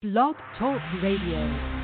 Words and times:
Blog 0.00 0.36
Talk 0.56 0.80
Radio. 1.02 1.77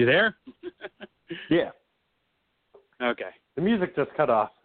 You 0.00 0.06
there? 0.06 0.36
Yeah. 1.48 1.70
Okay. 3.00 3.30
The 3.54 3.62
music 3.62 3.94
just 3.94 4.10
cut 4.16 4.30
off. 4.30 4.50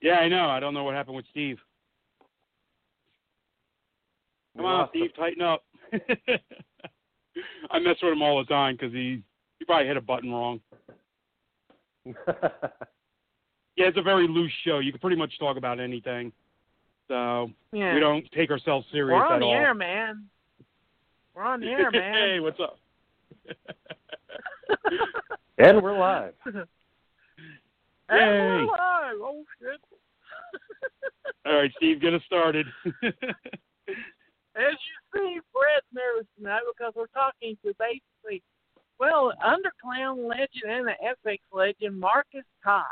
Yeah, 0.00 0.14
I 0.14 0.28
know. 0.28 0.46
I 0.48 0.58
don't 0.58 0.74
know 0.74 0.82
what 0.82 0.94
happened 0.96 1.14
with 1.14 1.26
Steve. 1.30 1.58
Come 4.56 4.66
on, 4.66 4.78
lost 4.80 4.90
Steve, 4.90 5.10
tighten 5.16 5.42
up. 5.42 5.62
I 7.70 7.78
mess 7.78 7.94
with 8.02 8.12
him 8.12 8.20
all 8.22 8.38
the 8.40 8.44
time 8.46 8.74
because 8.74 8.92
he 8.92 9.22
he 9.60 9.64
probably 9.64 9.86
hit 9.86 9.96
a 9.96 10.00
button 10.00 10.32
wrong. 10.32 10.60
Yeah, 12.04 12.12
it's 13.76 13.96
a 13.96 14.02
very 14.02 14.26
loose 14.26 14.50
show. 14.64 14.80
You 14.80 14.90
can 14.90 15.00
pretty 15.00 15.14
much 15.16 15.38
talk 15.38 15.56
about 15.56 15.78
anything. 15.78 16.32
So 17.06 17.52
Yeah. 17.72 17.94
we 17.94 18.00
don't 18.00 18.26
take 18.32 18.50
ourselves 18.50 18.84
serious 18.90 19.14
We're 19.16 19.24
on 19.24 19.38
the 19.38 19.46
all. 19.46 19.54
air, 19.54 19.72
man. 19.74 20.24
We're 21.36 21.44
on 21.44 21.60
the 21.60 21.68
air, 21.68 21.92
man. 21.92 22.12
hey, 22.14 22.40
what's 22.40 22.58
up? 22.58 22.78
And 25.58 25.82
we're 25.82 25.98
live. 25.98 26.34
Hey, 28.10 28.18
Yay. 28.18 28.26
we're 28.28 28.66
live. 28.66 29.16
Oh 29.22 29.42
shit. 29.58 29.80
all 31.46 31.54
right, 31.54 31.70
Steve, 31.78 32.00
get 32.02 32.12
us 32.12 32.20
started. 32.26 32.66
As 34.54 34.74
you 34.76 34.96
see, 35.14 35.40
Fred's 35.50 35.86
nervous 35.94 36.26
tonight 36.36 36.60
because 36.76 36.92
we're 36.94 37.06
talking 37.06 37.56
to 37.64 37.72
basically, 37.78 38.42
well, 38.98 39.32
underclown 39.42 40.28
legend 40.28 40.68
and 40.68 40.88
the 40.88 40.94
FX 41.26 41.38
legend, 41.52 41.98
Marcus 41.98 42.44
Koch. 42.62 42.84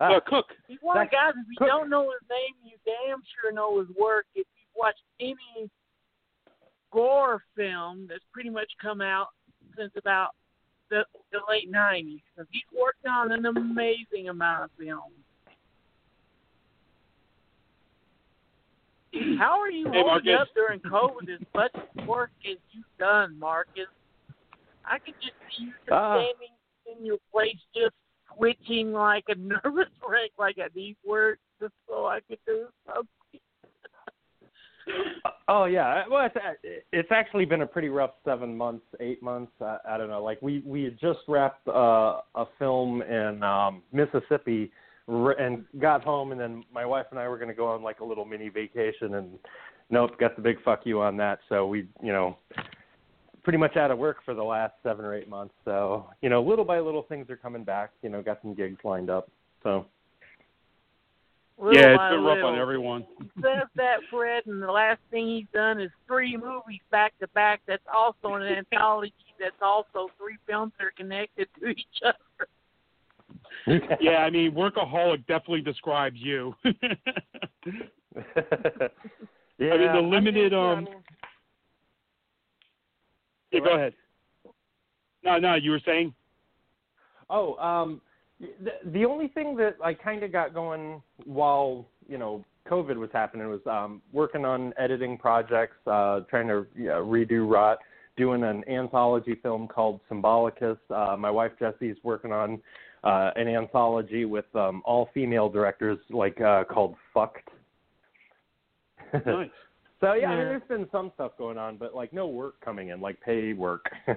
Ah, 0.00 0.16
uh, 0.16 0.20
Cook. 0.26 0.46
He's 0.66 0.78
one 0.80 0.98
of 0.98 1.08
the 1.08 1.14
guys, 1.14 1.34
if 1.36 1.46
you 1.48 1.56
Cook. 1.58 1.68
don't 1.68 1.90
know 1.90 2.10
his 2.10 2.28
name, 2.28 2.54
you 2.64 2.76
damn 2.84 3.22
sure 3.40 3.52
know 3.52 3.78
his 3.78 3.88
work. 3.96 4.26
If 4.34 4.46
you've 4.56 4.76
watched 4.76 5.02
any 5.20 5.70
gore 6.92 7.42
film 7.56 8.06
that's 8.08 8.24
pretty 8.32 8.50
much 8.50 8.70
come 8.80 9.00
out 9.00 9.28
since 9.76 9.92
about 9.96 10.30
the, 10.90 11.04
the 11.32 11.38
late 11.48 11.70
90s, 11.70 12.22
because 12.34 12.46
he's 12.50 12.62
worked 12.78 13.04
on 13.06 13.32
an 13.32 13.46
amazing 13.46 14.28
amount 14.28 14.64
of 14.64 14.70
films. 14.78 15.12
How 19.38 19.60
are 19.60 19.70
you 19.70 19.90
Hey, 19.90 20.02
holding 20.02 20.32
Marcus. 20.32 20.40
up 20.40 20.48
during 20.54 20.80
COVID 20.80 21.28
as 21.34 21.40
much 21.54 21.72
work 22.06 22.30
as 22.44 22.56
you've 22.72 22.84
done, 22.98 23.38
Marcus? 23.38 23.86
I 24.84 24.98
could 24.98 25.14
just 25.20 25.34
see 25.50 25.64
you 25.64 25.70
just 25.84 25.92
Ah. 25.92 26.14
standing 26.14 26.54
in 26.98 27.04
your 27.04 27.18
place, 27.32 27.56
just 27.74 27.94
twitching 28.36 28.92
like 28.92 29.24
a 29.28 29.34
nervous 29.64 29.90
wreck, 30.06 30.30
like 30.38 30.58
I 30.58 30.68
need 30.74 30.96
work 31.04 31.38
just 31.60 31.74
so 31.88 32.06
I 32.06 32.20
could 32.28 32.38
do 32.46 32.66
something. 32.86 33.08
Oh 35.48 35.66
yeah, 35.66 36.02
well, 36.10 36.26
it's, 36.26 36.84
it's 36.92 37.08
actually 37.12 37.44
been 37.44 37.62
a 37.62 37.66
pretty 37.66 37.88
rough 37.88 38.10
seven 38.24 38.56
months, 38.56 38.84
eight 38.98 39.22
months. 39.22 39.52
I, 39.60 39.78
I 39.88 39.96
don't 39.96 40.08
know. 40.08 40.22
Like 40.22 40.42
we 40.42 40.60
we 40.66 40.82
had 40.82 40.98
just 40.98 41.20
wrapped 41.28 41.68
uh, 41.68 42.20
a 42.34 42.46
film 42.58 43.02
in 43.02 43.44
um, 43.44 43.82
Mississippi 43.92 44.72
and 45.06 45.64
got 45.80 46.02
home, 46.02 46.32
and 46.32 46.40
then 46.40 46.64
my 46.72 46.84
wife 46.84 47.06
and 47.12 47.20
I 47.20 47.28
were 47.28 47.36
going 47.36 47.48
to 47.48 47.54
go 47.54 47.68
on 47.68 47.82
like 47.84 48.00
a 48.00 48.04
little 48.04 48.24
mini 48.24 48.48
vacation, 48.48 49.14
and 49.14 49.38
nope, 49.88 50.18
got 50.18 50.34
the 50.34 50.42
big 50.42 50.56
fuck 50.64 50.80
you 50.84 51.00
on 51.00 51.16
that. 51.18 51.38
So 51.48 51.68
we, 51.68 51.86
you 52.02 52.12
know, 52.12 52.36
pretty 53.44 53.58
much 53.58 53.76
out 53.76 53.92
of 53.92 53.98
work 53.98 54.16
for 54.24 54.34
the 54.34 54.42
last 54.42 54.74
seven 54.82 55.04
or 55.04 55.14
eight 55.14 55.28
months. 55.28 55.54
So 55.64 56.10
you 56.22 56.28
know, 56.28 56.42
little 56.42 56.64
by 56.64 56.80
little, 56.80 57.02
things 57.02 57.30
are 57.30 57.36
coming 57.36 57.62
back. 57.62 57.92
You 58.02 58.08
know, 58.08 58.20
got 58.20 58.40
some 58.42 58.54
gigs 58.54 58.80
lined 58.82 59.10
up. 59.10 59.30
So 59.62 59.86
Little 61.58 61.74
yeah, 61.74 61.88
it's 61.88 61.98
by 61.98 62.10
been 62.10 62.22
rough 62.22 62.44
on 62.44 62.58
everyone. 62.58 63.06
He 63.18 63.40
says 63.40 63.66
that, 63.76 64.00
Fred, 64.10 64.44
and 64.46 64.62
the 64.62 64.70
last 64.70 65.00
thing 65.10 65.26
he's 65.26 65.46
done 65.54 65.80
is 65.80 65.90
three 66.06 66.36
movies 66.36 66.82
back 66.90 67.18
to 67.20 67.28
back. 67.28 67.62
That's 67.66 67.82
also 67.92 68.34
an 68.34 68.42
anthology. 68.42 69.14
That's 69.40 69.56
also 69.62 70.08
three 70.18 70.36
films 70.46 70.72
that 70.78 70.84
are 70.84 70.92
connected 70.96 71.48
to 71.60 71.68
each 71.68 72.02
other. 72.04 72.48
yeah, 74.00 74.18
I 74.18 74.30
mean, 74.30 74.52
workaholic 74.52 75.26
definitely 75.26 75.62
describes 75.62 76.16
you. 76.18 76.54
yeah, 76.64 76.72
I 79.72 79.78
mean, 79.78 79.92
the 79.92 80.02
limited, 80.02 80.52
yeah, 80.52 80.72
um, 80.72 80.86
yeah, 83.50 83.60
go 83.60 83.74
ahead. 83.74 83.94
No, 85.24 85.38
no, 85.38 85.54
you 85.54 85.70
were 85.70 85.80
saying? 85.84 86.14
Oh, 87.30 87.56
um, 87.56 88.00
the, 88.40 88.72
the 88.92 89.04
only 89.04 89.28
thing 89.28 89.56
that 89.56 89.76
I 89.82 89.94
kind 89.94 90.22
of 90.22 90.32
got 90.32 90.54
going 90.54 91.02
while 91.24 91.86
you 92.08 92.18
know 92.18 92.44
COVID 92.68 92.96
was 92.96 93.10
happening 93.12 93.48
was 93.48 93.60
um, 93.66 94.02
working 94.12 94.44
on 94.44 94.72
editing 94.78 95.16
projects, 95.16 95.76
uh, 95.86 96.20
trying 96.28 96.48
to 96.48 96.66
you 96.74 96.86
know, 96.86 97.04
redo 97.04 97.50
Rot, 97.50 97.78
doing 98.16 98.42
an 98.42 98.68
anthology 98.68 99.36
film 99.42 99.68
called 99.68 100.00
Symbolicus. 100.10 100.78
Uh, 100.90 101.16
my 101.16 101.30
wife 101.30 101.52
Jessie's 101.58 101.96
working 102.02 102.32
on 102.32 102.60
uh, 103.04 103.30
an 103.36 103.48
anthology 103.48 104.24
with 104.24 104.46
um, 104.54 104.82
all 104.84 105.08
female 105.14 105.48
directors, 105.48 105.98
like 106.10 106.40
uh, 106.40 106.64
called 106.64 106.96
Fucked. 107.14 107.48
Nice. 109.12 109.48
so 110.00 110.14
yeah, 110.14 110.30
I 110.30 110.36
mean, 110.36 110.46
there's 110.46 110.62
been 110.68 110.88
some 110.90 111.12
stuff 111.14 111.32
going 111.38 111.56
on, 111.56 111.76
but 111.76 111.94
like 111.94 112.12
no 112.12 112.26
work 112.26 112.60
coming 112.64 112.88
in, 112.88 113.00
like 113.00 113.20
pay 113.20 113.52
work. 113.52 113.86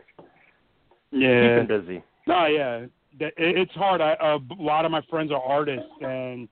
Yeah. 1.11 1.63
Keeping 1.63 1.81
busy. 1.81 2.03
No, 2.27 2.45
yeah, 2.45 2.85
it's 3.19 3.71
hard. 3.73 4.01
I, 4.01 4.13
a 4.21 4.39
lot 4.61 4.85
of 4.85 4.91
my 4.91 5.01
friends 5.09 5.31
are 5.31 5.41
artists, 5.41 5.89
and 6.01 6.47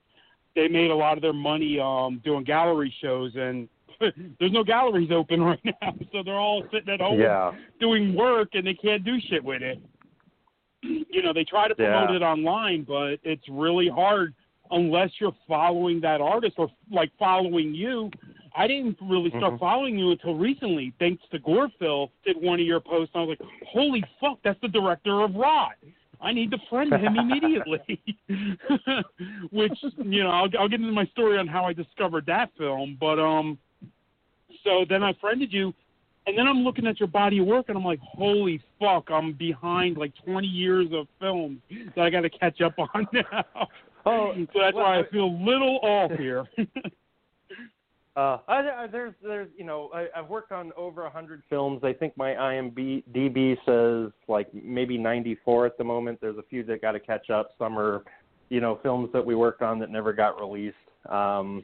they 0.56 0.68
made 0.68 0.90
a 0.92 0.96
lot 0.96 1.18
of 1.18 1.22
their 1.22 1.34
money 1.34 1.80
um 1.80 2.22
doing 2.24 2.44
gallery 2.44 2.94
shows, 3.02 3.32
and 3.36 3.68
there's 4.00 4.52
no 4.52 4.64
galleries 4.64 5.12
open 5.12 5.42
right 5.52 5.60
now, 5.64 5.94
so 6.12 6.24
they're 6.24 6.36
all 6.40 6.64
sitting 6.72 6.94
at 6.94 7.00
home 7.02 7.20
Yeah. 7.20 7.52
doing 7.80 8.16
work, 8.16 8.50
and 8.54 8.66
they 8.66 8.74
can't 8.74 9.04
do 9.04 9.18
shit 9.30 9.44
with 9.44 9.62
it. 9.62 9.80
You 11.10 11.24
know, 11.24 11.34
they 11.34 11.44
try 11.44 11.68
to 11.68 11.74
promote 11.76 12.12
Yeah. 12.12 12.18
it 12.18 12.22
online, 12.22 12.84
but 12.84 13.20
it's 13.24 13.44
really 13.50 13.90
hard 13.90 14.36
unless 14.70 15.10
you're 15.20 15.36
following 15.48 16.00
that 16.02 16.22
artist 16.22 16.56
or 16.58 16.70
like 16.92 17.12
following 17.18 17.74
you. 17.74 18.12
I 18.56 18.68
didn't 18.68 18.98
really 19.02 19.30
start 19.32 19.54
Mhm. 19.56 19.60
following 19.60 19.98
you 19.98 20.12
until 20.12 20.36
recently, 20.36 20.94
thanks 21.00 21.24
to 21.32 21.40
Gorefil 21.40 22.10
did 22.26 22.38
one 22.42 22.60
of 22.60 22.66
your 22.66 22.80
posts. 22.80 23.14
And 23.16 23.24
I 23.24 23.26
was 23.26 23.38
like, 23.40 23.50
holy 23.68 24.04
fuck, 24.22 24.40
that's 24.44 24.60
the 24.62 24.68
director 24.68 25.22
of 25.22 25.36
Rot. 25.36 25.74
I 26.20 26.34
need 26.34 26.52
to 26.52 26.58
friend 26.70 26.92
him 26.94 27.16
immediately. 27.18 28.02
Which 29.52 29.72
you 30.04 30.24
know, 30.24 30.30
I'll, 30.30 30.50
I'll 30.60 30.70
get 30.70 30.80
into 30.80 30.92
my 30.92 31.06
story 31.08 31.38
on 31.38 31.48
how 31.48 31.66
I 31.66 31.74
discovered 31.74 32.26
that 32.28 32.50
film. 32.58 32.98
But 33.00 33.20
um, 33.20 33.58
so 34.64 34.86
then 34.90 35.04
I 35.04 35.14
friended 35.22 35.54
you, 35.54 35.74
and 36.26 36.38
then 36.38 36.48
I'm 36.48 36.60
looking 36.60 36.88
at 36.88 37.00
your 37.00 37.08
body 37.08 37.40
of 37.40 37.46
work, 37.46 37.66
and 37.70 37.78
I'm 37.78 37.86
like, 37.86 38.00
holy 38.02 38.62
fuck, 38.80 39.10
I'm 39.12 39.34
behind 39.34 39.98
like 39.98 40.14
20 40.26 40.48
years 40.48 40.88
of 40.94 41.08
films 41.20 41.60
that 41.96 42.02
I 42.02 42.10
got 42.10 42.22
to 42.22 42.30
catch 42.30 42.62
up 42.62 42.74
on 42.80 43.08
now. 43.14 43.68
Oh, 44.06 44.34
so 44.54 44.60
that's 44.60 44.76
well, 44.76 44.84
why 44.86 44.98
I 44.98 45.00
I- 45.02 45.10
feel 45.10 45.26
a 45.26 45.38
little 45.44 45.80
off 45.84 46.12
here. 46.18 46.46
Uh, 48.18 48.40
I, 48.48 48.54
I, 48.56 48.88
there's, 48.92 49.14
there's, 49.22 49.48
you 49.56 49.64
know, 49.64 49.92
I, 49.94 50.08
I've 50.16 50.28
worked 50.28 50.52
on 50.52 50.72
over 50.76 51.06
a 51.06 51.10
hundred 51.10 51.44
films. 51.52 51.82
I 51.84 51.94
think 51.94 52.18
my 52.18 52.32
IMDb 52.32 53.56
says 53.64 54.12
like 54.28 54.52
maybe 54.56 54.98
94 54.98 55.68
at 55.68 55.78
the 55.78 55.84
moment. 55.84 56.18
There's 56.20 56.40
a 56.40 56.44
few 56.50 56.64
that 56.64 56.82
got 56.82 56.94
to 56.94 57.00
catch 57.00 57.30
up. 57.30 57.52
Some 57.60 57.78
are, 57.78 58.04
you 58.50 58.60
know, 58.60 58.80
films 58.82 59.12
that 59.14 59.24
we 59.24 59.36
worked 59.36 59.62
on 59.62 59.78
that 59.80 59.92
never 59.92 60.14
got 60.14 60.42
released. 60.42 60.76
Um, 61.08 61.64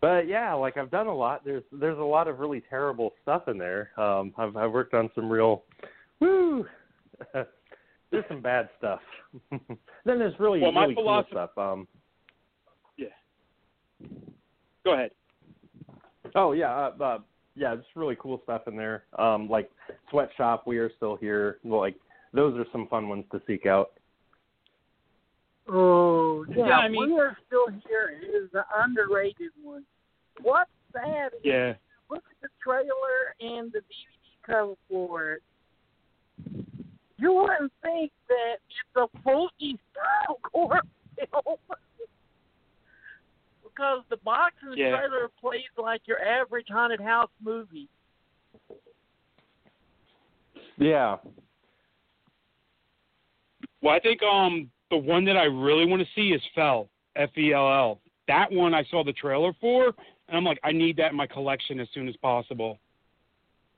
but 0.00 0.26
yeah, 0.26 0.54
like 0.54 0.78
I've 0.78 0.90
done 0.90 1.06
a 1.06 1.14
lot. 1.14 1.44
There's, 1.44 1.64
there's 1.70 1.98
a 1.98 2.02
lot 2.02 2.28
of 2.28 2.38
really 2.38 2.62
terrible 2.70 3.12
stuff 3.20 3.46
in 3.46 3.58
there. 3.58 3.90
Um, 4.00 4.32
I've, 4.38 4.56
I've 4.56 4.72
worked 4.72 4.94
on 4.94 5.10
some 5.14 5.28
real, 5.28 5.64
woo. 6.18 6.64
there's 8.10 8.24
some 8.28 8.40
bad 8.40 8.70
stuff. 8.78 9.00
then 9.50 9.58
there's 10.18 10.38
really, 10.40 10.60
Well, 10.60 10.72
really 10.72 10.94
cool 10.94 11.24
stuff. 11.30 11.50
Um, 11.58 11.86
yeah. 12.96 13.08
Go 14.82 14.94
ahead. 14.94 15.10
Oh 16.34 16.52
yeah, 16.52 16.74
uh, 16.74 17.02
uh, 17.02 17.18
yeah, 17.54 17.74
just 17.76 17.88
really 17.94 18.16
cool 18.20 18.40
stuff 18.44 18.62
in 18.68 18.76
there. 18.76 19.04
Um, 19.18 19.48
like 19.48 19.70
Sweatshop, 20.10 20.66
we 20.66 20.78
are 20.78 20.90
still 20.96 21.16
here. 21.16 21.58
Like 21.64 21.96
those 22.32 22.56
are 22.58 22.66
some 22.72 22.86
fun 22.88 23.08
ones 23.08 23.24
to 23.32 23.40
seek 23.46 23.66
out. 23.66 23.92
Oh, 25.70 26.46
yeah, 26.48 26.66
Yeah, 26.66 26.78
I 26.78 26.88
mean- 26.88 27.12
we 27.14 27.20
are 27.20 27.36
still 27.46 27.66
here. 27.86 28.08
It 28.22 28.26
is 28.26 28.50
the 28.52 28.64
underrated 28.74 29.50
one. 29.62 29.84
What's 30.40 30.70
sad 30.92 31.32
is 31.34 31.40
Yeah. 31.44 31.74
look 32.08 32.24
at 32.30 32.40
the 32.40 32.48
trailer 32.62 33.34
and 33.40 33.70
the 33.72 33.80
DVD 33.80 34.38
cover 34.42 34.74
for 34.88 35.32
it. 35.34 35.42
You 37.18 37.32
wouldn't 37.34 37.72
think 37.82 38.12
that 38.28 38.60
it's 38.70 38.96
a 38.96 39.08
fully 39.22 39.78
style 39.90 40.38
gore 40.52 40.80
film. 41.16 41.58
Because 43.78 44.02
the 44.10 44.16
box 44.18 44.54
in 44.62 44.70
the 44.70 44.76
Yeah. 44.76 44.98
trailer 44.98 45.28
plays 45.40 45.62
like 45.76 46.06
your 46.08 46.20
average 46.20 46.68
haunted 46.68 47.00
house 47.00 47.30
movie. 47.40 47.88
Yeah. 50.76 51.18
Well, 53.80 53.94
I 53.94 54.00
think 54.00 54.22
um 54.22 54.70
the 54.90 54.96
one 54.96 55.24
that 55.26 55.36
I 55.36 55.44
really 55.44 55.86
want 55.86 56.02
to 56.02 56.08
see 56.14 56.32
is 56.32 56.42
Fell, 56.54 56.88
F 57.14 57.36
E 57.38 57.52
L 57.52 57.72
L. 57.72 58.00
That 58.26 58.50
one 58.50 58.74
I 58.74 58.84
saw 58.84 59.04
the 59.04 59.12
trailer 59.12 59.52
for, 59.60 59.86
and 60.28 60.36
I'm 60.36 60.44
like, 60.44 60.58
I 60.64 60.72
need 60.72 60.96
that 60.96 61.12
in 61.12 61.16
my 61.16 61.26
collection 61.26 61.78
as 61.78 61.88
soon 61.94 62.08
as 62.08 62.16
possible. 62.16 62.78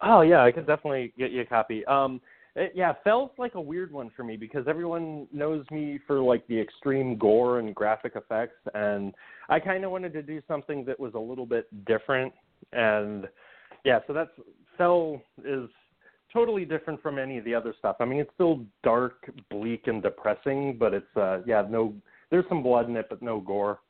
Oh 0.00 0.22
yeah, 0.22 0.42
I 0.42 0.50
can 0.50 0.64
definitely 0.64 1.12
get 1.18 1.30
you 1.30 1.42
a 1.42 1.44
copy. 1.44 1.84
Um, 1.84 2.22
it, 2.56 2.72
yeah, 2.74 2.92
Fell's 3.04 3.30
like 3.38 3.54
a 3.54 3.60
weird 3.60 3.92
one 3.92 4.10
for 4.16 4.24
me 4.24 4.36
because 4.36 4.66
everyone 4.68 5.26
knows 5.32 5.64
me 5.70 5.98
for 6.06 6.20
like 6.20 6.46
the 6.48 6.58
extreme 6.58 7.16
gore 7.16 7.58
and 7.58 7.74
graphic 7.74 8.12
effects, 8.16 8.58
and 8.74 9.14
I 9.48 9.60
kind 9.60 9.84
of 9.84 9.90
wanted 9.90 10.12
to 10.14 10.22
do 10.22 10.42
something 10.48 10.84
that 10.86 10.98
was 10.98 11.14
a 11.14 11.18
little 11.18 11.46
bit 11.46 11.66
different. 11.86 12.32
And 12.72 13.28
yeah, 13.84 14.00
so 14.06 14.12
that's 14.12 14.30
Fell 14.76 15.20
is 15.44 15.68
totally 16.32 16.64
different 16.64 17.02
from 17.02 17.18
any 17.18 17.38
of 17.38 17.44
the 17.44 17.54
other 17.54 17.74
stuff. 17.78 17.96
I 18.00 18.04
mean, 18.04 18.20
it's 18.20 18.30
still 18.34 18.64
dark, 18.82 19.30
bleak, 19.50 19.86
and 19.86 20.02
depressing, 20.02 20.76
but 20.78 20.94
it's 20.94 21.16
uh, 21.16 21.38
yeah, 21.46 21.64
no, 21.68 21.94
there's 22.30 22.44
some 22.48 22.62
blood 22.62 22.88
in 22.88 22.96
it, 22.96 23.06
but 23.08 23.22
no 23.22 23.40
gore. 23.40 23.80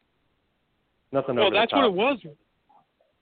Nothing 1.13 1.39
over 1.39 1.55
that's 1.55 1.73
what 1.73 1.85
it 1.85 1.93
was. 1.93 2.19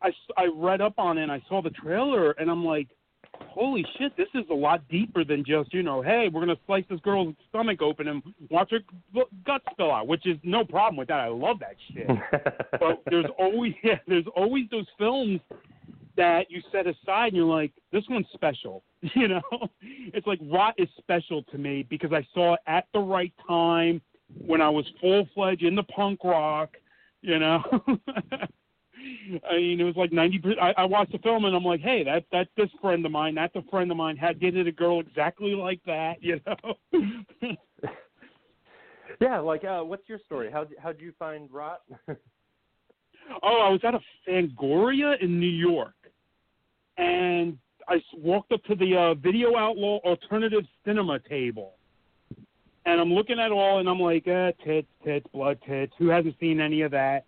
I 0.02 0.10
I 0.36 0.48
read 0.54 0.80
up 0.80 0.98
on 0.98 1.18
it 1.18 1.22
and 1.22 1.32
I 1.32 1.42
saw 1.48 1.62
the 1.62 1.70
trailer 1.70 2.32
and 2.32 2.50
I'm 2.50 2.64
like, 2.64 2.88
holy 3.40 3.84
shit, 3.98 4.16
this 4.16 4.28
is 4.34 4.44
a 4.50 4.54
lot 4.54 4.86
deeper 4.88 5.24
than 5.24 5.44
just, 5.44 5.72
you 5.74 5.82
know, 5.82 6.02
hey, 6.02 6.28
we're 6.32 6.44
going 6.44 6.56
to 6.56 6.62
slice 6.66 6.84
this 6.88 7.00
girl's 7.00 7.34
stomach 7.48 7.82
open 7.82 8.08
and 8.08 8.22
watch 8.50 8.70
her 8.70 8.80
guts 9.44 9.64
spill 9.70 9.92
out, 9.92 10.06
which 10.06 10.26
is 10.26 10.36
no 10.42 10.64
problem 10.64 10.96
with 10.96 11.08
that. 11.08 11.20
I 11.20 11.28
love 11.28 11.58
that 11.60 11.76
shit. 11.92 12.08
but 12.80 13.02
there's 13.10 13.26
always 13.38 13.74
yeah, 13.82 13.98
there's 14.06 14.26
always 14.36 14.66
those 14.70 14.86
films 14.98 15.40
that 16.16 16.50
you 16.50 16.60
set 16.72 16.86
aside 16.86 17.28
and 17.28 17.36
you're 17.36 17.46
like, 17.46 17.72
this 17.92 18.04
one's 18.08 18.26
special. 18.32 18.82
You 19.14 19.28
know, 19.28 19.42
it's 19.80 20.26
like 20.26 20.40
Rot 20.42 20.74
is 20.76 20.88
special 20.98 21.44
to 21.44 21.58
me 21.58 21.86
because 21.88 22.12
I 22.12 22.26
saw 22.34 22.54
it 22.54 22.60
at 22.66 22.86
the 22.92 22.98
right 22.98 23.32
time 23.46 24.02
when 24.44 24.60
I 24.60 24.68
was 24.68 24.84
full 25.00 25.28
fledged 25.36 25.62
in 25.62 25.76
the 25.76 25.84
punk 25.84 26.24
rock. 26.24 26.70
You 27.22 27.38
know, 27.38 27.62
I 29.50 29.56
mean, 29.56 29.80
it 29.80 29.84
was 29.84 29.96
like 29.96 30.12
ninety. 30.12 30.40
I, 30.60 30.72
I 30.78 30.84
watched 30.84 31.12
the 31.12 31.18
film 31.18 31.44
and 31.44 31.54
I'm 31.54 31.64
like, 31.64 31.80
hey, 31.80 32.02
that 32.04 32.24
that's 32.32 32.50
this 32.56 32.70
friend 32.80 33.04
of 33.04 33.12
mine. 33.12 33.34
That's 33.34 33.54
a 33.56 33.62
friend 33.70 33.90
of 33.90 33.96
mine. 33.96 34.16
Had 34.16 34.40
dated 34.40 34.66
a 34.66 34.72
girl 34.72 35.00
exactly 35.00 35.54
like 35.54 35.80
that. 35.86 36.16
You 36.22 36.40
know. 36.46 36.74
yeah, 39.20 39.38
like 39.38 39.64
uh, 39.64 39.80
what's 39.80 40.08
your 40.08 40.18
story? 40.26 40.50
How 40.50 40.66
how'd 40.82 41.00
you 41.00 41.12
find 41.18 41.50
Rot? 41.50 41.80
Oh, 43.42 43.60
I 43.62 43.68
was 43.68 43.80
at 43.84 43.94
a 43.94 44.00
Fangoria 44.26 45.22
in 45.22 45.38
New 45.38 45.46
York, 45.46 45.94
and 46.96 47.58
I 47.86 48.02
walked 48.16 48.52
up 48.52 48.64
to 48.64 48.74
the 48.74 48.96
uh, 48.96 49.14
Video 49.14 49.56
Outlaw 49.56 49.98
Alternative 49.98 50.64
Cinema 50.84 51.18
table, 51.28 51.74
and 52.86 53.00
I'm 53.00 53.12
looking 53.12 53.38
at 53.38 53.52
all, 53.52 53.80
and 53.80 53.88
I'm 53.88 54.00
like, 54.00 54.26
eh, 54.26 54.52
tits, 54.64 54.88
tits, 55.04 55.26
blood, 55.32 55.58
tits. 55.66 55.92
Who 55.98 56.08
hasn't 56.08 56.36
seen 56.40 56.58
any 56.60 56.80
of 56.82 56.90
that? 56.92 57.26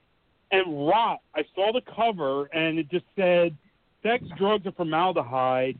And 0.53 0.89
Rot, 0.89 1.21
I 1.35 1.45
saw 1.55 1.73
the 1.73 1.83
cover, 1.95 2.47
and 2.47 2.79
it 2.79 2.91
just 2.91 3.05
said, 3.17 3.57
"Sex, 4.03 4.25
drugs, 4.37 4.67
and 4.67 4.75
formaldehyde." 4.75 5.79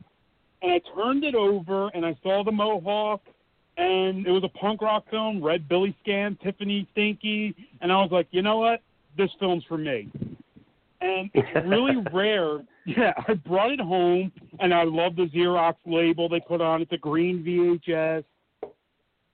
And 0.61 0.71
I 0.71 0.81
turned 0.95 1.23
it 1.23 1.35
over, 1.35 1.89
and 1.89 2.05
I 2.05 2.15
saw 2.23 2.43
the 2.43 2.51
mohawk, 2.51 3.21
and 3.77 4.25
it 4.27 4.31
was 4.31 4.43
a 4.43 4.49
punk 4.49 4.81
rock 4.81 5.05
film. 5.09 5.43
Red 5.43 5.67
Billy 5.67 5.95
Scam, 6.05 6.39
Tiffany 6.41 6.87
Stinky, 6.91 7.55
and 7.81 7.91
I 7.91 7.95
was 7.95 8.11
like, 8.11 8.27
you 8.31 8.41
know 8.41 8.57
what? 8.59 8.81
This 9.17 9.29
film's 9.39 9.63
for 9.65 9.77
me. 9.77 10.09
And 11.01 11.29
it's 11.33 11.67
really 11.67 11.95
rare. 12.13 12.59
Yeah, 12.85 13.13
I 13.27 13.33
brought 13.33 13.71
it 13.71 13.79
home, 13.81 14.31
and 14.59 14.73
I 14.73 14.83
love 14.83 15.15
the 15.15 15.27
Xerox 15.27 15.75
label 15.85 16.29
they 16.29 16.39
put 16.39 16.61
on 16.61 16.81
it, 16.81 16.89
the 16.89 16.97
green 16.97 17.43
VHS. 17.43 18.23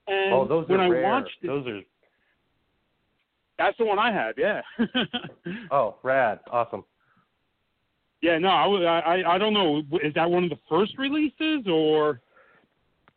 And 0.07 0.33
oh, 0.33 0.47
those 0.47 0.67
when 0.69 0.79
are 0.79 0.83
I 0.83 0.87
rare. 0.87 1.03
watched 1.03 1.37
it, 1.41 1.47
Those 1.47 1.67
are 1.67 1.81
that's 3.57 3.77
the 3.77 3.85
one 3.85 3.99
I 3.99 4.11
have. 4.11 4.35
Yeah. 4.37 4.61
oh, 5.71 5.95
rad, 6.03 6.39
awesome. 6.51 6.83
yeah. 8.21 8.37
No, 8.37 8.49
I, 8.49 8.65
I 8.83 8.99
I 8.99 9.35
I 9.35 9.37
don't 9.37 9.53
know. 9.53 9.81
Is 10.03 10.13
that 10.15 10.29
one 10.29 10.43
of 10.43 10.49
the 10.49 10.59
first 10.69 10.97
releases 10.97 11.67
or? 11.67 12.21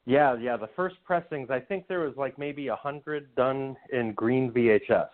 Yeah, 0.06 0.36
yeah. 0.40 0.56
The 0.56 0.70
first 0.74 0.96
pressings, 1.04 1.50
I 1.50 1.60
think 1.60 1.86
there 1.86 2.00
was 2.00 2.14
like 2.16 2.38
maybe 2.38 2.68
a 2.68 2.76
hundred 2.76 3.32
done 3.36 3.76
in 3.92 4.12
green 4.14 4.50
VHS. 4.50 5.08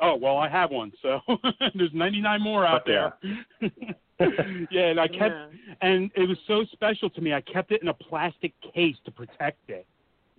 Oh 0.00 0.14
well, 0.16 0.38
I 0.38 0.48
have 0.48 0.70
one, 0.70 0.92
so 1.02 1.20
there's 1.74 1.92
99 1.92 2.40
more 2.40 2.64
out 2.64 2.82
Yeah. 2.86 3.10
there. 3.60 3.70
yeah, 4.70 4.86
and 4.90 5.00
I 5.00 5.08
kept, 5.08 5.34
Yeah. 5.34 5.48
and 5.82 6.10
it 6.14 6.28
was 6.28 6.38
so 6.46 6.64
special 6.72 7.10
to 7.10 7.20
me. 7.20 7.34
I 7.34 7.40
kept 7.40 7.72
it 7.72 7.82
in 7.82 7.88
a 7.88 7.94
plastic 7.94 8.52
case 8.72 8.94
to 9.04 9.10
protect 9.10 9.68
it, 9.68 9.86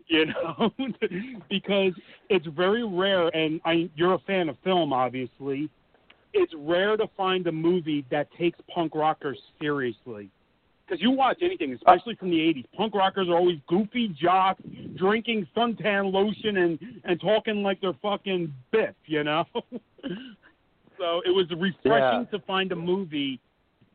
you 0.12 0.26
know, 0.26 0.72
because 1.50 1.94
it's 2.30 2.48
very 2.48 2.84
rare. 2.84 3.28
And 3.28 3.62
I, 3.64 3.90
you're 3.96 4.16
a 4.16 4.20
fan 4.20 4.50
of 4.50 4.58
film, 4.64 4.92
obviously. 4.92 5.70
It's 6.34 6.54
rare 6.58 6.98
to 6.98 7.08
find 7.16 7.46
a 7.46 7.52
movie 7.52 8.06
that 8.10 8.28
takes 8.34 8.58
punk 8.74 8.96
rockers 8.96 9.38
seriously. 9.62 10.30
Because 10.86 11.02
you 11.02 11.12
watch 11.12 11.38
anything, 11.44 11.74
especially 11.74 12.16
from 12.16 12.32
the 12.32 12.38
'80s, 12.38 12.66
punk 12.76 12.96
rockers 12.96 13.28
are 13.28 13.36
always 13.36 13.60
goofy 13.68 14.08
jocks, 14.20 14.64
drinking 14.96 15.48
suntan 15.56 16.12
lotion 16.12 16.58
and 16.58 16.80
and 17.04 17.22
talking 17.22 17.62
like 17.62 17.80
they're 17.80 17.94
fucking 18.02 18.52
Biff, 18.72 18.96
you 19.06 19.24
know. 19.24 19.46
so 20.98 21.22
it 21.24 21.30
was 21.30 21.46
refreshing 21.56 22.28
to 22.32 22.40
find 22.48 22.72
a 22.72 22.76
movie 22.76 23.40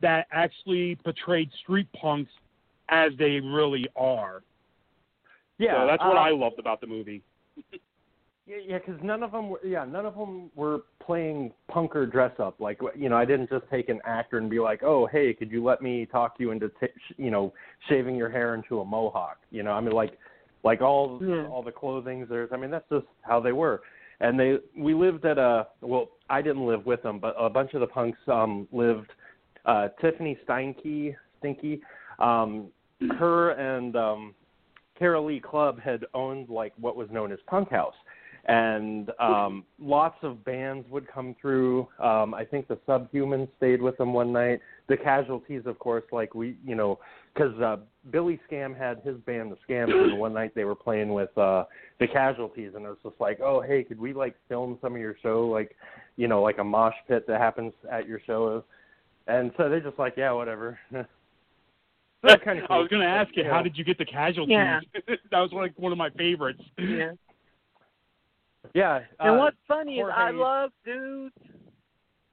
that 0.01 0.27
actually 0.31 0.95
portrayed 1.03 1.49
street 1.61 1.87
punks 1.99 2.31
as 2.87 3.11
they 3.17 3.41
really 3.41 3.87
are. 3.97 4.41
Yeah, 5.57 5.81
so 5.83 5.87
that's 5.87 6.01
what 6.03 6.17
uh, 6.17 6.19
I 6.19 6.31
loved 6.31 6.59
about 6.59 6.81
the 6.81 6.87
movie. 6.87 7.21
Yeah, 8.47 8.57
yeah, 8.63 8.77
because 8.77 9.01
none 9.01 9.23
of 9.23 9.31
them 9.31 9.49
were. 9.49 9.59
Yeah, 9.65 9.85
none 9.85 10.05
of 10.05 10.13
them 10.13 10.51
were 10.53 10.81
playing 11.03 11.51
punker 11.71 12.09
dress 12.11 12.33
up. 12.37 12.59
Like, 12.59 12.79
you 12.95 13.09
know, 13.09 13.17
I 13.17 13.25
didn't 13.25 13.49
just 13.49 13.65
take 13.71 13.89
an 13.89 13.99
actor 14.05 14.37
and 14.37 14.51
be 14.51 14.59
like, 14.59 14.83
"Oh, 14.83 15.07
hey, 15.07 15.33
could 15.33 15.49
you 15.49 15.63
let 15.63 15.81
me 15.81 16.05
talk 16.05 16.35
you 16.37 16.51
into, 16.51 16.69
t- 16.79 16.85
sh- 16.85 17.13
you 17.17 17.31
know, 17.31 17.53
shaving 17.89 18.15
your 18.15 18.29
hair 18.29 18.53
into 18.53 18.81
a 18.81 18.85
mohawk?" 18.85 19.37
You 19.49 19.63
know, 19.63 19.71
I 19.71 19.81
mean, 19.81 19.93
like, 19.93 20.19
like 20.63 20.81
all 20.81 21.19
Yeah. 21.23 21.47
all 21.47 21.63
the 21.63 21.71
clothing. 21.71 22.27
There's, 22.29 22.51
I 22.53 22.57
mean, 22.57 22.69
that's 22.69 22.87
just 22.91 23.07
how 23.23 23.39
they 23.39 23.51
were. 23.51 23.81
And 24.19 24.39
they, 24.39 24.59
we 24.77 24.93
lived 24.93 25.25
at 25.25 25.39
a. 25.39 25.65
Well, 25.81 26.09
I 26.29 26.43
didn't 26.43 26.67
live 26.67 26.85
with 26.85 27.01
them, 27.01 27.17
but 27.17 27.33
a 27.39 27.49
bunch 27.49 27.73
of 27.73 27.79
the 27.79 27.87
punks 27.87 28.19
um 28.27 28.67
lived. 28.71 29.09
Uh, 29.65 29.87
Tiffany 29.99 30.37
Steinke, 30.47 31.15
Stinky, 31.39 31.81
um, 32.19 32.67
her 33.17 33.51
and 33.53 33.95
um, 33.95 34.35
Carol 34.97 35.25
Lee 35.25 35.39
Club 35.39 35.79
had 35.79 36.05
owned 36.13 36.49
like 36.49 36.73
what 36.79 36.95
was 36.95 37.09
known 37.11 37.31
as 37.31 37.39
Punk 37.47 37.69
House, 37.69 37.95
and 38.45 39.11
um, 39.19 39.65
lots 39.79 40.17
of 40.21 40.43
bands 40.45 40.87
would 40.89 41.07
come 41.07 41.35
through. 41.41 41.87
Um, 41.99 42.33
I 42.33 42.45
think 42.45 42.67
the 42.67 42.77
Subhumans 42.87 43.49
stayed 43.57 43.81
with 43.81 43.97
them 43.97 44.13
one 44.13 44.31
night. 44.31 44.59
The 44.87 44.97
Casualties, 44.97 45.63
of 45.65 45.79
course, 45.79 46.03
like 46.11 46.35
we, 46.35 46.55
you 46.63 46.75
know, 46.75 46.99
because 47.33 47.59
uh, 47.59 47.77
Billy 48.11 48.39
Scam 48.49 48.77
had 48.77 49.01
his 49.03 49.17
band, 49.25 49.51
the 49.51 49.57
Scams, 49.67 49.91
and 49.91 50.19
one 50.19 50.33
night 50.33 50.53
they 50.53 50.63
were 50.63 50.75
playing 50.75 51.13
with 51.13 51.35
uh, 51.37 51.63
the 51.99 52.07
Casualties, 52.07 52.71
and 52.75 52.85
it 52.85 52.89
was 52.89 52.97
just 53.03 53.19
like, 53.19 53.39
oh, 53.41 53.61
hey, 53.61 53.83
could 53.83 53.99
we 53.99 54.13
like 54.13 54.35
film 54.47 54.77
some 54.81 54.93
of 54.93 55.01
your 55.01 55.15
show, 55.23 55.47
like, 55.47 55.75
you 56.15 56.27
know, 56.27 56.41
like 56.41 56.59
a 56.59 56.63
mosh 56.63 56.93
pit 57.07 57.25
that 57.27 57.41
happens 57.41 57.73
at 57.91 58.07
your 58.07 58.21
show? 58.27 58.63
And 59.27 59.51
so 59.57 59.69
they're 59.69 59.81
just 59.81 59.97
like, 59.97 60.13
yeah, 60.17 60.31
whatever. 60.31 60.77
They're 62.25 62.37
kind 62.37 62.59
of 62.59 62.65
I 62.69 62.77
was 62.77 62.87
going 62.87 63.01
to 63.01 63.07
ask 63.07 63.35
you, 63.35 63.43
you 63.43 63.49
how 63.49 63.61
did 63.61 63.77
you 63.77 63.83
get 63.83 63.97
the 63.97 64.05
casualties? 64.05 64.53
Yeah. 64.53 64.79
that 65.31 65.39
was 65.39 65.51
like 65.53 65.73
one 65.77 65.91
of 65.91 65.97
my 65.97 66.09
favorites. 66.11 66.61
Yeah. 66.77 67.11
Yeah. 68.73 69.01
And 69.19 69.35
uh, 69.35 69.37
what's 69.39 69.57
funny 69.67 69.99
is 69.99 70.07
I 70.13 70.31
love 70.31 70.71
dudes. 70.83 71.35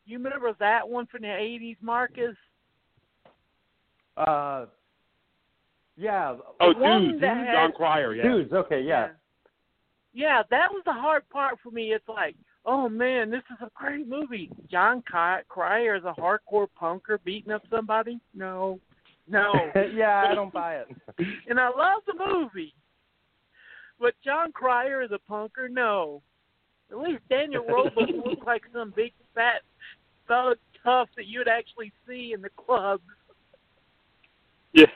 You 0.06 0.18
remember 0.18 0.52
that 0.58 0.88
one 0.88 1.06
from 1.06 1.22
the 1.22 1.34
eighties, 1.34 1.76
Marcus? 1.80 2.37
Uh, 4.16 4.66
yeah. 5.96 6.37
Oh, 6.61 6.72
dudes, 6.72 7.20
that 7.20 7.37
had- 7.37 7.52
Jon 7.54 7.72
Cryer, 7.72 8.14
yeah. 8.14 8.22
Dudes. 8.22 8.52
Okay. 8.52 8.82
Yeah. 8.82 9.11
Yeah, 10.14 10.42
that 10.50 10.70
was 10.70 10.82
the 10.84 10.92
hard 10.92 11.28
part 11.30 11.58
for 11.62 11.70
me. 11.70 11.94
It's 11.94 12.06
like, 12.08 12.37
"Oh 12.66 12.87
man, 12.88 13.30
this 13.30 13.42
is 13.50 13.56
a 13.62 13.70
great 13.75 14.06
movie." 14.06 14.50
Jon 14.70 15.02
Ky- 15.11 15.44
Cryer 15.49 15.94
is 15.94 16.04
a 16.04 16.12
hardcore 16.20 16.66
punker 16.78 17.18
beating 17.25 17.50
up 17.52 17.62
somebody? 17.70 18.20
No, 18.34 18.78
no. 19.29 19.52
yeah, 19.95 20.26
I 20.31 20.35
don't 20.35 20.52
buy 20.62 20.76
it. 20.76 20.88
and 21.49 21.59
I 21.61 21.69
love 21.69 22.02
the 22.07 22.14
movie, 22.14 22.75
but 24.00 24.14
Jon 24.25 24.52
Cryer 24.52 25.02
is 25.02 25.11
a 25.12 25.19
punker? 25.33 25.71
No. 25.71 26.23
At 26.91 26.99
least 26.99 27.23
Daniel 27.31 27.64
Roebuck 27.64 28.09
looks 28.25 28.43
like 28.47 28.62
some 28.73 28.93
big 28.95 29.12
fat 29.35 29.62
thug 30.29 30.57
tough 30.85 31.09
that 31.17 31.26
you'd 31.26 31.49
actually 31.49 31.93
see 32.07 32.33
in 32.35 32.43
the 32.43 32.50
clubs. 32.50 33.02
Yeah. 34.73 34.87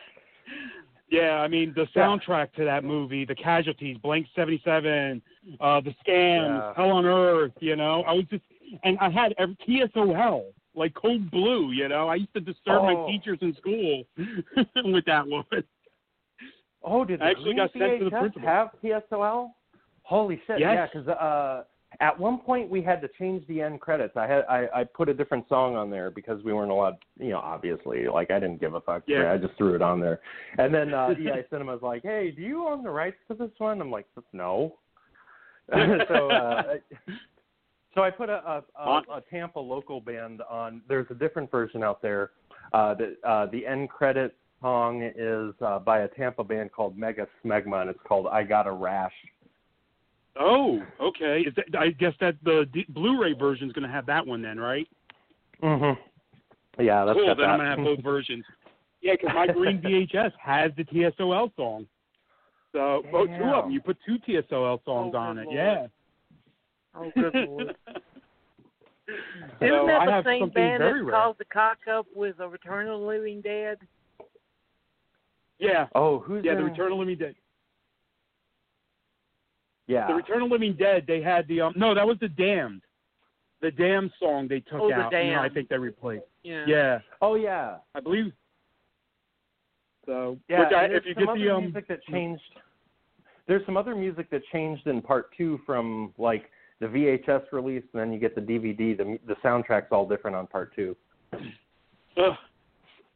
Yeah, 1.09 1.40
I 1.40 1.49
mean 1.49 1.73
the 1.75 1.87
Yeah. 1.95 2.02
soundtrack 2.02 2.52
to 2.54 2.64
that 2.64 2.83
movie, 2.85 3.25
The 3.25 3.35
Casualties, 3.35 3.97
Blank 3.99 4.26
Seventy 4.35 4.61
Seven, 4.64 5.23
uh, 5.61 5.80
The 5.80 5.95
Scams, 6.04 6.59
Yeah. 6.59 6.75
Hell 6.75 6.90
on 6.90 7.06
Earth. 7.06 7.52
You 7.61 7.76
know, 7.76 8.02
I 8.02 8.12
was 8.12 8.25
just, 8.30 8.42
and 8.83 8.99
I 8.99 9.09
had 9.09 9.33
every, 9.38 9.56
TSOL, 9.66 10.52
like 10.76 10.95
Code 10.95 11.30
Blue. 11.30 11.73
You 11.73 11.88
know, 11.88 12.09
I 12.09 12.16
used 12.16 12.35
to 12.35 12.40
disturb 12.40 12.83
Oh. 12.83 13.04
my 13.04 13.11
teachers 13.11 13.38
in 13.40 13.54
school 13.56 14.04
with 14.92 15.04
that 15.06 15.26
one. 15.26 15.45
Oh, 16.83 17.04
did 17.04 17.21
I 17.23 17.30
actually 17.30 17.54
got 17.54 17.73
sent 17.73 17.99
to 17.99 18.04
the 18.04 18.11
principal. 18.11 18.42
have 18.42 18.68
TSOL? 18.83 19.49
Holy 20.02 20.40
shit! 20.47 20.61
Yes. 20.61 20.88
Yeah, 20.95 21.00
because 21.02 21.09
uh, 21.09 21.64
at 21.99 22.18
one 22.18 22.38
point 22.38 22.71
we 22.71 22.80
had 22.83 23.00
to 23.00 23.09
change 23.18 23.45
the 23.49 23.61
end 23.61 23.80
credits. 23.80 24.16
I 24.16 24.26
had 24.28 24.45
I, 24.49 24.66
I 24.75 24.85
put 24.85 25.09
a 25.09 25.14
different 25.14 25.49
song 25.49 25.75
on 25.75 25.90
there 25.90 26.11
because 26.12 26.42
we 26.45 26.52
weren't 26.52 26.71
allowed. 26.71 26.97
You 27.18 27.30
know, 27.30 27.38
obviously, 27.40 28.06
like 28.06 28.30
I 28.30 28.38
didn't 28.38 28.61
give 28.61 28.75
a 28.75 28.80
fuck. 28.80 29.02
Yeah. 29.09 29.33
I 29.33 29.37
just 29.38 29.56
threw 29.56 29.75
it 29.75 29.83
on 29.83 29.99
there. 30.00 30.21
And 30.59 30.73
then 30.73 30.95
uh, 30.95 31.09
EI 31.18 31.45
Cinema's 31.50 31.83
like, 31.83 32.02
"Hey, 32.02 32.30
do 32.30 32.42
you 32.42 32.68
own 32.68 32.85
the 32.85 32.90
rights 32.90 33.16
to 33.28 33.35
this 33.35 33.50
one?" 33.59 33.80
I'm 33.80 33.90
like, 33.90 34.06
"No." 34.33 34.75
so 36.09 36.30
uh, 36.30 36.62
so 37.96 38.02
I 38.02 38.10
put 38.10 38.28
a, 38.28 38.62
a, 38.78 38.80
a, 38.80 38.90
a 39.16 39.22
Tampa 39.30 39.58
local 39.58 40.00
band 40.00 40.42
on. 40.48 40.82
There's 40.88 41.06
a 41.10 41.14
different 41.14 41.50
version 41.50 41.82
out 41.82 42.02
there. 42.02 42.30
Uh, 42.72 42.94
the 42.94 43.16
uh, 43.28 43.46
the 43.46 43.66
end 43.66 43.88
credit 43.88 44.36
song 44.60 45.02
is 45.16 45.54
uh, 45.64 45.78
by 45.78 46.00
a 46.00 46.08
Tampa 46.08 46.44
band 46.44 46.72
called 46.72 46.96
Mega 46.96 47.26
Smegma, 47.44 47.80
and 47.80 47.90
it's 47.90 47.98
called 48.06 48.26
"I 48.26 48.42
Got 48.42 48.66
a 48.66 48.72
Rash." 48.72 49.12
Oh, 50.38 50.82
okay. 51.00 51.40
Is 51.46 51.54
that, 51.54 51.64
I 51.78 51.88
guess 51.90 52.12
that 52.20 52.36
the 52.44 52.68
D- 52.70 52.84
Blu-ray 52.90 53.32
version 53.32 53.68
is 53.68 53.72
going 53.72 53.88
to 53.88 53.92
have 53.92 54.04
that 54.06 54.26
one 54.26 54.42
then, 54.42 54.60
right? 54.60 54.86
Mhm. 55.62 55.96
Yeah, 56.78 57.06
that's 57.06 57.16
cool. 57.16 57.28
got 57.28 57.38
Then 57.38 57.46
that. 57.46 57.52
I'm 57.52 57.58
going 57.58 57.70
to 57.70 57.76
have 57.90 57.96
both 57.96 58.04
versions. 58.04 58.44
Yeah, 59.00 59.14
because 59.18 59.34
my 59.34 59.46
green 59.46 59.80
VHS 59.80 60.32
has 60.38 60.72
the 60.76 60.84
TSOL 60.84 61.56
song. 61.56 61.86
So, 62.72 63.02
well, 63.10 63.26
two 63.26 63.44
of 63.54 63.64
them. 63.64 63.70
You 63.70 63.80
put 63.80 63.96
two 64.04 64.18
TSOL 64.28 64.84
songs 64.84 65.14
Oh, 65.14 65.18
on 65.18 65.38
it. 65.38 65.44
lord. 65.46 65.56
Yeah. 65.56 65.86
Oh, 66.98 67.10
good 67.14 67.34
lord. 67.48 67.76
Isn't 69.60 69.86
that 69.86 70.00
I 70.00 70.20
the 70.20 70.24
same 70.24 70.48
band 70.48 70.78
very 70.78 71.00
that 71.00 71.04
rare. 71.04 71.12
caused 71.12 71.38
the 71.38 71.44
cock 71.44 71.78
up 71.90 72.06
with 72.14 72.40
a 72.40 72.48
Return 72.48 72.88
of 72.88 73.00
the 73.00 73.06
Living 73.06 73.40
Dead? 73.40 73.78
Yeah. 75.58 75.86
Oh, 75.94 76.18
who's 76.18 76.44
Yeah, 76.44 76.52
in? 76.52 76.58
the 76.58 76.64
Return 76.64 76.86
of 76.86 76.90
the 76.92 76.96
Living 76.96 77.18
Dead. 77.18 77.34
Yeah. 79.86 80.08
The 80.08 80.14
Return 80.14 80.42
of 80.42 80.48
the 80.48 80.52
Living 80.54 80.74
Dead. 80.76 81.04
They 81.06 81.22
had 81.22 81.46
the 81.48 81.60
um. 81.60 81.72
No, 81.76 81.94
that 81.94 82.06
was 82.06 82.16
the 82.20 82.28
Damned. 82.28 82.82
The 83.62 83.70
Damned 83.70 84.10
song 84.18 84.48
they 84.48 84.60
took 84.60 84.80
Oh, 84.80 84.88
the 84.88 84.94
out. 84.94 85.12
You 85.12 85.32
know, 85.32 85.40
I 85.40 85.48
think 85.48 85.68
they 85.68 85.78
replaced. 85.78 86.24
Yeah. 86.42 86.64
Yeah, 86.66 86.98
Oh 87.22 87.36
yeah. 87.36 87.76
I 87.94 88.00
believe. 88.00 88.32
So, 90.04 90.38
Yeah. 90.48 90.60
which 90.64 90.72
I, 90.72 90.84
if 90.86 91.04
you 91.06 91.14
get 91.14 91.26
the 91.34 91.50
um, 91.54 91.64
music 91.64 91.88
that 91.88 92.02
changed. 92.04 92.42
There's 93.48 93.64
some 93.64 93.76
other 93.76 93.94
music 93.94 94.28
that 94.30 94.42
changed 94.52 94.86
in 94.88 95.00
part 95.00 95.30
two 95.36 95.60
from 95.64 96.12
like 96.18 96.50
the 96.80 96.87
VHS 96.87 97.42
release, 97.52 97.83
and 97.92 98.00
then 98.00 98.12
you 98.12 98.18
get 98.18 98.35
the 98.35 98.40
DVD. 98.40 98.97
The 98.97 99.18
the 99.26 99.35
soundtrack's 99.45 99.88
all 99.92 100.06
different 100.09 100.37
on 100.37 100.47
part 100.47 100.75
two. 100.75 100.97
Ugh. 101.33 102.35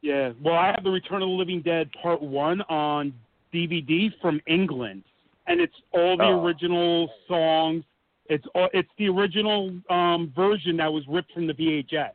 Yeah. 0.03 0.33
Well, 0.43 0.55
I 0.55 0.67
have 0.69 0.83
the 0.83 0.91
Return 0.91 1.23
of 1.23 1.29
the 1.29 1.35
Living 1.35 1.61
Dead 1.63 1.91
Part 2.03 2.23
One 2.23 2.63
on 2.63 3.13
DVD 3.53 4.09
from 4.23 4.41
England, 4.47 5.03
and 5.47 5.61
it's 5.61 5.75
all 5.93 6.17
the 6.17 6.25
Oh. 6.25 6.43
original 6.45 7.11
songs. 7.29 7.85
It's 8.27 8.47
all, 8.55 8.69
it's 8.73 8.89
the 8.97 9.09
original 9.09 9.73
um, 9.91 10.33
version 10.37 10.77
that 10.79 10.91
was 10.93 11.05
ripped 11.09 11.33
from 11.33 11.47
the 11.47 11.53
VHS 11.53 12.13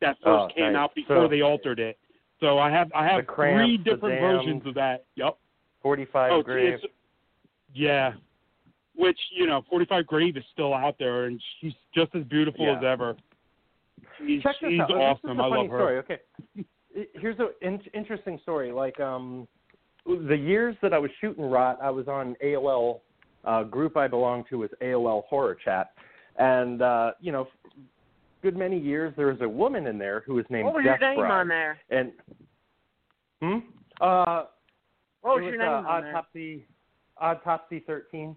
that 0.00 0.16
first 0.22 0.26
Oh, 0.26 0.48
came 0.54 0.72
nice. 0.72 0.76
out 0.76 0.94
before 0.94 1.24
So- 1.24 1.28
they 1.28 1.40
altered 1.42 1.80
it. 1.80 1.98
So 2.38 2.58
I 2.58 2.70
have 2.70 2.92
I 2.94 3.06
have 3.06 3.26
Cramps, 3.26 3.64
three 3.64 3.76
different 3.78 4.20
versions 4.20 4.66
of 4.66 4.74
that. 4.74 5.04
Yep. 5.16 5.36
Forty-five 5.82 6.32
oh, 6.32 6.42
grave. 6.42 6.74
it's- 6.74 6.90
yeah. 7.74 8.12
Which 8.96 9.18
you 9.34 9.46
know, 9.46 9.62
Forty 9.68 9.84
Five 9.84 10.06
Grave 10.06 10.36
is 10.36 10.44
still 10.52 10.72
out 10.72 10.96
there, 10.98 11.24
and 11.26 11.40
she's 11.60 11.74
just 11.94 12.14
as 12.14 12.24
beautiful 12.24 12.64
Yeah. 12.64 12.78
as 12.78 12.84
ever. 12.84 13.16
She's, 14.18 14.42
Check 14.42 14.56
this 14.60 14.70
she's 14.70 14.80
out. 14.80 14.90
awesome. 14.90 15.30
This 15.30 15.34
is 15.34 15.38
a 15.38 15.42
I 15.42 15.48
funny 15.50 15.62
love 15.62 15.70
her. 15.70 15.78
story. 15.78 15.98
Okay, 15.98 16.18
here's 17.20 17.38
an 17.38 17.48
in- 17.60 17.80
interesting 17.94 18.38
story. 18.42 18.72
Like 18.72 18.98
um, 19.00 19.46
the 20.06 20.36
years 20.36 20.76
that 20.82 20.94
I 20.94 20.98
was 20.98 21.10
shooting 21.20 21.44
Rot, 21.44 21.78
I 21.82 21.90
was 21.90 22.08
on 22.08 22.36
AOL. 22.44 23.00
Uh, 23.44 23.62
group 23.62 23.96
I 23.96 24.08
belonged 24.08 24.46
to 24.50 24.58
was 24.58 24.70
AOL 24.82 25.24
Horror 25.26 25.56
Chat, 25.62 25.92
and 26.38 26.82
uh, 26.82 27.12
you 27.20 27.30
know, 27.32 27.46
good 28.42 28.56
many 28.56 28.78
years 28.78 29.12
there 29.16 29.28
was 29.28 29.40
a 29.40 29.48
woman 29.48 29.86
in 29.86 29.98
there 29.98 30.24
who 30.26 30.34
was 30.34 30.44
named 30.50 30.64
What 30.66 30.74
was 30.74 30.84
Death 30.84 30.98
your 31.00 31.10
name 31.10 31.18
Bride. 31.20 31.40
on 31.40 31.48
there? 31.48 31.78
And 31.90 32.12
hmm, 33.40 33.58
uh, 34.00 34.44
What 35.20 35.36
was 35.36 35.42
it 35.46 35.50
your 35.50 35.58
name 35.58 35.68
uh, 35.68 35.88
on 35.88 36.02
there? 36.02 36.16
Autopsy, 36.16 36.66
Autopsy 37.20 37.84
thirteen. 37.86 38.34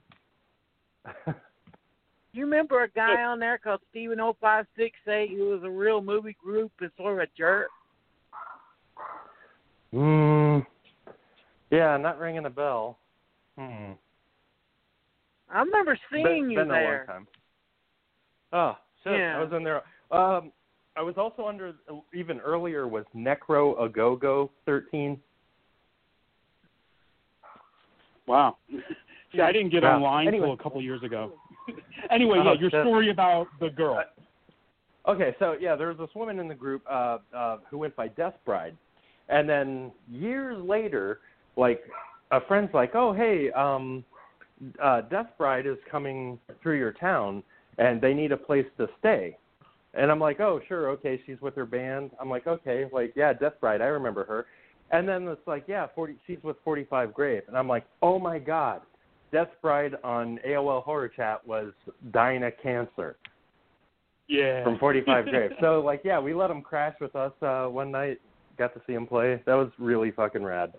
You 2.31 2.45
remember 2.45 2.83
a 2.83 2.89
guy 2.89 3.23
on 3.23 3.39
there 3.39 3.57
called 3.57 3.81
Steven 3.89 4.19
0568 4.19 5.31
who 5.31 5.49
was 5.49 5.61
a 5.63 5.69
real 5.69 6.01
movie 6.01 6.37
group 6.41 6.71
and 6.79 6.91
sort 6.95 7.13
of 7.13 7.19
a 7.19 7.27
jerk? 7.35 7.69
Hmm. 9.91 10.59
Yeah, 11.71 11.97
not 11.97 12.19
ringing 12.19 12.45
a 12.45 12.49
bell. 12.49 12.99
Hmm. 13.57 13.93
I 15.51 15.59
remember 15.61 15.97
seeing 16.11 16.23
been, 16.23 16.51
you 16.51 16.59
been 16.59 16.67
there. 16.67 16.93
a 16.93 16.97
long 16.97 17.07
time. 17.07 17.27
Oh, 18.53 18.77
shit. 19.03 19.19
Yeah. 19.19 19.37
I 19.37 19.43
was 19.43 19.51
in 19.51 19.63
there. 19.63 19.81
Um, 20.11 20.51
I 20.95 21.01
was 21.01 21.15
also 21.17 21.47
under 21.47 21.73
even 22.13 22.39
earlier 22.39 22.87
was 22.87 23.05
Necro 23.15 23.77
Agogo 23.79 24.49
thirteen. 24.65 25.19
Wow. 28.27 28.57
See, 29.31 29.41
I 29.41 29.51
didn't 29.51 29.69
get 29.69 29.83
Wow. 29.83 29.97
online 29.97 30.27
Anyway. 30.27 30.49
until 30.49 30.59
a 30.59 30.63
couple 30.63 30.81
years 30.81 31.03
ago. 31.03 31.33
anyway, 32.09 32.39
Oh, 32.39 32.53
yeah, 32.53 32.59
your 32.59 32.69
shit. 32.71 32.81
story 32.83 33.09
about 33.09 33.47
the 33.59 33.69
girl. 33.69 34.03
Okay, 35.07 35.35
so 35.39 35.53
yeah, 35.59 35.75
there 35.75 35.87
was 35.87 35.97
this 35.97 36.13
woman 36.15 36.39
in 36.39 36.47
the 36.47 36.55
group 36.55 36.83
uh, 36.89 37.19
uh, 37.33 37.57
who 37.69 37.77
went 37.77 37.95
by 37.95 38.07
Death 38.09 38.35
Bride, 38.45 38.75
and 39.29 39.47
then 39.47 39.91
years 40.11 40.57
later, 40.63 41.19
like 41.55 41.81
a 42.31 42.41
friend's 42.41 42.73
like, 42.73 42.95
"Oh, 42.95 43.13
hey, 43.13 43.49
um, 43.51 44.03
uh, 44.81 45.01
Death 45.01 45.27
Bride 45.37 45.65
is 45.65 45.77
coming 45.89 46.37
through 46.61 46.77
your 46.77 46.91
town, 46.91 47.43
and 47.77 48.01
they 48.01 48.13
need 48.13 48.31
a 48.31 48.37
place 48.37 48.65
to 48.77 48.87
stay." 48.99 49.37
And 49.93 50.11
I'm 50.11 50.19
like, 50.19 50.39
"Oh, 50.41 50.59
sure, 50.67 50.89
okay." 50.91 51.21
She's 51.25 51.39
with 51.41 51.55
her 51.55 51.65
band. 51.65 52.11
I'm 52.19 52.29
like, 52.29 52.45
"Okay, 52.45 52.85
like 52.91 53.13
yeah, 53.15 53.33
Death 53.33 53.59
Bride, 53.61 53.81
I 53.81 53.85
remember 53.87 54.25
her." 54.25 54.45
And 54.91 55.07
then 55.07 55.27
it's 55.27 55.47
like, 55.47 55.63
"Yeah, 55.67 55.87
40, 55.95 56.17
she's 56.27 56.43
with 56.43 56.57
45 56.63 57.13
Grave," 57.13 57.43
and 57.47 57.57
I'm 57.57 57.67
like, 57.67 57.85
"Oh 58.01 58.19
my 58.19 58.37
God." 58.37 58.81
Death 59.31 59.49
Bride 59.61 59.95
on 60.03 60.39
AOL 60.47 60.83
Horror 60.83 61.07
Chat 61.09 61.45
was 61.45 61.71
Dinah 62.11 62.51
Cancer 62.63 63.15
Yeah. 64.27 64.63
from 64.63 64.77
45 64.79 65.25
Grave. 65.29 65.51
So 65.61 65.81
like, 65.81 66.01
yeah, 66.03 66.19
we 66.19 66.33
let 66.33 66.49
him 66.51 66.61
crash 66.61 66.95
with 66.99 67.15
us 67.15 67.33
uh, 67.41 67.65
one 67.65 67.91
night. 67.91 68.19
Got 68.57 68.73
to 68.73 68.81
see 68.85 68.93
him 68.93 69.07
play. 69.07 69.41
That 69.45 69.53
was 69.55 69.69
really 69.77 70.11
fucking 70.11 70.43
rad. 70.43 70.73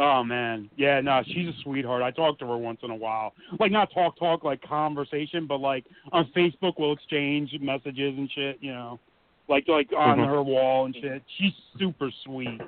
Oh 0.00 0.22
man, 0.22 0.70
yeah, 0.76 1.00
no, 1.00 1.22
she's 1.26 1.48
a 1.48 1.52
sweetheart. 1.64 2.02
I 2.02 2.12
talk 2.12 2.38
to 2.38 2.46
her 2.46 2.56
once 2.56 2.78
in 2.84 2.90
a 2.90 2.94
while, 2.94 3.32
like 3.58 3.72
not 3.72 3.92
talk, 3.92 4.16
talk, 4.16 4.44
like 4.44 4.62
conversation, 4.62 5.44
but 5.48 5.56
like 5.58 5.84
on 6.12 6.30
Facebook 6.36 6.74
we'll 6.78 6.92
exchange 6.92 7.52
messages 7.60 8.14
and 8.16 8.30
shit, 8.32 8.58
you 8.60 8.72
know, 8.72 9.00
like 9.48 9.66
like 9.66 9.88
on 9.96 10.18
Mhm. 10.18 10.26
her 10.28 10.40
wall 10.40 10.84
and 10.84 10.94
shit. 10.94 11.20
She's 11.38 11.52
super 11.80 12.12
sweet, 12.24 12.60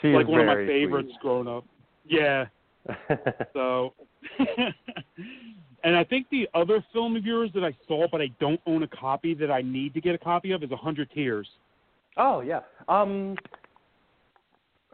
She's 0.00 0.14
like 0.14 0.28
one 0.28 0.38
of 0.42 0.46
my 0.46 0.54
favorites 0.66 1.10
growing 1.20 1.48
up. 1.48 1.64
Yeah, 2.06 2.44
sweet. 2.44 2.50
So. 3.52 3.94
and 5.84 5.96
I 5.96 6.04
think 6.04 6.26
the 6.30 6.48
other 6.54 6.84
film 6.92 7.16
of 7.16 7.24
yours 7.24 7.50
that 7.54 7.64
I 7.64 7.74
saw, 7.86 8.06
but 8.10 8.20
I 8.20 8.28
don't 8.40 8.60
own 8.66 8.82
a 8.82 8.88
copy 8.88 9.34
that 9.34 9.50
I 9.50 9.62
need 9.62 9.94
to 9.94 10.00
get 10.00 10.14
a 10.14 10.18
copy 10.18 10.52
of, 10.52 10.62
is 10.62 10.70
A 10.70 10.76
Hundred 10.76 11.10
Tears. 11.12 11.48
oh 12.16 12.40
yeah. 12.40 12.60
Um, 12.88 13.36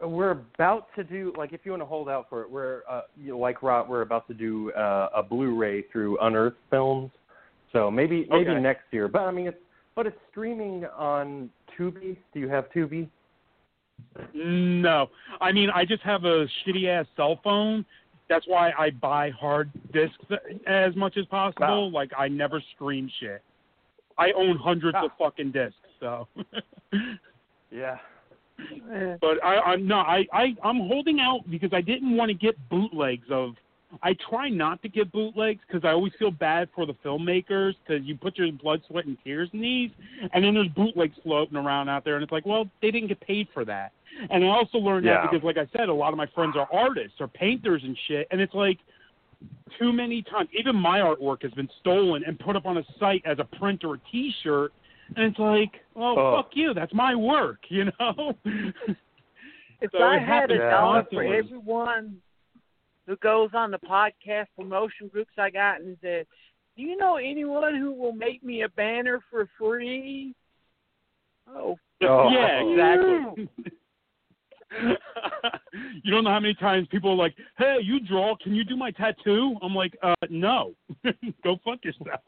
we're 0.01 0.31
about 0.31 0.87
to 0.95 1.03
do 1.03 1.33
like 1.37 1.53
if 1.53 1.61
you 1.63 1.71
want 1.71 1.81
to 1.81 1.85
hold 1.85 2.09
out 2.09 2.27
for 2.29 2.41
it, 2.41 2.51
we're 2.51 2.81
uh, 2.89 3.01
you 3.17 3.31
know, 3.31 3.39
like 3.39 3.63
Rot, 3.63 3.87
we're 3.87 4.01
about 4.01 4.27
to 4.27 4.33
do 4.33 4.71
uh, 4.73 5.09
a 5.15 5.23
Blu-ray 5.23 5.83
through 5.91 6.17
Unearthed 6.21 6.57
Films. 6.69 7.11
So 7.71 7.89
maybe 7.89 8.27
maybe 8.29 8.49
Okay. 8.51 8.59
next 8.59 8.83
year. 8.91 9.07
But 9.07 9.21
I 9.21 9.31
mean, 9.31 9.47
it's 9.47 9.57
but 9.95 10.05
it's 10.05 10.17
streaming 10.29 10.85
on 10.97 11.49
Tubi. 11.77 12.17
Do 12.33 12.39
you 12.39 12.49
have 12.49 12.69
Tubi? 12.71 13.07
No, 14.33 15.07
I 15.41 15.51
mean 15.51 15.69
I 15.69 15.85
just 15.85 16.01
have 16.03 16.23
a 16.25 16.45
shitty 16.65 16.87
ass 16.87 17.05
cell 17.15 17.39
phone, 17.43 17.85
That's 18.29 18.47
why 18.47 18.71
I 18.77 18.89
buy 18.91 19.29
hard 19.31 19.69
discs 19.93 20.17
as 20.67 20.95
much 20.95 21.17
as 21.17 21.25
possible. 21.25 21.91
Wow. 21.91 21.97
Like 21.99 22.11
I 22.17 22.27
never 22.27 22.61
stream 22.75 23.09
shit. 23.19 23.41
I 24.17 24.31
own 24.31 24.57
hundreds 24.57 24.95
Ah. 24.99 25.05
of 25.05 25.11
fucking 25.19 25.51
discs, 25.51 25.75
so. 25.99 26.27
yeah. 27.71 27.97
But 29.19 29.43
I, 29.43 29.57
I'm 29.59 29.85
no, 29.85 29.97
I, 29.97 30.25
I, 30.31 30.55
I'm 30.63 30.77
holding 30.77 31.19
out 31.19 31.41
because 31.49 31.71
I 31.73 31.81
didn't 31.81 32.15
want 32.15 32.29
to 32.29 32.33
get 32.33 32.55
bootlegs 32.69 33.27
of. 33.29 33.55
I 34.03 34.15
try 34.29 34.49
not 34.49 34.81
to 34.83 34.89
get 34.89 35.11
bootlegs 35.11 35.61
because 35.67 35.83
I 35.83 35.91
always 35.91 36.13
feel 36.17 36.31
bad 36.31 36.69
for 36.75 36.85
the 36.85 36.93
filmmakers 37.05 37.73
because 37.85 38.05
you 38.05 38.15
put 38.15 38.37
your 38.37 38.51
blood, 38.51 38.81
sweat, 38.87 39.05
and 39.05 39.17
tears 39.23 39.49
in 39.53 39.61
these, 39.61 39.91
and 40.33 40.43
then 40.43 40.53
there's 40.53 40.67
bootlegs 40.69 41.15
floating 41.23 41.57
around 41.57 41.89
out 41.89 42.03
there, 42.03 42.15
and 42.15 42.23
it's 42.23 42.31
like, 42.31 42.45
well, 42.45 42.69
they 42.81 42.91
didn't 42.91 43.07
get 43.09 43.19
paid 43.21 43.47
for 43.53 43.65
that. 43.65 43.91
And 44.29 44.43
I 44.43 44.47
also 44.47 44.77
learned 44.77 45.05
Yeah. 45.05 45.21
that 45.21 45.31
because, 45.31 45.43
like 45.43 45.57
I 45.57 45.67
said, 45.77 45.89
a 45.89 45.93
lot 45.93 46.13
of 46.13 46.17
my 46.17 46.27
friends 46.27 46.55
are 46.55 46.67
artists 46.71 47.19
or 47.19 47.27
painters 47.27 47.83
and 47.83 47.97
shit, 48.07 48.27
and 48.31 48.39
it's 48.39 48.53
like 48.53 48.79
too 49.77 49.91
many 49.91 50.21
times. 50.21 50.49
Even 50.57 50.75
my 50.75 50.99
artwork 50.99 51.43
has 51.43 51.51
been 51.51 51.69
stolen 51.79 52.23
and 52.25 52.39
put 52.39 52.55
up 52.55 52.65
on 52.65 52.77
a 52.77 52.83
site 52.99 53.21
as 53.25 53.39
a 53.39 53.43
print 53.57 53.83
or 53.83 53.95
a 53.95 53.99
T-shirt, 54.11 54.71
and 55.15 55.25
it's 55.25 55.39
like, 55.39 55.81
well, 55.93 56.17
Oh. 56.17 56.35
fuck 56.37 56.51
you. 56.55 56.73
That's 56.73 56.93
my 56.93 57.13
work, 57.15 57.59
you 57.69 57.85
know. 57.99 58.35
If 59.81 59.91
So 59.91 60.01
I 60.01 60.17
had 60.17 60.49
a 60.51 60.55
happens 60.55 60.59
dollar 60.71 61.05
for 61.11 61.23
everyone 61.23 62.21
who 63.07 63.15
goes 63.17 63.49
on 63.53 63.71
the 63.71 63.79
podcast 63.79 64.47
promotion 64.57 65.07
groups 65.07 65.31
I 65.37 65.49
got 65.49 65.81
and 65.81 65.97
said, 66.01 66.25
"Do 66.75 66.83
you 66.83 66.97
know 66.97 67.17
anyone 67.17 67.75
who 67.75 67.91
will 67.91 68.13
make 68.13 68.43
me 68.43 68.63
a 68.63 68.69
banner 68.69 69.21
for 69.29 69.47
free?" 69.57 70.33
Oh, 71.47 71.77
Oh. 72.01 72.29
yeah, 72.33 72.61
exactly. 72.65 73.49
you 76.03 76.11
don't 76.11 76.23
know 76.23 76.31
how 76.31 76.39
many 76.39 76.55
times 76.55 76.87
people 76.89 77.11
are 77.11 77.15
like, 77.15 77.35
"Hey, 77.57 77.77
you 77.81 77.99
draw? 77.99 78.35
Can 78.37 78.53
you 78.53 78.63
do 78.63 78.75
my 78.75 78.91
tattoo?" 78.91 79.55
I'm 79.61 79.75
like, 79.75 79.95
"Uh, 80.01 80.15
no. 80.29 80.73
Go 81.43 81.57
fuck 81.63 81.83
yourself." 81.83 82.21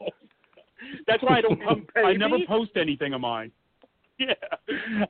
That's 1.06 1.22
why 1.22 1.38
I 1.38 1.40
don't. 1.40 1.62
Come, 1.62 1.86
I 1.96 2.12
never 2.12 2.38
post 2.46 2.70
anything 2.76 3.12
of 3.12 3.20
mine. 3.20 3.50
Yeah, 4.18 4.34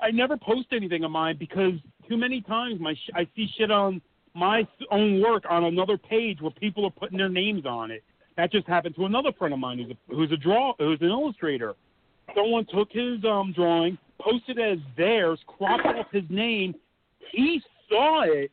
I 0.02 0.10
never 0.10 0.36
post 0.36 0.68
anything 0.72 1.04
of 1.04 1.10
mine 1.10 1.36
because 1.38 1.72
too 2.08 2.16
many 2.16 2.40
times 2.42 2.80
my 2.80 2.94
sh- 2.94 3.10
I 3.14 3.26
see 3.36 3.48
shit 3.56 3.70
on 3.70 4.02
my 4.34 4.66
own 4.90 5.22
work 5.22 5.44
on 5.48 5.64
another 5.64 5.98
page 5.98 6.40
where 6.40 6.50
people 6.50 6.84
are 6.84 6.90
putting 6.90 7.18
their 7.18 7.28
names 7.28 7.66
on 7.66 7.90
it. 7.90 8.02
That 8.36 8.52
just 8.52 8.66
happened 8.68 8.94
to 8.96 9.06
another 9.06 9.32
friend 9.32 9.52
of 9.52 9.60
mine 9.60 9.78
who's 9.78 9.90
a, 9.90 10.14
who's 10.14 10.32
a 10.32 10.36
draw 10.36 10.74
who's 10.78 11.00
an 11.00 11.08
illustrator. 11.08 11.74
Someone 12.34 12.66
took 12.72 12.88
his 12.92 13.24
um 13.24 13.52
drawing, 13.54 13.98
posted 14.20 14.58
it 14.58 14.72
as 14.72 14.78
theirs, 14.96 15.40
cropped 15.46 15.86
off 15.86 16.06
his 16.12 16.24
name. 16.28 16.74
He 17.32 17.60
saw 17.88 18.22
it, 18.22 18.50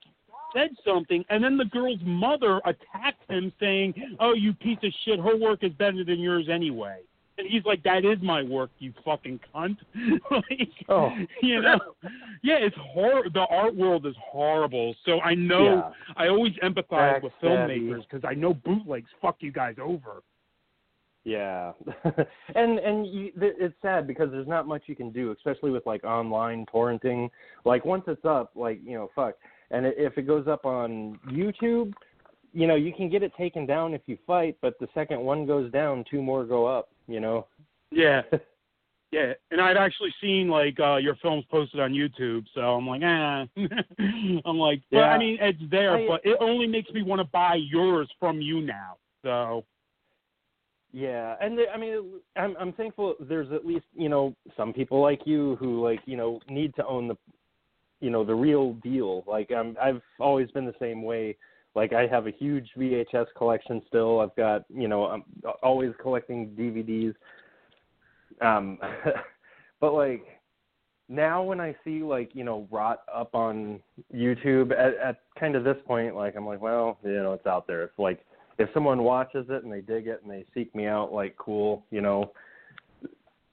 said 0.55 0.70
something, 0.86 1.24
and 1.29 1.44
then 1.44 1.58
the 1.58 1.65
girl's 1.65 2.00
mother 2.03 2.62
attacked 2.65 3.29
him, 3.29 3.51
saying, 3.60 3.94
"Oh, 4.20 4.34
you 4.34 4.53
piece 4.53 4.79
of 4.84 4.91
shit! 5.03 5.20
Her 5.20 5.38
work 5.38 5.63
is 5.63 5.72
better 5.74 6.03
than 6.03 6.20
yours 6.20 6.48
anyway." 6.50 7.01
And 7.37 7.47
he's 7.49 7.65
like, 7.65 7.83
"That 7.83 8.05
is 8.05 8.17
my 8.21 8.41
work, 8.43 8.69
you 8.79 8.93
fucking 9.03 9.39
cunt!" 9.53 9.77
like, 10.31 10.69
Oh. 10.87 11.09
you 11.41 11.61
know, 11.61 11.79
yeah, 12.43 12.55
it's 12.59 12.75
hor. 12.79 13.23
The 13.33 13.45
art 13.49 13.75
world 13.75 14.05
is 14.05 14.15
horrible. 14.23 14.95
So 15.05 15.19
I 15.19 15.35
know 15.35 15.65
Yeah. 15.65 15.91
I 16.15 16.27
always 16.29 16.53
empathize 16.63 17.21
with 17.23 17.33
filmmakers 17.43 18.03
because 18.09 18.23
I 18.27 18.35
know 18.35 18.53
bootlegs 18.53 19.09
fuck 19.21 19.37
you 19.41 19.51
guys 19.51 19.75
over. 19.81 20.23
Yeah, 21.25 21.71
and 22.55 22.77
and 22.79 23.07
you, 23.07 23.31
th- 23.31 23.55
it's 23.59 23.73
sad 23.81 24.05
because 24.05 24.29
there's 24.31 24.47
not 24.47 24.67
much 24.67 24.83
you 24.85 24.95
can 24.95 25.09
do, 25.11 25.31
especially 25.31 25.71
with 25.71 25.83
like 25.87 26.03
online 26.03 26.65
torrenting. 26.71 27.29
Like 27.65 27.83
once 27.83 28.03
it's 28.07 28.23
up, 28.25 28.51
like 28.55 28.79
you 28.85 28.93
know, 28.93 29.09
fuck. 29.15 29.33
And 29.71 29.87
if 29.87 30.17
it 30.19 30.27
goes 30.27 30.47
up 30.47 30.65
on 30.65 31.19
YouTube, 31.27 31.93
you 32.53 32.67
know, 32.67 32.75
you 32.75 32.93
can 32.93 33.09
get 33.09 33.23
it 33.23 33.31
taken 33.35 33.65
down 33.65 33.95
if 33.95 34.01
you 34.05 34.19
fight, 34.27 34.55
but 34.61 34.77
the 34.79 34.87
second 34.93 35.19
one 35.19 35.47
goes 35.47 35.71
down, 35.71 36.05
two 36.09 36.21
more 36.21 36.45
go 36.45 36.67
up. 36.67 36.89
You 37.07 37.19
know. 37.19 37.47
Yeah. 37.91 38.21
Yeah, 39.12 39.31
and 39.50 39.62
I've 39.62 39.77
actually 39.77 40.13
seen 40.19 40.50
like 40.50 40.77
uh 40.79 40.97
your 40.97 41.15
films 41.21 41.45
posted 41.50 41.79
on 41.79 41.93
YouTube, 41.93 42.43
so 42.53 42.59
I'm 42.75 42.85
like, 42.85 43.01
ah. 43.05 43.45
I'm 44.45 44.57
like, 44.57 44.81
but 44.91 44.97
Yeah. 44.97 45.12
I 45.12 45.17
mean, 45.17 45.38
it's 45.39 45.62
there, 45.71 45.95
I- 45.95 46.07
but 46.07 46.25
it 46.25 46.35
only 46.41 46.67
makes 46.67 46.91
me 46.91 47.01
want 47.01 47.19
to 47.21 47.24
buy 47.31 47.55
yours 47.55 48.09
from 48.19 48.41
you 48.41 48.59
now. 48.59 48.98
So 49.24 49.63
Yeah, 50.91 51.37
and 51.39 51.57
the- 51.57 51.72
I 51.74 51.77
mean, 51.77 52.20
I'm 52.35 52.57
I'm 52.59 52.74
thankful 52.74 53.15
there's 53.20 53.51
at 53.53 53.65
least 53.65 53.85
you 53.94 54.09
know 54.09 54.35
some 54.57 54.74
people 54.74 55.01
like 55.01 55.22
you 55.25 55.55
who 55.57 55.81
like 55.81 56.01
you 56.05 56.18
know 56.18 56.41
need 56.50 56.75
to 56.75 56.85
own 56.85 57.07
the, 57.07 57.18
you 58.01 58.09
know, 58.09 58.25
the 58.25 58.35
real 58.35 58.74
deal. 58.83 59.24
Like 59.27 59.51
I'm 59.51 59.77
I've 59.81 60.01
always 60.20 60.51
been 60.51 60.65
the 60.65 60.75
same 60.79 61.03
way. 61.03 61.37
Like 61.75 61.94
I 61.94 62.07
have 62.07 62.27
a 62.27 62.31
huge 62.31 62.70
VHS 62.77 63.27
collection 63.38 63.81
still. 63.88 64.22
I've 64.22 64.35
got 64.35 64.64
you 64.74 64.88
know 64.88 65.05
I'm 65.05 65.24
always 65.61 65.92
collecting 66.01 66.50
DVDs. 66.57 67.14
Um, 68.42 68.79
but 69.81 69.94
like 69.94 70.24
now 71.09 71.44
when 71.44 71.59
I 71.59 71.75
see 71.83 72.01
like 72.01 72.31
you 72.33 72.44
know 72.44 72.68
rot 72.72 73.01
up 73.14 73.35
on 73.35 73.81
YouTube 74.14 74.72
at, 74.72 74.96
at 74.98 75.20
kind 75.40 75.55
of 75.55 75.64
this 75.64 75.77
point, 75.85 76.16
like 76.16 76.35
I'm 76.35 76.46
like, 76.46 76.61
well, 76.61 76.98
you 77.03 77.11
know, 77.11 77.33
it's 77.33 77.46
out 77.46 77.68
there. 77.68 77.83
If 77.83 77.92
like 77.98 78.25
if 78.57 78.70
someone 78.74 79.03
watches 79.03 79.48
it 79.50 79.64
and 79.64 79.72
they 79.72 79.81
dig 79.81 80.07
it 80.07 80.22
and 80.24 80.31
they 80.31 80.46
seek 80.53 80.74
me 80.74 80.88
out, 80.88 81.11
like 81.11 81.35
cool, 81.38 81.85
you 81.92 82.01
know, 82.01 82.31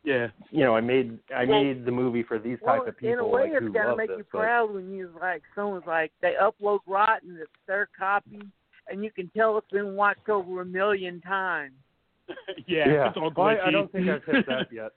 yeah, 0.05 0.29
you 0.51 0.65
know, 0.65 0.75
I 0.77 0.81
made 0.81 1.19
I 1.35 1.45
Well- 1.45 1.63
made 1.63 1.85
the 1.85 1.93
movie 1.93 2.23
for 2.23 2.39
these 2.39 2.59
well, 2.63 2.79
type 2.79 2.89
of 2.89 2.97
people 2.97 3.13
in 3.13 3.19
a 3.19 3.27
way, 3.27 3.43
like, 3.45 3.53
it's 3.53 3.61
who 3.63 3.73
gotta 3.73 3.97
make 3.97 4.09
this. 4.09 4.19
you 4.19 4.25
but- 4.33 4.39
proud 4.41 4.75
when 4.75 4.91
you 4.93 5.11
like 5.21 5.43
someone's 5.55 5.87
like 5.87 6.13
they 6.21 6.35
upload 6.41 6.81
Rotten, 6.87 7.39
it's 7.41 7.51
their 7.67 7.89
copy, 7.99 8.43
and 8.89 9.05
you 9.05 9.11
can 9.11 9.29
tell 9.31 9.57
it's 9.59 9.71
been 9.71 9.95
watched 9.95 10.29
over 10.29 10.61
a 10.61 10.65
million 10.65 11.21
times. 11.21 11.75
yeah, 12.67 12.89
yeah, 12.89 13.09
it's 13.09 13.17
all 13.17 13.33
Well, 13.37 13.47
I, 13.49 13.69
I 13.69 13.71
don't 13.71 13.91
think 13.93 14.09
I've 14.09 14.25
hit 14.25 14.47
that 14.47 14.69
yet. 14.73 14.93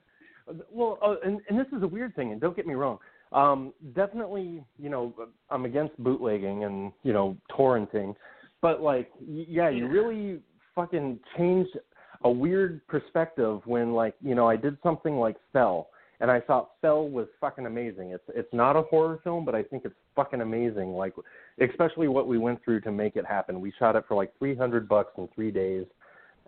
Well, 0.71 0.99
uh, 1.01 1.15
and 1.23 1.39
and 1.49 1.59
this 1.59 1.67
is 1.75 1.83
a 1.83 1.87
weird 1.87 2.15
thing, 2.15 2.31
and 2.31 2.39
don't 2.41 2.55
get 2.55 2.67
me 2.67 2.75
wrong. 2.75 2.99
Um, 3.31 3.73
definitely, 3.95 4.63
you 4.77 4.89
know, 4.89 5.13
I'm 5.49 5.65
against 5.65 5.97
bootlegging 6.01 6.63
and 6.63 6.91
you 7.03 7.13
know 7.13 7.35
torrenting, 7.51 8.15
but 8.61 8.81
like, 8.81 9.11
yeah, 9.27 9.69
you 9.69 9.87
really 9.87 10.39
fucking 10.75 11.19
changed 11.37 11.77
a 12.23 12.29
weird 12.29 12.85
perspective 12.87 13.61
when 13.65 13.93
like 13.93 14.15
you 14.21 14.35
know 14.35 14.47
I 14.47 14.55
did 14.55 14.77
something 14.83 15.17
like 15.17 15.35
Fell, 15.53 15.89
and 16.19 16.31
I 16.31 16.39
thought 16.39 16.71
Fell 16.81 17.07
was 17.07 17.27
fucking 17.39 17.65
amazing. 17.65 18.11
It's 18.11 18.23
it's 18.29 18.53
not 18.53 18.75
a 18.75 18.83
horror 18.83 19.19
film, 19.23 19.45
but 19.45 19.55
I 19.55 19.63
think 19.63 19.83
it's 19.85 19.95
fucking 20.15 20.41
amazing. 20.41 20.93
Like, 20.93 21.13
especially 21.59 22.07
what 22.07 22.27
we 22.27 22.37
went 22.37 22.63
through 22.63 22.81
to 22.81 22.91
make 22.91 23.15
it 23.15 23.25
happen. 23.25 23.61
We 23.61 23.73
shot 23.77 23.95
it 23.95 24.05
for 24.07 24.15
like 24.15 24.31
300 24.39 24.87
bucks 24.87 25.13
in 25.17 25.27
three 25.35 25.51
days, 25.51 25.85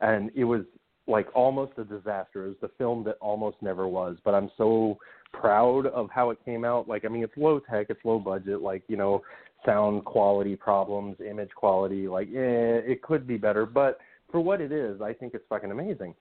and 0.02 0.32
it 0.36 0.44
was 0.44 0.62
like 1.08 1.28
almost 1.34 1.74
a 1.78 1.84
disaster. 1.84 2.46
It 2.46 2.50
was 2.50 2.58
the 2.62 2.72
film 2.78 3.04
that 3.06 3.18
almost 3.22 3.58
never 3.62 3.88
was, 3.88 4.18
but 4.24 4.34
I'm 4.34 4.52
so 4.58 4.98
proud 5.34 5.88
of 5.88 6.10
how 6.10 6.30
it 6.32 6.38
came 6.44 6.66
out. 6.66 6.88
Like, 6.88 7.06
I 7.06 7.08
mean, 7.08 7.24
it's 7.24 7.38
low 7.38 7.60
tech, 7.60 7.88
it's 7.90 8.00
low 8.04 8.20
budget, 8.20 8.62
like, 8.62 8.84
you 8.88 8.98
know, 8.98 9.22
sound 9.66 10.06
quality 10.06 10.56
problems, 10.56 11.18
image 11.28 11.52
quality, 11.56 12.08
like, 12.08 12.28
yeah, 12.32 12.42
it 12.86 13.02
could 13.02 13.26
be 13.26 13.38
better, 13.38 13.66
but 13.66 14.00
for 14.32 14.42
what 14.42 14.62
it 14.62 14.72
is, 14.72 15.02
I 15.02 15.14
think 15.14 15.34
it's 15.34 15.46
fucking 15.50 15.72
amazing. 15.72 16.14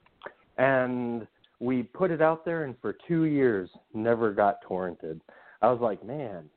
And 0.58 1.26
we 1.60 1.82
put 1.82 2.10
it 2.10 2.22
out 2.22 2.44
there, 2.44 2.64
and 2.64 2.74
for 2.80 2.96
two 3.06 3.24
years, 3.24 3.70
never 3.94 4.32
got 4.32 4.64
torrented. 4.64 5.20
I 5.62 5.70
was 5.70 5.80
like, 5.80 6.04
man, 6.04 6.48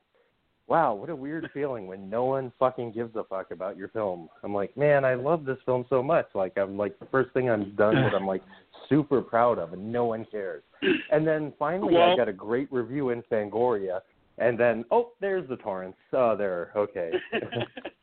wow, 0.68 0.94
what 0.94 1.10
a 1.10 1.16
weird 1.16 1.50
feeling 1.54 1.88
when 1.88 2.10
no 2.10 2.26
one 2.26 2.52
fucking 2.60 2.92
gives 2.92 3.16
a 3.16 3.24
fuck 3.24 3.52
about 3.52 3.78
your 3.78 3.90
film. 3.90 4.30
I'm 4.44 4.54
like, 4.54 4.76
man, 4.78 5.04
I 5.04 5.16
love 5.16 5.46
this 5.46 5.58
film 5.66 5.86
so 5.90 6.04
much. 6.04 6.28
Like, 6.34 6.58
I'm 6.58 6.78
like, 6.78 6.98
the 7.00 7.08
first 7.08 7.34
thing 7.34 7.50
I'm 7.50 7.76
done 7.76 8.04
with, 8.04 8.14
I'm 8.14 8.28
like 8.28 8.44
super 8.88 9.22
proud 9.22 9.58
of, 9.58 9.74
and 9.74 9.92
no 9.92 10.06
one 10.06 10.26
cares. 10.32 10.64
And 11.12 11.28
then 11.28 11.54
finally, 11.60 11.98
I 11.98 12.16
got 12.16 12.30
a 12.30 12.34
great 12.34 12.72
review 12.72 13.10
in 13.10 13.22
Fangoria, 13.24 14.00
and 14.38 14.58
then, 14.58 14.86
oh, 14.92 15.12
there's 15.20 15.48
the 15.50 15.58
torrents. 15.58 15.98
Oh, 16.14 16.36
there, 16.38 16.72
okay. 16.76 17.12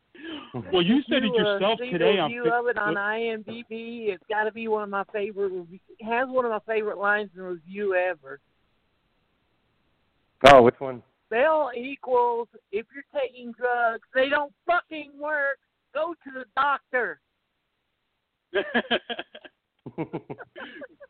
well, 0.73 0.83
you 0.83 1.03
said 1.09 1.25
it 1.25 1.33
You, 1.35 1.35
uh, 1.35 1.55
yourself 1.55 1.79
see 1.81 1.91
today 1.91 2.17
the 2.17 2.23
on 2.23 2.33
review 2.33 2.53
of 2.53 2.67
it 2.67 2.79
on 2.79 2.95
Facebook. 2.95 3.45
IMDb. 3.47 4.09
It's 4.09 4.25
got 4.29 4.45
to 4.45 4.53
be 4.53 4.69
one 4.69 4.83
of 4.83 4.89
my 4.89 5.05
favorite. 5.13 5.53
It 5.71 6.05
has 6.05 6.29
one 6.29 6.45
of 6.45 6.51
my 6.51 6.61
favorite 6.67 6.99
lines 6.99 7.31
in 7.35 7.41
a 7.41 7.51
review 7.51 7.95
ever. 7.95 8.41
oh, 10.49 10.63
which 10.63 10.77
one? 10.79 11.03
Fell 11.29 11.71
equals 11.77 12.49
if 12.71 12.87
you're 12.95 13.05
taking 13.21 13.53
drugs, 13.53 14.03
they 14.15 14.29
don't 14.29 14.53
fucking 14.67 15.11
work. 15.19 15.59
Go 15.93 16.15
to 16.25 16.31
the 16.33 16.45
doctor. 16.55 17.21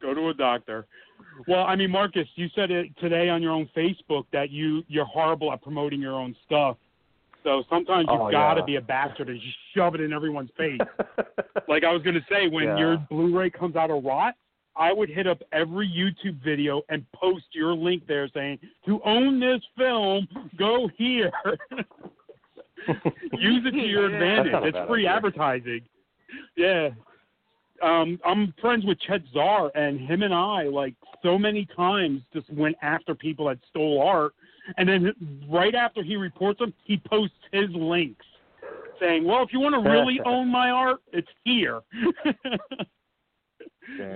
Go 0.02 0.14
to 0.14 0.28
a 0.28 0.34
doctor. 0.34 0.86
Well, 1.48 1.64
I 1.64 1.76
mean, 1.76 1.90
Marcus, 1.90 2.28
you 2.36 2.48
said 2.54 2.70
it 2.70 2.88
today 2.98 3.28
on 3.28 3.42
your 3.42 3.52
own 3.52 3.68
Facebook 3.76 4.24
that 4.32 4.50
you 4.50 4.82
you're 4.88 5.04
horrible 5.04 5.52
at 5.52 5.62
promoting 5.62 6.00
your 6.00 6.14
own 6.14 6.34
stuff. 6.44 6.76
So 7.46 7.62
sometimes 7.70 8.08
you've 8.10 8.20
Oh, 8.20 8.28
got 8.32 8.54
to 8.54 8.60
yeah. 8.62 8.66
be 8.66 8.74
a 8.76 8.80
bastard 8.80 9.28
and 9.28 9.40
just 9.40 9.56
shove 9.72 9.94
it 9.94 10.00
in 10.00 10.12
everyone's 10.12 10.50
face. 10.56 10.80
like 11.68 11.84
I 11.84 11.92
was 11.92 12.02
gonna 12.02 12.24
say, 12.28 12.48
when 12.48 12.64
Yeah. 12.64 12.76
your 12.76 12.96
Blu-ray 13.08 13.50
comes 13.50 13.76
out 13.76 13.88
of 13.88 14.02
rot, 14.04 14.34
I 14.74 14.92
would 14.92 15.08
hit 15.08 15.28
up 15.28 15.40
every 15.52 15.88
YouTube 15.88 16.42
video 16.42 16.82
and 16.88 17.06
post 17.12 17.44
your 17.52 17.72
link 17.72 18.04
there 18.08 18.28
saying, 18.34 18.58
"To 18.86 19.00
own 19.04 19.38
this 19.38 19.62
film, 19.78 20.26
go 20.56 20.88
here." 20.96 21.30
Use 23.38 23.64
it 23.64 23.70
to 23.70 23.78
your 23.78 24.06
advantage. 24.06 24.52
That's 24.52 24.64
not 24.64 24.64
a 24.64 24.66
It's 24.82 24.88
free 24.88 25.06
idea. 25.06 25.16
advertising. 25.16 25.82
Yeah. 26.56 26.90
Um, 27.80 28.18
I'm 28.24 28.52
friends 28.60 28.84
with 28.84 28.98
Chet 29.00 29.22
Zar, 29.32 29.70
and 29.76 30.00
him 30.00 30.22
and 30.22 30.34
I, 30.34 30.64
like, 30.64 30.94
so 31.22 31.38
many 31.38 31.64
times 31.76 32.22
just 32.32 32.50
went 32.50 32.76
after 32.82 33.14
people 33.14 33.46
that 33.46 33.58
stole 33.68 34.02
art. 34.02 34.34
And 34.76 34.88
then 34.88 35.12
right 35.48 35.74
after 35.74 36.02
he 36.02 36.16
reports 36.16 36.58
them, 36.58 36.74
he 36.84 37.00
posts 37.08 37.36
his 37.52 37.68
links 37.74 38.24
saying, 39.00 39.24
well, 39.24 39.42
if 39.42 39.52
you 39.52 39.60
want 39.60 39.74
to 39.74 39.90
really 39.90 40.20
own 40.24 40.48
my 40.50 40.70
art, 40.70 41.00
it's 41.12 41.28
here. 41.44 41.80
so 42.24 42.32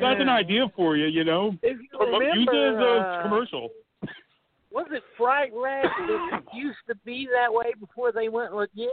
that's 0.01 0.21
an 0.21 0.29
idea 0.29 0.67
for 0.75 0.97
you, 0.97 1.07
you 1.07 1.25
know. 1.25 1.55
If 1.63 1.79
you 1.81 1.99
Promote, 1.99 2.23
use 2.35 2.49
it 2.51 2.57
as 2.57 2.83
a 2.83 3.01
uh, 3.01 3.23
commercial. 3.23 3.69
was 4.71 4.87
it 4.91 5.03
Fright 5.17 5.53
Rag 5.55 5.85
that 5.85 6.43
used 6.55 6.79
to 6.89 6.95
be 7.05 7.29
that 7.33 7.53
way 7.53 7.73
before 7.79 8.13
they 8.13 8.29
went 8.29 8.55
legit? 8.55 8.89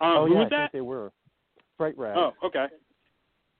Um, 0.00 0.16
oh 0.16 0.26
who 0.26 0.34
yeah, 0.34 0.38
was 0.40 0.46
I 0.46 0.56
that? 0.56 0.62
think 0.62 0.72
they 0.72 0.80
were. 0.80 1.12
Fright 1.76 1.96
Rag. 1.96 2.16
Oh, 2.16 2.32
okay. 2.44 2.66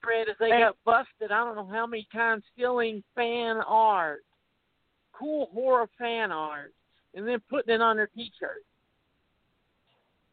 Fred, 0.02 0.28
as 0.28 0.37
they 0.38 0.50
got 0.50 0.76
busted, 0.84 1.32
I 1.32 1.44
don't 1.44 1.56
know 1.56 1.66
how 1.66 1.87
many 1.87 2.06
times 2.12 2.44
stealing 2.52 3.02
fan 3.14 3.56
art, 3.66 4.20
cool 5.18 5.48
horror 5.53 5.88
fan 5.98 6.33
art, 6.33 6.72
and 7.14 7.27
then 7.27 7.40
putting 7.48 7.74
it 7.74 7.81
on 7.81 7.96
their 7.96 8.09
T-shirt. 8.09 8.64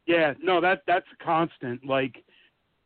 Yeah, 0.06 0.34
no, 0.42 0.60
that 0.60 0.82
that's 0.86 1.06
constant. 1.24 1.84
Like, 1.84 2.16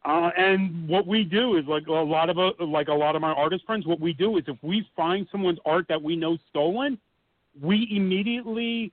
uh, 0.04 0.30
and 0.36 0.88
what 0.88 1.06
we 1.06 1.24
do 1.24 1.56
is 1.56 1.64
like 1.66 1.86
a 1.86 1.92
lot 1.92 2.28
of 2.28 2.38
uh, 2.38 2.52
like 2.64 2.88
a 2.88 2.94
lot 2.94 3.16
of 3.16 3.22
my 3.22 3.32
artist 3.32 3.64
friends. 3.64 3.86
What 3.86 4.00
we 4.00 4.12
do 4.12 4.36
is 4.36 4.44
if 4.46 4.58
we 4.62 4.86
find 4.94 5.26
someone's 5.32 5.58
art 5.64 5.86
that 5.88 6.02
we 6.02 6.14
know 6.14 6.36
stolen, 6.50 6.98
we 7.60 7.88
immediately 7.90 8.92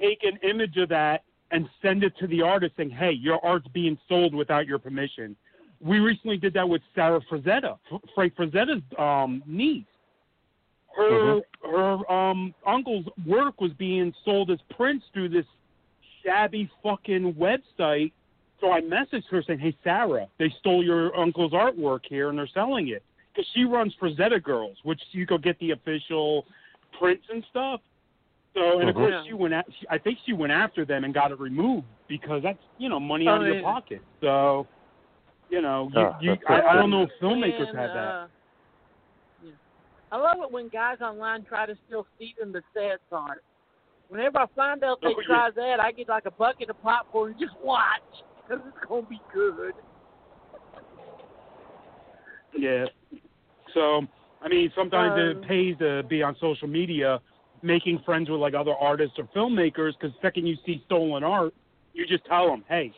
take 0.00 0.22
an 0.22 0.38
image 0.48 0.76
of 0.76 0.88
that 0.90 1.24
and 1.50 1.68
send 1.82 2.04
it 2.04 2.16
to 2.18 2.26
the 2.28 2.40
artist 2.40 2.74
saying, 2.76 2.90
"Hey, 2.90 3.12
your 3.12 3.44
art's 3.44 3.68
being 3.68 3.98
sold 4.08 4.34
without 4.34 4.66
your 4.66 4.78
permission." 4.78 5.36
We 5.80 5.98
recently 5.98 6.38
did 6.38 6.54
that 6.54 6.68
with 6.68 6.80
Sarah 6.94 7.20
Frazetta, 7.30 7.78
Frank 8.14 8.34
Frazetta's 8.34 8.82
um, 8.98 9.42
niece. 9.46 9.84
Her 10.96 11.40
her 11.62 12.10
um, 12.10 12.54
uncle's 12.66 13.04
work 13.26 13.60
was 13.60 13.72
being 13.74 14.14
sold 14.24 14.50
as 14.50 14.58
prints 14.74 15.04
through 15.12 15.28
this 15.28 15.44
shabby 16.24 16.70
fucking 16.82 17.34
website. 17.34 18.12
So 18.60 18.72
I 18.72 18.80
messaged 18.80 19.28
her 19.30 19.42
saying, 19.42 19.58
"Hey 19.58 19.76
Sarah, 19.84 20.26
they 20.38 20.48
stole 20.58 20.82
your 20.82 21.14
uncle's 21.16 21.52
artwork 21.52 22.00
here 22.08 22.30
and 22.30 22.38
they're 22.38 22.48
selling 22.48 22.88
it." 22.88 23.02
Because 23.34 23.48
she 23.54 23.64
runs 23.64 23.94
Frazetta 24.00 24.42
Girls, 24.42 24.78
which 24.84 25.00
you 25.12 25.26
go 25.26 25.36
get 25.36 25.58
the 25.58 25.72
official 25.72 26.46
prints 26.98 27.26
and 27.30 27.44
stuff. 27.50 27.80
So 28.54 28.80
and 28.80 28.88
of 28.88 28.96
Mhm. 28.96 28.98
course 28.98 29.26
she 29.26 29.34
went. 29.34 29.52
At, 29.52 29.66
I 29.90 29.98
think 29.98 30.18
she 30.24 30.32
went 30.32 30.52
after 30.52 30.86
them 30.86 31.04
and 31.04 31.12
got 31.12 31.30
it 31.30 31.38
removed 31.38 31.86
because 32.08 32.42
that's 32.42 32.62
you 32.78 32.88
know 32.88 32.98
money 32.98 33.28
Oh, 33.28 33.32
out 33.32 33.42
of 33.42 33.46
your 33.46 33.62
pocket. 33.62 34.00
So 34.22 34.66
you 35.50 35.60
know 35.60 35.90
you, 35.92 36.00
Oh, 36.00 36.16
you 36.22 36.36
I, 36.48 36.62
I 36.62 36.74
don't 36.74 36.88
know 36.88 37.02
if 37.02 37.10
filmmakers 37.20 37.68
And, 37.68 37.78
have 37.78 37.92
that. 37.92 37.98
uh, 37.98 38.12
yeah. 38.22 38.26
I 40.12 40.18
love 40.18 40.38
it 40.42 40.50
when 40.50 40.68
guys 40.68 40.98
online 41.00 41.44
try 41.44 41.66
to 41.66 41.76
steal 41.86 42.06
Stephen 42.16 42.52
Bassett's 42.52 43.00
art. 43.10 43.42
Whenever 44.08 44.38
I 44.38 44.46
find 44.54 44.84
out 44.84 45.00
they 45.00 45.08
Oh, 45.08 45.20
yeah. 45.20 45.26
try 45.26 45.50
that, 45.50 45.80
I 45.80 45.90
get 45.90 46.08
like 46.08 46.26
a 46.26 46.30
bucket 46.30 46.70
of 46.70 46.80
popcorn 46.80 47.32
and 47.32 47.40
just 47.40 47.58
watch 47.60 48.00
because 48.48 48.64
it's 48.66 48.86
gonna 48.86 49.02
be 49.02 49.20
good. 49.32 49.74
Yeah. 52.56 52.86
So, 53.74 54.06
I 54.40 54.48
mean, 54.48 54.70
sometimes 54.76 55.12
Um, 55.20 55.42
it 55.42 55.48
pays 55.48 55.76
to 55.78 56.04
be 56.04 56.22
on 56.22 56.36
social 56.36 56.68
media, 56.68 57.20
making 57.62 57.98
friends 58.00 58.30
with 58.30 58.40
like 58.40 58.54
other 58.54 58.74
artists 58.76 59.18
or 59.18 59.24
filmmakers. 59.34 59.94
Because 59.98 60.16
second 60.22 60.46
you 60.46 60.56
see 60.64 60.82
stolen 60.86 61.24
art, 61.24 61.52
you 61.92 62.06
just 62.06 62.24
tell 62.26 62.46
them, 62.46 62.64
"Hey, 62.68 62.92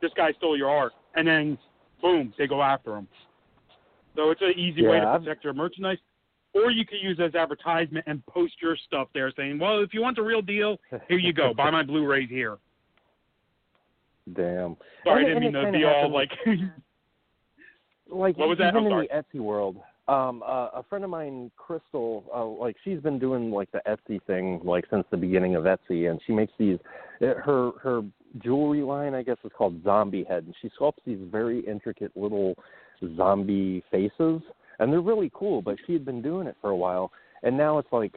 this 0.00 0.12
guy 0.14 0.32
stole 0.34 0.56
your 0.56 0.70
art," 0.70 0.92
and 1.14 1.26
then 1.26 1.58
boom, 2.00 2.32
they 2.38 2.46
go 2.46 2.62
after 2.62 2.96
him. 2.96 3.08
So 4.14 4.30
it's 4.30 4.40
an 4.42 4.52
easy 4.56 4.82
way 4.82 4.92
to 5.00 5.06
Yeah, 5.06 5.14
I've- 5.14 5.24
protect 5.24 5.42
your 5.44 5.52
merchandise. 5.52 5.98
Or 6.56 6.70
you 6.70 6.86
could 6.86 6.98
use 7.02 7.18
it 7.18 7.22
as 7.22 7.34
advertisement 7.34 8.06
and 8.08 8.24
post 8.26 8.54
your 8.62 8.76
stuff 8.86 9.08
there, 9.12 9.30
saying, 9.36 9.58
"Well, 9.58 9.82
if 9.82 9.92
you 9.92 10.00
want 10.00 10.16
the 10.16 10.22
real 10.22 10.40
deal, 10.40 10.78
here 11.08 11.18
you 11.18 11.32
go. 11.32 11.52
Buy 11.56 11.70
my 11.70 11.82
Blu-rays 11.82 12.30
here." 12.30 12.56
Damn. 14.34 14.76
Sorry, 15.04 15.24
I 15.24 15.28
didn't 15.28 15.42
mean 15.42 15.56
and 15.56 15.72
to 15.72 15.78
be 15.78 15.84
all 15.84 16.10
like. 16.10 16.30
like 18.10 18.38
What 18.38 18.48
was 18.48 18.58
that? 18.58 18.74
even 18.74 18.86
in 18.90 18.98
the 18.98 19.08
Etsy 19.14 19.40
world, 19.40 19.76
um, 20.08 20.42
uh, 20.44 20.68
a 20.74 20.84
friend 20.88 21.04
of 21.04 21.10
mine, 21.10 21.50
Crystal, 21.56 22.24
uh, 22.34 22.44
like 22.44 22.76
she's 22.84 23.00
been 23.00 23.18
doing 23.18 23.50
like 23.50 23.70
the 23.72 23.82
Etsy 23.86 24.22
thing 24.24 24.60
like 24.64 24.84
since 24.90 25.04
the 25.10 25.16
beginning 25.16 25.56
of 25.56 25.64
Etsy, 25.64 26.10
and 26.10 26.20
she 26.26 26.32
makes 26.32 26.52
these. 26.58 26.78
uh, 27.20 27.34
Her 27.34 27.72
her 27.82 28.02
jewelry 28.42 28.82
line, 28.82 29.14
I 29.14 29.22
guess, 29.22 29.36
is 29.44 29.52
called 29.56 29.82
Zombie 29.84 30.24
Head, 30.24 30.44
and 30.44 30.54
she 30.62 30.70
sculpts 30.78 31.04
these 31.04 31.18
very 31.30 31.60
intricate 31.60 32.16
little 32.16 32.54
zombie 33.16 33.82
faces, 33.90 34.40
and 34.78 34.92
they're 34.92 35.00
really 35.00 35.30
cool. 35.34 35.62
But 35.62 35.76
she 35.86 35.92
had 35.92 36.04
been 36.04 36.22
doing 36.22 36.46
it 36.46 36.56
for 36.60 36.70
a 36.70 36.76
while, 36.76 37.12
and 37.42 37.56
now 37.56 37.78
it's 37.78 37.92
like, 37.92 38.14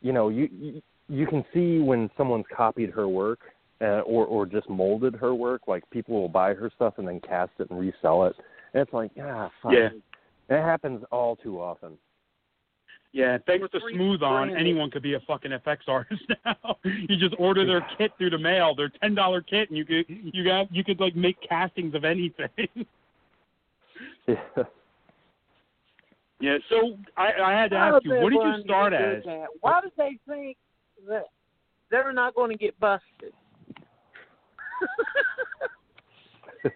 you 0.00 0.12
know, 0.12 0.28
you 0.28 0.48
you, 0.52 0.82
you 1.08 1.26
can 1.26 1.44
see 1.52 1.78
when 1.78 2.10
someone's 2.16 2.46
copied 2.54 2.90
her 2.90 3.08
work. 3.08 3.40
Uh, 3.80 3.98
or 4.02 4.24
or 4.26 4.46
just 4.46 4.70
molded 4.70 5.12
her 5.12 5.34
work, 5.34 5.62
like 5.66 5.82
people 5.90 6.14
will 6.14 6.28
buy 6.28 6.54
her 6.54 6.70
stuff 6.76 6.94
and 6.98 7.08
then 7.08 7.18
cast 7.18 7.50
it 7.58 7.68
and 7.68 7.80
resell 7.80 8.26
it. 8.26 8.36
And 8.74 8.80
it's 8.80 8.92
like, 8.92 9.10
ah, 9.20 9.50
fuck. 9.60 9.72
Yeah. 9.72 9.88
It 10.48 10.62
happens 10.62 11.02
all 11.10 11.34
too 11.34 11.60
often. 11.60 11.98
Yeah, 13.12 13.36
thanks 13.46 13.70
to 13.72 13.80
Free 13.80 13.94
Smooth 13.94 14.22
On, 14.22 14.56
anyone 14.56 14.90
could 14.90 15.02
be 15.02 15.14
a 15.14 15.20
fucking 15.20 15.50
FX 15.50 15.78
artist 15.86 16.22
now. 16.44 16.76
you 16.82 17.16
just 17.18 17.34
order 17.38 17.66
their 17.66 17.86
kit 17.98 18.12
through 18.16 18.30
the 18.30 18.38
mail, 18.38 18.74
their 18.74 18.90
ten 19.02 19.14
dollar 19.14 19.42
kit, 19.42 19.68
and 19.68 19.76
you 19.76 19.84
could 19.84 20.06
you 20.08 20.44
got 20.44 20.74
you 20.74 20.82
could 20.82 20.98
like 20.98 21.14
make 21.14 21.36
castings 21.46 21.94
of 21.94 22.04
anything. 22.04 22.48
Yeah. 24.26 24.36
Yeah, 26.42 26.58
so 26.68 26.98
I, 27.16 27.30
I 27.42 27.52
had 27.52 27.70
to 27.70 27.76
ask 27.76 28.04
you, 28.04 28.16
what 28.16 28.30
did 28.30 28.42
you 28.42 28.62
start 28.64 28.92
do 28.92 28.96
as? 28.96 29.22
that? 29.24 29.46
Why 29.60 29.80
did 29.80 29.92
they 29.96 30.18
think 30.28 30.56
that 31.08 31.26
they're 31.90 32.12
not 32.12 32.34
going 32.34 32.50
to 32.50 32.56
get 32.56 32.78
busted? 32.80 33.32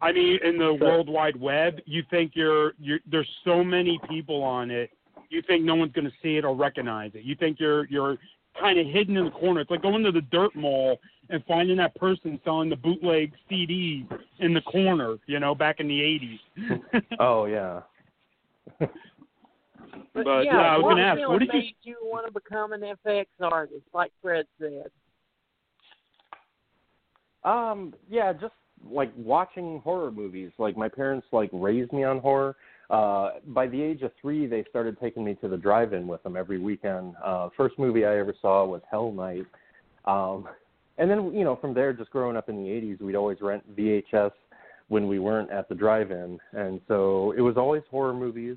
I 0.00 0.12
mean, 0.12 0.38
in 0.42 0.56
the 0.56 0.72
World 0.72 1.10
Wide 1.10 1.38
Web, 1.38 1.80
you 1.84 2.02
think 2.10 2.32
you're 2.34 2.72
you're 2.78 3.00
there's 3.10 3.28
so 3.44 3.62
many 3.62 4.00
people 4.08 4.42
on 4.42 4.70
it, 4.70 4.90
you 5.28 5.42
think 5.46 5.64
no 5.64 5.74
one's 5.74 5.92
going 5.92 6.06
to 6.06 6.12
see 6.22 6.36
it 6.36 6.44
or 6.44 6.54
recognize 6.54 7.10
it. 7.14 7.24
You 7.24 7.34
think 7.34 7.60
you're 7.60 7.86
you're 7.88 8.16
kind 8.58 8.78
of 8.78 8.86
hidden 8.86 9.16
in 9.16 9.26
the 9.26 9.30
corner. 9.30 9.60
It's 9.60 9.70
like 9.70 9.82
going 9.82 10.02
to 10.04 10.12
the 10.12 10.22
dirt 10.22 10.54
mall 10.56 10.98
and 11.30 11.44
finding 11.46 11.76
that 11.76 11.94
person 11.96 12.40
selling 12.44 12.70
the 12.70 12.76
bootleg 12.76 13.32
CD 13.48 14.06
in 14.38 14.54
the 14.54 14.62
corner, 14.62 15.16
you 15.26 15.38
know, 15.38 15.54
back 15.54 15.80
in 15.80 15.88
the 15.88 16.00
80s. 16.00 17.02
oh 17.20 17.44
yeah. 17.46 17.80
But, 20.14 20.24
But, 20.24 20.40
yeah, 20.40 20.52
yeah, 20.52 20.58
I 20.58 20.76
was 20.76 20.82
what 20.82 20.90
gonna 20.90 21.02
ask, 21.02 21.28
what 21.28 21.38
did 21.38 21.48
you- 21.52 21.58
made 21.60 21.74
you 21.82 21.96
want 22.02 22.26
to 22.26 22.32
become 22.32 22.72
an 22.72 22.82
FX 22.82 23.26
artist, 23.40 23.84
like 23.94 24.10
Fred 24.20 24.46
said? 24.60 24.90
Um, 27.44 27.94
yeah, 28.10 28.32
just 28.32 28.54
like 28.90 29.12
watching 29.16 29.80
horror 29.80 30.10
movies. 30.10 30.50
Like 30.58 30.76
my 30.76 30.88
parents 30.88 31.26
like 31.32 31.50
raised 31.52 31.92
me 31.92 32.04
on 32.04 32.18
horror. 32.18 32.56
Uh, 32.90 33.32
by 33.48 33.66
the 33.66 33.80
age 33.80 34.02
of 34.02 34.12
three, 34.20 34.46
they 34.46 34.64
started 34.70 34.98
taking 34.98 35.24
me 35.24 35.34
to 35.36 35.48
the 35.48 35.56
drive-in 35.56 36.06
with 36.06 36.22
them 36.22 36.36
every 36.36 36.58
weekend. 36.58 37.14
Uh, 37.22 37.48
first 37.56 37.78
movie 37.78 38.04
I 38.04 38.18
ever 38.18 38.34
saw 38.40 38.64
was 38.64 38.80
Hell 38.90 39.12
Night. 39.12 39.46
Um, 40.04 40.48
and 40.96 41.10
then 41.10 41.32
you 41.32 41.44
know 41.44 41.56
from 41.56 41.74
there, 41.74 41.92
just 41.92 42.10
growing 42.10 42.36
up 42.36 42.48
in 42.48 42.56
the 42.56 42.68
'80s, 42.68 43.00
we'd 43.00 43.14
always 43.14 43.40
rent 43.40 43.64
VHS 43.76 44.32
when 44.88 45.06
we 45.06 45.18
weren't 45.18 45.50
at 45.50 45.68
the 45.68 45.74
drive-in, 45.74 46.38
and 46.52 46.80
so 46.88 47.32
it 47.36 47.40
was 47.42 47.56
always 47.56 47.82
horror 47.90 48.14
movies. 48.14 48.56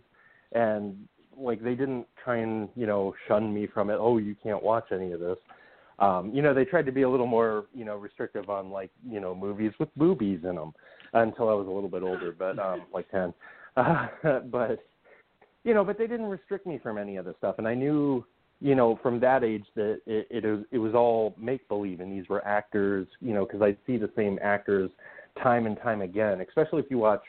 And 0.53 1.07
like 1.37 1.63
they 1.63 1.75
didn't 1.75 2.07
try 2.23 2.37
and 2.37 2.69
you 2.75 2.85
know 2.85 3.13
shun 3.27 3.53
me 3.53 3.67
from 3.67 3.89
it. 3.89 3.97
Oh, 3.99 4.17
you 4.17 4.35
can't 4.43 4.61
watch 4.61 4.85
any 4.91 5.11
of 5.11 5.19
this 5.19 5.37
um, 6.01 6.31
you 6.33 6.41
know, 6.41 6.53
they 6.53 6.65
tried 6.65 6.87
to 6.87 6.91
be 6.91 7.03
a 7.03 7.09
little 7.09 7.27
more, 7.27 7.65
you 7.75 7.85
know, 7.85 7.95
restrictive 7.95 8.49
on 8.49 8.71
like, 8.71 8.89
you 9.07 9.19
know, 9.19 9.35
movies 9.35 9.71
with 9.79 9.89
boobies 9.95 10.39
in 10.43 10.55
them 10.55 10.73
until 11.13 11.47
I 11.47 11.53
was 11.53 11.67
a 11.67 11.71
little 11.71 11.89
bit 11.89 12.01
older, 12.01 12.35
but 12.37 12.57
um, 12.57 12.83
like 12.93 13.09
ten. 13.11 13.33
Uh, 13.77 14.07
but 14.51 14.79
you 15.63 15.75
know, 15.75 15.85
but 15.85 15.99
they 15.99 16.07
didn't 16.07 16.25
restrict 16.25 16.65
me 16.65 16.79
from 16.81 16.97
any 16.97 17.17
of 17.17 17.25
this 17.25 17.35
stuff, 17.37 17.55
and 17.59 17.67
I 17.67 17.75
knew, 17.75 18.25
you 18.59 18.73
know, 18.73 18.99
from 19.03 19.19
that 19.19 19.43
age 19.43 19.65
that 19.75 20.01
it 20.07 20.27
it 20.31 20.43
was 20.43 20.65
it 20.71 20.79
was 20.79 20.95
all 20.95 21.35
make 21.37 21.67
believe, 21.67 21.99
and 21.99 22.11
these 22.11 22.27
were 22.27 22.45
actors, 22.47 23.07
you 23.19 23.35
know, 23.35 23.45
because 23.45 23.61
I'd 23.61 23.77
see 23.85 23.97
the 23.97 24.09
same 24.15 24.39
actors 24.41 24.89
time 25.41 25.67
and 25.67 25.77
time 25.77 26.01
again, 26.01 26.41
especially 26.41 26.79
if 26.79 26.89
you 26.89 26.97
watch. 26.97 27.21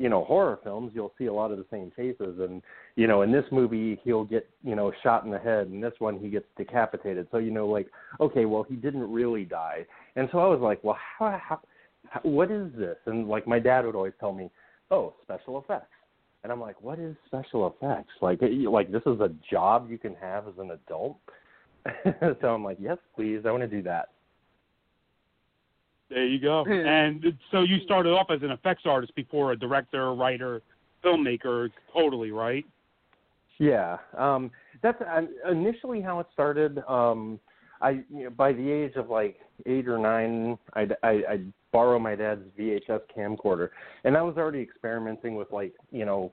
You 0.00 0.08
know, 0.08 0.24
horror 0.24 0.58
films, 0.64 0.92
you'll 0.94 1.12
see 1.18 1.26
a 1.26 1.32
lot 1.32 1.50
of 1.50 1.58
the 1.58 1.66
same 1.70 1.92
faces, 1.94 2.38
and 2.40 2.62
you 2.96 3.06
know, 3.06 3.20
in 3.20 3.30
this 3.30 3.44
movie, 3.52 4.00
he'll 4.02 4.24
get 4.24 4.48
you 4.64 4.74
know 4.74 4.90
shot 5.02 5.24
in 5.24 5.30
the 5.30 5.38
head, 5.38 5.66
and 5.68 5.82
this 5.82 5.92
one 5.98 6.18
he 6.18 6.28
gets 6.30 6.46
decapitated. 6.56 7.26
So 7.30 7.36
you 7.36 7.50
know, 7.50 7.68
like 7.68 7.88
okay, 8.18 8.46
well, 8.46 8.62
he 8.62 8.76
didn't 8.76 9.10
really 9.12 9.44
die. 9.44 9.84
And 10.16 10.28
so 10.32 10.38
I 10.38 10.46
was 10.46 10.60
like, 10.60 10.82
well, 10.82 10.96
how, 11.18 11.38
how, 11.42 11.60
how, 12.08 12.20
what 12.22 12.50
is 12.50 12.72
this? 12.76 12.96
And 13.06 13.28
like 13.28 13.46
my 13.46 13.58
dad 13.58 13.84
would 13.84 13.94
always 13.94 14.14
tell 14.18 14.32
me, 14.32 14.50
oh, 14.90 15.14
special 15.22 15.58
effects. 15.58 15.92
And 16.42 16.50
I'm 16.50 16.60
like, 16.60 16.80
what 16.80 16.98
is 16.98 17.14
special 17.26 17.66
effects? 17.66 18.12
Like, 18.22 18.40
it- 18.42 18.68
like 18.70 18.90
this 18.90 19.02
is 19.06 19.20
a 19.20 19.30
job 19.50 19.90
you 19.90 19.98
can 19.98 20.14
have 20.14 20.48
as 20.48 20.54
an 20.58 20.70
adult. 20.70 21.18
so 22.40 22.48
I'm 22.48 22.64
like, 22.64 22.78
yes, 22.80 22.98
please, 23.14 23.40
I 23.46 23.50
want 23.50 23.62
to 23.62 23.68
do 23.68 23.82
that. 23.82 24.08
There 26.10 26.26
you 26.26 26.40
go. 26.40 26.64
and 26.68 27.24
so 27.50 27.62
you 27.62 27.78
started 27.84 28.10
off 28.10 28.30
as 28.30 28.42
an 28.42 28.50
effects 28.50 28.82
artist 28.84 29.14
before 29.14 29.52
a 29.52 29.56
director, 29.56 30.12
writer, 30.14 30.60
filmmaker. 31.04 31.70
Totally 31.92 32.32
right. 32.32 32.64
Yeah, 33.58 33.98
um, 34.16 34.50
that's 34.82 35.00
uh, 35.02 35.22
initially 35.50 36.00
how 36.00 36.18
it 36.20 36.26
started. 36.32 36.82
Um, 36.88 37.38
I 37.82 38.02
you 38.10 38.24
know, 38.24 38.30
by 38.30 38.52
the 38.52 38.70
age 38.70 38.94
of 38.96 39.10
like 39.10 39.36
eight 39.66 39.86
or 39.86 39.98
nine, 39.98 40.58
I'd, 40.72 40.94
I, 41.02 41.22
I'd 41.30 41.52
borrow 41.72 41.98
my 41.98 42.14
dad's 42.14 42.42
VHS 42.58 43.00
camcorder, 43.16 43.68
and 44.04 44.16
I 44.16 44.22
was 44.22 44.36
already 44.36 44.60
experimenting 44.60 45.36
with 45.36 45.52
like 45.52 45.74
you 45.90 46.04
know 46.04 46.32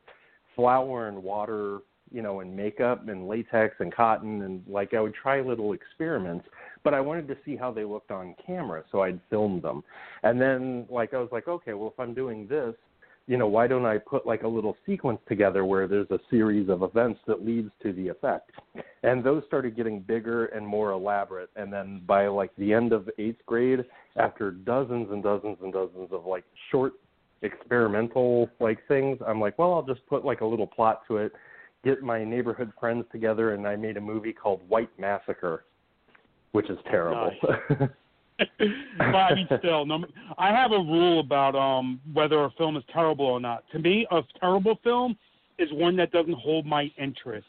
flour 0.55 1.09
and 1.09 1.21
water, 1.21 1.79
you 2.11 2.21
know, 2.21 2.39
and 2.39 2.55
makeup 2.55 3.07
and 3.09 3.27
latex 3.27 3.75
and 3.79 3.93
cotton, 3.93 4.43
and 4.43 4.63
like 4.67 4.93
I 4.93 5.01
would 5.01 5.13
try 5.13 5.41
little 5.41 5.73
experiments. 5.73 6.47
But 6.83 6.93
I 6.93 7.01
wanted 7.01 7.27
to 7.29 7.37
see 7.45 7.55
how 7.55 7.71
they 7.71 7.83
looked 7.83 8.11
on 8.11 8.35
camera, 8.45 8.83
so 8.91 9.01
I'd 9.01 9.19
filmed 9.29 9.61
them. 9.61 9.83
And 10.23 10.39
then 10.39 10.85
like 10.89 11.13
I 11.13 11.17
was 11.17 11.29
like, 11.31 11.47
okay, 11.47 11.73
well 11.73 11.89
if 11.89 11.99
I'm 11.99 12.13
doing 12.13 12.47
this, 12.47 12.75
you 13.27 13.35
know, 13.35 13.47
why 13.47 13.67
don't 13.67 13.85
I 13.85 13.97
put 13.97 14.25
like 14.25 14.43
a 14.43 14.47
little 14.47 14.77
sequence 14.85 15.19
together 15.27 15.65
where 15.65 15.85
there's 15.85 16.09
a 16.11 16.19
series 16.29 16.69
of 16.69 16.81
events 16.81 17.19
that 17.27 17.45
leads 17.45 17.69
to 17.83 17.91
the 17.91 18.07
effect? 18.07 18.51
And 19.03 19.23
those 19.23 19.43
started 19.45 19.75
getting 19.75 19.99
bigger 19.99 20.45
and 20.47 20.65
more 20.65 20.91
elaborate. 20.91 21.49
And 21.57 21.71
then 21.71 22.01
by 22.07 22.27
like 22.27 22.55
the 22.57 22.73
end 22.73 22.93
of 22.93 23.09
eighth 23.19 23.45
grade, 23.45 23.83
after 24.15 24.51
dozens 24.51 25.11
and 25.11 25.21
dozens 25.21 25.57
and 25.61 25.73
dozens 25.73 26.09
of 26.11 26.25
like 26.25 26.45
short 26.71 26.93
experimental 27.41 28.49
like 28.61 28.79
things, 28.87 29.19
I'm 29.27 29.41
like, 29.41 29.59
well, 29.59 29.73
I'll 29.73 29.83
just 29.83 30.05
put 30.07 30.23
like 30.23 30.39
a 30.41 30.45
little 30.45 30.65
plot 30.65 31.01
to 31.09 31.17
it, 31.17 31.33
get 31.83 32.01
my 32.01 32.23
neighborhood 32.23 32.71
friends 32.79 33.05
together, 33.11 33.53
and 33.53 33.67
I 33.67 33.75
made 33.75 33.97
a 33.97 34.01
movie 34.01 34.33
called 34.33 34.67
White 34.69 34.89
Massacre, 34.97 35.65
which 36.51 36.69
is 36.69 36.77
terrible. 36.89 37.31
Nice. 37.69 37.89
but 38.97 39.05
I 39.15 39.35
mean, 39.35 39.47
still, 39.59 39.85
no, 39.85 40.05
I 40.37 40.49
have 40.51 40.71
a 40.71 40.77
rule 40.77 41.19
about 41.19 41.55
um 41.55 41.99
whether 42.13 42.43
a 42.43 42.51
film 42.51 42.77
is 42.77 42.83
terrible 42.93 43.25
or 43.25 43.39
not. 43.39 43.63
To 43.71 43.79
me, 43.79 44.05
a 44.11 44.21
terrible 44.39 44.79
film 44.83 45.17
is 45.57 45.69
one 45.71 45.95
that 45.97 46.11
doesn't 46.11 46.33
hold 46.37 46.65
my 46.65 46.91
interest. 46.97 47.47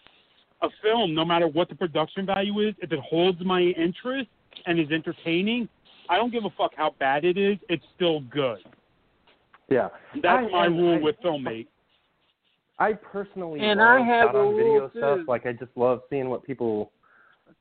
A 0.62 0.68
film, 0.82 1.14
no 1.14 1.24
matter 1.24 1.46
what 1.46 1.68
the 1.68 1.74
production 1.74 2.26
value 2.26 2.60
is, 2.66 2.74
if 2.80 2.90
it 2.90 2.98
holds 3.00 3.38
my 3.44 3.60
interest 3.60 4.28
and 4.66 4.80
is 4.80 4.90
entertaining, 4.90 5.68
I 6.08 6.16
don't 6.16 6.32
give 6.32 6.44
a 6.44 6.50
fuck 6.56 6.72
how 6.76 6.94
bad 6.98 7.24
it 7.24 7.36
is. 7.38 7.58
It's 7.68 7.84
still 7.94 8.20
good. 8.22 8.58
yeah, 9.68 9.88
That's 10.22 10.46
I- 10.48 10.50
my 10.50 10.66
and 10.66 10.78
rule 10.78 10.94
I- 10.96 11.00
with 11.00 11.16
filmmate. 11.22 11.66
I 12.80 12.92
personally 12.92 13.58
And 13.60 13.80
love 13.80 13.88
I 13.88 14.00
have 14.02 14.28
shot 14.28 14.36
on 14.36 14.54
video 14.56 14.72
rule, 14.72 14.90
stuff. 14.96 15.18
too. 15.18 15.24
Like 15.28 15.46
I 15.46 15.52
just 15.52 15.72
love 15.76 16.00
seeing 16.08 16.28
what 16.30 16.44
people, 16.44 16.92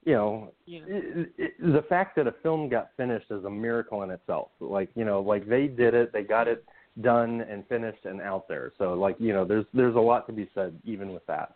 you 0.08 0.14
know, 0.14 0.54
Yeah. 0.66 0.80
it, 0.88 1.34
it, 1.38 1.54
the 1.60 1.82
fact 1.90 2.16
that 2.16 2.28
a 2.28 2.36
film 2.42 2.70
got 2.70 2.92
finished 2.96 3.30
is 3.30 3.44
a 3.44 3.50
miracle 3.50 4.04
in 4.04 4.10
itself. 4.10 4.52
Like 4.62 4.90
you 4.96 5.04
know, 5.04 5.20
like 5.20 5.46
they 5.48 5.68
did 5.68 5.94
it, 5.94 6.14
they 6.14 6.24
got 6.24 6.48
it 6.48 6.64
done 7.02 7.42
and 7.42 7.68
finished 7.68 8.06
and 8.06 8.22
out 8.22 8.48
there. 8.48 8.72
So 8.78 8.94
like 8.94 9.18
you 9.20 9.34
know, 9.34 9.44
there's 9.44 9.66
there's 9.74 9.98
a 9.98 10.00
lot 10.00 10.26
to 10.28 10.34
be 10.34 10.50
said 10.56 10.80
even 10.86 11.12
with 11.12 11.26
that. 11.28 11.56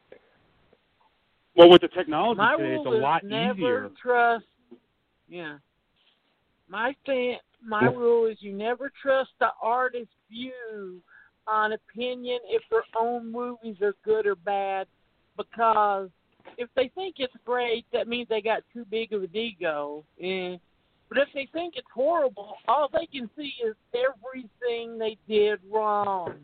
Well, 1.55 1.69
with 1.69 1.79
the 1.79 1.87
technology 1.87 2.39
My 2.39 2.57
today, 2.57 2.75
it's 2.75 2.85
a 2.85 2.89
lot 2.89 3.23
never 3.23 3.53
easier. 3.53 3.91
trust. 4.01 4.45
Yeah. 5.29 5.57
My 6.67 6.93
stand, 7.03 7.39
my 7.65 7.83
Yeah. 7.83 7.95
rule 7.97 8.25
is 8.25 8.37
you 8.41 8.51
never 8.51 8.91
trust 9.01 9.29
the 9.39 9.49
artist's 9.61 10.13
view 10.29 11.01
on 11.47 11.71
opinion 11.71 12.39
if 12.49 12.63
their 12.69 12.83
own 12.99 13.31
movies 13.31 13.77
are 13.81 13.95
good 14.03 14.27
or 14.27 14.35
bad, 14.35 14.87
because 15.37 16.09
if 16.57 16.69
they 16.75 16.89
think 16.95 17.15
it's 17.19 17.33
great, 17.45 17.85
that 17.93 18.07
means 18.07 18.27
they 18.29 18.41
got 18.41 18.63
too 18.73 18.85
big 18.89 19.13
of 19.13 19.23
an 19.23 19.35
ego. 19.35 20.03
Eh. 20.21 20.57
But 21.09 21.17
if 21.17 21.27
they 21.33 21.47
think 21.51 21.73
it's 21.77 21.87
horrible, 21.93 22.55
all 22.67 22.89
they 22.93 23.05
can 23.05 23.29
see 23.37 23.53
is 23.65 23.75
everything 23.93 24.97
they 24.97 25.17
did 25.27 25.59
wrong, 25.69 26.35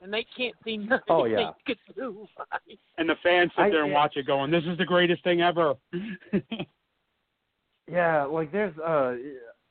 and 0.00 0.12
they 0.12 0.24
can't 0.36 0.54
see 0.64 0.76
nothing 0.76 1.02
Oh, 1.08 1.24
yeah. 1.24 1.36
they 1.36 1.74
could 1.74 1.78
do 1.96 2.26
right. 2.38 2.78
And 2.98 3.08
the 3.08 3.16
fans 3.22 3.50
sit 3.56 3.62
I- 3.62 3.70
there 3.70 3.84
and 3.84 3.92
watch 3.92 4.16
it, 4.16 4.26
going, 4.26 4.50
"This 4.50 4.64
is 4.64 4.78
the 4.78 4.84
greatest 4.84 5.24
thing 5.24 5.40
ever." 5.40 5.74
Yeah, 7.90 8.24
like 8.24 8.52
there's 8.52 8.76
uh, 8.78 9.14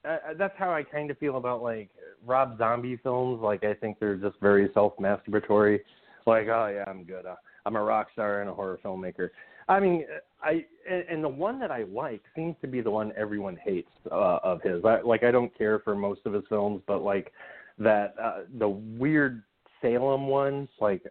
uh 0.06 0.18
that's 0.38 0.54
how 0.58 0.72
I 0.72 0.84
kind 0.84 1.10
of 1.10 1.18
feel 1.18 1.38
about 1.38 1.64
like 1.64 1.90
Rob 2.26 2.58
Zombie 2.58 2.98
films. 2.98 3.42
Like 3.42 3.64
I 3.64 3.74
think 3.74 4.00
they're 4.00 4.16
just 4.18 4.40
very 4.42 4.70
self-masturbatory. 4.74 5.80
Like 6.28 6.48
oh 6.48 6.68
yeah, 6.68 6.84
I'm 6.88 7.04
good. 7.04 7.26
Uh, 7.26 7.36
I'm 7.66 7.76
a 7.76 7.82
rock 7.82 8.08
star 8.14 8.42
and 8.42 8.50
a 8.50 8.54
horror 8.54 8.80
filmmaker. 8.84 9.30
I 9.68 9.80
mean, 9.80 10.06
I 10.44 10.66
and, 10.90 11.04
and 11.10 11.24
the 11.24 11.30
one 11.30 11.60
that 11.60 11.72
I 11.72 11.84
like 11.84 12.22
seems 12.36 12.56
to 12.62 12.68
be 12.68 12.82
the 12.82 12.92
one 12.92 13.12
everyone 13.16 13.58
hates 13.64 13.92
uh, 14.12 14.40
of 14.44 14.62
his. 14.62 14.84
I, 14.86 15.02
like 15.02 15.24
I 15.24 15.32
don't 15.32 15.56
care 15.58 15.80
for 15.80 15.96
most 15.96 16.22
of 16.26 16.34
his 16.34 16.44
films, 16.50 16.82
but 16.88 17.02
like 17.04 17.32
that 17.78 18.16
uh, 18.22 18.40
the 18.58 18.70
weird 18.70 19.44
Salem 19.82 20.28
ones, 20.28 20.70
like 20.80 21.04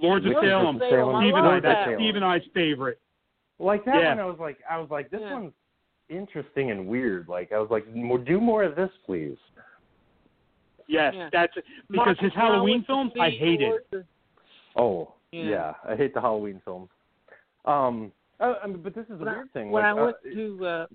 Lords 0.00 0.24
of 0.26 0.30
Witches 0.34 0.50
Salem, 0.50 0.76
of 0.76 0.82
Salem. 0.90 1.16
I 1.16 1.22
Steve 1.22 1.34
and 1.34 1.46
I, 1.46 1.60
that's 1.60 1.90
that. 1.90 1.96
Steve 1.96 2.16
and 2.16 2.24
I's 2.24 2.42
favorite. 2.54 2.98
like 3.58 3.84
that 3.84 3.96
Yeah. 4.00 4.08
one. 4.10 4.20
I 4.20 4.24
was 4.24 4.38
like, 4.38 4.58
I 4.70 4.78
was 4.78 4.90
like, 4.90 5.10
this 5.10 5.20
Yeah. 5.22 5.34
one's 5.34 5.52
interesting 6.08 6.70
and 6.70 6.86
weird. 6.86 7.28
Like 7.28 7.52
I 7.52 7.58
was 7.58 7.70
like, 7.70 7.84
do 8.24 8.40
more 8.40 8.64
of 8.64 8.76
this, 8.76 8.90
please. 9.06 9.36
Yes, 10.88 11.14
Yeah. 11.16 11.28
that's 11.32 11.54
because 11.54 12.06
Marcus, 12.06 12.18
his 12.20 12.32
Halloween 12.34 12.84
films 12.84 13.12
I 13.18 13.30
hated. 13.30 13.68
Lords 13.92 14.08
Oh, 14.76 15.14
Yeah. 15.32 15.44
yeah. 15.44 15.74
I 15.88 15.96
hate 15.96 16.14
the 16.14 16.20
Halloween 16.20 16.60
films. 16.64 16.90
Um, 17.64 18.12
uh, 18.40 18.54
I 18.62 18.66
mean, 18.66 18.82
but 18.82 18.94
this 18.94 19.04
is 19.10 19.18
When 19.18 19.28
I- 19.28 19.32
weird 19.36 19.52
thing. 19.52 19.70
when 19.70 19.82
like, 19.82 19.90
I 19.90 20.02
went 20.02 20.16
uh, 20.26 20.30
to 20.34 20.66
uh 20.66 20.86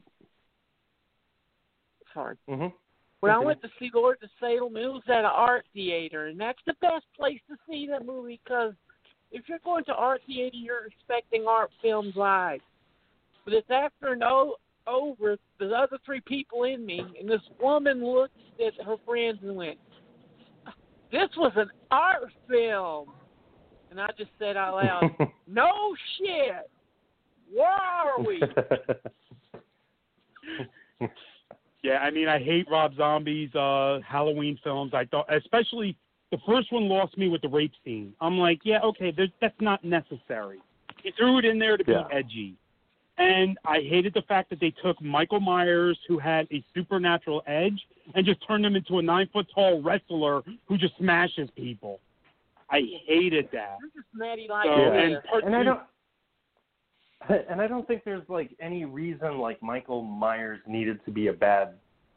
sorry. 2.13 2.37
mhm. 2.49 2.73
When 3.21 3.31
I 3.31 3.39
went 3.39 3.61
to 3.63 3.69
see 3.79 3.89
Lord 3.93 4.17
of 4.21 4.29
Salem, 4.39 4.77
it 4.77 4.85
was 4.87 5.01
at 5.07 5.19
an 5.19 5.25
art 5.25 5.65
theater, 5.73 6.27
and 6.27 6.39
that's 6.39 6.59
the 6.67 6.75
best 6.81 7.05
place 7.17 7.39
to 7.49 7.55
see 7.67 7.87
that 7.87 8.05
movie 8.05 8.39
because 8.43 8.73
if 9.31 9.49
you're 9.49 9.59
going 9.59 9.83
to 9.85 9.93
art 9.93 10.21
theater, 10.27 10.55
you're 10.55 10.85
expecting 10.85 11.45
art 11.47 11.71
films 11.81 12.15
live. 12.15 12.61
But 13.43 13.53
it's 13.53 13.69
after 13.69 14.13
and 14.13 14.23
o- 14.23 14.57
over, 14.85 15.37
the 15.59 15.71
other 15.73 15.97
three 16.05 16.21
people 16.21 16.63
in 16.65 16.85
me, 16.85 17.03
and 17.19 17.27
this 17.27 17.41
woman 17.59 18.03
looked 18.05 18.37
at 18.65 18.79
her 18.85 18.97
friends 19.05 19.39
and 19.41 19.55
went, 19.55 19.79
"This 21.11 21.29
was 21.37 21.53
an 21.55 21.71
art 21.89 22.31
film," 22.47 23.11
and 23.97 24.01
I 24.01 24.09
just 24.17 24.31
said 24.37 24.57
out 24.57 24.75
loud, 24.75 25.11
"No 25.47 25.95
shit, 26.17 26.69
where 27.53 27.67
are 27.67 28.21
we?" 28.21 28.41
Yeah, 31.83 31.99
I 31.99 32.09
mean, 32.09 32.27
I 32.27 32.39
hate 32.39 32.65
Rob 32.67 32.95
Zombie's 32.95 33.53
uh, 33.53 33.99
Halloween 34.07 34.57
films. 34.63 34.93
I 34.95 35.05
thought, 35.05 35.31
especially 35.31 35.95
the 36.31 36.39
first 36.47 36.73
one, 36.73 36.89
lost 36.89 37.15
me 37.15 37.29
with 37.29 37.43
the 37.43 37.47
rape 37.47 37.73
scene. 37.83 38.11
I'm 38.19 38.39
like, 38.39 38.61
yeah, 38.63 38.79
okay, 38.81 39.13
there's, 39.15 39.29
that's 39.39 39.53
not 39.61 39.83
necessary. 39.83 40.57
He 41.03 41.11
threw 41.15 41.37
it 41.37 41.45
in 41.45 41.59
there 41.59 41.77
to 41.77 41.83
be 41.83 41.91
Yeah. 41.91 42.07
edgy, 42.11 42.55
and 43.19 43.59
I 43.65 43.81
hated 43.81 44.15
the 44.15 44.23
fact 44.23 44.49
that 44.49 44.59
they 44.59 44.71
took 44.83 44.99
Michael 44.99 45.39
Myers, 45.39 45.99
who 46.07 46.17
had 46.17 46.47
a 46.51 46.63
supernatural 46.73 47.43
edge, 47.45 47.79
and 48.15 48.25
just 48.25 48.39
turned 48.47 48.65
him 48.65 48.75
into 48.75 48.97
a 48.97 49.01
nine 49.03 49.29
foot 49.31 49.45
tall 49.53 49.79
wrestler 49.83 50.41
who 50.65 50.79
just 50.79 50.97
smashes 50.97 51.51
people. 51.55 51.99
I 52.69 52.81
hated 53.05 53.49
that. 53.53 53.77
You're 53.79 53.89
just 53.95 54.07
Maddie 54.13 54.47
like 54.49 54.65
So, 54.65 54.75
Yeah. 54.75 54.89
this. 54.91 55.15
and 55.15 55.23
part 55.25 55.43
and 55.43 55.55
I 55.55 55.63
don't. 55.63 55.79
And 57.49 57.59
I 57.59 57.65
don't 57.65 57.87
think 57.87 58.03
there's 58.03 58.27
like 58.29 58.51
any 58.59 58.85
reason 58.85 59.39
like 59.39 59.59
Michael 59.63 60.03
Myers 60.03 60.59
needed 60.67 61.03
to 61.05 61.11
be 61.11 61.27
a 61.27 61.33
bad 61.33 61.73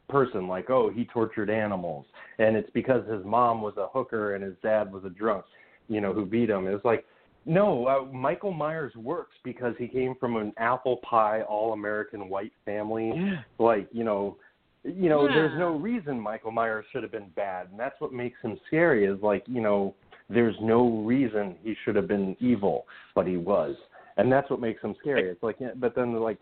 person. 0.07 0.47
Like, 0.47 0.69
oh, 0.69 0.91
he 0.91 1.05
tortured 1.05 1.49
animals, 1.49 2.05
and 2.37 2.55
it's 2.55 2.69
because 2.71 3.07
his 3.09 3.25
mom 3.25 3.61
was 3.63 3.75
a 3.77 3.87
hooker 3.87 4.35
and 4.35 4.43
his 4.43 4.53
dad 4.61 4.91
was 4.91 5.05
a 5.05 5.09
drunk, 5.09 5.45
you 5.87 5.99
know, 5.99 6.13
who 6.13 6.25
beat 6.25 6.49
him. 6.49 6.67
It's 6.67 6.85
like, 6.85 7.05
no, 7.45 7.87
uh, 7.87 8.05
Michael 8.13 8.51
Myers 8.51 8.93
works 8.95 9.35
because 9.43 9.73
he 9.79 9.87
came 9.87 10.13
from 10.19 10.35
an 10.35 10.53
apple 10.57 10.97
pie, 10.97 11.41
all-American 11.41 12.29
white 12.29 12.51
family. 12.63 13.11
Yeah. 13.15 13.41
Like, 13.57 13.87
you 13.91 14.03
know, 14.03 14.37
you 14.83 15.09
know, 15.09 15.27
there's 15.27 15.57
no 15.57 15.75
reason 15.75 16.19
Michael 16.19 16.51
Myers 16.51 16.85
should 16.91 17.01
have 17.03 17.11
been 17.11 17.29
bad, 17.35 17.69
and 17.71 17.79
that's 17.79 17.99
what 17.99 18.13
makes 18.13 18.39
him 18.41 18.59
scary. 18.67 19.05
Is 19.05 19.19
like, 19.23 19.43
you 19.47 19.61
know, 19.61 19.95
there's 20.29 20.55
no 20.61 20.89
reason 20.99 21.55
he 21.63 21.75
should 21.83 21.95
have 21.95 22.07
been 22.07 22.35
evil, 22.39 22.85
but 23.15 23.25
he 23.25 23.37
was, 23.37 23.75
and 24.17 24.31
that's 24.31 24.49
what 24.49 24.59
makes 24.59 24.81
him 24.81 24.95
scary. 24.99 25.29
It's 25.29 25.43
like, 25.43 25.57
yeah, 25.59 25.71
but 25.75 25.95
then 25.95 26.13
like 26.13 26.39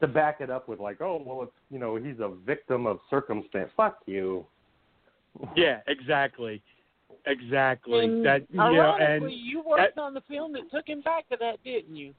to 0.00 0.06
back 0.06 0.40
it 0.40 0.50
up 0.50 0.68
with 0.68 0.80
like, 0.80 1.00
oh 1.00 1.22
well, 1.24 1.42
it's 1.42 1.52
you 1.70 1.78
know, 1.78 1.96
he's 1.96 2.20
a 2.20 2.32
victim 2.44 2.86
of 2.86 2.98
circumstance. 3.08 3.70
Fuck 3.76 3.98
you. 4.06 4.44
Yeah, 5.56 5.80
exactly, 5.86 6.62
exactly. 7.26 8.04
And 8.04 8.24
that 8.26 8.42
yeah, 8.50 8.62
ironically, 8.62 9.32
and 9.32 9.46
you 9.46 9.62
worked 9.66 9.98
on 9.98 10.14
the 10.14 10.22
film 10.28 10.52
that 10.52 10.70
took 10.70 10.86
him 10.86 11.00
back 11.00 11.28
to 11.30 11.36
that, 11.40 11.62
didn't 11.64 11.96
you? 11.96 12.12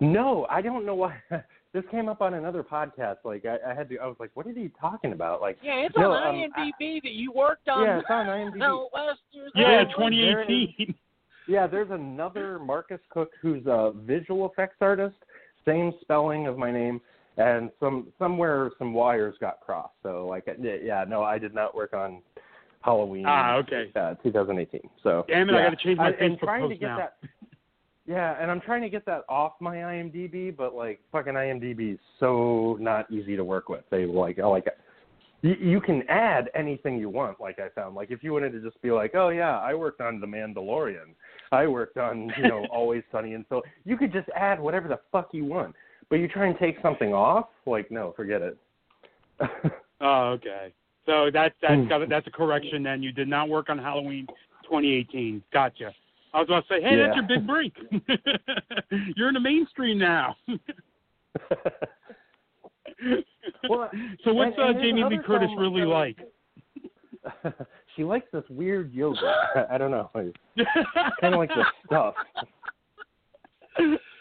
No, 0.00 0.46
I 0.50 0.60
don't 0.60 0.84
know 0.84 0.96
why. 0.96 1.16
this 1.74 1.84
came 1.90 2.08
up 2.08 2.22
on 2.22 2.34
another 2.34 2.62
podcast. 2.62 3.16
Like 3.24 3.44
I, 3.44 3.58
I 3.70 3.74
had 3.74 3.88
to. 3.90 3.98
I 3.98 4.06
was 4.06 4.16
like, 4.18 4.30
what 4.34 4.46
is 4.46 4.56
he 4.56 4.70
talking 4.80 5.12
about? 5.12 5.42
Like, 5.42 5.58
Yeah, 5.62 5.74
it's 5.86 5.94
No, 5.96 6.12
on 6.12 6.28
um, 6.28 6.34
IMDb 6.56 7.02
that 7.02 7.10
you 7.12 7.32
worked 7.32 7.68
on. 7.68 7.84
yeah, 7.84 7.98
it's 7.98 8.06
on 8.08 8.26
IMDb. 8.26 8.56
No, 8.56 8.88
last 8.94 9.18
year's 9.32 9.52
yeah, 9.56 9.84
Halloween. 9.96 10.34
2018. 10.46 10.94
Yeah, 11.46 11.66
there's 11.66 11.90
another 11.90 12.58
Marcus 12.58 13.00
Koch 13.12 13.28
who's 13.42 13.66
a 13.66 13.92
visual 14.06 14.48
effects 14.50 14.76
artist, 14.80 15.16
same 15.66 15.92
spelling 16.00 16.46
of 16.46 16.56
my 16.56 16.70
name, 16.72 17.00
and 17.36 17.70
some 17.80 18.06
somewhere 18.18 18.70
some 18.78 18.94
wires 18.94 19.34
got 19.40 19.60
crossed. 19.60 19.92
So 20.02 20.26
like 20.26 20.46
yeah, 20.62 21.04
no, 21.06 21.22
I 21.22 21.38
did 21.38 21.54
not 21.54 21.74
work 21.74 21.92
on 21.92 22.22
Halloween. 22.82 23.24
Ah, 23.26 23.56
okay. 23.56 23.90
Uh, 23.96 24.14
2018. 24.22 24.80
So 25.02 25.24
Damn 25.28 25.48
it, 25.48 25.52
yeah. 25.52 25.58
I 25.58 25.62
got 25.64 25.70
to 25.70 25.84
change 25.84 25.98
my 25.98 26.04
I, 26.06 26.08
and 26.10 26.36
Facebook 26.36 26.40
trying 26.40 26.62
post 26.62 26.72
to 26.74 26.78
get 26.78 26.86
now. 26.86 26.96
that. 26.98 27.16
Yeah, 28.06 28.36
and 28.40 28.50
I'm 28.50 28.60
trying 28.60 28.82
to 28.82 28.90
get 28.90 29.06
that 29.06 29.24
off 29.28 29.52
my 29.60 29.76
IMDb, 29.76 30.54
but 30.54 30.74
like 30.74 31.00
fucking 31.10 31.34
IMDb 31.34 31.94
is 31.94 32.00
so 32.20 32.76
not 32.78 33.10
easy 33.10 33.34
to 33.36 33.44
work 33.44 33.68
with. 33.68 33.82
They 33.90 34.04
like 34.04 34.38
oh 34.38 34.50
like 34.50 34.66
you, 35.40 35.54
you 35.60 35.80
can 35.80 36.02
add 36.08 36.50
anything 36.54 36.98
you 36.98 37.08
want. 37.08 37.40
Like 37.40 37.58
I 37.58 37.68
found, 37.70 37.94
like 37.94 38.10
if 38.10 38.22
you 38.22 38.32
wanted 38.32 38.52
to 38.52 38.60
just 38.60 38.80
be 38.82 38.90
like, 38.90 39.14
oh 39.14 39.30
yeah, 39.30 39.58
I 39.58 39.74
worked 39.74 40.00
on 40.00 40.20
The 40.20 40.26
Mandalorian, 40.26 41.14
I 41.50 41.66
worked 41.66 41.96
on 41.96 42.32
you 42.36 42.48
know 42.48 42.66
Always 42.72 43.02
Sunny 43.10 43.34
and 43.34 43.44
so 43.48 43.62
You 43.84 43.96
could 43.96 44.12
just 44.12 44.28
add 44.36 44.60
whatever 44.60 44.88
the 44.88 45.00
fuck 45.10 45.30
you 45.32 45.44
want. 45.46 45.74
But 46.10 46.16
you 46.16 46.28
try 46.28 46.46
and 46.46 46.58
take 46.58 46.76
something 46.82 47.14
off, 47.14 47.46
like 47.64 47.90
no, 47.90 48.12
forget 48.16 48.42
it. 48.42 48.58
Oh, 50.00 50.32
okay. 50.32 50.72
So 51.06 51.30
that's 51.32 51.54
that's 51.62 51.74
Hmm. 51.74 51.88
got 51.88 52.08
that's 52.08 52.26
a 52.26 52.30
correction. 52.30 52.82
Then 52.82 53.02
you 53.02 53.12
did 53.12 53.28
not 53.28 53.48
work 53.48 53.70
on 53.70 53.78
Halloween 53.78 54.26
2018. 54.64 55.42
Gotcha. 55.52 55.92
I 56.34 56.38
was 56.40 56.48
about 56.48 56.66
to 56.68 56.74
say, 56.74 56.82
hey, 56.82 56.96
that's 56.96 57.14
your 57.16 57.26
big 57.26 57.46
break. 57.46 57.72
You're 59.16 59.28
in 59.28 59.34
the 59.34 59.40
mainstream 59.40 59.98
now. 59.98 60.36
Well, 63.68 63.90
so 64.24 64.32
what's 64.32 64.56
and- 64.58 64.68
and 64.68 64.78
uh, 64.78 64.82
Jamie 64.82 65.04
Lee 65.04 65.18
Curtis 65.26 65.50
really 65.58 65.80
that- 65.82 65.86
like? 65.88 66.18
she 67.96 68.04
likes 68.04 68.26
this 68.32 68.44
weird 68.50 68.92
yoga. 68.92 69.66
I 69.70 69.78
don't 69.78 69.90
know. 69.90 70.10
kind 70.14 71.34
of 71.34 71.38
like 71.38 71.48
this 71.50 71.66
stuff. 71.86 72.14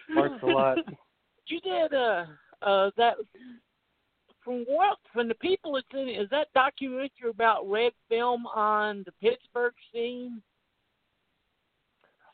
Marks 0.09 0.41
a 0.43 0.45
lot. 0.45 0.77
You 1.47 1.59
did 1.61 1.93
uh 1.93 2.25
uh 2.61 2.89
that 2.97 3.15
from 4.43 4.63
what 4.67 4.97
from 5.11 5.27
the 5.27 5.35
people 5.35 5.75
it's 5.75 5.87
in 5.93 6.07
is 6.09 6.29
that 6.31 6.47
documentary 6.53 7.29
about 7.29 7.69
red 7.69 7.91
film 8.09 8.45
on 8.47 9.03
the 9.05 9.11
Pittsburgh 9.21 9.73
scene? 9.93 10.41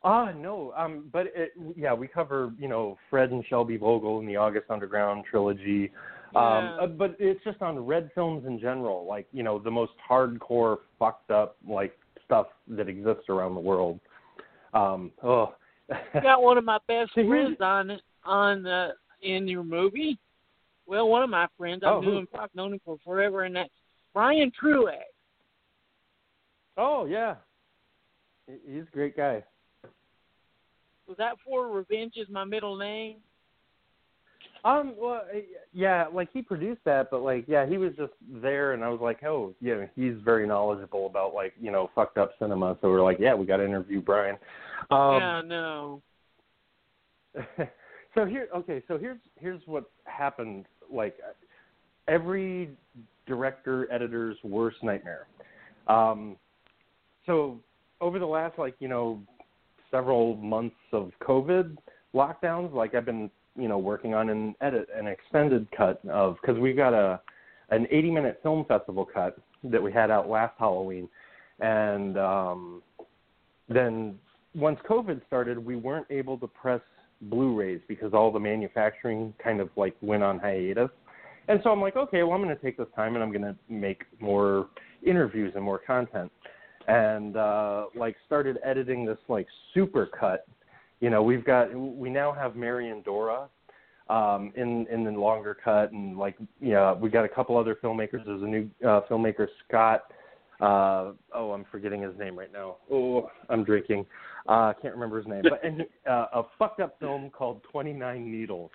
Ah, 0.04 0.32
no. 0.32 0.74
Um, 0.78 1.10
but 1.12 1.28
it, 1.36 1.52
yeah, 1.76 1.94
we 1.94 2.08
cover 2.08 2.54
you 2.58 2.68
know 2.68 2.98
Fred 3.10 3.32
and 3.32 3.46
Shelby 3.46 3.78
Vogel 3.78 4.20
in 4.20 4.26
the 4.26 4.36
August 4.38 4.70
Underground 4.70 5.26
trilogy. 5.30 5.92
Um, 6.36 6.44
Yeah. 6.44 6.78
uh, 6.82 6.88
but 6.88 7.16
it's 7.20 7.44
just 7.44 7.62
on 7.62 7.78
red 7.86 8.12
films 8.16 8.46
in 8.46 8.60
general, 8.60 9.06
like 9.06 9.28
you 9.34 9.44
know 9.44 9.60
the 9.60 9.72
most 9.72 9.94
hardcore, 10.10 10.78
fucked 10.98 11.32
up 11.32 11.58
like 11.68 11.98
stuff 12.24 12.48
that 12.68 12.88
exists 12.88 13.26
around 13.30 13.56
the 13.56 13.62
world. 13.62 14.00
Um, 14.74 15.12
oh, 15.24 15.56
got 16.22 16.42
one 16.44 16.58
of 16.58 16.64
my 16.64 16.78
best 16.88 17.12
friends 17.14 17.58
on 17.60 17.90
it 17.90 18.02
on 18.24 18.66
uh, 18.66 18.92
in 19.22 19.48
your 19.48 19.64
movie. 19.64 20.18
Well, 20.86 21.10
one 21.10 21.24
of 21.24 21.30
my 21.30 21.48
friends, 21.58 21.84
I've 21.84 21.96
Oh, 21.98 22.02
known 22.02 22.28
I've 22.40 22.54
known 22.56 22.74
him 22.74 22.82
for 22.86 22.98
forever, 23.04 23.44
and 23.44 23.56
that's 23.56 23.70
Brian 24.14 24.52
Truex. 24.64 25.00
oh 26.78 27.06
yeah, 27.06 27.36
He- 28.48 28.74
he's 28.74 28.84
a 28.84 28.92
great 28.92 29.18
guy. 29.18 29.44
Was 31.10 31.18
that 31.18 31.38
for 31.44 31.68
Revenge 31.68 32.14
is 32.18 32.30
my 32.30 32.44
middle 32.44 32.78
name? 32.78 33.18
Um, 34.64 34.94
well, 34.96 35.24
uh, 35.34 35.40
yeah, 35.74 36.06
like 36.14 36.30
he 36.32 36.44
produced 36.44 36.82
that, 36.86 37.10
but 37.10 37.24
like, 37.24 37.46
yeah, 37.48 37.66
he 37.66 37.80
was 37.80 37.94
just 37.98 38.14
there, 38.32 38.74
and 38.74 38.84
I 38.84 38.90
was 38.90 39.00
like, 39.02 39.24
oh, 39.24 39.56
yeah, 39.60 39.86
he's 39.96 40.14
very 40.24 40.46
knowledgeable 40.46 41.08
about 41.08 41.34
like, 41.34 41.54
you 41.60 41.72
know, 41.72 41.90
fucked 41.96 42.20
up 42.20 42.34
cinema. 42.38 42.78
So 42.82 42.90
we're 42.90 43.02
like, 43.02 43.18
yeah, 43.20 43.34
we 43.34 43.48
got 43.48 43.58
to 43.58 43.66
interview 43.66 44.02
Brian. 44.02 44.38
Um, 44.92 45.16
yeah, 45.20 45.42
no. 45.44 46.02
so 48.14 48.26
here, 48.26 48.48
okay, 48.56 48.84
so 48.88 49.00
here's 49.00 49.20
here's 49.40 49.62
what 49.66 49.90
happened. 50.04 50.66
Like 50.92 51.16
every 52.08 52.70
director 53.26 53.92
editor's 53.92 54.38
worst 54.44 54.78
nightmare. 54.84 55.26
Um, 55.88 56.36
so 57.26 57.60
over 58.00 58.20
the 58.20 58.28
last 58.28 58.60
like 58.60 58.76
you 58.80 58.88
know 58.88 59.22
several 59.92 60.36
months 60.38 60.76
of 60.94 61.12
COVID 61.22 61.78
lockdowns, 62.14 62.74
like 62.74 62.96
I've 62.96 63.06
been 63.06 63.30
you 63.56 63.68
know 63.68 63.78
working 63.78 64.14
on 64.14 64.30
an 64.30 64.56
edit 64.62 64.88
an 64.96 65.08
extended 65.08 65.68
cut 65.76 66.02
of 66.10 66.38
because 66.42 66.60
we've 66.60 66.78
got 66.78 66.94
a 66.94 67.20
an 67.70 67.88
80 67.92 68.12
minute 68.12 68.40
film 68.42 68.66
festival 68.66 69.06
cut 69.06 69.38
that 69.64 69.82
we 69.82 69.92
had 69.92 70.10
out 70.10 70.30
last 70.30 70.54
Halloween, 70.58 71.08
and 71.60 72.18
um, 72.18 72.82
then 73.68 74.18
once 74.56 74.80
COVID 74.90 75.26
started, 75.28 75.64
we 75.64 75.76
weren't 75.76 76.08
able 76.10 76.38
to 76.40 76.48
press 76.48 76.82
Blu-rays 77.22 77.82
because 77.88 78.14
all 78.14 78.32
the 78.32 78.40
manufacturing 78.40 79.34
kind 79.44 79.60
of 79.60 79.70
like 79.76 79.96
went 80.02 80.24
on 80.24 80.40
hiatus. 80.40 80.90
And 81.48 81.60
so 81.64 81.72
I'm 81.72 81.82
like, 81.82 81.96
okay, 81.96 82.24
well, 82.24 82.34
I'm 82.34 82.44
going 82.44 82.56
to 82.56 82.62
take 82.62 82.78
this 82.78 82.88
time 82.96 83.16
and 83.16 83.24
I'm 83.24 83.32
going 83.32 83.42
to 83.42 83.56
make 83.68 84.04
more 84.20 84.70
interviews 85.06 85.54
and 85.56 85.64
more 85.64 85.80
content. 85.80 86.32
And 86.90 87.38
uh, 87.38 87.86
like 87.96 88.16
started 88.26 88.58
editing 88.64 89.06
this 89.06 89.20
like 89.28 89.48
super 89.74 90.08
cut. 90.08 90.46
You 91.00 91.10
know, 91.10 91.22
we've 91.22 91.46
got 91.46 91.74
we 91.74 92.10
now 92.10 92.34
have 92.34 92.56
Marian 92.56 93.02
Dora 93.04 93.48
um, 94.10 94.52
in 94.56 94.88
in 94.92 95.04
the 95.04 95.12
longer 95.12 95.56
cut, 95.64 95.92
and 95.92 96.18
like 96.18 96.36
yeah, 96.60 96.94
we 96.94 97.10
got 97.10 97.26
a 97.26 97.30
couple 97.30 97.58
other 97.58 97.76
filmmakers. 97.76 98.26
There's 98.26 98.42
a 98.42 98.48
new 98.48 98.70
uh, 98.86 99.02
filmmaker 99.10 99.48
Scott. 99.68 100.12
Uh, 100.60 101.14
oh, 101.34 101.52
I'm 101.52 101.66
forgetting 101.72 102.02
his 102.02 102.18
name 102.18 102.38
right 102.38 102.52
now. 102.52 102.78
Oh, 102.92 103.30
I'm 103.50 103.64
drinking. 103.64 104.06
Uh, 104.48 104.74
can't 104.82 104.94
remember 104.94 105.18
his 105.18 105.28
name. 105.28 105.44
But 105.44 105.64
and 105.64 105.84
uh, 106.10 106.26
a 106.34 106.44
fucked 106.58 106.80
up 106.80 107.00
film 107.00 107.30
called 107.30 107.62
29 107.72 108.30
Needles, 108.30 108.72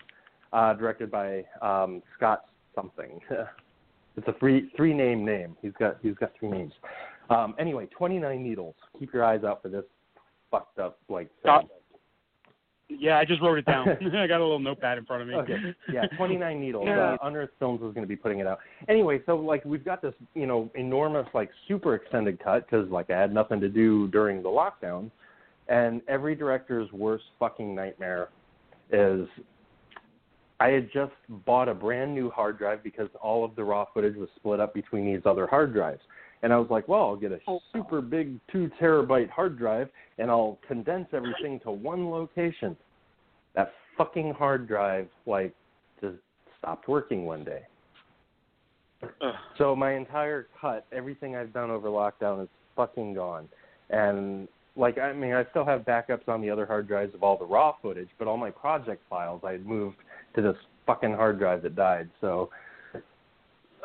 uh, 0.52 0.74
directed 0.74 1.10
by 1.10 1.44
um, 1.60 2.00
Scott 2.16 2.44
something. 2.74 3.20
it's 4.16 4.28
a 4.28 4.34
three 4.38 4.70
three 4.76 4.94
name 4.94 5.24
name. 5.24 5.56
He's 5.62 5.72
got 5.78 5.98
he's 6.00 6.14
got 6.14 6.32
three 6.38 6.48
names. 6.48 6.72
Um, 7.30 7.54
anyway, 7.58 7.86
29 7.96 8.42
Needles. 8.42 8.74
Keep 8.98 9.12
your 9.14 9.24
eyes 9.24 9.44
out 9.44 9.62
for 9.62 9.68
this 9.68 9.84
fucked 10.50 10.78
up 10.78 10.98
like 11.08 11.28
film. 11.42 11.68
Yeah, 12.88 13.18
I 13.18 13.24
just 13.24 13.40
wrote 13.40 13.58
it 13.58 13.64
down. 13.64 13.88
I 14.16 14.26
got 14.26 14.40
a 14.40 14.44
little 14.44 14.58
notepad 14.58 14.98
in 14.98 15.04
front 15.04 15.22
of 15.22 15.28
me. 15.28 15.34
Okay. 15.34 15.56
Yeah, 15.92 16.06
29 16.16 16.60
Needles. 16.60 16.84
Yeah. 16.86 17.12
Uh, 17.12 17.16
Unearthed 17.22 17.54
Films 17.58 17.80
was 17.80 17.94
going 17.94 18.04
to 18.04 18.08
be 18.08 18.16
putting 18.16 18.40
it 18.40 18.46
out. 18.46 18.58
Anyway, 18.88 19.20
so 19.26 19.36
like 19.36 19.64
we've 19.64 19.84
got 19.84 20.02
this, 20.02 20.14
you 20.34 20.46
know, 20.46 20.70
enormous 20.74 21.26
like 21.34 21.50
super 21.66 21.94
extended 21.94 22.42
cut 22.42 22.68
because 22.68 22.88
like 22.90 23.10
I 23.10 23.18
had 23.18 23.32
nothing 23.32 23.60
to 23.60 23.68
do 23.68 24.08
during 24.08 24.42
the 24.42 24.48
lockdown, 24.48 25.10
and 25.68 26.02
every 26.08 26.34
director's 26.34 26.90
worst 26.92 27.24
fucking 27.38 27.74
nightmare 27.74 28.28
is 28.92 29.26
I 30.60 30.68
had 30.68 30.88
just 30.92 31.12
bought 31.46 31.68
a 31.68 31.74
brand 31.74 32.14
new 32.14 32.30
hard 32.30 32.58
drive 32.58 32.84
because 32.84 33.08
all 33.20 33.44
of 33.44 33.56
the 33.56 33.64
raw 33.64 33.86
footage 33.92 34.16
was 34.16 34.28
split 34.36 34.60
up 34.60 34.72
between 34.72 35.06
these 35.06 35.22
other 35.24 35.46
hard 35.46 35.72
drives. 35.72 36.00
And 36.42 36.52
I 36.52 36.56
was 36.58 36.68
like, 36.70 36.88
well, 36.88 37.02
I'll 37.02 37.16
get 37.16 37.32
a 37.32 37.40
Oh. 37.46 37.60
super 37.72 38.00
big 38.00 38.38
two 38.50 38.70
terabyte 38.80 39.30
hard 39.30 39.58
drive 39.58 39.88
and 40.18 40.30
I'll 40.30 40.58
condense 40.66 41.08
everything 41.12 41.60
to 41.60 41.70
one 41.70 42.10
location. 42.10 42.76
That 43.54 43.72
fucking 43.96 44.34
hard 44.34 44.66
drive, 44.66 45.08
like, 45.26 45.54
just 46.00 46.18
stopped 46.58 46.88
working 46.88 47.24
one 47.24 47.44
day. 47.44 47.62
So 49.58 49.76
my 49.76 49.92
entire 49.92 50.48
cut, 50.60 50.86
everything 50.92 51.36
I've 51.36 51.52
done 51.52 51.70
over 51.70 51.88
lockdown 51.88 52.42
is 52.42 52.48
fucking 52.74 53.14
gone. 53.14 53.48
And 53.90 54.48
like 54.76 54.98
I 54.98 55.12
mean, 55.12 55.34
I 55.34 55.44
still 55.50 55.64
have 55.64 55.82
backups 55.82 56.28
on 56.28 56.40
the 56.40 56.50
other 56.50 56.66
hard 56.66 56.88
drives 56.88 57.14
of 57.14 57.22
all 57.22 57.36
the 57.36 57.44
raw 57.44 57.74
footage, 57.80 58.08
but 58.18 58.26
all 58.28 58.36
my 58.36 58.50
project 58.50 59.02
files 59.08 59.42
I 59.44 59.52
had 59.52 59.66
moved 59.66 59.96
to 60.34 60.42
this 60.42 60.56
fucking 60.86 61.12
hard 61.14 61.38
drive 61.38 61.62
that 61.62 61.76
died. 61.76 62.08
So 62.20 62.50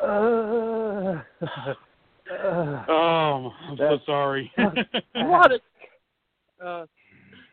uh, 0.02 1.22
Oh, 2.30 3.52
I'm 3.68 3.76
so 3.76 3.98
sorry. 4.06 4.50
You 4.56 4.72
ought 5.22 5.48
to 5.48 5.60
uh 6.64 6.86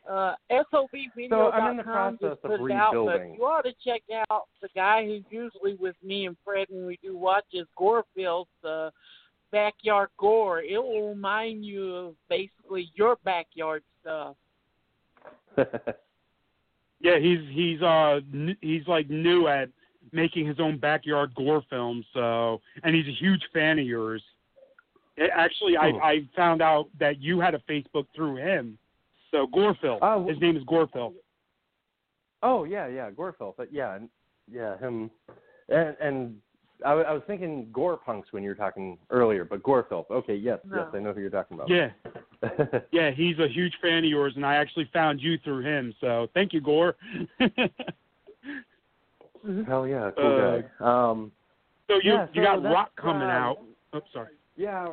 uh 0.09 0.35
SOBvideo.com 0.51 1.29
So 1.29 1.51
I'm 1.51 1.71
in 1.71 1.77
the 1.77 1.83
process 1.83 2.21
of 2.23 2.41
put 2.41 2.61
it 2.61 2.71
out, 2.71 2.93
but 2.93 2.99
rebuilding. 2.99 3.35
you 3.35 3.43
ought 3.43 3.63
to 3.63 3.73
check 3.83 4.01
out 4.29 4.47
the 4.61 4.69
guy 4.75 5.05
who's 5.05 5.23
usually 5.29 5.75
with 5.75 5.95
me 6.03 6.25
and 6.27 6.35
Fred 6.43 6.67
when 6.69 6.85
we 6.85 6.99
do 7.01 7.17
watches 7.17 7.67
Gorefields 7.77 8.45
uh 8.63 8.89
backyard 9.51 10.09
gore. 10.17 10.61
It 10.61 10.77
will 10.77 11.09
remind 11.09 11.65
you 11.65 11.95
of 11.95 12.15
basically 12.29 12.91
your 12.95 13.17
backyard 13.23 13.83
stuff. 14.01 14.35
yeah, 15.57 17.17
he's 17.19 17.39
he's 17.51 17.81
uh 17.81 18.19
n- 18.33 18.57
he's 18.61 18.87
like 18.87 19.09
new 19.09 19.47
at 19.47 19.69
making 20.11 20.45
his 20.45 20.59
own 20.59 20.77
backyard 20.77 21.33
gore 21.35 21.63
films. 21.69 22.05
So, 22.13 22.61
and 22.83 22.95
he's 22.95 23.07
a 23.07 23.17
huge 23.19 23.41
fan 23.53 23.79
of 23.79 23.85
yours. 23.85 24.21
It, 25.17 25.31
actually, 25.35 25.75
I 25.77 25.89
Oh. 25.91 25.99
I 25.99 26.27
found 26.35 26.61
out 26.61 26.87
that 26.99 27.19
you 27.19 27.39
had 27.39 27.55
a 27.55 27.59
Facebook 27.69 28.05
through 28.15 28.35
him. 28.37 28.77
So 29.31 29.47
Gorephil. 29.47 29.97
Oh. 30.01 30.27
His 30.27 30.39
name 30.39 30.55
is 30.55 30.63
Gorephil. 30.63 31.13
oh 32.43 32.63
yeah, 32.63 32.87
yeah, 32.87 33.09
Gorefeld, 33.11 33.55
but 33.57 33.73
yeah, 33.73 33.97
yeah, 34.51 34.77
him, 34.77 35.09
and 35.69 35.95
and 35.99 36.35
I, 36.85 36.89
w- 36.89 37.07
I 37.07 37.11
was 37.11 37.23
thinking 37.25 37.67
Gore 37.73 37.97
Punks 37.97 38.31
when 38.31 38.43
you 38.43 38.49
were 38.49 38.55
talking 38.55 38.99
earlier, 39.09 39.43
but 39.43 39.63
Gorefeld. 39.63 40.05
Okay, 40.11 40.35
yes, 40.35 40.59
yes, 40.71 40.85
I 40.93 40.99
know 40.99 41.11
who 41.13 41.21
you're 41.21 41.31
talking 41.31 41.55
about. 41.55 41.67
Yeah, 41.69 41.89
yeah, 42.91 43.09
he's 43.09 43.39
a 43.39 43.47
huge 43.47 43.73
fan 43.81 43.99
of 43.99 44.05
yours, 44.05 44.33
and 44.35 44.45
I 44.45 44.55
actually 44.57 44.87
found 44.93 45.19
you 45.19 45.39
through 45.43 45.63
him. 45.63 45.93
So 45.99 46.27
thank 46.35 46.53
you, 46.53 46.61
Gore. 46.61 46.95
Hell 49.67 49.87
yeah, 49.87 50.11
cool 50.17 50.37
Uh, 50.37 50.61
guy. 50.61 51.09
Um, 51.09 51.31
So 51.87 51.95
you 52.03 52.13
yeah, 52.13 52.27
you 52.33 52.41
so 52.41 52.45
got 52.45 52.63
that's, 52.63 52.73
Rot 52.73 52.91
coming 52.95 53.23
uh, 53.27 53.31
out. 53.31 53.57
Oh, 53.93 54.01
sorry. 54.13 54.29
Yeah, 54.55 54.89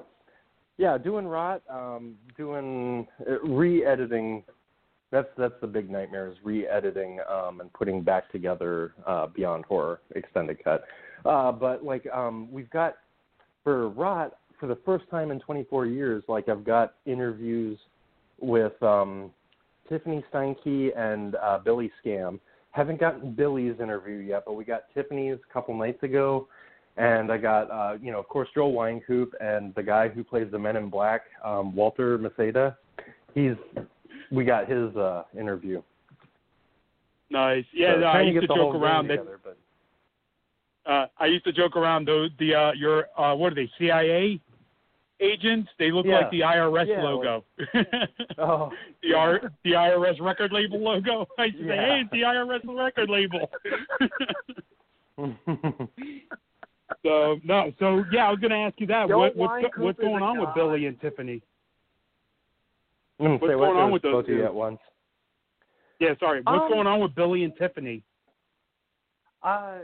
yeah, 0.77 0.99
doing 0.99 1.27
rot, 1.27 1.63
um, 1.71 2.15
doing 2.37 3.07
uh, 3.29 3.41
re-editing. 3.41 4.43
That's 5.11 5.29
that's 5.39 5.55
the 5.61 5.67
big 5.67 5.91
nightmare 5.91 6.29
is 6.29 6.37
re-editing 6.43 7.21
um, 7.31 7.61
and 7.61 7.73
putting 7.73 8.03
back 8.03 8.31
together 8.33 8.95
uh, 9.07 9.29
Beyond 9.29 9.65
Horror 9.67 10.01
extended 10.17 10.63
cut. 10.63 10.85
Uh, 11.25 11.53
but 11.53 11.85
like 11.85 12.07
um, 12.13 12.51
we've 12.51 12.71
got 12.71 12.97
for 13.63 13.89
rot 13.91 14.39
for 14.59 14.67
the 14.67 14.79
first 14.85 15.09
time 15.11 15.31
in 15.31 15.39
24 15.41 15.87
years, 15.87 16.25
like 16.29 16.49
I've 16.49 16.65
got 16.65 16.95
interviews 17.07 17.79
with 18.41 18.81
um, 18.83 19.31
Tiffany 19.89 20.25
Steinke 20.33 20.97
and 20.99 21.37
uh, 21.37 21.59
Billy 21.65 21.91
Scam. 22.05 22.41
Haven't 22.71 22.99
gotten 22.99 23.33
Billy's 23.33 23.79
interview 23.81 24.17
yet, 24.17 24.43
but 24.45 24.55
we 24.55 24.65
got 24.65 24.85
Tiffany's 24.95 25.39
a 25.49 25.53
couple 25.53 25.77
nights 25.77 26.03
ago 26.03 26.49
and 26.97 27.31
I 27.33 27.39
got 27.39 27.71
uh, 27.71 27.97
you 28.01 28.13
know, 28.13 28.19
of 28.19 28.29
course, 28.29 28.49
Joel 28.55 28.73
Wynkoop 28.73 29.31
and 29.41 29.75
the 29.75 29.83
guy 29.83 30.09
who 30.09 30.23
plays 30.25 30.49
the 30.51 30.59
Men 30.59 30.77
in 30.77 30.89
Black, 30.91 31.23
um, 31.45 31.75
Walter 31.75 32.19
Maceda. 32.19 32.77
He's 33.35 33.55
we 34.31 34.45
got 34.45 34.69
his 34.69 34.95
uh, 34.97 35.25
interview. 35.39 35.83
Nice. 37.31 37.65
Yeah, 37.73 37.95
So 37.95 38.01
no, 38.01 38.07
I 38.07 38.13
trying 38.13 38.27
to 38.27 38.33
used 38.33 38.49
to 38.49 38.55
joke 38.55 38.75
around 38.75 39.09
that. 39.09 39.17
together, 39.17 39.41
but 39.43 39.57
Uh, 40.87 41.07
I 41.19 41.27
used 41.27 41.45
to 41.45 41.53
joke 41.53 41.77
around 41.77 42.07
those 42.07 42.31
the 42.39 42.55
uh, 42.55 42.73
your 42.73 43.07
uh, 43.19 43.35
what 43.35 43.53
are 43.53 43.57
they 43.57 43.71
CIA 43.79 44.41
agents? 45.21 45.71
They 45.79 45.91
look 45.91 46.07
Yeah. 46.07 46.19
like 46.21 46.31
the 46.31 46.41
IRS 46.41 46.87
Yeah, 46.87 47.03
logo. 47.03 47.45
oh, 48.39 48.71
the 49.03 49.15
R 49.15 49.41
the 49.65 49.73
IRS 49.73 50.21
record 50.21 50.53
label 50.53 50.79
logo. 50.81 51.27
I 51.39 51.47
used 51.47 51.59
to 51.59 51.65
say, 51.69 51.77
hey, 51.77 52.01
it's 52.03 52.11
the 52.11 52.23
IRS 52.23 52.61
record 52.67 53.09
label. 53.11 53.51
so 57.05 57.39
no, 57.45 57.73
so 57.79 58.05
yeah, 58.11 58.27
I 58.27 58.31
was 58.31 58.41
going 58.41 58.51
to 58.51 58.57
ask 58.57 58.81
you 58.81 58.87
that. 58.89 59.09
Joel 59.09 59.21
what 59.21 59.37
what's 59.37 59.65
Wynkoop 59.65 59.79
what's 59.83 60.01
going 60.01 60.23
a 60.23 60.25
on 60.25 60.41
with. 60.41 60.49
Billy 60.55 60.87
and 60.87 61.01
Tiffany? 61.01 61.43
What's 63.19 63.43
say 63.47 63.55
what 63.55 63.67
going 63.67 63.77
on 63.77 63.91
with 63.93 64.03
those 64.03 64.13
both 64.13 64.25
of 64.25 64.31
you 64.31 64.39
two? 64.39 64.45
at 64.45 64.55
once? 64.55 64.79
Yeah, 66.01 66.15
sorry. 66.19 66.41
What's 66.43 66.65
Um, 66.65 66.71
going 66.71 66.87
on 66.87 67.01
with 67.01 67.15
Billy 67.15 67.45
and 67.45 67.55
Tiffany? 67.57 68.03
Uh, 69.43 69.79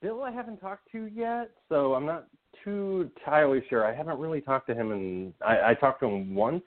Bill, 0.00 0.22
I 0.22 0.30
haven't 0.30 0.58
talked 0.58 0.90
to 0.92 1.06
yet, 1.06 1.50
so 1.68 1.94
I'm 1.94 2.06
not 2.06 2.26
too 2.64 3.10
entirely 3.16 3.62
sure. 3.68 3.86
I 3.86 3.94
haven't 3.94 4.18
really 4.18 4.40
talked 4.40 4.66
to 4.68 4.74
him, 4.74 4.90
and 4.92 5.34
I, 5.44 5.70
I 5.70 5.74
talked 5.74 6.00
to 6.00 6.06
him 6.06 6.34
once 6.34 6.62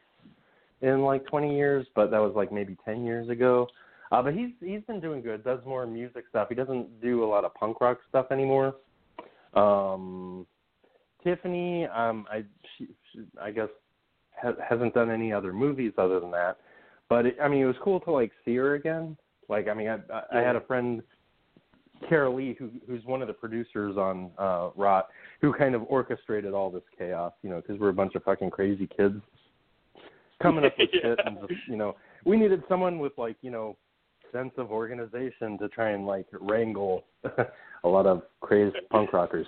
in 0.82 1.02
like 1.02 1.26
20 1.26 1.56
years, 1.56 1.86
but 1.96 2.12
that 2.12 2.20
was 2.20 2.34
like 2.36 2.52
maybe 2.52 2.78
10 2.86 3.04
years 3.06 3.30
ago. 3.30 3.68
Uh, 4.12 4.22
but 4.22 4.34
he's 4.34 4.50
he's 4.60 4.82
been 4.88 5.00
doing 5.00 5.22
good. 5.22 5.44
Does 5.44 5.60
more 5.66 5.86
music 5.86 6.26
stuff. 6.30 6.50
He 6.50 6.56
doesn't 6.56 7.00
do 7.02 7.24
a 7.24 7.28
lot 7.28 7.46
of 7.46 7.54
punk 7.54 7.80
rock 7.80 8.00
stuff 8.10 8.28
anymore. 8.32 8.76
Um, 9.54 10.46
Tiffany, 11.24 11.86
um, 11.86 12.26
I 12.32 12.44
she, 12.78 12.88
she, 13.12 13.20
I 13.42 13.52
guess 13.52 13.70
ha- 14.42 14.54
hasn't 14.68 14.94
done 14.94 15.10
any 15.10 15.34
other 15.34 15.54
movies 15.54 15.94
other 15.98 16.20
than 16.20 16.32
that. 16.32 16.58
But 17.10 17.26
it, 17.26 17.38
I 17.42 17.48
mean, 17.48 17.62
it 17.62 17.66
was 17.66 17.76
cool 17.84 18.00
to 18.02 18.12
like 18.12 18.32
see 18.46 18.56
her 18.56 18.76
again. 18.76 19.18
Like, 19.48 19.68
I 19.68 19.74
mean, 19.74 19.90
I 19.90 19.98
I, 20.14 20.40
I 20.40 20.42
had 20.42 20.56
a 20.56 20.62
friend, 20.62 21.02
Carol 22.08 22.36
Lee, 22.36 22.56
who 22.58 22.70
who's 22.88 23.04
one 23.06 23.22
of 23.22 23.28
the 23.28 23.34
producers 23.34 23.98
on 23.98 24.32
uh, 24.38 24.70
Rot, 24.76 25.08
who 25.42 25.54
kind 25.54 25.76
of 25.76 25.84
orchestrated 25.90 26.54
all 26.54 26.70
this 26.70 26.84
chaos. 26.98 27.34
You 27.42 27.50
know, 27.50 27.62
because 27.62 27.80
we're 27.80 27.90
a 27.90 27.94
bunch 27.94 28.16
of 28.16 28.24
fucking 28.24 28.52
crazy 28.52 28.88
kids 28.96 29.22
coming 30.42 30.66
up 30.66 30.74
with 30.78 30.90
Yeah. 30.94 31.02
shit, 31.16 31.20
and 31.26 31.38
just 31.48 31.68
you 31.68 31.76
know, 31.76 31.96
we 32.26 32.38
needed 32.38 32.64
someone 32.70 33.00
with 33.00 33.14
like 33.18 33.36
you 33.42 33.52
know 33.52 33.76
sense 34.32 34.52
of 34.58 34.72
organization 34.72 35.58
to 35.58 35.68
try 35.70 35.90
and 35.90 36.06
like 36.06 36.28
wrangle 36.40 37.04
a 37.84 37.88
lot 37.88 38.06
of 38.06 38.24
crazed 38.42 38.76
punk 38.90 39.14
rockers. 39.14 39.48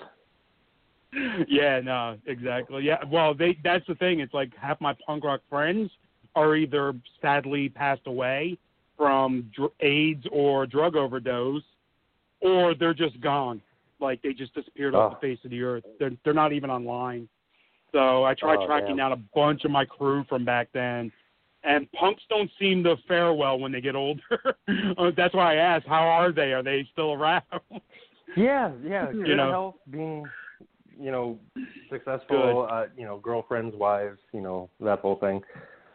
yeah, 1.47 1.81
no, 1.81 2.17
exactly. 2.25 2.83
Yeah, 2.83 2.97
well, 3.11 3.33
they 3.33 3.57
that's 3.63 3.85
the 3.87 3.95
thing. 3.95 4.19
It's 4.21 4.33
like 4.33 4.51
half 4.55 4.79
my 4.79 4.95
punk 5.05 5.23
rock 5.23 5.41
friends 5.49 5.91
are 6.35 6.55
either 6.55 6.93
sadly 7.21 7.67
passed 7.69 8.05
away 8.05 8.57
from 8.97 9.51
dr- 9.55 9.71
AIDS 9.81 10.25
or 10.31 10.65
drug 10.65 10.95
overdose, 10.95 11.63
or 12.39 12.73
they're 12.75 12.93
just 12.93 13.19
gone. 13.19 13.61
Like 13.99 14.21
they 14.21 14.33
just 14.33 14.53
disappeared 14.55 14.95
off 14.95 15.11
Oh. 15.11 15.15
the 15.15 15.27
face 15.35 15.43
of 15.43 15.51
the 15.51 15.61
earth. 15.61 15.83
They're 15.99 16.11
they're 16.23 16.33
not 16.33 16.53
even 16.53 16.69
online. 16.69 17.27
So 17.91 18.23
I 18.23 18.33
tried 18.33 18.59
Oh, 18.59 18.65
tracking 18.65 18.95
down 18.95 19.11
a 19.11 19.17
bunch 19.35 19.65
of 19.65 19.71
my 19.71 19.83
crew 19.83 20.23
from 20.29 20.45
back 20.45 20.69
then. 20.73 21.11
And 21.63 21.91
punks 21.91 22.23
don't 22.29 22.49
seem 22.57 22.83
to 22.85 22.95
fare 23.07 23.33
well 23.33 23.59
when 23.59 23.71
they 23.71 23.81
get 23.81 23.95
older. 23.95 24.21
Uh, 24.97 25.11
That's 25.15 25.33
why 25.33 25.53
I 25.53 25.55
asked, 25.57 25.85
how 25.87 26.03
are 26.03 26.31
they? 26.31 26.53
Are 26.53 26.63
they 26.63 26.87
still 26.91 27.13
around? 27.13 27.43
Yeah, 28.35 28.71
yeah. 28.83 29.11
You 29.13 29.35
know. 29.35 29.51
health, 29.51 29.75
being, 29.89 30.25
you 30.99 31.11
know, 31.11 31.37
successful. 31.89 32.67
Uh, 32.71 32.85
you 32.97 33.05
know, 33.05 33.17
girlfriends, 33.19 33.75
wives. 33.75 34.19
You 34.33 34.41
know, 34.41 34.69
that 34.79 34.99
whole 34.99 35.15
thing. 35.17 35.41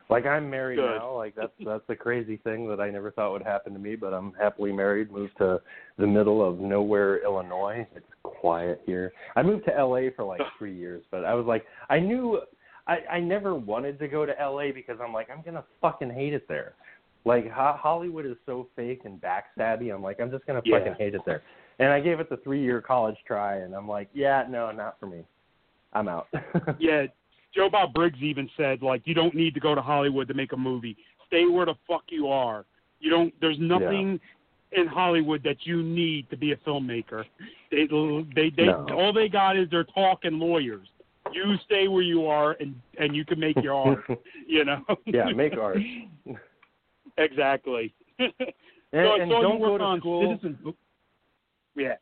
Like 0.08 0.24
I'm 0.24 0.48
married 0.48 0.76
Good. 0.76 0.98
now. 0.98 1.14
Like 1.16 1.34
that's 1.34 1.52
that's 1.64 1.84
a 1.88 1.96
crazy 1.96 2.36
thing 2.38 2.68
that 2.68 2.80
I 2.80 2.90
never 2.90 3.10
thought 3.10 3.32
would 3.32 3.42
happen 3.42 3.72
to 3.72 3.78
me. 3.78 3.96
But 3.96 4.12
I'm 4.14 4.32
happily 4.34 4.72
married. 4.72 5.10
Moved 5.10 5.36
to 5.38 5.60
the 5.98 6.06
middle 6.06 6.46
of 6.46 6.58
nowhere, 6.60 7.22
Illinois. 7.24 7.86
It's 7.94 8.06
quiet 8.22 8.80
here. 8.86 9.12
I 9.34 9.42
moved 9.42 9.64
to 9.66 9.72
LA 9.72 10.10
for 10.14 10.24
like 10.24 10.40
three 10.58 10.76
years, 10.76 11.02
but 11.10 11.24
I 11.24 11.34
was 11.34 11.46
like, 11.46 11.64
I 11.90 11.98
knew. 11.98 12.40
I, 12.88 12.98
I 13.14 13.20
never 13.20 13.56
wanted 13.56 13.98
to 13.98 14.06
go 14.06 14.24
to 14.24 14.32
LA 14.40 14.70
because 14.72 14.98
I'm 15.02 15.12
like 15.12 15.28
I'm 15.28 15.42
gonna 15.42 15.64
fucking 15.80 16.10
hate 16.10 16.32
it 16.34 16.46
there. 16.46 16.74
Like 17.24 17.50
Ho- 17.50 17.74
Hollywood 17.76 18.24
is 18.26 18.36
so 18.46 18.68
fake 18.76 19.00
and 19.04 19.20
backstabby. 19.20 19.92
I'm 19.92 20.04
like 20.04 20.20
I'm 20.20 20.30
just 20.30 20.46
gonna 20.46 20.62
Yeah. 20.64 20.78
fucking 20.78 20.94
hate 20.96 21.16
it 21.16 21.22
there. 21.26 21.42
And 21.78 21.90
I 21.90 22.00
gave 22.00 22.20
it 22.20 22.30
the 22.30 22.38
three 22.38 22.62
year 22.62 22.80
college 22.80 23.16
try, 23.26 23.56
and 23.56 23.74
I'm 23.74 23.88
like, 23.88 24.08
yeah, 24.14 24.44
no, 24.48 24.70
not 24.70 24.98
for 24.98 25.06
me. 25.06 25.24
I'm 25.92 26.08
out. 26.08 26.28
Yeah, 26.78 27.06
Joe 27.54 27.68
Bob 27.70 27.94
Briggs 27.94 28.18
even 28.20 28.48
said 28.56 28.82
like 28.82 29.02
you 29.04 29.14
don't 29.14 29.34
need 29.34 29.54
to 29.54 29.60
go 29.60 29.74
to 29.74 29.80
Hollywood 29.80 30.28
to 30.28 30.34
make 30.34 30.52
a 30.52 30.56
movie. 30.56 30.96
Stay 31.26 31.46
where 31.46 31.66
the 31.66 31.74
fuck 31.88 32.04
you 32.08 32.28
are. 32.28 32.64
You 33.00 33.10
don't. 33.10 33.32
There's 33.40 33.56
nothing 33.58 34.20
in 34.72 34.86
Hollywood 34.86 35.42
that 35.44 35.56
you 35.64 35.82
need 35.82 36.28
to 36.30 36.36
be 36.36 36.52
a 36.52 36.56
filmmaker. 36.56 37.24
They 37.70 37.86
they 38.34 38.50
they 38.56 38.66
No. 38.66 38.86
all 38.92 39.12
they 39.12 39.28
got 39.28 39.56
is 39.56 39.70
their 39.70 39.84
talk 39.84 40.20
and 40.24 40.38
lawyers. 40.38 40.86
You 41.32 41.54
stay 41.64 41.88
where 41.88 42.02
you 42.02 42.26
are 42.26 42.56
and 42.60 42.74
and 42.98 43.14
you 43.16 43.24
can 43.24 43.40
make 43.40 43.56
your 43.62 43.74
art. 43.74 44.04
You 44.46 44.64
know. 44.64 44.84
yeah, 45.06 45.24
make 45.34 45.56
art. 45.56 45.78
exactly. 47.18 47.92
And, 48.18 48.32
so 48.92 48.98
I 48.98 49.18
and 49.20 49.30
don't 49.30 49.54
you 49.54 49.58
work 49.60 49.70
go 49.72 49.78
to 49.78 49.84
on 49.84 49.98
school. 50.00 50.38
Citizen. 50.40 50.74
Yeah. 51.76 51.94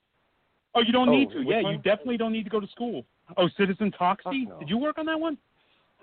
Oh, 0.75 0.81
you 0.81 0.93
don't 0.93 1.09
Oh, 1.09 1.13
need 1.13 1.31
to. 1.31 1.39
which 1.39 1.49
Yeah, 1.49 1.61
you 1.71 1.77
definitely 1.79 2.17
don't 2.17 2.33
need 2.33 2.45
to 2.45 2.51
go 2.51 2.61
to 2.61 2.67
school. 2.69 3.05
Oh, 3.37 3.49
Citizen 3.57 3.93
Toxie. 3.93 4.49
No. 4.49 4.59
Did 4.59 4.69
you 4.69 4.79
work 4.79 4.99
on 4.99 5.07
that 5.07 5.19
one? 5.19 5.37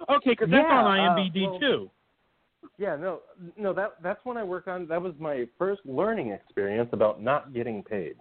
Okay, 0.10 0.32
because 0.32 0.50
that's 0.50 0.66
Yeah, 0.68 0.82
on 0.84 1.00
uh, 1.00 1.16
IMDb 1.16 1.50
well- 1.50 1.60
too. 1.60 1.92
Yeah, 2.78 2.96
no, 2.96 3.22
no, 3.58 3.74
that 3.74 3.96
that's 4.04 4.24
when 4.24 4.38
I 4.38 4.44
work 4.44 4.68
on. 4.68 4.88
That 4.88 5.02
was 5.02 5.14
my 5.20 5.48
first 5.58 5.82
learning 5.84 6.30
experience 6.30 6.90
about 6.94 7.20
not 7.22 7.54
getting 7.54 7.82
paid. 7.84 8.18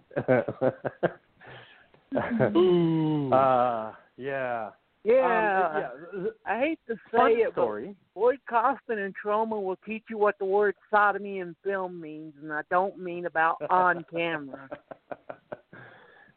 Ooh. 2.55 3.31
uh, 3.33 3.93
yeah. 4.17 4.71
Yeah, 5.03 5.71
Um, 5.73 5.81
yeah. 6.23 6.29
I 6.45 6.59
hate 6.59 6.79
to 6.87 6.95
Fun 7.11 7.31
say 7.31 7.37
it, 7.41 7.53
but 7.55 7.61
story. 7.61 7.95
Lloyd 8.15 8.39
Kaufman 8.47 8.99
and 8.99 9.15
Troma 9.23 9.61
will 9.61 9.77
teach 9.85 10.03
you 10.09 10.17
what 10.17 10.37
the 10.37 10.45
word 10.45 10.75
sodomy 10.91 11.39
in 11.39 11.55
film 11.63 11.99
means, 12.01 12.33
and 12.41 12.51
I 12.53 12.61
don't 12.69 12.97
mean 12.99 13.25
about 13.27 13.57
on 13.69 14.03
camera. 14.11 14.69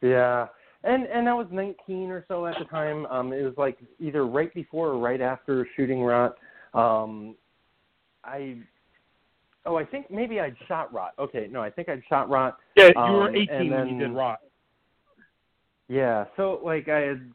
yeah. 0.04 0.46
And 0.84 1.06
and 1.06 1.28
I 1.28 1.34
was 1.34 1.46
19 1.50 2.10
or 2.10 2.24
so 2.28 2.46
at 2.46 2.58
the 2.58 2.66
time. 2.66 3.06
Um, 3.06 3.32
it 3.32 3.42
was 3.42 3.54
like 3.56 3.78
either 3.98 4.26
right 4.26 4.52
before 4.52 4.88
or 4.88 4.98
right 4.98 5.20
after 5.20 5.66
shooting 5.76 6.02
Rot. 6.02 6.36
Um, 6.74 7.36
I 8.22 8.58
oh 9.64 9.76
I 9.76 9.84
think 9.84 10.10
maybe 10.10 10.40
I'd 10.40 10.56
shot 10.68 10.92
Rot. 10.92 11.12
Okay, 11.18 11.48
no, 11.50 11.62
I 11.62 11.70
think 11.70 11.88
I'd 11.88 12.02
shot 12.08 12.28
Rot. 12.28 12.58
yeah, 12.76 12.88
you 12.88 13.12
were 13.12 13.28
um, 13.28 13.36
18 13.36 13.48
and 13.48 13.70
when 13.70 13.88
you 13.88 13.98
did 13.98 14.14
Rot. 14.14 14.40
Yeah, 15.88 16.26
so 16.36 16.60
like 16.62 16.88
I 16.88 17.00
had 17.00 17.32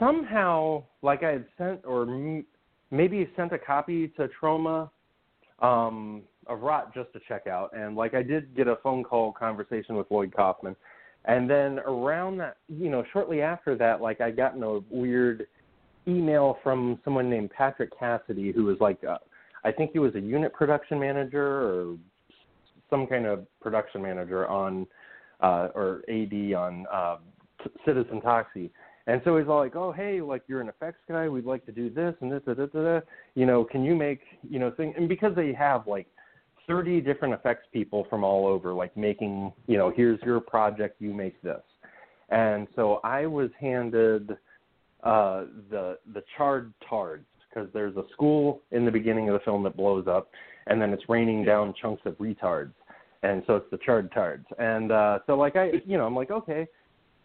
somehow 0.00 0.82
like 1.02 1.22
I 1.22 1.30
had 1.30 1.46
sent 1.56 1.80
or 1.84 2.02
m- 2.02 2.44
maybe 2.90 3.28
sent 3.36 3.52
a 3.52 3.58
copy 3.58 4.08
to 4.08 4.28
Troma 4.40 4.90
um 5.60 6.22
of 6.48 6.60
Rot 6.60 6.92
just 6.92 7.12
to 7.12 7.20
check 7.28 7.46
out 7.46 7.70
and 7.76 7.94
like 7.94 8.14
I 8.14 8.22
did 8.22 8.54
get 8.56 8.66
a 8.66 8.76
phone 8.82 9.04
call 9.04 9.32
conversation 9.32 9.94
with 9.94 10.10
Lloyd 10.10 10.34
Kaufman 10.34 10.74
and 11.26 11.48
then 11.48 11.78
around 11.80 12.38
that 12.38 12.56
you 12.68 12.90
know 12.90 13.04
shortly 13.12 13.42
after 13.42 13.76
that 13.76 14.00
like 14.00 14.20
I 14.20 14.30
gotten 14.30 14.62
a 14.62 14.80
weird 14.90 15.46
email 16.06 16.58
from 16.62 16.98
someone 17.04 17.30
named 17.30 17.50
Patrick 17.50 17.98
Cassidy 17.98 18.52
who 18.52 18.64
was 18.64 18.76
like 18.80 19.02
uh, 19.04 19.18
I 19.64 19.72
think 19.72 19.92
he 19.92 19.98
was 19.98 20.14
a 20.14 20.20
unit 20.20 20.52
production 20.52 20.98
manager 20.98 21.46
or 21.46 21.96
some 22.90 23.06
kind 23.06 23.26
of 23.26 23.46
production 23.60 24.02
manager 24.02 24.46
on 24.48 24.86
uh 25.40 25.68
or 25.74 26.02
AD 26.08 26.54
on 26.54 26.86
uh 26.92 27.16
Citizen 27.84 28.20
Toxie. 28.20 28.70
And 29.06 29.20
so 29.24 29.36
he's 29.36 29.48
all 29.48 29.58
like, 29.58 29.76
"Oh, 29.76 29.92
hey, 29.92 30.20
like 30.20 30.42
you're 30.46 30.60
an 30.60 30.68
effects 30.68 31.00
guy. 31.08 31.28
We'd 31.28 31.44
like 31.44 31.66
to 31.66 31.72
do 31.72 31.90
this 31.90 32.14
and 32.20 32.32
this, 32.32 32.40
da, 32.46 32.54
da, 32.54 32.66
da, 32.66 32.82
da. 32.82 33.00
You 33.34 33.46
know, 33.46 33.64
can 33.64 33.84
you 33.84 33.94
make, 33.94 34.20
you 34.48 34.58
know, 34.58 34.70
thing?" 34.70 34.94
And 34.96 35.08
because 35.08 35.34
they 35.34 35.52
have 35.52 35.86
like 35.86 36.06
30 36.66 37.00
different 37.00 37.34
effects 37.34 37.66
people 37.72 38.06
from 38.08 38.24
all 38.24 38.46
over, 38.46 38.72
like 38.72 38.96
making, 38.96 39.52
you 39.66 39.76
know, 39.76 39.92
here's 39.94 40.20
your 40.22 40.40
project, 40.40 41.00
you 41.00 41.12
make 41.12 41.40
this. 41.42 41.62
And 42.30 42.66
so 42.74 43.00
I 43.04 43.26
was 43.26 43.50
handed 43.60 44.36
uh, 45.04 45.44
the 45.70 45.98
the 46.14 46.22
charred 46.36 46.72
tards 46.88 47.26
because 47.48 47.68
there's 47.72 47.96
a 47.96 48.04
school 48.12 48.62
in 48.72 48.84
the 48.84 48.90
beginning 48.90 49.28
of 49.28 49.34
the 49.34 49.40
film 49.40 49.62
that 49.64 49.76
blows 49.76 50.06
up, 50.08 50.30
and 50.66 50.80
then 50.80 50.92
it's 50.92 51.04
raining 51.08 51.44
down 51.44 51.74
chunks 51.80 52.02
of 52.06 52.14
retards, 52.14 52.72
and 53.22 53.42
so 53.46 53.56
it's 53.56 53.70
the 53.70 53.78
charred 53.84 54.10
tards. 54.12 54.46
And 54.58 54.90
uh, 54.90 55.18
so 55.26 55.36
like 55.36 55.56
I, 55.56 55.72
you 55.84 55.98
know, 55.98 56.06
I'm 56.06 56.16
like 56.16 56.30
okay, 56.30 56.66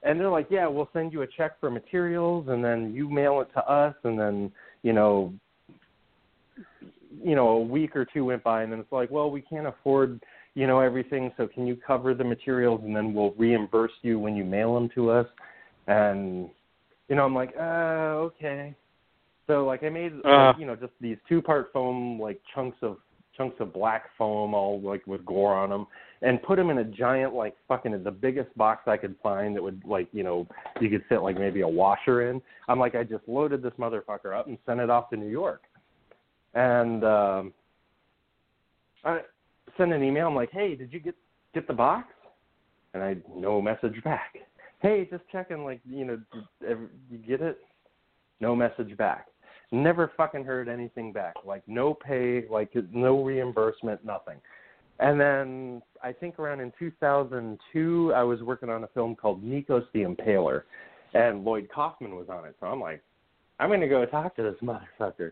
and 0.04 0.20
they're 0.20 0.30
like, 0.30 0.48
yeah, 0.50 0.68
we'll 0.68 0.90
send 0.94 1.14
you 1.14 1.22
a 1.22 1.28
check 1.28 1.60
for 1.60 1.72
materials, 1.72 2.48
and 2.50 2.64
then 2.64 2.94
you 2.94 3.10
mail 3.10 3.40
it 3.42 3.48
to 3.54 3.66
us, 3.66 3.96
and 4.04 4.20
then 4.20 4.52
you 4.84 4.92
know 4.92 5.34
you 7.24 7.36
know 7.36 7.50
a 7.50 7.60
week 7.60 7.96
or 7.96 8.06
two 8.06 8.26
went 8.26 8.44
by 8.44 8.64
and 8.64 8.72
then 8.72 8.80
it's 8.80 8.92
like 8.92 9.10
well 9.10 9.32
we 9.32 9.42
can't 9.42 9.68
afford 9.68 10.22
you 10.56 10.68
know 10.68 10.80
everything 10.80 11.32
so 11.38 11.48
can 11.48 11.66
you 11.66 11.76
cover 11.76 12.14
the 12.14 12.24
materials 12.24 12.82
and 12.84 12.96
then 12.96 13.14
we'll 13.14 13.32
reimburse 13.32 13.92
you 14.02 14.20
when 14.20 14.36
you 14.36 14.44
mail 14.44 14.74
them 14.74 14.90
to 14.96 15.10
us? 15.10 15.28
And 15.88 16.50
you 17.08 17.16
know 17.16 17.26
i'm 17.26 17.36
like 17.36 17.54
uh 17.60 18.30
okay. 18.30 18.76
So 19.48 19.66
like 19.66 19.84
i 19.84 19.90
made 19.90 20.14
Uh. 20.24 20.48
like, 20.48 20.60
you 20.60 20.66
know 20.66 20.76
just 20.76 20.94
these 21.02 21.18
two 21.28 21.42
part 21.42 21.70
foam 21.74 22.20
like 22.20 22.40
chunks 22.54 22.78
of 22.82 22.98
chunks 23.36 23.56
of 23.60 23.74
black 23.74 24.10
foam 24.18 24.54
all 24.54 24.82
like 24.82 25.06
with 25.08 25.26
gore 25.26 25.56
on 25.56 25.70
them 25.70 25.88
and 26.22 26.44
put 26.44 26.58
them 26.58 26.70
in 26.70 26.80
a 26.80 26.84
giant 26.84 27.34
like 27.34 27.56
fucking 27.68 28.04
the 28.04 28.12
biggest 28.12 28.56
box 28.58 28.84
i 28.88 28.98
could 28.98 29.16
find 29.24 29.56
that 29.56 29.64
would 29.64 29.82
like 29.86 30.10
you 30.12 30.24
know 30.24 30.46
you 30.82 30.90
could 30.90 31.04
fit 31.08 31.22
like 31.22 31.40
maybe 31.40 31.62
a 31.62 31.68
washer 31.68 32.30
in. 32.30 32.42
I'm 32.68 32.80
like 32.80 32.96
i 32.96 33.04
just 33.04 33.24
loaded 33.28 33.64
this 33.64 33.74
motherfucker 33.80 34.38
up 34.38 34.48
and 34.48 34.58
sent 34.66 34.80
it 34.82 34.90
off 34.90 35.10
to 35.12 35.18
new 35.18 35.30
york 35.30 35.62
and 36.54 37.04
um 37.04 37.54
I 39.04 39.22
sent 39.78 39.94
an 39.94 40.04
email. 40.04 40.28
I'm 40.28 40.36
like, 40.36 40.52
"Hey, 40.52 40.76
did 40.76 40.92
you 40.92 41.00
get 41.00 41.16
get 41.54 41.68
the 41.68 41.74
box?" 41.74 42.08
And 42.94 43.04
I 43.04 43.18
no 43.36 43.62
message 43.62 44.04
back. 44.04 44.36
Hey, 44.82 45.06
just 45.12 45.24
checking. 45.30 45.66
Like, 45.66 45.82
you 45.86 46.06
know, 46.06 46.20
you 47.12 47.18
get 47.18 47.42
it? 47.42 47.58
No 48.40 48.56
message 48.56 48.96
back. 48.96 49.26
Never 49.74 50.10
fucking 50.16 50.46
heard 50.46 50.70
anything 50.70 51.12
back. 51.12 51.34
Like, 51.46 51.64
no 51.68 51.94
pay. 51.94 52.46
Like, 52.50 52.72
no 52.94 53.22
reimbursement. 53.22 54.06
Nothing. 54.06 54.38
And 55.00 55.20
then 55.20 55.82
I 56.04 56.14
think 56.14 56.40
around 56.40 56.60
in 56.62 56.72
2002, 56.78 58.14
I 58.16 58.24
was 58.24 58.42
working 58.42 58.70
on 58.70 58.84
a 58.84 58.88
film 58.88 59.16
called 59.16 59.44
Nikos 59.44 59.86
the 59.94 60.04
Impaler, 60.04 60.64
and 61.14 61.44
Lloyd 61.44 61.68
Kaufman 61.74 62.16
was 62.16 62.28
on 62.30 62.46
it. 62.46 62.56
So 62.60 62.68
I'm 62.68 62.82
like, 62.82 63.02
I'm 63.60 63.70
gonna 63.70 63.88
go 63.88 64.06
talk 64.06 64.36
to 64.38 64.44
this 64.44 64.56
motherfucker 64.62 65.32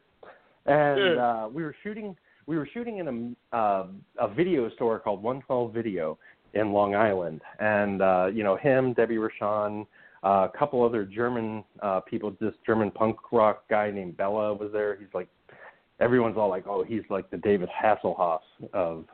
and 0.67 1.19
uh, 1.19 1.49
we 1.51 1.63
were 1.63 1.75
shooting 1.83 2.15
we 2.45 2.57
were 2.57 2.67
shooting 2.73 2.97
in 2.97 3.35
a 3.51 3.55
uh, 3.55 3.87
a 4.19 4.33
video 4.33 4.69
store 4.71 4.99
called 4.99 5.21
112 5.21 5.73
Video 5.73 6.17
in 6.53 6.71
Long 6.71 6.95
Island, 6.95 7.41
and 7.59 8.01
uh, 8.01 8.27
you 8.33 8.43
know 8.43 8.55
him, 8.55 8.93
Debbie 8.93 9.17
Rochon, 9.17 9.85
uh, 10.23 10.47
a 10.53 10.57
couple 10.57 10.83
other 10.83 11.03
German 11.03 11.63
uh, 11.81 11.99
people, 12.01 12.35
this 12.39 12.53
German 12.65 12.91
punk 12.91 13.17
rock 13.31 13.63
guy 13.69 13.91
named 13.91 14.17
Bella 14.17 14.53
was 14.53 14.71
there. 14.71 14.95
He's 14.95 15.13
like 15.13 15.27
everyone's 15.99 16.37
all 16.37 16.49
like, 16.49 16.67
oh, 16.67 16.83
he's 16.83 17.03
like 17.09 17.29
the 17.29 17.37
David 17.37 17.69
Hasselhoff 17.69 18.39
of 18.73 19.05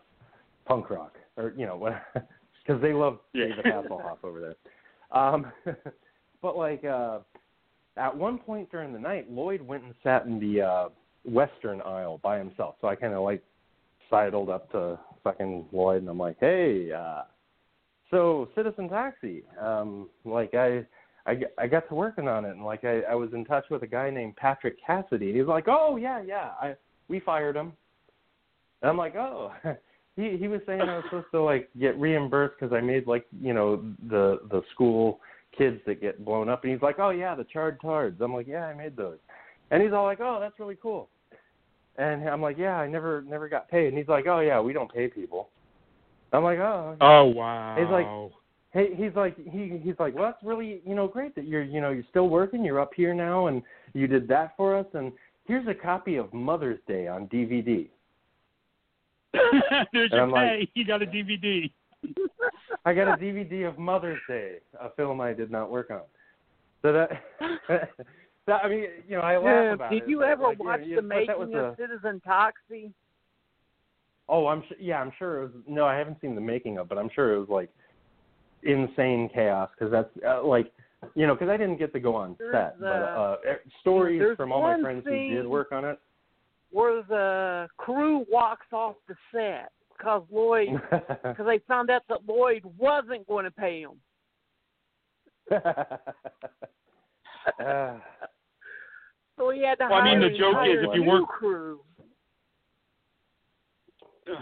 punk 0.65 0.89
rock, 0.89 1.15
or 1.37 1.53
you 1.57 1.65
know, 1.65 1.95
because 2.65 2.81
they 2.81 2.93
love 2.93 3.19
Yeah. 3.33 3.47
David 3.47 3.65
Hasselhoff 3.65 4.17
over 4.23 4.39
there. 4.39 4.55
Um, 5.11 5.51
but 6.41 6.57
like 6.57 6.83
uh, 6.83 7.19
at 7.97 8.15
one 8.15 8.37
point 8.37 8.71
during 8.71 8.93
the 8.93 8.99
night, 8.99 9.31
Lloyd 9.31 9.61
went 9.61 9.83
and 9.83 9.93
sat 10.03 10.25
in 10.25 10.39
the 10.39 10.61
uh, 10.61 10.89
western 11.25 11.81
aisle 11.81 12.19
by 12.23 12.37
himself. 12.37 12.75
So 12.81 12.87
I 12.87 12.95
kind 12.95 13.13
of 13.13 13.23
like 13.23 13.43
sidled 14.09 14.49
up 14.49 14.71
to 14.71 14.99
fucking 15.23 15.65
Lloyd, 15.71 16.01
and 16.01 16.09
I'm 16.09 16.17
like, 16.17 16.37
hey, 16.39 16.91
uh, 16.91 17.23
so 18.11 18.49
Citizen 18.55 18.89
Toxie, 18.89 19.43
um, 19.61 20.09
like 20.25 20.53
I. 20.53 20.85
I, 21.25 21.39
I 21.57 21.67
got 21.67 21.87
to 21.87 21.95
working 21.95 22.27
on 22.27 22.43
it, 22.43 22.49
and 22.49 22.65
like 22.65 22.83
I, 22.83 22.99
I 23.09 23.15
was 23.15 23.29
in 23.31 23.45
touch 23.45 23.63
with 23.71 23.81
a 23.83 23.87
guy 23.87 24.09
named 24.09 24.35
Patrick 24.35 24.75
Cassidy, 24.85 25.27
and 25.27 25.35
he 25.35 25.41
was 25.41 25.47
like, 25.47 25.69
"Oh 25.69 25.95
yeah, 25.95 26.21
yeah, 26.21 26.49
I 26.61 26.75
we 27.07 27.21
fired 27.21 27.55
him." 27.55 27.71
And 28.81 28.89
I'm 28.89 28.97
like, 28.97 29.15
"Oh, 29.15 29.53
he 30.17 30.37
he 30.37 30.47
was 30.49 30.59
saying 30.65 30.81
I 30.81 30.97
was 30.97 31.05
supposed 31.05 31.27
to 31.31 31.41
like 31.41 31.69
get 31.79 31.97
reimbursed 31.97 32.55
because 32.59 32.73
I 32.73 32.81
made 32.81 33.07
like 33.07 33.25
you 33.41 33.53
know 33.53 33.77
the 34.09 34.41
the 34.51 34.61
school 34.73 35.21
kids 35.57 35.79
that 35.85 36.01
get 36.01 36.25
blown 36.25 36.49
up, 36.49 36.63
and 36.63 36.73
he's 36.73 36.81
like, 36.81 36.99
"Oh 36.99 37.11
yeah, 37.11 37.35
the 37.35 37.45
charred 37.45 37.79
tards." 37.81 38.19
I'm 38.21 38.33
like, 38.33 38.47
"Yeah, 38.47 38.65
I 38.65 38.73
made 38.73 38.97
those," 38.97 39.17
and 39.73 39.81
he's 39.83 39.91
all 39.91 40.05
like, 40.05 40.19
"Oh, 40.21 40.37
that's 40.39 40.59
really 40.59 40.77
cool." 40.81 41.09
And 41.97 42.29
I'm 42.29 42.41
like, 42.41 42.57
"Yeah, 42.57 42.77
I 42.77 42.87
never 42.87 43.21
never 43.23 43.49
got 43.49 43.69
paid," 43.69 43.87
and 43.89 43.97
he's 43.97 44.07
like, 44.07 44.25
"Oh 44.27 44.39
yeah, 44.39 44.61
we 44.61 44.71
don't 44.73 44.91
pay 44.93 45.07
people." 45.07 45.49
I'm 46.31 46.43
like, 46.43 46.59
"Oh." 46.59 46.91
okay." 46.93 46.97
Oh 47.01 47.25
wow. 47.25 47.75
He's 47.77 47.89
like- 47.89 48.07
Hey, 48.71 48.95
he's 48.95 49.13
like 49.15 49.35
he 49.37 49.79
he's 49.83 49.93
like, 49.99 50.15
well, 50.15 50.23
that's 50.23 50.43
really 50.43 50.81
you 50.83 50.95
know 50.95 51.07
great 51.07 51.35
that 51.35 51.45
you're 51.45 51.61
you 51.61 51.79
know 51.79 51.91
you're 51.91 52.09
still 52.09 52.27
working. 52.27 52.65
You're 52.65 52.79
up 52.79 52.91
here 52.95 53.13
now, 53.13 53.45
and 53.45 53.61
you 53.93 54.07
did 54.07 54.27
that 54.29 54.57
for 54.57 54.75
us. 54.75 54.87
And 54.95 55.11
here's 55.45 55.67
a 55.67 55.75
copy 55.75 56.15
of 56.15 56.33
Mother's 56.33 56.79
Day 56.87 57.07
on 57.07 57.27
DVD. 57.27 57.87
There's 59.33 60.11
And 60.11 60.11
your 60.11 60.21
I'm 60.23 60.31
like- 60.31 60.69
you 60.73 60.85
got 60.85 61.03
a 61.03 61.05
DVD. 61.05 61.71
I 62.85 62.93
got 62.95 63.07
a 63.13 63.15
DVD 63.23 63.67
of 63.67 63.77
Mother's 63.77 64.19
Day, 64.27 64.57
a 64.79 64.89
film 64.89 65.21
I 65.21 65.33
did 65.33 65.51
not 65.51 65.69
work 65.69 65.91
on. 65.91 66.01
So 66.81 66.91
that, 66.93 67.11
that 68.47 68.63
I 68.63 68.69
mean, 68.69 68.85
you 69.07 69.15
know, 69.15 69.21
I 69.21 69.37
laugh 69.37 69.45
Yeah, 69.45 69.73
about 69.73 69.91
did 69.91 70.03
it. 70.03 70.09
you 70.09 70.23
ever 70.23 70.43
like, 70.43 70.57
you 70.57 70.65
know, 70.65 70.69
watch 70.71 70.81
the 70.95 71.01
making 71.01 71.55
of 71.55 71.65
a, 71.65 71.75
Citizen 71.79 72.21
Toxie? 72.27 72.91
Oh, 74.29 74.47
I'm 74.47 74.63
sure. 74.67 74.77
Yeah, 74.79 74.99
I'm 74.99 75.11
sure 75.17 75.41
it 75.41 75.43
was. 75.43 75.51
No, 75.67 75.85
I 75.85 75.95
haven't 75.95 76.17
seen 76.21 76.35
the 76.35 76.41
making 76.41 76.77
of, 76.77 76.89
but 76.89 76.97
I'm 76.97 77.09
sure 77.13 77.33
it 77.33 77.39
was 77.39 77.49
like 77.49 77.69
insane 78.63 79.29
chaos 79.33 79.69
because 79.77 79.91
that's 79.91 80.09
uh, 80.25 80.43
like, 80.43 80.71
you 81.15 81.27
know, 81.27 81.35
because 81.35 81.49
I 81.49 81.57
didn't 81.57 81.77
get 81.77 81.93
to 81.93 81.99
go 81.99 82.15
on 82.15 82.35
There's, 82.39 82.53
set, 82.53 82.79
but 82.79 82.87
uh, 82.87 83.35
stories 83.81 84.23
from 84.37 84.51
all 84.51 84.61
my 84.61 84.79
friends 84.79 85.03
who 85.07 85.27
did 85.29 85.45
work 85.45 85.71
on 85.71 85.85
it. 85.85 85.99
Where 86.71 87.03
the 87.03 87.67
crew 87.77 88.25
walks 88.31 88.65
off 88.71 88.95
the 89.07 89.15
set 89.31 89.71
because 89.95 90.23
Lloyd, 90.31 90.69
because 90.91 91.45
they 91.45 91.59
found 91.67 91.89
out 91.89 92.03
that 92.09 92.19
Lloyd 92.25 92.63
wasn't 92.77 93.27
going 93.27 93.45
to 93.45 93.51
pay 93.51 93.81
him. 93.81 93.91
Uh, 97.59 97.97
So 99.37 99.49
he 99.49 99.63
had 99.65 99.79
to 99.79 99.87
Well, 99.89 100.01
I 100.01 100.03
mean, 100.05 100.19
the 100.21 100.37
joke 100.37 100.57
is 100.65 100.77
if 100.83 100.93
you 100.95 101.01
new 101.03 101.09
work- 101.09 101.27
crew. 101.27 101.79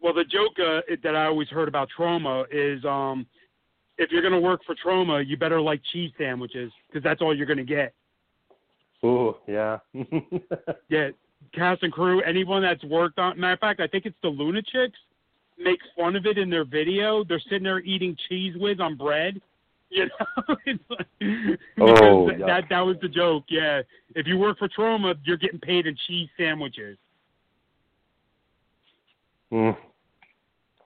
Well, 0.00 0.12
the 0.12 0.24
joke 0.24 0.58
uh, 0.58 0.80
that 1.04 1.14
I 1.14 1.26
always 1.26 1.46
heard 1.48 1.68
about 1.68 1.88
Troma 1.96 2.44
is 2.50 2.84
um, 2.84 3.24
if 3.98 4.10
you're 4.10 4.20
going 4.20 4.34
to 4.34 4.40
work 4.40 4.62
for 4.66 4.74
Troma, 4.74 5.24
you 5.24 5.36
better 5.36 5.60
like 5.60 5.80
cheese 5.92 6.10
sandwiches 6.18 6.72
because 6.88 7.04
that's 7.04 7.22
all 7.22 7.32
you're 7.32 7.46
going 7.46 7.58
to 7.58 7.64
get. 7.64 7.94
Ooh, 9.04 9.36
yeah. 9.46 9.78
Yeah, 10.88 11.10
cast 11.54 11.84
and 11.84 11.92
crew, 11.92 12.20
anyone 12.22 12.62
that's 12.62 12.82
worked 12.82 13.20
on. 13.20 13.38
Matter 13.38 13.52
of 13.52 13.60
fact, 13.60 13.78
I 13.80 13.86
think 13.86 14.04
it's 14.04 14.16
the 14.24 14.28
Lunatics 14.28 14.98
makes 15.56 15.84
fun 15.96 16.16
of 16.16 16.26
it 16.26 16.36
in 16.36 16.50
their 16.50 16.64
video. 16.64 17.22
They're 17.22 17.40
sitting 17.44 17.62
there 17.62 17.78
eating 17.78 18.16
cheese 18.28 18.54
whiz 18.56 18.80
on 18.80 18.96
bread. 18.96 19.40
You 19.98 20.06
know, 20.06 20.56
it's 20.66 20.82
like, 20.88 21.58
Oh, 21.78 22.28
that, 22.28 22.38
that 22.46 22.64
that 22.70 22.80
was 22.80 22.96
the 23.02 23.08
joke. 23.08 23.44
Yeah, 23.48 23.82
if 24.14 24.26
you 24.26 24.38
work 24.38 24.58
for 24.58 24.68
Troma, 24.68 25.14
you're 25.24 25.36
getting 25.36 25.60
paid 25.60 25.86
in 25.86 25.96
cheese 26.06 26.28
sandwiches. 26.38 26.96
Mm. 29.52 29.76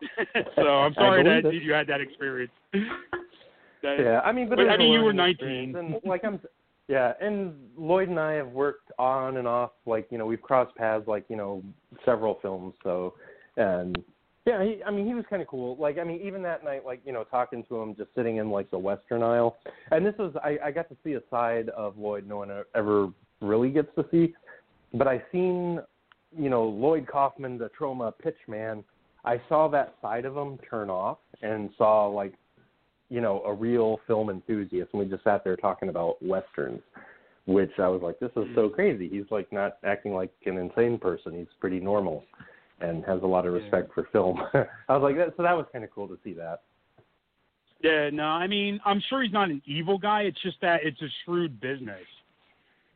so 0.56 0.62
I'm 0.62 0.94
sorry 0.94 1.22
that 1.22 1.48
it. 1.48 1.62
you 1.62 1.72
had 1.72 1.86
that 1.86 2.00
experience. 2.00 2.52
That- 2.72 3.98
Yeah, 4.00 4.20
I 4.24 4.32
mean, 4.32 4.48
but, 4.48 4.56
But, 4.56 4.70
I 4.70 4.76
mean, 4.76 4.92
you 4.92 5.02
were 5.02 5.12
19. 5.12 5.76
And 5.76 5.94
like 6.04 6.24
I'm, 6.24 6.40
yeah, 6.88 7.12
and 7.20 7.54
Lloyd 7.76 8.08
and 8.08 8.18
I 8.18 8.32
have 8.32 8.48
worked 8.48 8.90
on 8.98 9.36
and 9.36 9.46
off. 9.46 9.70
Like 9.86 10.08
you 10.10 10.18
know, 10.18 10.26
we've 10.26 10.42
crossed 10.42 10.74
paths. 10.74 11.06
Like 11.06 11.24
you 11.28 11.36
know, 11.36 11.62
several 12.04 12.38
films. 12.42 12.74
So, 12.82 13.14
and 13.56 13.96
yeah, 14.46 14.62
he, 14.62 14.82
I 14.84 14.90
mean, 14.90 15.06
he 15.06 15.14
was 15.14 15.24
kind 15.28 15.42
of 15.42 15.48
cool. 15.48 15.76
Like 15.76 15.98
I 15.98 16.04
mean, 16.04 16.20
even 16.22 16.42
that 16.42 16.64
night, 16.64 16.84
like 16.84 17.00
you 17.04 17.12
know, 17.12 17.24
talking 17.24 17.64
to 17.68 17.76
him, 17.76 17.94
just 17.96 18.10
sitting 18.14 18.36
in 18.36 18.50
like 18.50 18.70
the 18.70 18.78
western 18.78 19.22
aisle. 19.22 19.56
And 19.90 20.04
this 20.04 20.14
was, 20.18 20.34
I, 20.42 20.58
I 20.64 20.70
got 20.70 20.88
to 20.88 20.96
see 21.04 21.14
a 21.14 21.22
side 21.30 21.68
of 21.70 21.98
Lloyd 21.98 22.26
no 22.26 22.38
one 22.38 22.50
ever 22.74 23.08
really 23.40 23.70
gets 23.70 23.88
to 23.96 24.06
see. 24.10 24.34
But 24.94 25.08
I 25.08 25.22
seen, 25.32 25.80
you 26.36 26.48
know, 26.48 26.64
Lloyd 26.64 27.06
Kaufman, 27.06 27.58
the 27.58 27.70
Troma 27.78 28.12
pitch 28.22 28.38
man. 28.48 28.84
I 29.24 29.40
saw 29.48 29.66
that 29.68 29.94
side 30.00 30.24
of 30.24 30.36
him 30.36 30.58
turn 30.70 30.88
off 30.88 31.18
and 31.42 31.70
saw 31.76 32.06
like 32.06 32.32
you 33.08 33.20
know, 33.20 33.42
a 33.44 33.52
real 33.52 34.00
film 34.06 34.30
enthusiast, 34.30 34.90
and 34.92 35.00
we 35.00 35.06
just 35.06 35.24
sat 35.24 35.44
there 35.44 35.56
talking 35.56 35.88
about 35.88 36.20
westerns, 36.22 36.80
which 37.46 37.70
I 37.78 37.88
was 37.88 38.02
like, 38.02 38.18
this 38.18 38.30
is 38.36 38.48
so 38.54 38.68
mm. 38.68 38.74
crazy. 38.74 39.08
He's 39.08 39.30
like 39.30 39.52
not 39.52 39.78
acting 39.84 40.12
like 40.12 40.32
an 40.44 40.58
insane 40.58 40.98
person. 40.98 41.32
He's 41.36 41.46
pretty 41.60 41.78
normal, 41.78 42.24
and 42.80 43.04
has 43.04 43.22
a 43.22 43.26
lot 43.26 43.46
of 43.46 43.52
respect 43.54 43.92
for 43.94 44.08
film. 44.12 44.40
I 44.54 44.96
was 44.96 45.02
like, 45.02 45.16
that, 45.16 45.34
so 45.36 45.42
that 45.42 45.56
was 45.56 45.66
kind 45.72 45.84
of 45.84 45.90
cool 45.90 46.08
to 46.08 46.18
see 46.22 46.32
that. 46.34 46.62
Yeah, 47.82 48.10
no, 48.10 48.24
I 48.24 48.46
mean, 48.46 48.80
I'm 48.84 49.02
sure 49.08 49.22
he's 49.22 49.32
not 49.32 49.50
an 49.50 49.62
evil 49.66 49.98
guy. 49.98 50.22
It's 50.22 50.40
just 50.42 50.56
that 50.62 50.80
it's 50.82 51.00
a 51.02 51.08
shrewd 51.24 51.60
business 51.60 52.00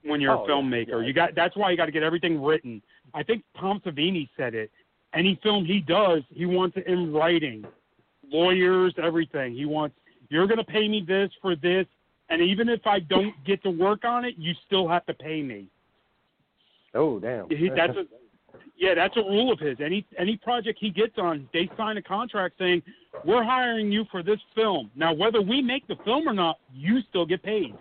when 0.05 0.21
you're 0.21 0.33
Oh, 0.33 0.45
a 0.45 0.49
yeah, 0.49 0.55
filmmaker. 0.55 1.01
yeah. 1.01 1.07
You 1.07 1.13
got 1.13 1.35
that's 1.35 1.57
why 1.57 1.71
you 1.71 1.77
got 1.77 1.87
to 1.87 1.93
get 1.93 2.03
everything 2.03 2.43
written. 2.43 2.83
I 3.15 3.23
think 3.23 3.43
Tom 3.59 3.81
Savini 3.85 4.29
said 4.37 4.55
it. 4.55 4.71
any 5.13 5.39
film 5.43 5.65
he 5.65 5.81
does, 5.81 6.23
he 6.31 6.47
wants 6.47 6.77
it 6.77 6.87
in 6.87 7.13
writing, 7.13 7.65
lawyers, 8.31 8.95
everything. 9.03 9.55
He 9.55 9.67
wants 9.67 9.95
you're 10.31 10.47
going 10.47 10.59
to 10.59 10.65
pay 10.65 10.89
me 10.89 11.05
this 11.07 11.31
for 11.43 11.57
this, 11.57 11.87
and 12.31 12.41
even 12.41 12.69
if 12.69 12.87
I 12.87 13.01
don't 13.01 13.35
get 13.45 13.63
to 13.65 13.71
work 13.71 14.05
on 14.05 14.25
it, 14.25 14.35
you 14.39 14.55
still 14.67 14.89
have 14.89 15.05
to 15.07 15.15
pay 15.15 15.43
me. 15.43 15.67
Oh 16.95 17.19
damn. 17.19 17.49
He, 17.51 17.69
that's 17.69 17.97
a, 17.97 18.05
yeah, 18.77 18.95
that's 18.95 19.17
a 19.17 19.21
rule 19.21 19.53
of 19.53 19.59
his. 19.59 19.77
Any 19.85 20.07
any 20.19 20.37
project 20.39 20.79
he 20.81 20.91
gets 20.91 21.19
on, 21.19 21.49
they 21.53 21.69
sign 21.77 21.97
a 21.99 22.03
contract 22.03 22.55
saying 22.59 22.83
we're 23.25 23.45
hiring 23.45 23.93
you 23.93 24.05
for 24.11 24.23
this 24.23 24.39
film. 24.55 24.91
Now, 24.97 25.13
whether 25.13 25.43
we 25.43 25.61
make 25.61 25.87
the 25.87 25.97
film 26.05 26.29
or 26.29 26.33
not, 26.33 26.57
you 26.73 27.01
still 27.09 27.27
get 27.27 27.43
paid. 27.43 27.75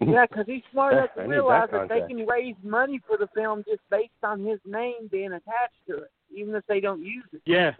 Yeah, 0.00 0.26
because 0.28 0.44
he's 0.46 0.62
smart 0.72 0.94
enough 0.94 1.14
to 1.14 1.22
need 1.22 1.30
that 1.30 1.34
realize 1.34 1.68
that 1.72 1.88
they 1.88 2.00
can 2.06 2.26
raise 2.26 2.56
money 2.62 3.00
for 3.06 3.16
the 3.16 3.28
film 3.34 3.64
just 3.66 3.80
based 3.90 4.10
on 4.22 4.44
his 4.44 4.58
name 4.66 5.08
being 5.10 5.32
attached 5.32 5.78
to 5.88 5.98
it, 5.98 6.10
even 6.34 6.54
if 6.54 6.64
they 6.66 6.80
don't 6.80 7.02
use 7.02 7.24
it. 7.32 7.40
Yeah. 7.46 7.72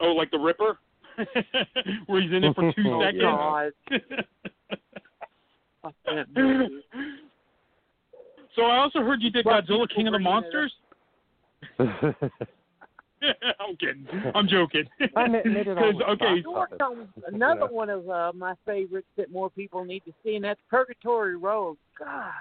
Oh, 0.00 0.12
like 0.12 0.30
the 0.30 0.38
Ripper, 0.38 0.78
where 2.06 2.20
he's 2.20 2.32
in 2.32 2.44
it 2.44 2.54
for 2.54 2.72
two 2.72 2.82
Oh, 2.86 3.02
seconds. 3.02 3.22
God. 3.22 3.72
Fuck 5.82 5.94
that 6.06 6.26
movie. 6.34 6.82
So 8.58 8.64
I 8.64 8.76
also 8.78 9.00
heard 9.00 9.22
you 9.22 9.30
did 9.30 9.44
Well, 9.46 9.62
Godzilla 9.62 9.88
King 9.94 10.08
of 10.08 10.12
the 10.12 10.18
bring 10.18 10.26
it 10.26 10.28
up. 10.28 10.42
Monsters. 10.42 10.72
I'm 13.60 13.76
kidding. 13.76 14.06
I'm 14.34 14.46
joking. 14.48 14.84
I 15.16 15.26
ma- 15.28 15.38
it 15.44 15.68
all 15.68 15.74
'Cause, 15.74 15.94
with 15.96 16.08
okay, 16.22 16.42
I 16.46 16.48
worked 16.48 16.80
on 16.80 17.08
another 17.26 17.62
Yeah. 17.62 17.66
one 17.66 17.90
of 17.90 18.08
uh, 18.08 18.32
my 18.34 18.54
favorites 18.64 19.08
that 19.16 19.30
more 19.32 19.50
people 19.50 19.84
need 19.84 20.04
to 20.04 20.12
see, 20.22 20.36
and 20.36 20.44
that's 20.44 20.60
Purgatory 20.70 21.36
Road. 21.36 21.76
God 21.98 22.32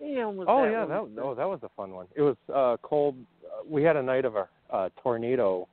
damn, 0.00 0.36
was 0.36 0.46
Oh 0.50 0.62
that 0.64 0.72
yeah, 0.72 0.84
one 0.84 1.14
that 1.14 1.22
oh 1.22 1.34
that 1.34 1.48
was 1.48 1.60
a 1.62 1.68
fun 1.76 1.92
one. 1.92 2.06
It 2.16 2.22
was 2.22 2.36
uh 2.52 2.76
cold. 2.82 3.14
Uh, 3.44 3.62
we 3.68 3.82
had 3.84 3.96
a 3.96 4.02
night 4.02 4.24
of 4.24 4.34
a 4.36 4.48
uh, 4.70 4.88
tornado 5.00 5.68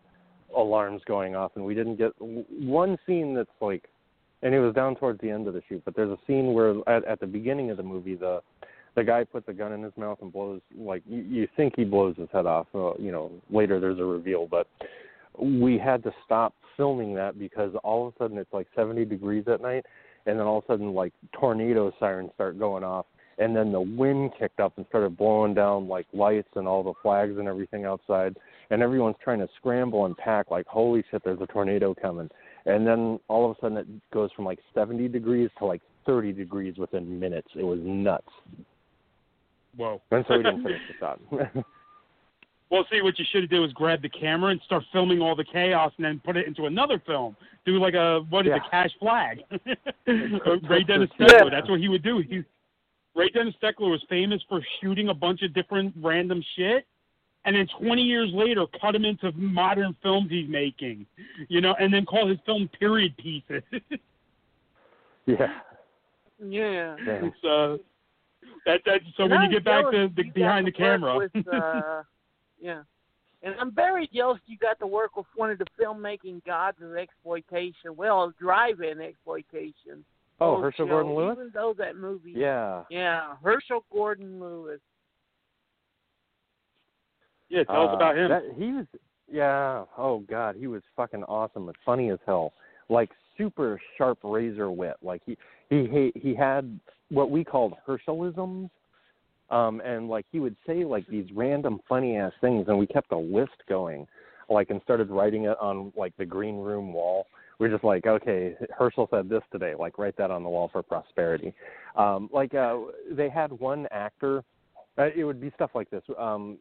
alarms 0.56 1.02
going 1.08 1.36
off, 1.36 1.52
and 1.56 1.66
we 1.66 1.74
didn't 1.74 1.96
get 1.96 2.18
w- 2.20 2.46
one 2.50 2.98
scene 3.08 3.34
that's 3.34 3.50
like, 3.60 3.86
and 4.44 4.54
it 4.54 4.60
was 4.60 4.74
down 4.76 4.96
towards 4.96 5.20
the 5.22 5.30
end 5.32 5.48
of 5.48 5.56
the 5.56 5.64
shoot. 5.68 5.82
But 5.84 5.96
there's 5.96 6.12
a 6.12 6.18
scene 6.28 6.54
where 6.54 6.76
at, 6.88 7.04
at 7.06 7.20
the 7.20 7.28
beginning 7.28 7.72
of 7.72 7.78
the 7.78 7.84
movie, 7.84 8.14
the 8.16 8.42
the 8.98 9.04
guy 9.04 9.24
puts 9.24 9.48
a 9.48 9.54
gun 9.54 9.72
in 9.72 9.84
his 9.84 9.94
mouth 9.96 10.18
and 10.22 10.34
blows 10.34 10.60
like 10.76 11.04
you, 11.08 11.22
you 11.22 11.48
think 11.56 11.74
he 11.78 11.86
blows 11.86 12.18
his 12.18 12.28
head 12.34 12.48
off. 12.48 12.66
Uh, 12.74 12.96
you 12.98 13.12
know, 13.12 13.32
later 13.52 13.80
there's 13.80 14.00
a 14.00 14.04
reveal, 14.04 14.48
but 14.48 14.68
we 15.40 15.78
had 15.78 16.04
to 16.04 16.12
stop 16.26 16.56
filming 16.76 17.14
that 17.14 17.38
because 17.38 17.72
all 17.84 18.08
of 18.08 18.14
a 18.16 18.18
sudden 18.18 18.38
it's 18.40 18.52
like 18.52 18.68
70 18.76 19.06
degrees 19.06 19.44
at 19.48 19.62
night, 19.62 19.86
and 20.26 20.40
then 20.40 20.48
all 20.48 20.58
of 20.58 20.64
a 20.64 20.68
sudden 20.68 20.94
like 20.94 21.14
tornado 21.32 21.94
sirens 22.00 22.32
start 22.34 22.58
going 22.58 22.84
off 22.84 23.06
and 23.40 23.56
then 23.56 23.72
the 23.72 23.82
wind 23.82 24.32
kicked 24.40 24.60
up 24.60 24.74
and 24.78 24.86
started 24.90 25.16
blowing 25.16 25.54
down 25.54 25.88
like 25.88 26.08
lights 26.12 26.50
and 26.56 26.68
all 26.68 26.82
the 26.82 26.94
flags 27.04 27.38
and 27.38 27.48
everything 27.48 27.86
outside 27.86 28.36
and 28.72 28.82
everyone's 28.82 29.16
trying 29.24 29.40
to 29.40 29.48
scramble 29.58 30.06
and 30.06 30.18
pack 30.18 30.50
like 30.50 30.66
holy 30.66 31.04
shit 31.12 31.22
there's 31.24 31.40
a 31.40 31.48
tornado 31.48 31.94
coming 31.94 32.30
and 32.66 32.86
then 32.86 33.20
all 33.28 33.50
of 33.50 33.56
a 33.56 33.60
sudden 33.62 33.78
it 33.78 34.12
goes 34.12 34.32
from 34.36 34.44
like 34.44 34.60
70 34.74 35.08
degrees 35.08 35.50
to 35.60 35.66
like 35.66 35.82
30 36.06 36.34
degrees 36.34 36.78
within 36.78 37.20
minutes 37.20 37.50
it 37.56 37.64
was 37.64 37.80
nuts 37.84 38.32
Whoa. 39.78 40.02
and 40.12 40.26
so 40.28 40.38
we 40.38 40.44
didn't 40.44 40.64
finish 40.64 40.82
the 40.90 40.94
shot 41.00 41.20
Well, 42.70 42.86
see, 42.92 43.02
what 43.02 43.18
you 43.18 43.24
should 43.32 43.44
have 43.44 43.50
did 43.50 43.60
was 43.62 43.72
grab 43.72 44.02
the 44.02 44.10
camera 44.10 44.52
and 44.52 44.60
start 44.66 44.84
filming 44.92 45.22
all 45.22 45.38
the 45.38 45.46
chaos, 45.46 45.94
and 45.96 46.06
then 46.06 46.20
put 46.26 46.36
it 46.36 46.48
into 46.48 46.66
another 46.66 47.02
film. 47.08 47.38
Do 47.66 47.80
like 47.80 47.94
a 47.94 48.20
what 48.30 48.46
is 48.46 48.50
Yeah. 48.50 48.58
it, 48.58 48.64
Cash 48.70 48.92
Flagg? 49.00 49.40
Ray 50.70 50.84
Dennis 50.84 51.10
Yeah. 51.18 51.28
Steckler. 51.28 51.52
That's 51.52 51.70
what 51.70 51.80
he 51.80 51.88
would 51.88 52.04
do. 52.04 52.18
He, 52.20 52.44
Ray 53.16 53.30
Dennis 53.30 53.54
Steckler 53.64 53.90
was 53.90 54.04
famous 54.10 54.42
for 54.50 54.62
shooting 54.82 55.08
a 55.08 55.14
bunch 55.14 55.44
of 55.44 55.54
different 55.54 55.94
random 56.02 56.44
shit, 56.58 56.86
and 57.46 57.56
then 57.56 57.68
20 57.80 58.02
years 58.02 58.32
later, 58.34 58.66
cut 58.82 58.94
him 58.94 59.06
into 59.06 59.32
modern 59.32 59.96
films 60.04 60.30
he's 60.30 60.50
making. 60.50 61.06
You 61.48 61.62
know, 61.62 61.74
and 61.80 61.94
then 61.94 62.06
call 62.06 62.28
his 62.28 62.38
film 62.46 62.70
period 62.78 63.16
pieces. 63.16 63.64
yeah 65.26 65.48
Yeah. 66.46 66.96
Damn. 67.06 67.26
it's, 67.28 67.44
uh, 67.46 67.78
that 68.68 68.82
that. 68.86 69.02
So 69.18 69.24
And 69.24 69.32
when 69.32 69.40
you 69.42 69.46
I'm 69.48 69.52
get 69.52 69.64
back 69.66 69.90
to 69.92 70.10
the 70.16 70.24
behind 70.30 70.68
the 70.68 70.72
camera. 70.72 71.18
With, 71.18 71.32
uh, 71.52 72.04
yeah. 72.62 72.84
And 73.44 73.56
I'm 73.60 73.74
very 73.74 74.08
jealous 74.14 74.40
you 74.48 74.58
got 74.58 74.78
to 74.80 74.88
work 74.88 75.16
with 75.16 75.26
one 75.36 75.50
of 75.52 75.58
the 75.58 75.66
filmmaking 75.80 76.44
gods 76.46 76.78
of 76.84 76.96
exploitation. 76.96 77.96
Well, 77.96 78.34
drive-in 78.40 79.00
exploitation. 79.02 80.04
oh 80.42 80.60
herschel 80.62 80.86
show, 80.86 80.90
gordon 80.90 81.16
lewis 81.16 81.38
Even 81.40 81.52
though 81.54 81.74
that 81.78 81.96
movie. 81.96 82.34
yeah 82.36 82.84
Yeah, 82.90 83.36
Herschell 83.44 83.84
Gordon 83.92 84.40
Lewis. 84.40 84.80
yeah, 87.50 87.64
tell 87.64 87.84
us 87.84 87.94
Uh, 87.94 87.96
about 87.96 88.18
him. 88.18 88.30
That, 88.30 88.44
he 88.58 88.72
was, 88.74 88.86
yeah. 89.32 89.86
Oh 89.98 90.20
God, 90.30 90.56
he 90.58 90.68
was 90.68 90.82
fucking 90.96 91.24
awesome 91.26 91.68
and 91.68 91.78
funny 91.86 92.10
as 92.12 92.20
hell. 92.26 92.54
Like 92.90 93.10
super 93.38 93.80
sharp 93.98 94.20
razor 94.24 94.72
wit. 94.72 94.96
Like 95.02 95.22
he 95.26 95.38
he 95.70 95.88
he, 95.88 96.20
he 96.20 96.36
had 96.36 96.80
what 97.10 97.30
we 97.30 97.44
called 97.44 97.74
Herschelisms. 97.88 98.70
Um, 99.50 99.82
and 99.86 100.10
like 100.10 100.26
he 100.32 100.40
would 100.40 100.58
say 100.66 100.84
like 100.84 101.08
these 101.08 101.26
random 101.34 101.80
funny 101.88 102.18
ass 102.18 102.34
things, 102.42 102.66
and 102.68 102.78
we 102.78 102.86
kept 102.86 103.12
a 103.14 103.18
list 103.18 103.64
going, 103.70 104.06
like 104.50 104.70
and 104.70 104.82
started 104.84 105.10
writing 105.10 105.46
it 105.46 105.58
on 105.62 105.94
like 105.96 106.16
the 106.18 106.26
green 106.26 106.58
room 106.58 106.92
wall. 106.92 107.28
We're 107.60 107.70
just 107.70 107.84
like, 107.84 108.06
okay, 108.06 108.56
Herschell 108.78 109.08
said 109.10 109.30
this 109.30 109.42
today, 109.52 109.74
like 109.74 109.98
write 109.98 110.18
that 110.18 110.32
on 110.32 110.44
the 110.44 110.50
wall 110.50 110.70
for 110.72 110.84
prosperity. 110.84 111.54
Um, 111.96 112.30
like 112.32 112.54
uh, 112.54 112.78
they 113.12 113.30
had 113.30 113.52
one 113.54 113.88
actor. 113.90 114.44
Uh, 114.98 115.10
it 115.16 115.24
would 115.24 115.40
be 115.40 115.52
stuff 115.56 115.72
like 115.74 115.90
this. 115.90 116.04
Um, 116.20 116.58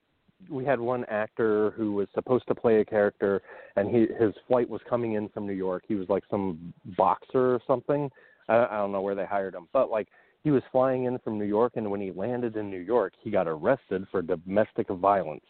we 0.50 0.64
had 0.64 0.78
one 0.78 1.04
actor 1.06 1.72
who 1.72 1.92
was 1.92 2.08
supposed 2.14 2.46
to 2.48 2.54
play 2.54 2.80
a 2.80 2.84
character 2.84 3.42
and 3.76 3.88
he 3.88 4.06
his 4.22 4.34
flight 4.46 4.68
was 4.68 4.80
coming 4.88 5.14
in 5.14 5.28
from 5.30 5.46
New 5.46 5.54
York. 5.54 5.84
He 5.88 5.94
was 5.94 6.08
like 6.08 6.24
some 6.30 6.72
boxer 6.96 7.54
or 7.54 7.60
something. 7.66 8.10
I, 8.48 8.66
I 8.66 8.76
don't 8.76 8.92
know 8.92 9.00
where 9.00 9.14
they 9.14 9.26
hired 9.26 9.54
him, 9.54 9.68
but 9.72 9.90
like 9.90 10.08
he 10.46 10.52
was 10.52 10.62
flying 10.70 11.06
in 11.06 11.18
from 11.18 11.40
New 11.40 11.44
York 11.44 11.72
and 11.74 11.90
when 11.90 12.00
he 12.00 12.12
landed 12.12 12.54
in 12.54 12.70
New 12.70 12.78
York, 12.78 13.14
he 13.20 13.32
got 13.32 13.48
arrested 13.48 14.06
for 14.12 14.22
domestic 14.22 14.86
violence. 14.88 15.44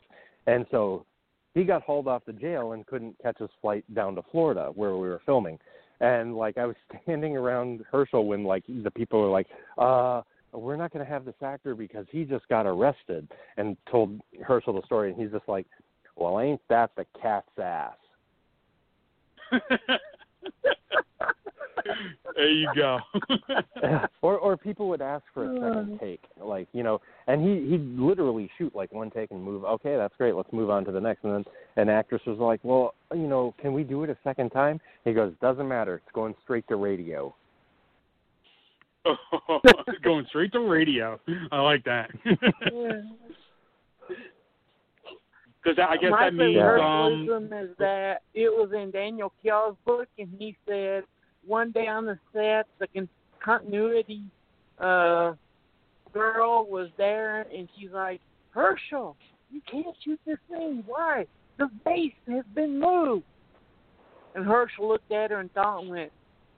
And 0.47 0.64
so 0.70 1.05
he 1.53 1.64
got 1.64 1.82
hauled 1.82 2.09
off 2.09 2.24
to 2.24 2.32
jail 2.32 2.72
and 2.72 2.86
couldn't 2.86 3.14
catch 3.22 3.36
his 3.38 3.51
flight 3.61 3.84
down 3.94 4.14
to 4.14 4.22
Florida 4.32 4.72
where 4.74 4.97
we 4.97 5.07
were 5.07 5.20
filming. 5.26 5.59
And 6.01 6.34
like 6.34 6.57
I 6.57 6.64
was 6.64 6.76
standing 7.03 7.36
around 7.36 7.84
Herschell 7.92 8.24
when 8.24 8.44
like 8.44 8.64
the 8.66 8.90
people 8.90 9.20
were 9.20 9.28
like, 9.28 9.49
uh 9.76 10.22
we're 10.53 10.76
not 10.76 10.94
going 10.94 11.05
to 11.05 11.12
have 11.12 11.26
this 11.26 11.34
actor 11.42 11.74
because 11.74 12.07
he 12.11 12.24
just 12.24 12.49
got 12.49 12.64
arrested 12.64 13.28
and 13.59 13.76
told 13.90 14.18
Herschell 14.47 14.80
the 14.80 14.86
story 14.86 15.11
and 15.11 15.20
he's 15.20 15.30
just 15.30 15.47
like, 15.47 15.66
well, 16.14 16.40
ain't 16.40 16.62
that 16.70 16.92
the 16.97 17.05
cat's 17.20 17.47
ass? 17.62 17.92
there 22.35 22.51
you 22.51 22.68
go. 22.74 22.99
or 24.22 24.39
or 24.39 24.57
people 24.57 24.89
would 24.89 25.03
ask 25.03 25.24
for 25.35 25.45
a 25.45 25.55
second 25.55 25.99
take, 26.01 26.22
like 26.41 26.68
you 26.72 26.83
know, 26.83 27.01
and 27.27 27.43
he 27.43 27.70
he'd 27.70 27.99
literally 27.99 28.51
shoot 28.59 28.74
like 28.74 28.93
one 28.93 29.11
take 29.11 29.31
and 29.31 29.43
move. 29.43 29.64
Okay, 29.64 29.97
that's 29.97 30.14
great. 30.16 30.35
Let's 30.35 30.53
move 30.53 30.70
on 30.70 30.85
to 30.85 30.93
the 30.93 31.01
next. 31.01 31.24
And 31.24 31.35
then 31.35 31.45
an 31.77 31.89
actress 31.89 32.22
was 32.27 32.39
like, 32.39 32.61
well, 32.62 32.95
you 33.12 33.27
know, 33.27 33.55
can 33.61 33.72
we 33.72 33.85
do 33.85 34.05
it 34.05 34.11
a 34.11 34.16
second 34.24 34.51
time? 34.51 34.81
He 35.05 35.12
goes, 35.12 35.33
doesn't 35.41 35.68
matter. 35.68 35.97
It's 35.97 36.12
going 36.14 36.35
straight 36.43 36.66
to 36.68 36.77
radio. 36.77 37.35
Going 40.03 40.27
straight 40.29 40.53
to 40.53 40.61
radio. 40.61 41.20
I 41.53 41.61
like 41.61 41.85
that. 41.85 42.11
Because 45.66 45.79
I 45.79 45.97
guess 45.97 46.11
My 46.11 46.24
that 46.24 46.35
means 46.35 46.57
favorite 46.57 46.81
um, 46.81 47.53
is 47.53 47.70
that 47.79 48.22
it 48.35 48.49
was 48.51 48.70
in 48.72 48.91
Daniel 48.91 49.33
Kell's 49.45 49.77
book, 49.85 50.09
and 50.18 50.29
he 50.39 50.57
said 50.66 51.05
one 51.47 51.70
day 51.70 51.86
on 51.86 52.07
the 52.07 52.18
set, 52.32 52.66
the 52.78 52.86
con- 52.88 53.09
continuity 53.42 54.22
uh, 54.78 55.32
girl 56.12 56.66
was 56.68 56.88
there, 56.97 57.42
and 57.55 57.68
she's 57.78 57.90
like, 57.92 58.20
Herschell, 58.51 59.16
you 59.51 59.61
can't 59.70 59.94
shoot 60.05 60.20
this 60.26 60.38
thing. 60.51 60.82
Why? 60.86 61.26
The 61.59 61.68
base 61.84 62.12
has 62.28 62.44
been 62.55 62.80
moved. 62.80 63.24
And 64.34 64.44
Herschell 64.44 64.88
looked 64.88 65.11
at 65.12 65.30
her 65.30 65.40
and 65.40 65.53
thought 65.53 65.80
and 65.80 65.90
went, 65.90 66.12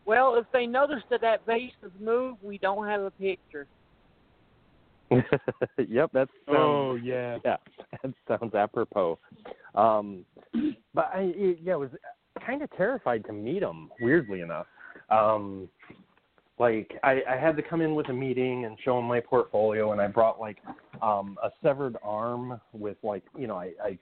well, 0.05 0.37
if 0.37 0.47
they 0.53 0.67
notice 0.67 1.03
that 1.11 1.21
that 1.21 1.45
base 1.47 1.73
is 1.85 1.93
moved, 2.01 2.39
we 2.43 2.59
don't 2.59 2.87
have 2.87 3.03
a 3.03 3.11
picture. 3.13 3.67
yep, 5.79 6.11
that's 6.13 6.31
oh 6.49 6.97
yeah. 6.97 7.39
yeah, 7.45 7.57
that 8.03 8.13
sounds 8.27 8.55
apropos. 8.55 9.19
Um, 9.75 10.25
but 10.95 11.11
I, 11.15 11.33
it, 11.35 11.59
yeah, 11.63 11.75
I 11.75 11.77
was 11.77 11.91
kind 12.45 12.63
of 12.63 12.71
terrified 12.77 13.25
to 13.27 13.33
meet 13.33 13.63
him. 13.63 13.91
Weirdly 14.01 14.41
enough, 14.41 14.67
um, 15.11 15.69
like 16.59 16.99
I, 17.03 17.23
I 17.29 17.37
had 17.37 17.57
to 17.57 17.63
come 17.63 17.81
in 17.81 17.95
with 17.95 18.09
a 18.09 18.13
meeting 18.13 18.65
and 18.65 18.77
show 18.85 18.99
him 18.99 19.05
my 19.05 19.21
portfolio, 19.21 19.93
and 19.93 20.01
I 20.01 20.09
brought 20.09 20.41
like 20.41 20.59
um, 21.03 21.37
a 21.43 21.51
severed 21.63 21.97
arm 22.03 22.61
with 22.73 22.97
like 23.03 23.23
you 23.37 23.47
know 23.47 23.57
I, 23.57 23.73
I 23.83 23.99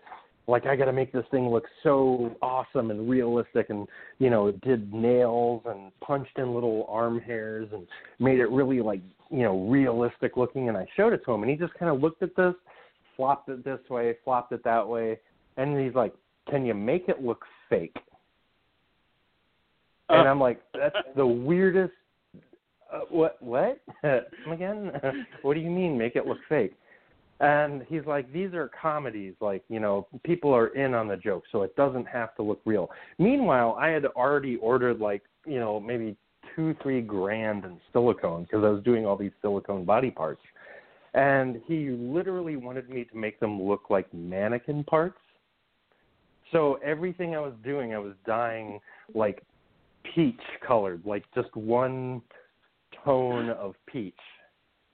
like 0.46 0.64
I 0.64 0.76
got 0.76 0.86
to 0.86 0.92
make 0.92 1.12
this 1.12 1.24
thing 1.30 1.48
look 1.48 1.64
so 1.82 2.34
awesome 2.40 2.90
and 2.90 3.08
realistic, 3.08 3.66
and 3.68 3.86
you 4.18 4.30
know 4.30 4.52
did 4.52 4.92
nails 4.92 5.62
and 5.66 5.92
punched 6.00 6.38
in 6.38 6.54
little 6.54 6.86
arm 6.88 7.20
hairs 7.20 7.68
and 7.72 7.86
made 8.18 8.40
it 8.40 8.50
really 8.50 8.80
like 8.80 9.02
you 9.30 9.42
know 9.42 9.66
realistic 9.68 10.36
looking. 10.36 10.68
And 10.68 10.76
I 10.76 10.86
showed 10.96 11.12
it 11.12 11.22
to 11.26 11.32
him, 11.32 11.42
and 11.42 11.50
he 11.50 11.56
just 11.56 11.74
kind 11.74 11.94
of 11.94 12.00
looked 12.00 12.22
at 12.22 12.34
this 12.36 12.54
flopped 13.16 13.48
it 13.48 13.64
this 13.64 13.80
way, 13.88 14.14
flopped 14.24 14.52
it 14.52 14.62
that 14.64 14.86
way, 14.86 15.18
and 15.56 15.78
he's 15.78 15.94
like, 15.94 16.14
"Can 16.50 16.64
you 16.64 16.74
make 16.74 17.08
it 17.08 17.22
look 17.22 17.44
fake?" 17.68 17.96
And 20.08 20.26
Uh. 20.26 20.30
I'm 20.30 20.40
like, 20.40 20.60
"That's 20.74 20.96
the 21.14 21.26
weirdest." 21.26 21.94
Uh, 22.92 23.00
what? 23.10 23.40
What? 23.42 23.80
Come 24.02 24.52
again? 24.52 24.92
what 25.42 25.54
do 25.54 25.60
you 25.60 25.70
mean? 25.70 25.98
Make 25.98 26.16
it 26.16 26.26
look 26.26 26.38
fake? 26.48 26.74
And 27.40 27.84
he's 27.88 28.06
like, 28.06 28.32
these 28.32 28.54
are 28.54 28.70
comedies. 28.80 29.34
Like, 29.40 29.62
you 29.68 29.78
know, 29.78 30.06
people 30.24 30.54
are 30.54 30.68
in 30.68 30.94
on 30.94 31.06
the 31.06 31.16
joke, 31.18 31.42
so 31.52 31.62
it 31.62 31.76
doesn't 31.76 32.06
have 32.06 32.34
to 32.36 32.42
look 32.42 32.60
real. 32.64 32.88
Meanwhile, 33.18 33.76
I 33.78 33.88
had 33.88 34.06
already 34.06 34.56
ordered 34.56 35.00
like, 35.00 35.22
you 35.44 35.58
know, 35.58 35.78
maybe 35.78 36.16
two, 36.54 36.74
three 36.82 37.02
grand 37.02 37.64
in 37.64 37.78
silicone 37.92 38.44
because 38.44 38.64
I 38.64 38.70
was 38.70 38.82
doing 38.82 39.04
all 39.04 39.16
these 39.16 39.32
silicone 39.42 39.84
body 39.84 40.10
parts. 40.10 40.40
And 41.12 41.60
he 41.66 41.90
literally 41.90 42.56
wanted 42.56 42.88
me 42.88 43.04
to 43.04 43.16
make 43.16 43.38
them 43.38 43.62
look 43.62 43.90
like 43.90 44.12
mannequin 44.14 44.84
parts. 44.84 45.18
So 46.52 46.78
everything 46.82 47.34
I 47.34 47.40
was 47.40 47.54
doing, 47.64 47.94
I 47.94 47.98
was 47.98 48.14
dyeing 48.26 48.80
like 49.14 49.42
peach 50.14 50.40
colored, 50.66 51.02
like 51.04 51.24
just 51.34 51.54
one 51.56 52.22
tone 53.04 53.50
of 53.50 53.74
peach 53.86 54.14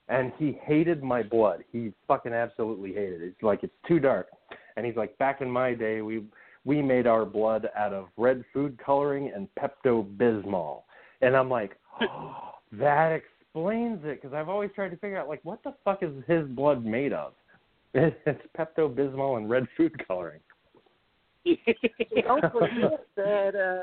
and 0.09 0.33
he 0.39 0.59
hated 0.63 1.03
my 1.03 1.23
blood. 1.23 1.65
He 1.73 1.93
fucking 2.07 2.33
absolutely 2.35 2.93
hated 2.93 3.23
it. 3.23 3.27
It's 3.29 3.43
like 3.43 3.61
it's 3.63 3.73
too 3.87 3.99
dark. 3.99 4.29
And 4.77 4.85
he's 4.85 4.97
like, 4.97 5.17
back 5.19 5.41
in 5.41 5.51
my 5.51 5.75
day, 5.75 6.03
we 6.03 6.25
we 6.65 6.83
made 6.83 7.07
our 7.07 7.25
blood 7.25 7.69
out 7.77 7.93
of 7.93 8.09
red 8.17 8.45
food 8.53 8.79
coloring 8.85 9.33
and 9.35 9.49
Pepto 9.59 10.05
Bismol. 10.17 10.83
And 11.23 11.37
I'm 11.37 11.51
like, 11.51 11.79
oh, 12.01 12.53
that 12.73 13.13
explains 13.13 14.01
it 14.05 14.21
because 14.21 14.35
I've 14.35 14.49
always 14.49 14.71
tried 14.75 14.91
to 14.91 14.97
figure 14.97 15.19
out 15.19 15.29
like 15.29 15.41
what 15.45 15.63
the 15.65 15.75
fuck 15.85 16.03
is 16.03 16.13
his 16.27 16.47
blood 16.49 16.85
made 16.85 17.13
of? 17.13 17.33
It's 17.95 18.41
Pepto 18.59 18.95
Bismol 18.95 19.37
and 19.37 19.51
red 19.51 19.67
food 19.77 19.93
coloring. 20.07 20.41
Don't 21.45 22.53
forget 22.53 23.07
that 23.17 23.55
uh, 23.55 23.83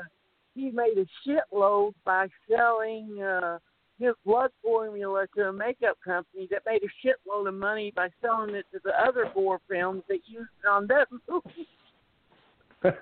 he 0.54 0.70
made 0.70 0.96
a 0.96 1.06
shitload 1.28 1.92
by 2.04 2.28
selling 2.48 3.22
uh, 3.22 3.58
his 3.98 4.14
blood 4.24 4.50
formula 4.62 5.26
to 5.36 5.48
a 5.48 5.52
makeup 5.52 5.98
company 6.04 6.48
that 6.50 6.62
made 6.66 6.80
a 6.82 7.06
shitload 7.06 7.46
of 7.46 7.54
money 7.54 7.92
by 7.94 8.08
selling 8.20 8.54
it 8.54 8.66
to 8.72 8.80
the 8.84 8.92
other 9.00 9.30
four 9.34 9.60
films 9.68 10.02
that 10.08 10.20
used 10.26 10.50
it 10.64 10.68
on 10.68 10.86
that 10.88 11.06
movie. 11.28 11.68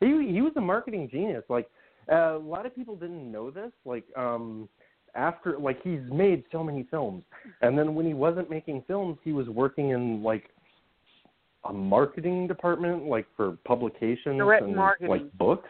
he 0.00 0.32
he 0.32 0.42
was 0.42 0.52
a 0.56 0.60
marketing 0.60 1.08
genius. 1.10 1.44
Like 1.48 1.68
uh, 2.10 2.36
a 2.36 2.38
lot 2.38 2.66
of 2.66 2.74
people 2.74 2.96
didn't 2.96 3.30
know 3.30 3.50
this. 3.50 3.70
Like 3.84 4.04
um 4.16 4.68
after 5.14 5.56
like 5.58 5.80
he's 5.82 6.00
made 6.12 6.44
so 6.50 6.64
many 6.64 6.86
films, 6.90 7.22
and 7.62 7.78
then 7.78 7.94
when 7.94 8.04
he 8.04 8.14
wasn't 8.14 8.50
making 8.50 8.82
films, 8.86 9.16
he 9.22 9.32
was 9.32 9.48
working 9.48 9.90
in 9.90 10.22
like 10.22 10.50
a 11.64 11.72
marketing 11.72 12.46
department, 12.46 13.04
like 13.04 13.26
for 13.36 13.56
publications 13.64 14.38
Direct 14.38 14.64
and 14.64 14.76
marketing. 14.76 15.08
like 15.08 15.32
books. 15.38 15.68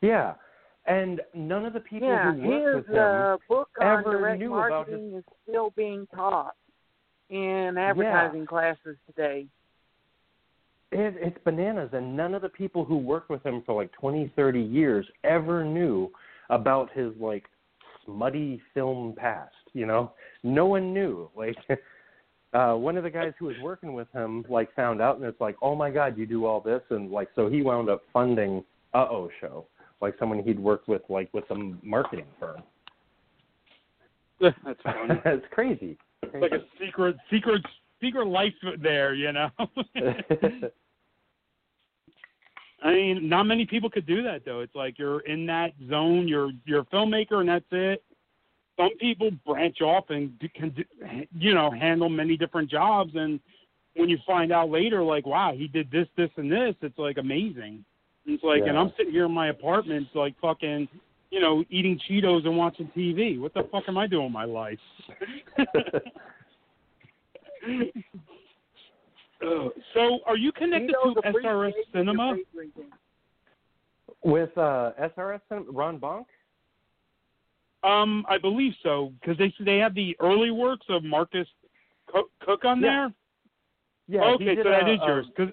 Yeah, 0.00 0.34
and 0.86 1.20
none 1.34 1.64
of 1.64 1.72
the 1.72 1.80
people 1.80 2.08
yeah, 2.08 2.32
who 2.32 2.48
worked 2.48 2.66
his 2.66 2.86
with 2.88 2.96
him 2.96 3.02
uh, 3.02 3.36
book 3.48 3.68
on 3.80 3.86
ever 3.86 4.18
direct 4.18 4.38
knew 4.38 4.54
about 4.54 4.70
marketing 4.70 5.14
is 5.14 5.24
still 5.48 5.72
being 5.76 6.06
taught 6.14 6.54
in 7.30 7.76
advertising 7.78 8.46
classes 8.46 8.96
today. 9.06 9.46
it, 10.92 11.14
it's 11.18 11.38
bananas 11.44 11.90
and 11.92 12.16
none 12.16 12.34
of 12.34 12.42
the 12.42 12.48
people 12.48 12.84
who 12.84 12.96
worked 12.96 13.30
with 13.30 13.44
him 13.44 13.62
for 13.64 13.74
like 13.74 13.90
twenty, 13.92 14.30
thirty 14.36 14.62
years 14.62 15.06
ever 15.24 15.64
knew 15.64 16.10
about 16.50 16.90
his 16.92 17.12
like 17.18 17.44
smutty 18.04 18.60
film 18.74 19.14
past 19.16 19.54
you 19.74 19.86
know? 19.86 20.12
No 20.42 20.66
one 20.66 20.94
knew 20.94 21.28
like 21.36 21.56
uh 22.54 22.74
one 22.74 22.96
of 22.96 23.04
the 23.04 23.10
guys 23.10 23.32
who 23.38 23.46
was 23.46 23.56
working 23.62 23.92
with 23.92 24.08
him 24.12 24.44
like 24.48 24.74
found 24.74 25.02
out 25.02 25.16
and 25.16 25.24
it's 25.24 25.40
like 25.40 25.56
oh 25.60 25.74
my 25.74 25.90
god 25.90 26.16
you 26.16 26.26
do 26.26 26.46
all 26.46 26.60
this 26.60 26.82
and 26.90 27.10
like 27.10 27.28
so 27.34 27.48
he 27.48 27.62
wound 27.62 27.88
up 27.90 28.02
funding 28.12 28.62
uh 28.94 29.06
oh 29.10 29.28
show 29.40 29.66
like 30.04 30.14
someone 30.18 30.42
he'd 30.42 30.58
worked 30.58 30.86
with 30.86 31.02
like 31.08 31.28
with 31.32 31.50
a 31.50 31.54
marketing 31.82 32.26
firm 32.38 32.62
That's 34.40 34.80
funny. 34.82 35.20
it's 35.24 35.46
crazy 35.50 35.96
It's 36.22 36.34
like 36.34 36.52
a 36.52 36.64
secret, 36.78 37.16
secret, 37.30 37.62
secret 38.02 38.26
life 38.26 38.52
there. 38.82 39.14
You 39.14 39.32
know. 39.32 39.48
I 42.82 42.92
mean, 42.92 43.28
not 43.30 43.44
many 43.44 43.64
people 43.64 43.88
could 43.88 44.06
do 44.06 44.22
that 44.24 44.44
though. 44.44 44.60
It's 44.60 44.74
like 44.74 44.98
you're 44.98 45.20
in 45.20 45.46
that 45.46 45.72
zone. 45.88 46.28
You're 46.28 46.50
you're 46.66 46.80
a 46.80 46.86
filmmaker, 46.86 47.40
and 47.40 47.48
that's 47.48 47.64
it. 47.70 48.04
Some 48.76 48.90
people 48.98 49.30
branch 49.46 49.80
off 49.80 50.10
and 50.10 50.36
do, 50.38 50.48
can, 50.54 50.70
do, 50.70 50.82
you 51.38 51.54
know, 51.54 51.70
handle 51.70 52.08
many 52.08 52.36
different 52.36 52.68
jobs. 52.68 53.12
And 53.14 53.38
when 53.94 54.08
you 54.08 54.18
find 54.26 54.50
out 54.52 54.68
later, 54.68 55.02
like, 55.02 55.24
wow, 55.24 55.54
he 55.56 55.68
did 55.68 55.92
this, 55.92 56.08
this, 56.16 56.30
and 56.36 56.50
this, 56.50 56.74
it's 56.82 56.98
like 56.98 57.16
amazing. 57.16 57.84
It's 58.26 58.42
like, 58.42 58.62
and 58.66 58.78
I'm 58.78 58.92
sitting 58.96 59.12
here 59.12 59.26
in 59.26 59.32
my 59.32 59.48
apartment, 59.48 60.08
like 60.14 60.34
fucking, 60.40 60.88
you 61.30 61.40
know, 61.40 61.62
eating 61.70 61.98
Cheetos 62.08 62.46
and 62.46 62.56
watching 62.56 62.90
TV. 62.96 63.38
What 63.38 63.52
the 63.54 63.64
fuck 63.70 63.84
am 63.88 63.98
I 63.98 64.06
doing 64.06 64.24
with 64.24 64.32
my 64.32 64.44
life? 64.44 64.78
Uh, 65.58 65.64
so, 69.94 70.20
are 70.26 70.36
you 70.36 70.52
connected 70.52 70.94
Cheetos 71.04 71.14
to 71.22 71.32
SRS 71.32 71.72
Cinema? 71.92 72.36
with 74.22 74.56
uh 74.56 74.92
SRS 75.18 75.40
Cin- 75.50 75.66
Ron 75.70 75.98
Bonk 76.00 76.24
Um, 77.82 78.24
I 78.26 78.38
believe 78.38 78.72
so 78.82 79.12
because 79.20 79.36
they 79.36 79.52
they 79.62 79.76
have 79.76 79.94
the 79.94 80.16
early 80.18 80.50
works 80.50 80.86
of 80.88 81.04
Marcus 81.04 81.46
Koch 82.10 82.64
on 82.64 82.80
Yeah. 82.80 83.08
there. 84.08 84.20
yeah 84.20 84.30
okay, 84.32 84.56
so 84.56 84.62
that 84.70 84.88
a- 84.88 84.92
is 84.94 85.00
yours. 85.06 85.26
'cause- 85.36 85.52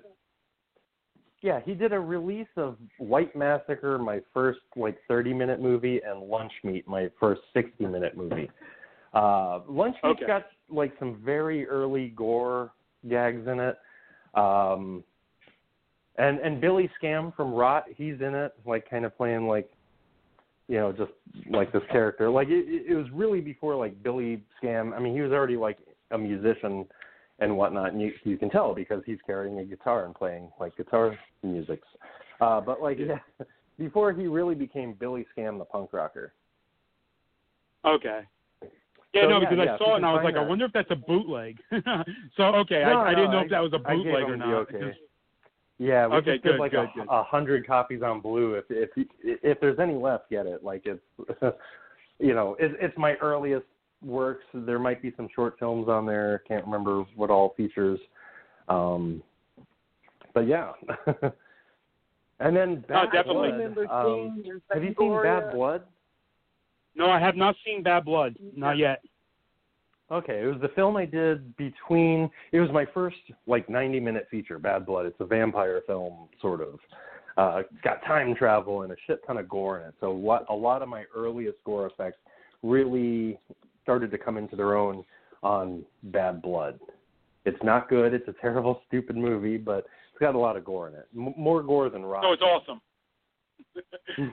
Yeah, 1.42 1.60
he 1.66 1.74
did 1.74 1.92
a 1.92 2.00
release 2.00 2.48
of 2.56 2.78
White 3.00 3.36
Massacre, 3.36 3.98
my 3.98 4.20
first 4.34 4.60
like 4.76 4.98
30 5.08 5.34
minute 5.34 5.60
movie, 5.60 6.00
and 6.06 6.22
Lunch 6.22 6.52
Meat, 6.64 6.88
my 6.88 7.10
first 7.20 7.42
60 7.54 7.86
minute 7.86 8.16
movie. 8.16 8.50
Uh, 9.14 9.62
Lunch 9.68 9.96
Meat's 10.04 10.18
Okay. 10.18 10.28
got 10.28 10.46
like 10.70 10.94
some 11.00 11.20
very 11.26 11.68
early 11.68 12.10
gore 12.10 12.72
gags 13.10 13.48
in 13.48 13.60
it. 13.60 13.78
Um, 14.36 15.04
and 16.18 16.40
and 16.40 16.62
Billy 16.62 16.90
Scam 17.02 17.36
from 17.36 17.54
Rot, 17.54 17.86
he's 17.96 18.22
in 18.22 18.36
it, 18.36 18.54
like 18.66 18.88
kind 18.90 19.06
of 19.06 19.18
playing 19.18 19.48
like, 19.48 19.70
you 20.68 20.78
know, 20.78 20.92
just 20.92 21.12
like 21.50 21.72
this 21.74 21.82
character. 21.92 22.30
Like 22.30 22.50
it, 22.50 22.66
it 22.68 22.92
it 22.92 22.96
was 22.96 23.08
really 23.12 23.42
before 23.42 23.76
like 23.76 24.02
Billy 24.04 24.44
Scam. 24.62 24.94
I 24.94 25.00
mean, 25.00 25.16
he 25.16 25.22
was 25.22 25.32
already 25.32 25.58
like 25.58 25.80
a 26.12 26.18
musician 26.18 26.86
and 27.42 27.58
whatnot, 27.58 27.92
and 27.92 28.02
you 28.02 28.14
you 28.24 28.38
can 28.38 28.50
tell 28.50 28.74
because 28.74 29.04
he's 29.06 29.18
carrying 29.26 29.60
a 29.60 29.66
guitar 29.66 30.06
and 30.06 30.16
playing 30.16 30.50
like 30.60 30.76
guitar 30.78 31.18
music. 31.44 31.82
Uh, 32.40 32.62
but 32.62 32.82
like 32.82 32.98
yeah, 33.00 33.20
before 33.78 34.14
he 34.14 34.28
really 34.28 34.56
became 34.56 34.94
Billy 34.94 35.26
Scam 35.36 35.58
the 35.58 35.66
punk 35.66 35.92
rocker. 35.92 36.34
okay. 37.84 38.22
Yeah, 39.14 39.24
So, 39.24 39.28
no, 39.30 39.42
yeah, 39.42 39.50
because 39.50 39.66
yeah, 39.66 39.74
I 39.74 39.78
saw 39.78 39.94
it 39.94 39.98
and 39.98 40.06
I 40.06 40.14
was 40.14 40.22
like, 40.24 40.36
I 40.38 40.44
wonder 40.48 40.64
if 40.64 40.72
that's 40.72 40.90
a 40.92 40.96
bootleg. 40.96 41.58
so 42.38 42.44
okay, 42.64 42.82
No, 42.86 43.00
I, 43.02 43.08
I 43.08 43.12
no, 43.12 43.16
didn't 43.18 43.32
know 43.32 43.40
I- 43.40 43.44
if 43.44 43.50
that 43.50 43.60
was 43.60 43.74
a 43.74 43.80
bootleg 43.80 44.24
or 44.24 44.38
not. 44.38 44.54
okay. 44.54 44.72
because- 44.80 44.96
Yeah, 45.80 46.08
we 46.08 46.16
Okay, 46.18 46.34
just 46.36 46.44
did 46.46 46.60
like 46.60 46.72
good, 46.72 46.80
a, 46.84 46.92
good. 46.96 47.08
a 47.10 47.22
hundred 47.24 47.68
copies 47.68 48.02
on 48.04 48.22
blue. 48.22 48.54
If 48.54 48.66
if 48.70 48.90
if 49.24 49.60
there's 49.60 49.80
any 49.80 49.96
left, 49.96 50.30
get 50.30 50.46
it. 50.46 50.64
Like 50.64 50.84
it's, 50.86 51.02
you 52.20 52.34
know, 52.34 52.56
it's 52.60 52.74
it's 52.80 52.98
my 52.98 53.16
earliest 53.16 53.66
works. 54.04 54.44
There 54.54 54.80
might 54.80 55.02
be 55.02 55.14
some 55.16 55.28
short 55.34 55.58
films 55.60 55.88
on 55.88 56.06
there. 56.06 56.44
Can't 56.48 56.66
remember 56.66 57.04
what 57.16 57.30
all 57.30 57.54
features. 57.56 58.00
Um, 58.68 59.22
but 60.34 60.48
yeah. 60.48 60.72
and 62.40 62.56
then 62.56 62.84
Oh, 62.94 63.06
definitely. 63.12 63.52
Blood. 63.74 63.88
Um, 63.90 64.44
have 64.72 64.84
you 64.84 64.96
seen 64.98 65.22
Bad 65.22 65.52
Blood? 65.54 65.84
No, 66.96 67.10
I 67.10 67.20
have 67.20 67.36
not 67.36 67.56
seen 67.66 67.84
Bad 67.84 68.06
Blood. 68.06 68.36
Not 68.56 68.78
yet. 68.78 69.02
Okay, 70.12 70.44
it 70.44 70.46
was 70.46 70.60
the 70.62 70.68
film 70.70 70.98
I 70.98 71.06
did 71.06 71.56
between. 71.56 72.30
It 72.52 72.60
was 72.60 72.70
my 72.74 72.86
first 72.94 73.16
like 73.48 73.70
90 73.70 74.00
minute 74.02 74.28
feature, 74.30 74.60
Bad 74.60 74.86
Blood. 74.86 75.06
It's 75.06 75.20
a 75.22 75.26
vampire 75.26 75.82
film, 75.88 76.28
sort 76.42 76.60
of. 76.62 76.80
Uh, 77.38 77.60
it's 77.60 77.82
got 77.82 78.04
time 78.04 78.36
travel 78.36 78.82
and 78.82 78.92
a 78.92 78.96
shit 79.08 79.26
ton 79.26 79.38
of 79.38 79.48
gore 79.48 79.80
in 79.80 79.88
it. 79.88 79.94
So 80.02 80.12
what 80.12 80.46
a 80.50 80.54
lot 80.54 80.82
of 80.82 80.90
my 80.90 81.06
earliest 81.16 81.58
gore 81.64 81.88
effects 81.88 82.18
really 82.62 83.40
started 83.84 84.12
to 84.12 84.18
come 84.18 84.38
into 84.38 84.56
their 84.56 84.76
own 84.76 85.04
on 85.44 85.84
Bad 86.04 86.42
Blood. 86.42 86.80
It's 87.46 87.62
not 87.64 87.90
good. 87.90 88.14
It's 88.14 88.28
a 88.28 88.36
terrible, 88.42 88.82
stupid 88.88 89.16
movie, 89.16 89.58
but 89.58 89.86
it's 90.12 90.20
got 90.20 90.36
a 90.36 90.40
lot 90.40 90.58
of 90.58 90.66
gore 90.66 90.88
in 90.90 90.96
it. 90.96 91.08
M- 91.16 91.34
more 91.38 91.64
gore 91.64 91.90
than 91.90 92.06
Rot. 92.06 92.24
So 92.24 92.34
it's 92.34 92.42
awesome. 92.42 92.82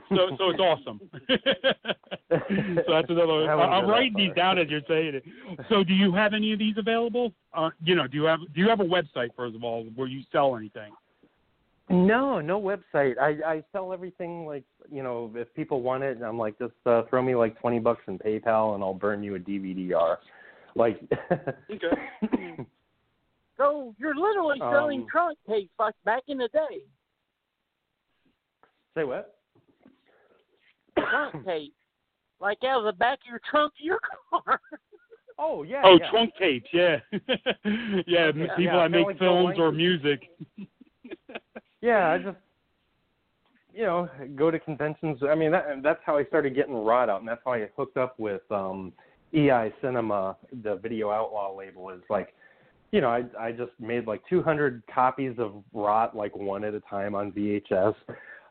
so 0.09 0.35
so 0.37 0.49
it's 0.49 0.59
awesome. 0.59 0.99
so 1.29 2.91
that's 2.91 3.09
another. 3.09 3.45
One. 3.45 3.49
I 3.49 3.53
I'm 3.53 3.87
writing 3.87 4.13
these 4.15 4.33
down 4.35 4.57
as 4.57 4.67
you're 4.69 4.81
saying 4.87 5.15
it. 5.15 5.23
So 5.69 5.83
do 5.83 5.93
you 5.93 6.13
have 6.13 6.33
any 6.33 6.51
of 6.51 6.59
these 6.59 6.75
available? 6.77 7.31
Uh, 7.53 7.69
you 7.81 7.95
know, 7.95 8.07
do 8.07 8.17
you 8.17 8.23
have 8.23 8.39
do 8.53 8.59
you 8.59 8.67
have 8.67 8.81
a 8.81 8.85
website 8.85 9.29
first 9.37 9.55
of 9.55 9.63
all 9.63 9.85
where 9.95 10.07
you 10.07 10.23
sell 10.31 10.57
anything? 10.57 10.91
No, 11.89 12.39
no 12.39 12.61
website. 12.61 13.17
I 13.17 13.37
I 13.45 13.63
sell 13.71 13.91
everything 13.91 14.45
like 14.45 14.63
you 14.91 15.01
know 15.01 15.31
if 15.35 15.53
people 15.55 15.81
want 15.81 16.03
it, 16.03 16.21
I'm 16.21 16.37
like 16.37 16.57
just 16.59 16.73
uh, 16.85 17.03
throw 17.09 17.21
me 17.21 17.35
like 17.35 17.59
twenty 17.59 17.79
bucks 17.79 18.03
in 18.07 18.19
PayPal 18.19 18.75
and 18.75 18.83
I'll 18.83 18.93
burn 18.93 19.23
you 19.23 19.35
a 19.35 19.39
DVD-R. 19.39 20.19
Like, 20.75 21.01
Okay. 21.71 22.57
So 23.57 23.93
you're 23.97 24.15
literally 24.15 24.59
selling 24.59 25.01
Um, 25.01 25.07
trunk 25.11 25.37
tapes 25.45 25.73
like 25.77 25.93
back 26.05 26.23
in 26.29 26.37
the 26.37 26.47
day. 26.47 26.81
Say 28.95 29.03
what? 29.03 29.35
Trunk 30.97 31.45
tape. 31.45 31.73
Like 32.41 32.63
out 32.63 32.79
of 32.79 32.85
the 32.85 32.93
back 32.97 33.19
of 33.19 33.29
your 33.29 33.41
trunk 33.51 33.73
of 33.77 33.83
your 33.83 33.99
car. 34.29 34.61
Oh 35.37 35.63
yeah. 35.63 35.81
Oh, 35.83 35.97
yeah. 35.99 36.09
trunk 36.09 36.33
tapes, 36.39 36.69
yeah, 36.71 36.99
yeah. 37.11 37.17
Yeah, 38.07 38.31
people 38.31 38.63
yeah, 38.63 38.75
that 38.75 38.83
kinda 38.83 38.89
make 38.89 39.05
like 39.07 39.19
films 39.19 39.55
or 39.57 39.73
music. 39.73 40.29
Yeah, 41.81 42.09
I 42.09 42.17
just 42.17 42.37
you 43.73 43.83
know 43.83 44.09
go 44.35 44.51
to 44.51 44.59
conventions. 44.59 45.19
I 45.27 45.35
mean, 45.35 45.51
that, 45.51 45.81
that's 45.83 45.99
how 46.05 46.17
I 46.17 46.25
started 46.25 46.55
getting 46.55 46.73
Rot 46.73 47.09
out, 47.09 47.19
and 47.19 47.27
that's 47.27 47.41
how 47.45 47.53
I 47.53 47.67
hooked 47.75 47.97
up 47.97 48.19
with 48.19 48.41
um 48.51 48.93
EI 49.33 49.71
Cinema, 49.81 50.35
the 50.63 50.75
Video 50.75 51.11
Outlaw 51.11 51.55
label. 51.55 51.89
Is 51.89 52.01
like, 52.09 52.33
you 52.91 53.01
know, 53.01 53.09
I 53.09 53.23
I 53.39 53.51
just 53.51 53.71
made 53.79 54.07
like 54.07 54.21
200 54.29 54.83
copies 54.93 55.35
of 55.37 55.63
Rot 55.73 56.15
like 56.15 56.35
one 56.35 56.63
at 56.63 56.73
a 56.73 56.81
time 56.81 57.15
on 57.15 57.31
VHS. 57.31 57.95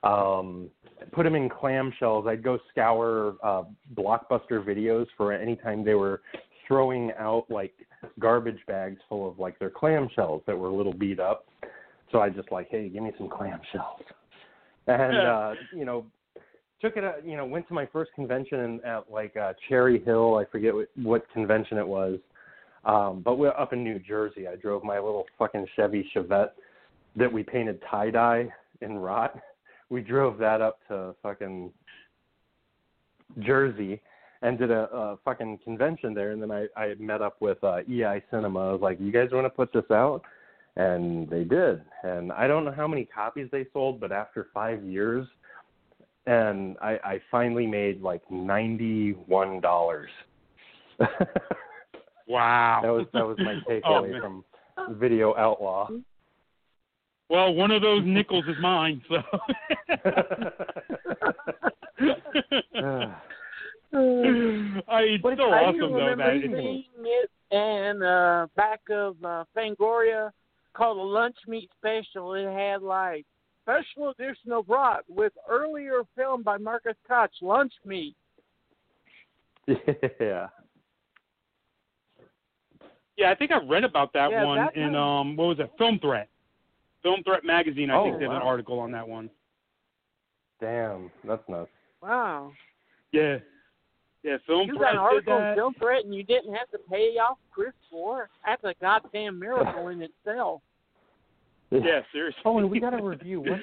Um, 0.05 0.71
put 1.13 1.25
them 1.25 1.35
in 1.35 1.49
clamshells. 1.49 2.29
I'd 2.29 2.43
go 2.43 2.59
scour 2.71 3.35
uh, 3.43 3.65
blockbuster 3.95 4.65
videos 4.65 5.07
for 5.17 5.33
any 5.33 5.57
time 5.57 5.85
they 5.85 5.95
were 5.95 6.23
throwing 6.69 7.11
out 7.19 7.47
like 7.49 7.75
garbage 8.21 8.61
bags 8.69 9.01
full 9.09 9.29
of 9.29 9.39
like 9.39 9.59
their 9.59 9.71
clamshells 9.71 10.45
that 10.47 10.57
were 10.57 10.69
a 10.69 10.75
little 10.75 10.93
beat 10.93 11.19
up. 11.19 11.47
So 12.13 12.21
I 12.21 12.31
just 12.31 12.51
like, 12.51 12.69
hey, 12.71 12.89
give 12.89 13.03
me 13.03 13.13
some 13.19 13.29
clamshells, 13.29 14.03
and 14.87 15.17
uh, 15.17 15.55
you 15.75 15.85
know, 15.85 16.07
took 16.81 16.97
it. 16.97 17.05
uh, 17.05 17.13
You 17.25 17.37
know, 17.37 17.45
went 17.45 17.69
to 17.69 17.75
my 17.75 17.87
first 17.87 18.13
convention 18.15 18.81
at 18.85 19.11
like 19.11 19.37
uh, 19.37 19.53
Cherry 19.69 20.03
Hill. 20.05 20.37
I 20.37 20.45
forget 20.51 20.75
what, 20.75 20.89
what 21.03 21.31
convention 21.33 21.77
it 21.79 21.87
was, 21.87 22.19
um, 22.85 23.21
but 23.25 23.37
we're 23.39 23.51
up 23.51 23.73
in 23.73 23.85
New 23.85 23.99
Jersey. 23.99 24.49
I 24.49 24.57
drove 24.57 24.83
my 24.85 24.97
little 24.97 25.27
fucking 25.39 25.67
Chevy 25.77 26.11
Chevette 26.15 26.51
that 27.17 27.33
we 27.33 27.43
painted 27.43 27.81
tie 27.91 28.11
dye 28.11 28.49
in 28.81 28.99
rot. 28.99 29.39
We 29.91 30.03
drove 30.03 30.37
that 30.37 30.61
up 30.61 30.81
to 30.89 31.15
fucking 31.23 31.73
Jersey 33.41 34.01
and 34.43 34.59
did 34.59 34.71
a, 34.71 34.83
a 34.95 35.19
fucking 35.25 35.61
convention 35.65 36.13
there. 36.13 36.33
And 36.33 36.43
then 36.43 36.51
I, 36.51 36.67
I 36.77 36.95
met 36.99 37.23
up 37.23 37.37
with 37.41 37.57
uh, 37.65 37.79
EI 37.91 38.23
Cinema. 38.31 38.69
I 38.69 38.73
was 38.73 38.81
like, 38.83 39.01
you 39.01 39.11
guys 39.11 39.29
want 39.33 39.47
to 39.47 39.51
put 39.51 39.73
this 39.73 39.91
out? 39.91 40.21
And 40.79 41.29
they 41.29 41.45
did. 41.45 41.83
And 42.05 42.33
I 42.33 42.47
don't 42.47 42.65
know 42.65 42.73
how 42.73 42.89
many 42.89 43.05
copies 43.05 43.49
they 43.53 43.67
sold, 43.73 44.01
but 44.01 44.13
after 44.13 44.49
five 44.55 44.83
years, 44.83 45.27
and 46.27 46.77
I, 46.81 46.99
I 47.05 47.21
finally 47.31 47.67
made 47.67 48.01
like 48.01 48.23
ninety-one 48.31 49.61
dollars. 49.61 50.11
Wow, 52.29 52.81
that 52.83 52.91
was 52.91 53.07
that 53.15 53.27
was 53.27 53.39
my 53.39 53.55
Oh, 53.69 53.71
takeaway 53.71 54.13
man. 54.13 54.21
from 54.21 54.45
Video 55.01 55.35
Outlaw. 55.37 55.89
Well, 57.31 57.55
one 57.55 57.71
of 57.71 57.81
those 57.83 58.03
nickels 58.05 58.45
is 58.47 58.57
mine, 58.61 59.03
so. 59.09 59.17
I, 64.89 65.01
it's 65.01 65.23
But 65.23 65.39
so 65.39 65.51
I 65.51 65.65
awesome 65.65 65.75
do 65.75 65.89
though 65.89 65.95
remember 65.95 66.25
that 66.25 66.37
it's, 66.37 66.55
seeing 66.55 66.85
it 66.99 67.31
and 67.51 68.03
uh 68.03 68.47
back 68.57 68.81
of 68.91 69.17
uh 69.25 69.45
Fangoria 69.57 70.31
called 70.79 70.97
a 70.99 71.03
lunch 71.03 71.37
meat 71.49 71.69
special. 71.77 72.35
It 72.35 72.51
had 72.51 72.83
like 72.83 73.27
special 73.63 74.11
edition 74.11 74.53
of 74.53 74.69
Rot 74.69 75.03
with 75.09 75.33
earlier 75.49 76.03
film 76.17 76.43
by 76.43 76.57
Marcus 76.57 76.95
Koch, 77.07 77.31
Lunch 77.43 77.73
Meat. 77.85 78.15
yeah. 79.67 80.47
yeah, 83.19 83.31
I 83.31 83.35
think 83.35 83.51
I 83.51 83.59
read 83.69 83.85
about 83.85 84.13
that 84.15 84.31
Yeah, 84.31 84.45
one 84.45 84.57
that 84.59 84.77
in 84.77 84.93
one- 84.93 84.97
um 84.97 85.37
what 85.37 85.49
was 85.49 85.59
it? 85.59 85.71
Film 85.77 85.99
Threat. 85.99 86.29
Film 87.03 87.23
Threat 87.25 87.45
magazine. 87.45 87.91
I 87.91 87.97
Oh, 87.97 88.05
think 88.05 88.19
did 88.21 88.31
an 88.31 88.37
article 88.37 88.79
on 88.79 88.91
that 88.93 89.07
one. 89.07 89.29
Damn, 90.61 91.11
that's 91.25 91.47
nuts. 91.49 91.71
Wow. 92.03 92.53
Yeah. 93.13 93.39
Yeah, 94.25 94.37
Film 94.47 94.67
You 94.69 94.75
Threat 94.77 94.95
got 94.95 94.95
an 94.95 94.99
article 94.99 95.35
did 95.35 95.43
in 95.43 95.49
that. 95.51 95.57
Film 95.57 95.75
Threat 95.75 96.05
and 96.05 96.15
you 96.15 96.23
didn't 96.25 96.55
have 96.55 96.69
to 96.71 96.79
pay 96.91 97.17
off 97.19 97.39
Chris 97.53 97.73
for 97.91 98.25
it. 98.25 98.31
That's 98.45 98.65
a 98.65 98.75
goddamn 98.81 99.39
miracle 99.39 99.89
in 99.89 100.03
itself. 100.03 100.63
Yeah, 101.71 102.01
seriously. 102.13 102.41
Oh, 102.45 102.59
and 102.59 102.71
we 102.71 102.81
got 102.81 102.99
a 102.99 103.03
review. 103.03 103.41
What? 103.41 103.61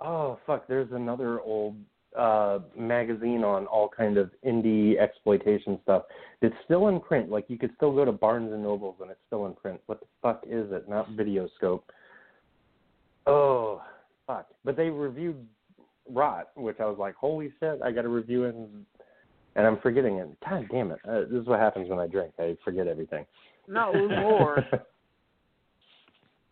Oh, 0.00 0.38
fuck. 0.46 0.66
There's 0.68 0.90
another 0.92 1.40
old 1.40 1.76
uh 2.16 2.60
magazine 2.76 3.44
on 3.44 3.66
all 3.66 3.86
kind 3.86 4.16
of 4.16 4.30
indie 4.46 4.98
exploitation 4.98 5.78
stuff. 5.82 6.04
It's 6.40 6.54
still 6.64 6.88
in 6.88 7.00
print. 7.00 7.30
Like 7.30 7.44
you 7.48 7.58
could 7.58 7.70
still 7.76 7.94
go 7.94 8.04
to 8.04 8.12
Barnes 8.12 8.52
and 8.52 8.62
Nobles 8.62 8.96
and 9.00 9.10
it's 9.10 9.20
still 9.26 9.46
in 9.46 9.54
print. 9.54 9.80
What 9.86 10.00
the 10.00 10.06
fuck 10.22 10.42
is 10.48 10.72
it? 10.72 10.88
Not 10.88 11.10
Videoscope. 11.10 11.82
Oh, 13.26 13.82
fuck. 14.26 14.46
But 14.64 14.76
they 14.76 14.88
reviewed 14.88 15.46
Rot, 16.08 16.48
which 16.56 16.80
I 16.80 16.86
was 16.86 16.96
like, 16.98 17.14
holy 17.14 17.52
shit, 17.60 17.80
I 17.84 17.92
got 17.92 18.02
to 18.02 18.08
review 18.08 18.44
it, 18.44 18.54
and, 18.54 18.86
and 19.54 19.66
I'm 19.66 19.78
forgetting 19.80 20.16
it. 20.16 20.28
God 20.48 20.66
damn 20.70 20.90
it. 20.90 20.98
Uh, 21.06 21.20
this 21.30 21.42
is 21.42 21.46
what 21.46 21.60
happens 21.60 21.90
when 21.90 21.98
I 21.98 22.06
drink. 22.06 22.32
I 22.38 22.56
forget 22.64 22.86
everything. 22.86 23.26
No 23.66 23.92
more. 23.92 24.64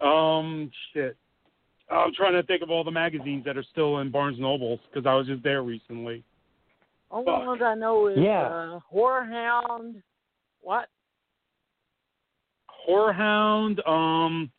Um, 0.01 0.70
shit. 0.92 1.16
I'm 1.90 2.12
trying 2.14 2.32
to 2.32 2.42
think 2.42 2.62
of 2.62 2.70
all 2.70 2.82
the 2.84 2.90
magazines 2.90 3.44
that 3.44 3.57
are 3.57 3.62
still 3.62 3.99
in 3.99 4.11
Barnes 4.11 4.38
Nobles 4.40 4.80
because 4.90 5.07
I 5.07 5.14
was 5.14 5.26
just 5.26 5.42
there 5.42 5.62
recently. 5.62 6.24
Only 7.11 7.32
Fuck. 7.32 7.47
ones 7.47 7.62
I 7.62 7.74
know 7.74 8.09
is 8.09 8.18
Yeah. 8.18 8.42
uh, 8.42 8.80
HorrorHound. 8.92 10.03
What? 10.61 10.88
HorrorHound. 12.88 13.86
Um, 13.88 14.51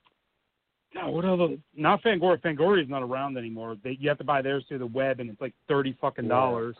no, 0.95 1.09
what 1.09 1.25
other? 1.25 1.57
Not 1.75 2.01
Fangoria. 2.01 2.41
Fangoria 2.41 2.83
is 2.83 2.89
not 2.89 3.03
around 3.03 3.37
anymore. 3.37 3.75
They, 3.83 3.97
you 3.99 4.07
have 4.07 4.17
to 4.19 4.23
buy 4.23 4.41
theirs 4.41 4.63
through 4.67 4.79
the 4.79 4.87
web, 4.87 5.19
and 5.19 5.29
it's 5.29 5.41
like 5.41 5.53
thirty 5.67 5.93
fucking 5.99 6.25
Yeah. 6.25 6.29
dollars. 6.29 6.75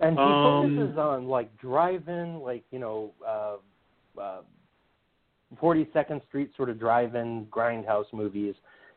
And 0.00 0.16
he 0.16 0.22
Um, 0.22 0.76
focuses 0.76 0.98
on 0.98 1.26
like 1.26 1.54
drive-in, 1.56 2.40
like 2.40 2.64
you 2.70 2.78
know, 2.78 3.12
uh, 3.26 3.56
uh, 4.20 4.42
42nd 5.56 6.24
Street 6.26 6.50
sort 6.56 6.68
of 6.70 6.78
drive-in 6.78 7.46
grindhouse 7.46 8.04
movies. 8.12 8.54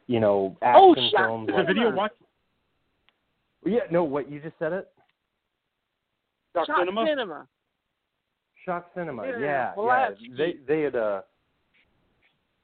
You 0.08 0.20
know, 0.20 0.58
action 0.62 0.82
Oh, 0.84 0.96
Shock 1.12 1.28
films. 1.28 1.50
Is 1.50 1.56
Like, 1.56 1.64
the 1.68 1.74
video 1.74 1.84
Cinema. 1.84 1.98
watch 1.98 2.12
yeah, 3.64 3.80
no, 3.92 4.04
what 4.04 4.30
you 4.32 4.40
just 4.42 4.58
said 4.58 4.74
it? 4.74 4.90
Shock 6.56 6.66
Shot 6.68 6.80
Cinema? 6.80 7.06
Cinema. 7.08 7.48
Shock 8.66 8.88
Cinema. 8.96 9.26
Yeah, 9.28 9.38
Yeah, 9.40 9.74
Puchalski. 9.78 10.16
yeah. 10.22 10.36
They 10.38 10.56
they 10.68 10.82
had 10.82 10.96
a 10.96 11.24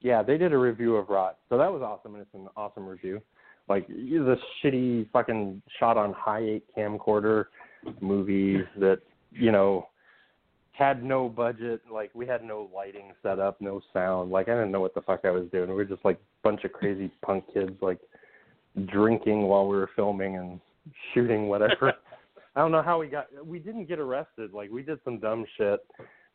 yeah 0.00 0.22
they 0.22 0.36
did 0.38 0.52
a 0.52 0.58
review 0.58 0.96
of 0.96 1.08
Rot, 1.08 1.38
so 1.48 1.56
that 1.56 1.72
was 1.72 1.82
awesome, 1.82 2.14
and 2.14 2.22
it's 2.22 2.34
an 2.34 2.48
awesome 2.56 2.86
review. 2.86 3.22
Like 3.68 3.86
the 3.88 4.36
shitty 4.62 5.10
fucking 5.12 5.62
shot 5.78 5.96
on 5.96 6.12
high 6.12 6.40
eight 6.42 6.64
camcorder 6.76 7.46
movie 8.00 8.62
that 8.78 8.98
you 9.30 9.52
know 9.52 9.86
had 10.78 11.02
no 11.02 11.28
budget. 11.28 11.80
Like 11.92 12.10
we 12.14 12.26
had 12.26 12.44
no 12.44 12.70
lighting 12.74 13.12
set 13.22 13.40
up, 13.40 13.60
no 13.60 13.80
sound. 13.92 14.30
Like 14.30 14.48
I 14.48 14.52
didn't 14.52 14.70
know 14.70 14.80
what 14.80 14.94
the 14.94 15.02
fuck 15.02 15.20
I 15.24 15.30
was 15.30 15.48
doing. 15.50 15.68
We 15.68 15.74
were 15.74 15.84
just 15.84 16.04
like 16.04 16.16
a 16.16 16.48
bunch 16.48 16.64
of 16.64 16.72
crazy 16.72 17.10
punk 17.22 17.44
kids 17.52 17.72
like 17.80 17.98
drinking 18.86 19.42
while 19.42 19.66
we 19.66 19.76
were 19.76 19.90
filming 19.96 20.36
and 20.36 20.60
shooting 21.12 21.48
whatever. 21.48 21.94
I 22.56 22.60
don't 22.60 22.70
know 22.70 22.82
how 22.82 23.00
we 23.00 23.08
got. 23.08 23.26
We 23.44 23.58
didn't 23.58 23.86
get 23.86 23.98
arrested. 23.98 24.52
Like 24.52 24.70
we 24.70 24.82
did 24.82 25.00
some 25.04 25.18
dumb 25.18 25.44
shit, 25.56 25.80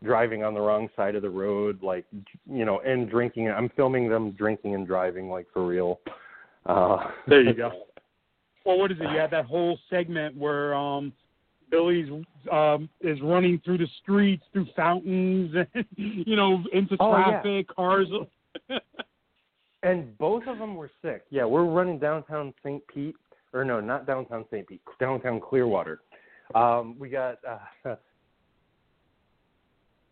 driving 0.04 0.44
on 0.44 0.54
the 0.54 0.62
wrong 0.62 0.90
side 0.96 1.16
of 1.16 1.22
the 1.22 1.30
road, 1.30 1.82
like 1.82 2.06
you 2.46 2.66
know, 2.66 2.82
and 2.82 3.10
drinking. 3.10 3.50
I'm 3.50 3.70
filming 3.70 4.10
them 4.10 4.32
drinking 4.32 4.76
and 4.76 4.86
driving, 4.86 5.30
like 5.30 5.48
for 5.54 5.66
real. 5.66 6.02
Uh, 6.66 6.98
There 7.28 7.42
you 7.42 7.54
go. 7.56 7.72
Well, 8.66 8.78
what 8.78 8.92
is 8.92 8.98
it? 9.00 9.10
You 9.12 9.20
had 9.20 9.32
that 9.32 9.46
whole 9.46 9.78
segment 9.90 10.38
where 10.38 10.74
um, 10.74 11.12
Billy's 11.74 12.08
um, 12.52 12.88
is 13.02 13.20
running 13.24 13.60
through 13.66 13.80
the 13.80 13.88
streets, 14.04 14.44
through 14.54 14.68
fountains, 14.76 15.56
and 15.74 15.86
you 15.96 16.36
know, 16.36 16.64
into 16.72 16.96
Oh, 17.00 17.18
yeah. 17.18 17.24
traffic, 17.42 17.68
cars. 17.76 18.08
and 19.84 20.16
both 20.20 20.44
of 20.46 20.60
them 20.60 20.76
were 20.76 20.92
sick. 21.02 21.24
Yeah, 21.32 21.46
we're 21.46 21.66
running 21.66 21.98
downtown 21.98 22.54
St. 22.64 22.86
Pete, 22.94 23.16
or 23.54 23.66
no, 23.66 23.80
not 23.80 24.06
downtown 24.06 24.46
St. 24.52 24.68
Pete, 24.68 24.82
downtown 25.00 25.42
Clearwater. 25.42 26.02
Um, 26.54 26.96
we 27.00 27.10
got 27.10 27.40
uh, 27.48 27.96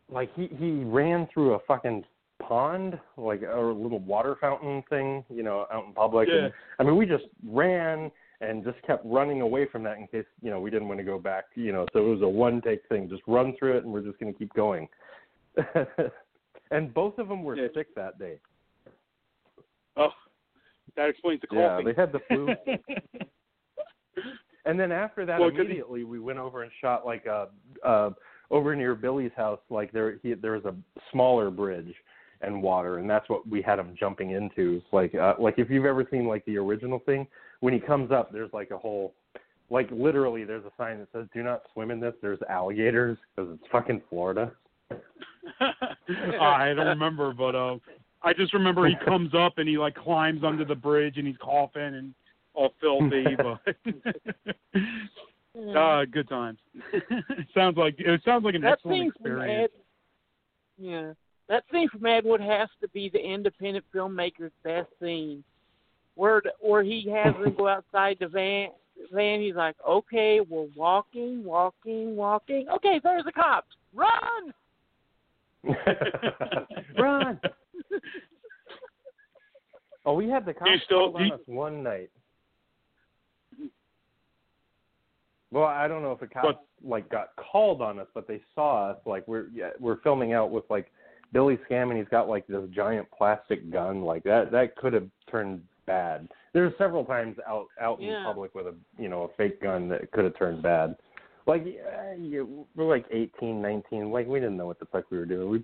like 0.09 0.33
he 0.35 0.49
he 0.57 0.83
ran 0.83 1.27
through 1.31 1.53
a 1.53 1.59
fucking 1.67 2.03
pond, 2.41 2.99
like 3.17 3.43
a 3.43 3.59
little 3.59 3.99
water 3.99 4.35
fountain 4.41 4.83
thing, 4.89 5.23
you 5.29 5.43
know, 5.43 5.67
out 5.71 5.85
in 5.85 5.93
public. 5.93 6.27
Yeah. 6.27 6.45
And, 6.45 6.53
I 6.79 6.83
mean, 6.83 6.97
we 6.97 7.05
just 7.05 7.25
ran 7.47 8.09
and 8.41 8.63
just 8.63 8.81
kept 8.81 9.05
running 9.05 9.41
away 9.41 9.67
from 9.71 9.83
that 9.83 9.97
in 9.97 10.07
case 10.07 10.25
you 10.41 10.49
know 10.49 10.59
we 10.59 10.69
didn't 10.69 10.87
want 10.87 10.99
to 10.99 11.03
go 11.05 11.19
back. 11.19 11.45
You 11.55 11.71
know, 11.71 11.85
so 11.93 11.99
it 11.99 12.09
was 12.09 12.21
a 12.21 12.27
one 12.27 12.61
take 12.61 12.81
thing. 12.89 13.07
Just 13.09 13.21
run 13.27 13.55
through 13.57 13.77
it, 13.77 13.83
and 13.83 13.93
we're 13.93 14.01
just 14.01 14.19
going 14.19 14.33
to 14.33 14.37
keep 14.37 14.53
going. 14.53 14.87
and 16.71 16.93
both 16.93 17.17
of 17.17 17.27
them 17.27 17.43
were 17.43 17.55
Yeah. 17.55 17.67
sick 17.73 17.93
that 17.95 18.17
day. 18.17 18.39
oh, 19.97 20.09
that 20.95 21.09
explains 21.09 21.41
the 21.41 21.47
Yeah, 21.51 21.79
they 21.83 21.93
had 21.93 22.11
the 22.11 22.19
flu. 22.27 22.55
And 24.65 24.79
then 24.79 24.91
after 24.91 25.25
that, 25.25 25.39
Well, 25.39 25.49
immediately 25.49 26.03
we 26.03 26.19
went 26.19 26.37
over 26.37 26.61
and 26.61 26.71
shot 26.81 27.03
like 27.03 27.25
a 27.25 27.47
uh, 27.83 28.11
over 28.51 28.75
near 28.75 28.93
Billy's 28.93 29.31
house. 29.35 29.59
Like 29.71 29.91
there, 29.91 30.19
he, 30.21 30.35
there 30.35 30.51
was 30.51 30.65
a 30.65 30.75
smaller 31.11 31.49
bridge, 31.49 31.91
and 32.41 32.61
water, 32.61 32.99
and 32.99 33.09
that's 33.09 33.27
what 33.29 33.47
we 33.47 33.61
had 33.61 33.79
him 33.79 33.95
jumping 33.99 34.31
into. 34.31 34.81
Like 34.91 35.15
uh, 35.15 35.33
like 35.39 35.55
if 35.57 35.69
you've 35.69 35.85
ever 35.85 36.05
seen 36.11 36.27
like 36.27 36.45
the 36.45 36.57
original 36.57 36.99
thing, 36.99 37.27
when 37.61 37.73
he 37.73 37.79
comes 37.79 38.11
up, 38.11 38.31
there's 38.31 38.51
like 38.53 38.71
a 38.71 38.77
whole 38.77 39.13
like 39.69 39.89
literally 39.91 40.43
there's 40.43 40.65
a 40.65 40.71
sign 40.77 40.99
that 40.99 41.07
says 41.13 41.27
"Do 41.33 41.41
not 41.41 41.63
swim 41.73 41.89
in 41.91 41.99
this." 41.99 42.13
There's 42.21 42.39
alligators 42.49 43.17
because 43.35 43.53
it's 43.53 43.71
fucking 43.71 44.01
Florida. 44.09 44.51
I 45.61 46.73
don't 46.75 46.87
remember, 46.87 47.33
but 47.33 47.55
uh, 47.55 47.77
I 48.21 48.33
just 48.33 48.53
remember 48.53 48.87
he 48.87 48.95
comes 49.05 49.33
up 49.33 49.57
and 49.57 49.67
he 49.69 49.77
like 49.77 49.95
climbs 49.95 50.43
under 50.43 50.65
the 50.65 50.75
bridge 50.75 51.17
and 51.17 51.25
he's 51.25 51.37
coughing 51.37 51.81
and 51.81 52.13
all 52.53 52.73
filthy, 52.81 53.23
but 53.37 53.59
uh, 55.75 56.05
good 56.11 56.27
times. 56.27 56.59
sounds 57.53 57.77
like 57.77 57.95
it 57.97 58.21
sounds 58.25 58.43
like 58.43 58.55
an 58.55 58.61
that 58.61 58.73
excellent 58.73 58.97
scene 58.97 59.11
from 59.21 59.31
experience. 59.31 59.71
yeah, 60.77 61.13
that 61.47 61.63
scene 61.71 61.87
from 61.89 62.05
Ed 62.05 62.25
Wood 62.25 62.41
has 62.41 62.67
to 62.81 62.89
be 62.89 63.09
the 63.09 63.19
independent 63.19 63.85
filmmaker's 63.95 64.51
best 64.63 64.89
scene, 65.01 65.43
where 66.21 66.39
the- 66.43 66.53
where 66.59 66.83
he 66.83 67.09
has 67.09 67.33
them 67.33 67.53
go 67.57 67.67
outside 67.67 68.17
the 68.19 68.27
van. 68.27 68.69
Van, 69.11 69.41
he's 69.41 69.55
like, 69.55 69.75
okay, 69.87 70.39
we're 70.47 70.67
walking, 70.75 71.43
walking, 71.43 72.15
walking. 72.15 72.67
Okay, 72.75 72.99
there's 73.03 73.23
the 73.25 73.31
cops. 73.31 73.75
Run! 73.95 74.53
Run! 76.99 77.39
Oh, 80.03 80.15
we 80.15 80.27
had 80.27 80.45
the 80.47 80.53
cops 80.55 80.71
still- 80.85 81.15
on 81.15 81.27
do 81.27 81.33
us 81.35 81.39
one 81.45 81.83
night. 81.83 82.09
Well, 85.51 85.65
I 85.65 85.87
don't 85.87 86.01
know 86.01 86.11
if 86.11 86.19
the 86.19 86.25
cops 86.27 86.47
But- 86.47 86.65
like 86.83 87.07
got 87.09 87.35
called 87.35 87.81
on 87.83 87.99
us, 87.99 88.07
but 88.15 88.27
they 88.27 88.41
saw 88.55 88.89
us. 88.91 88.97
Like 89.05 89.27
we're 89.27 89.47
yeah, 89.53 89.69
we're 89.79 89.97
filming 90.01 90.33
out 90.33 90.49
with 90.49 90.63
like 90.71 90.91
Billy 91.33 91.59
Scam, 91.69 91.89
and 91.89 91.97
he's 91.99 92.07
got 92.09 92.27
like 92.27 92.47
this 92.47 92.67
giant 92.71 93.07
plastic 93.15 93.71
gun. 93.71 94.01
Like 94.01 94.23
that 94.23 94.49
that 94.51 94.75
could 94.75 94.93
have 94.93 95.07
turned 95.29 95.61
bad. 95.91 96.27
There's 96.53 96.73
several 96.77 97.05
times 97.05 97.37
out 97.47 97.67
out 97.79 97.99
in 98.01 98.13
public 98.23 98.53
with 98.55 98.67
a 98.67 98.75
you 98.97 99.09
know 99.09 99.23
a 99.23 99.27
fake 99.37 99.61
gun 99.61 99.87
that 99.89 100.11
could 100.11 100.23
have 100.25 100.37
turned 100.37 100.61
bad. 100.63 100.95
Like 101.47 101.63
yeah, 101.65 102.13
you, 102.19 102.65
we're 102.75 102.85
like 102.89 103.05
eighteen, 103.11 103.61
nineteen. 103.61 104.11
Like 104.11 104.27
we 104.27 104.39
didn't 104.39 104.57
know 104.57 104.65
what 104.67 104.79
the 104.79 104.85
fuck 104.85 105.05
we 105.11 105.17
were 105.17 105.25
doing. 105.25 105.49
We 105.49 105.63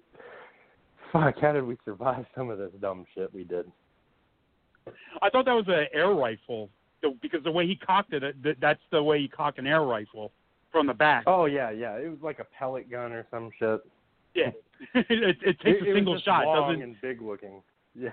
fuck. 1.11 1.36
How 1.39 1.51
did 1.53 1.63
we 1.65 1.78
survive 1.86 2.25
some 2.36 2.49
of 2.49 2.57
this 2.57 2.71
dumb 2.82 3.05
shit 3.13 3.34
we 3.34 3.43
did? 3.43 3.71
I 5.21 5.30
thought 5.30 5.45
that 5.45 5.53
was 5.53 5.65
an 5.67 5.88
air 5.93 6.09
rifle 6.11 6.69
because 7.21 7.43
the 7.43 7.51
way 7.51 7.67
he 7.67 7.75
cocked 7.75 8.13
it, 8.13 8.23
uh, 8.23 8.28
it- 8.28 8.43
that- 8.43 8.59
that's 8.61 8.80
the 8.91 9.03
way 9.03 9.17
you 9.17 9.30
cock 9.30 9.57
an 9.57 9.67
air 9.67 9.84
rifle 9.84 10.32
from 10.71 10.88
the 10.88 10.93
back. 10.93 11.23
Oh 11.28 11.45
yeah, 11.45 11.69
yeah. 11.71 11.95
It 11.97 12.09
was 12.09 12.19
like 12.21 12.39
a 12.39 12.45
pellet 12.57 12.89
gun 12.89 13.11
or 13.11 13.25
some 13.30 13.49
shit. 13.59 13.82
Yeah, 14.34 14.51
it, 14.95 15.38
it 15.43 15.59
takes 15.59 15.82
it, 15.82 15.88
a 15.88 15.91
it 15.91 15.95
single 15.95 16.13
was 16.13 16.21
just 16.21 16.25
shot. 16.25 16.45
long 16.45 16.69
Doesn't 16.69 16.84
and 16.84 16.95
big 17.01 17.21
looking. 17.21 17.61
Yeah. 17.99 18.11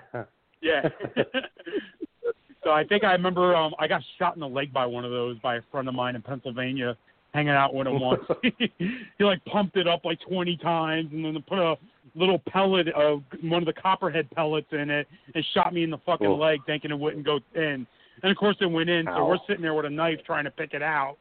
Yeah. 0.61 0.89
so 2.63 2.71
I 2.71 2.83
think 2.83 3.03
I 3.03 3.11
remember 3.13 3.55
um 3.55 3.73
I 3.79 3.87
got 3.87 4.01
shot 4.17 4.35
in 4.35 4.39
the 4.39 4.47
leg 4.47 4.73
by 4.73 4.85
one 4.85 5.05
of 5.05 5.11
those 5.11 5.37
by 5.39 5.57
a 5.57 5.61
friend 5.71 5.87
of 5.87 5.93
mine 5.93 6.15
in 6.15 6.21
Pennsylvania, 6.21 6.97
hanging 7.33 7.53
out 7.53 7.73
with 7.73 7.87
him 7.87 7.99
once. 7.99 8.23
he 8.57 9.23
like 9.23 9.43
pumped 9.45 9.77
it 9.77 9.87
up 9.87 10.05
like 10.05 10.19
twenty 10.27 10.57
times 10.57 11.09
and 11.11 11.23
then 11.23 11.43
put 11.47 11.59
a 11.59 11.75
little 12.15 12.39
pellet 12.49 12.87
of 12.89 13.21
one 13.41 13.61
of 13.61 13.65
the 13.65 13.73
copperhead 13.73 14.29
pellets 14.31 14.67
in 14.71 14.89
it 14.89 15.07
and 15.33 15.45
shot 15.53 15.73
me 15.73 15.83
in 15.83 15.89
the 15.89 15.97
fucking 16.05 16.29
leg 16.29 16.59
thinking 16.65 16.91
it 16.91 16.99
wouldn't 16.99 17.25
go 17.25 17.39
in. 17.55 17.85
And 18.23 18.31
of 18.31 18.37
course 18.37 18.55
it 18.61 18.67
went 18.67 18.89
in, 18.89 19.05
so 19.05 19.25
we're 19.25 19.37
sitting 19.45 19.61
there 19.61 19.73
with 19.73 19.85
a 19.85 19.89
knife 19.89 20.19
trying 20.25 20.45
to 20.45 20.51
pick 20.51 20.73
it 20.73 20.81
out. 20.81 21.17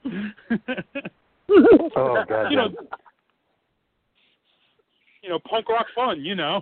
Oh 1.97 2.25
god. 2.27 2.51
you 2.51 2.57
know 2.57 2.69
you 5.25 5.31
know, 5.31 5.39
punk 5.39 5.69
rock 5.71 5.87
fun, 5.95 6.23
you 6.23 6.35
know. 6.35 6.61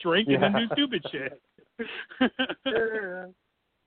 Drinking 0.00 0.42
and 0.42 0.54
do 0.54 0.66
stupid 0.72 1.04
shit. 1.12 1.40
Yeah. 1.78 3.26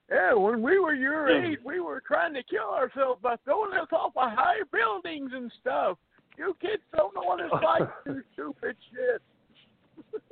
Yeah, 0.10 0.34
when 0.36 0.62
we 0.62 0.80
were 0.80 0.94
your 0.94 1.28
age, 1.28 1.60
we 1.66 1.82
were 1.82 2.02
trying 2.08 2.34
to 2.36 2.44
kill 2.44 2.70
ourselves 2.74 3.20
by 3.22 3.36
throwing 3.44 3.74
us 3.74 3.90
off 3.92 4.14
of 4.16 4.32
high 4.32 4.62
buildings 4.72 5.32
and 5.34 5.52
stuff. 5.60 5.98
You 6.38 6.56
kids 6.62 6.82
don't 6.96 7.14
know 7.14 7.24
what 7.24 7.42
it's 7.42 7.52
like 7.52 7.90
to 8.06 8.22
stupid 8.34 8.76
shit. 8.92 9.22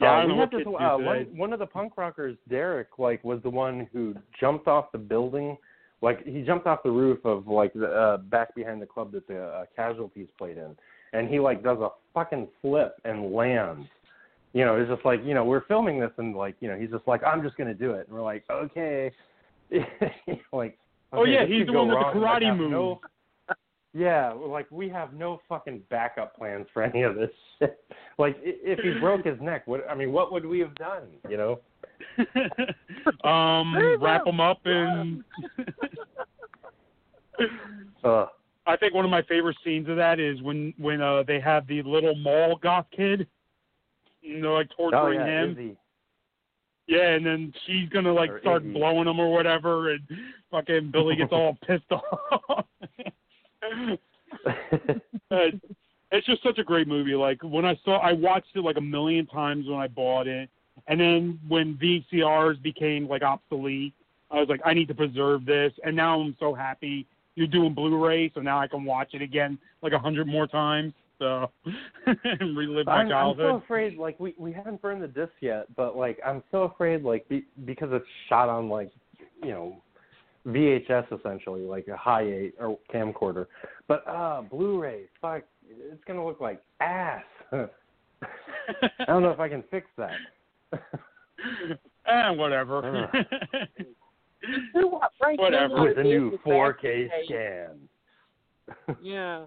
Yeah, 0.00 0.12
I 0.12 0.20
don't 0.20 0.30
we 0.30 0.34
know 0.34 0.40
had 0.40 0.52
what 0.52 0.58
this, 0.58 0.64
do 0.64 0.76
uh, 0.76 0.96
one, 0.96 1.26
one 1.36 1.52
of 1.52 1.58
the 1.58 1.66
punk 1.66 1.98
rockers, 1.98 2.34
Derek, 2.48 2.88
like 2.98 3.22
was 3.22 3.38
the 3.42 3.50
one 3.50 3.86
who 3.92 4.14
jumped 4.40 4.66
off 4.66 4.90
the 4.92 4.98
building. 4.98 5.58
Like 6.00 6.24
he 6.26 6.40
jumped 6.40 6.66
off 6.66 6.82
the 6.82 6.90
roof 6.90 7.18
of 7.26 7.46
like 7.46 7.74
the 7.74 7.86
uh, 7.86 8.16
back 8.16 8.54
behind 8.54 8.80
the 8.80 8.86
club 8.86 9.12
that 9.12 9.28
the 9.28 9.42
uh, 9.42 9.64
casualties 9.76 10.28
played 10.38 10.56
in, 10.56 10.74
and 11.12 11.28
he 11.28 11.38
like 11.38 11.62
does 11.62 11.76
a 11.80 11.90
fucking 12.14 12.48
flip 12.62 12.98
and 13.04 13.34
lands. 13.34 13.86
You 14.52 14.64
know, 14.64 14.76
it's 14.76 14.90
just 14.90 15.04
like 15.04 15.20
you 15.24 15.34
know 15.34 15.44
we're 15.44 15.64
filming 15.66 16.00
this 16.00 16.10
and 16.18 16.34
like 16.34 16.56
you 16.60 16.68
know 16.68 16.76
he's 16.76 16.90
just 16.90 17.06
like 17.06 17.22
I'm 17.24 17.42
just 17.42 17.56
gonna 17.56 17.74
do 17.74 17.92
it, 17.92 18.08
and 18.08 18.16
we're 18.16 18.22
like 18.22 18.44
okay, 18.50 19.12
like 20.52 20.78
Oh, 21.12 21.22
okay, 21.22 21.32
yeah, 21.32 21.46
he's 21.46 21.66
the 21.66 21.72
one 21.72 21.88
with 21.88 21.94
the 21.94 21.96
wrong, 21.96 22.20
like, 22.20 22.42
karate 22.42 22.46
have 22.46 22.56
moves. 22.56 22.72
No, 22.72 23.00
yeah, 23.94 24.32
like 24.32 24.70
we 24.70 24.88
have 24.88 25.12
no 25.12 25.40
fucking 25.48 25.82
backup 25.90 26.36
plans 26.36 26.66
for 26.72 26.82
any 26.82 27.02
of 27.02 27.14
this 27.14 27.30
shit. 27.58 27.78
Like 28.18 28.36
if 28.42 28.80
he 28.80 29.00
broke 29.00 29.24
his 29.24 29.40
neck, 29.40 29.66
what 29.66 29.82
I 29.88 29.94
mean, 29.94 30.12
what 30.12 30.30
would 30.30 30.44
we 30.44 30.58
have 30.58 30.74
done? 30.74 31.04
You 31.26 31.38
know? 31.38 31.60
um, 33.26 33.98
wrap 33.98 34.26
him 34.26 34.40
up 34.40 34.60
and. 34.66 35.24
Uh, 38.04 38.26
I 38.66 38.76
think 38.76 38.92
one 38.92 39.06
of 39.06 39.10
my 39.10 39.22
favorite 39.22 39.56
scenes 39.64 39.88
of 39.88 39.96
that 39.96 40.20
is 40.20 40.42
when 40.42 40.74
when 40.76 41.00
uh 41.00 41.22
they 41.26 41.40
have 41.40 41.66
the 41.66 41.80
little 41.82 42.14
mall 42.14 42.58
goth 42.62 42.84
kid, 42.94 43.26
you 44.22 44.40
know, 44.40 44.54
like 44.54 44.68
torturing 44.76 45.20
oh 45.20 45.24
yeah, 45.24 45.42
him. 45.42 45.50
Izzy. 45.52 45.76
Yeah, 46.86 47.10
and 47.10 47.24
then 47.24 47.52
she's 47.66 47.88
gonna 47.88 48.12
like 48.12 48.30
Or 48.30 48.40
start 48.40 48.64
Iggy. 48.64 48.74
blowing 48.74 49.06
him 49.06 49.20
or 49.20 49.32
whatever, 49.32 49.92
and 49.92 50.00
fucking 50.50 50.90
Billy 50.90 51.16
gets 51.16 51.32
all 51.32 51.56
pissed 51.66 51.90
off. 51.92 52.64
It's 56.12 56.26
just 56.26 56.42
such 56.42 56.58
a 56.58 56.64
great 56.64 56.88
movie. 56.88 57.14
Like 57.14 57.40
when 57.42 57.64
I 57.64 57.78
saw, 57.84 57.98
I 57.98 58.12
watched 58.12 58.48
it 58.56 58.60
like 58.64 58.76
a 58.76 58.80
million 58.80 59.26
times 59.26 59.66
when 59.68 59.78
I 59.78 59.86
bought 59.86 60.26
it, 60.26 60.50
and 60.88 60.98
then 60.98 61.38
when 61.46 61.78
VCRs 61.80 62.60
became 62.62 63.08
like 63.08 63.22
obsolete, 63.22 63.94
I 64.30 64.40
was 64.40 64.48
like, 64.48 64.60
I 64.64 64.74
need 64.74 64.88
to 64.88 64.94
preserve 64.94 65.44
this. 65.44 65.72
And 65.84 65.94
now 65.94 66.20
I'm 66.20 66.36
so 66.40 66.52
happy 66.52 67.06
you're 67.36 67.46
doing 67.46 67.74
Blu-ray, 67.74 68.32
so 68.34 68.40
now 68.40 68.58
I 68.58 68.66
can 68.66 68.84
watch 68.84 69.14
it 69.14 69.22
again 69.22 69.58
like 69.82 69.92
a 69.92 69.98
hundred 69.98 70.26
more 70.26 70.46
times. 70.48 70.92
So 71.20 71.50
and 72.06 72.56
relive 72.56 72.86
my 72.86 73.02
I'm, 73.02 73.12
I'm 73.12 73.36
so 73.36 73.56
afraid. 73.56 73.96
Like 73.98 74.18
we 74.18 74.34
we 74.38 74.52
haven't 74.52 74.80
burned 74.82 75.02
the 75.02 75.08
disc 75.08 75.32
yet, 75.40 75.66
but 75.76 75.96
like 75.96 76.18
I'm 76.26 76.42
so 76.50 76.62
afraid. 76.62 77.04
Like 77.04 77.28
be, 77.28 77.44
because 77.66 77.90
it's 77.92 78.06
shot 78.28 78.48
on 78.48 78.68
like 78.70 78.90
you 79.42 79.50
know 79.50 79.82
VHS 80.48 81.16
essentially, 81.16 81.60
like 81.60 81.86
a 81.88 81.96
high 81.96 82.22
eight 82.22 82.54
or 82.58 82.78
camcorder. 82.92 83.46
But 83.86 84.08
uh 84.08 84.42
Blu-ray, 84.42 85.02
fuck, 85.20 85.42
it's 85.68 86.02
gonna 86.06 86.24
look 86.24 86.40
like 86.40 86.62
ass. 86.80 87.22
I 87.52 87.68
don't 89.06 89.22
know 89.22 89.30
if 89.30 89.40
I 89.40 89.48
can 89.48 89.62
fix 89.70 89.86
that. 89.98 90.16
eh, 92.06 92.30
whatever. 92.30 93.08
Do 94.74 95.00
Whatever. 95.36 95.82
With 95.82 95.96
the 95.96 96.02
did 96.02 96.08
new 96.08 96.38
4K 96.46 97.08
scan. 97.26 97.88
Yeah. 99.02 99.44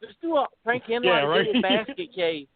Just 0.00 0.20
do 0.20 0.36
a 0.36 0.46
Frank 0.64 0.84
Henley 0.84 1.08
Yeah, 1.08 1.22
right. 1.24 1.52
did 1.52 1.62
Basket 1.62 2.14
Case. 2.14 2.46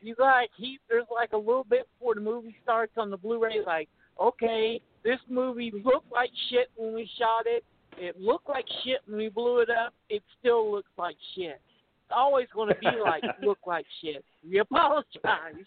You 0.00 0.14
like 0.18 0.50
he 0.56 0.78
there's 0.88 1.06
like 1.12 1.32
a 1.32 1.36
little 1.38 1.64
bit 1.64 1.88
before 1.98 2.14
the 2.14 2.20
movie 2.20 2.54
starts 2.62 2.92
on 2.96 3.10
the 3.10 3.16
Blu-ray, 3.16 3.60
like, 3.66 3.88
okay, 4.20 4.80
this 5.04 5.18
movie 5.28 5.72
looked 5.84 6.12
like 6.12 6.30
shit 6.50 6.68
when 6.76 6.94
we 6.94 7.08
shot 7.18 7.46
it. 7.46 7.64
It 7.98 8.20
looked 8.20 8.48
like 8.48 8.66
shit 8.84 9.00
when 9.06 9.18
we 9.18 9.28
blew 9.30 9.60
it 9.60 9.70
up. 9.70 9.94
It 10.10 10.22
still 10.38 10.70
looks 10.70 10.90
like 10.98 11.16
shit. 11.34 11.60
It's 12.04 12.14
always 12.14 12.46
going 12.54 12.68
to 12.68 12.74
be 12.80 12.88
like 13.02 13.22
look 13.42 13.58
like 13.66 13.86
shit. 14.02 14.22
We 14.48 14.58
apologize. 14.58 15.64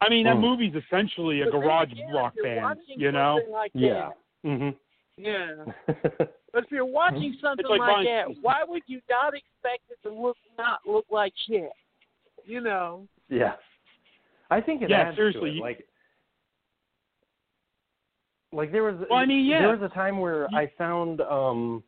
I 0.00 0.08
mean, 0.10 0.24
that 0.24 0.34
Hmm. 0.36 0.40
movie's 0.42 0.74
essentially 0.74 1.40
a 1.42 1.44
But 1.46 1.52
then 1.52 1.60
garage 1.62 1.92
again, 1.92 2.12
rock 2.14 2.34
band, 2.42 2.78
you 2.86 3.12
know? 3.12 3.40
Like 3.50 3.70
yeah. 3.74 4.10
That, 4.42 4.48
Mhm. 4.50 4.76
yeah. 5.16 5.64
But 6.56 6.64
if 6.64 6.70
you're 6.72 6.86
watching 6.86 7.36
something 7.42 7.66
like 7.68 7.80
like, 7.80 7.96
buying- 7.96 8.04
that, 8.06 8.28
why 8.40 8.64
would 8.66 8.80
you 8.86 8.98
not 9.10 9.34
expect 9.34 9.82
it 9.90 9.98
to 10.08 10.14
look 10.14 10.38
not 10.56 10.78
look 10.86 11.04
like 11.10 11.34
shit? 11.46 11.68
You 12.46 12.62
know. 12.62 13.06
Yeah. 13.28 13.56
I 14.50 14.62
think 14.62 14.80
it 14.80 14.88
Yeah, 14.88 15.00
adds 15.02 15.16
seriously, 15.18 15.40
to 15.42 15.46
it. 15.48 15.52
you- 15.56 15.60
Like, 15.60 15.86
like 18.52 18.72
there 18.72 18.84
was 18.84 18.94
Well, 19.10 19.18
I 19.18 19.26
mean, 19.26 19.44
yeah. 19.44 19.58
there 19.58 19.76
was 19.76 19.82
a 19.82 19.94
time 19.94 20.18
where 20.18 20.48
You- 20.50 20.56
I 20.56 20.66
found 20.78 21.20
um 21.20 21.84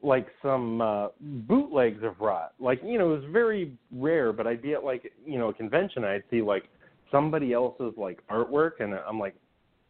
like 0.00 0.28
some 0.40 0.80
uh 0.80 1.08
bootlegs 1.20 2.02
of 2.02 2.18
rot. 2.18 2.54
Like, 2.58 2.82
you 2.82 2.96
know, 2.98 3.12
it 3.12 3.20
was 3.20 3.24
very 3.30 3.76
rare, 3.92 4.32
but 4.32 4.46
I'd 4.46 4.62
be 4.62 4.72
at 4.72 4.82
like, 4.82 5.12
you 5.26 5.38
know, 5.38 5.48
a 5.50 5.52
convention 5.52 6.04
I'd 6.04 6.24
see 6.30 6.40
like 6.40 6.70
somebody 7.10 7.52
else's 7.52 7.92
like 7.98 8.26
artwork 8.28 8.80
and 8.80 8.94
I'm 8.94 9.18
like, 9.20 9.34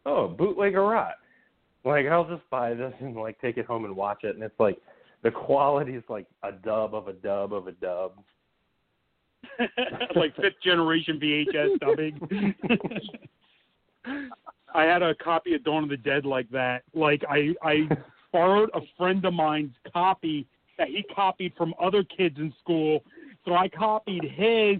"Oh, 0.05 0.27
bootleg 0.27 0.75
of 0.75 0.83
rot." 0.83 1.13
Like, 1.83 2.05
I'll 2.07 2.27
just 2.27 2.49
buy 2.49 2.73
this 2.73 2.93
and 2.99 3.15
like 3.15 3.39
take 3.39 3.57
it 3.57 3.65
home 3.65 3.85
and 3.85 3.95
watch 3.95 4.23
it 4.23 4.35
and 4.35 4.43
it's 4.43 4.59
like 4.59 4.77
the 5.23 5.31
quality 5.31 5.95
is 5.95 6.03
like 6.09 6.27
a 6.43 6.51
dub 6.51 6.93
of 6.93 7.07
a 7.07 7.13
dub 7.13 7.53
of 7.53 7.67
a 7.67 7.71
dub. 7.73 8.13
like 10.15 10.35
fifth 10.35 10.61
generation 10.63 11.19
VHS 11.19 11.79
dubbing. 11.79 12.55
I 14.73 14.83
had 14.83 15.01
a 15.01 15.15
copy 15.15 15.55
of 15.55 15.63
Dawn 15.63 15.83
of 15.83 15.89
the 15.89 15.97
Dead 15.97 16.25
like 16.25 16.49
that. 16.51 16.83
Like 16.93 17.23
I 17.29 17.55
I 17.63 17.87
borrowed 18.31 18.69
a 18.73 18.81
friend 18.97 19.23
of 19.25 19.33
mine's 19.33 19.73
copy 19.91 20.45
that 20.77 20.89
he 20.89 21.03
copied 21.15 21.53
from 21.57 21.73
other 21.81 22.03
kids 22.03 22.37
in 22.37 22.53
school. 22.61 23.03
So 23.45 23.55
I 23.55 23.69
copied 23.69 24.23
his 24.23 24.77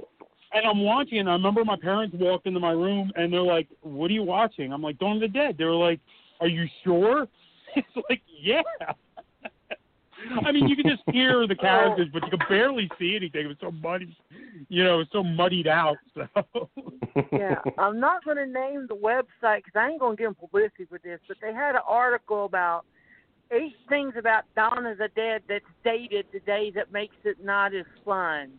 and 0.53 0.65
I'm 0.65 0.83
watching 0.83 1.19
and 1.19 1.29
I 1.29 1.33
remember 1.33 1.65
my 1.65 1.77
parents 1.77 2.15
walked 2.17 2.45
into 2.45 2.59
my 2.59 2.71
room 2.71 3.11
and 3.15 3.33
they're 3.33 3.41
like, 3.41 3.67
What 3.81 4.11
are 4.11 4.13
you 4.13 4.23
watching? 4.23 4.71
I'm 4.71 4.81
like, 4.81 4.99
Dawn 4.99 5.15
of 5.15 5.21
the 5.21 5.27
Dead. 5.27 5.57
They 5.57 5.65
were 5.65 5.73
like, 5.73 5.99
Are 6.39 6.47
you 6.47 6.67
sure? 6.83 7.27
It's 7.75 8.07
like, 8.09 8.21
Yeah. 8.41 8.61
I 10.45 10.51
mean, 10.51 10.67
you 10.67 10.75
can 10.75 10.89
just 10.89 11.03
hear 11.11 11.45
the 11.47 11.55
oh. 11.59 11.61
characters, 11.61 12.07
but 12.11 12.23
you 12.23 12.38
can 12.38 12.47
barely 12.49 12.89
see 12.99 13.15
anything. 13.15 13.45
It 13.45 13.47
was 13.47 13.57
so 13.61 13.71
muddy, 13.71 14.15
you 14.69 14.83
know, 14.83 14.95
it 14.95 14.97
was 14.97 15.07
so 15.11 15.23
muddied 15.23 15.67
out. 15.67 15.97
So 16.15 16.27
yeah, 17.31 17.55
I'm 17.77 17.99
not 17.99 18.23
going 18.25 18.38
to 18.38 18.45
name 18.45 18.88
the 18.88 18.95
website 18.95 19.63
because 19.63 19.73
I 19.75 19.89
ain't 19.89 19.99
going 19.99 20.17
to 20.17 20.21
give 20.21 20.29
them 20.29 20.35
publicity 20.35 20.85
for 20.85 20.99
this, 21.03 21.19
but 21.27 21.38
they 21.41 21.53
had 21.53 21.75
an 21.75 21.81
article 21.88 22.45
about 22.45 22.85
eight 23.51 23.75
things 23.89 24.13
about 24.17 24.43
Dawn 24.55 24.85
of 24.85 24.97
the 24.97 25.09
Dead 25.15 25.41
that's 25.47 25.65
dated 25.83 26.31
today 26.31 26.71
that 26.75 26.91
makes 26.91 27.15
it 27.23 27.38
not 27.43 27.73
as 27.73 27.85
fun. 28.03 28.51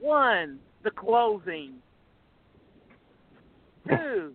One, 0.00 0.58
the 0.82 0.90
clothing. 0.90 1.74
Two, 3.88 4.34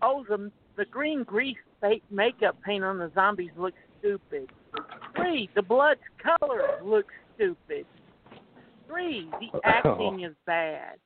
oh, 0.00 0.24
the 0.28 0.50
the 0.76 0.84
green 0.86 1.22
grease 1.24 1.56
fake 1.80 2.02
makeup 2.10 2.56
paint 2.64 2.84
on 2.84 2.98
the 2.98 3.10
zombies 3.14 3.50
looks 3.56 3.78
stupid. 3.98 4.50
Three, 5.16 5.48
the 5.54 5.62
blood's 5.62 6.00
color 6.22 6.78
looks 6.82 7.12
stupid. 7.34 7.86
Three, 8.86 9.28
the 9.40 9.48
oh. 9.54 9.60
acting 9.64 10.24
is 10.24 10.34
bad. 10.46 10.96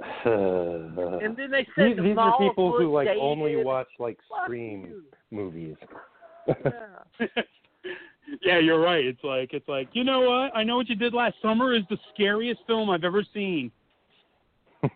And 0.24 1.36
then 1.36 1.50
they 1.50 1.66
said 1.74 1.88
these, 1.88 1.96
the 1.96 2.02
these 2.02 2.16
are 2.16 2.38
people 2.38 2.72
who 2.78 2.94
like 2.94 3.08
dated. 3.08 3.20
only 3.20 3.56
watch 3.64 3.88
like 3.98 4.16
Fuck 4.28 4.44
Scream 4.44 4.84
you. 4.84 5.02
movies. 5.32 5.74
Yeah. 6.46 6.54
yeah, 8.42 8.58
you're 8.60 8.80
right. 8.80 9.04
It's 9.04 9.24
like 9.24 9.50
it's 9.52 9.68
like 9.68 9.88
you 9.92 10.04
know 10.04 10.20
what? 10.20 10.56
I 10.56 10.62
know 10.62 10.76
what 10.76 10.88
you 10.88 10.94
did 10.94 11.14
last 11.14 11.34
summer 11.42 11.74
is 11.74 11.82
the 11.90 11.98
scariest 12.14 12.60
film 12.68 12.90
I've 12.90 13.02
ever 13.02 13.24
seen. 13.34 13.72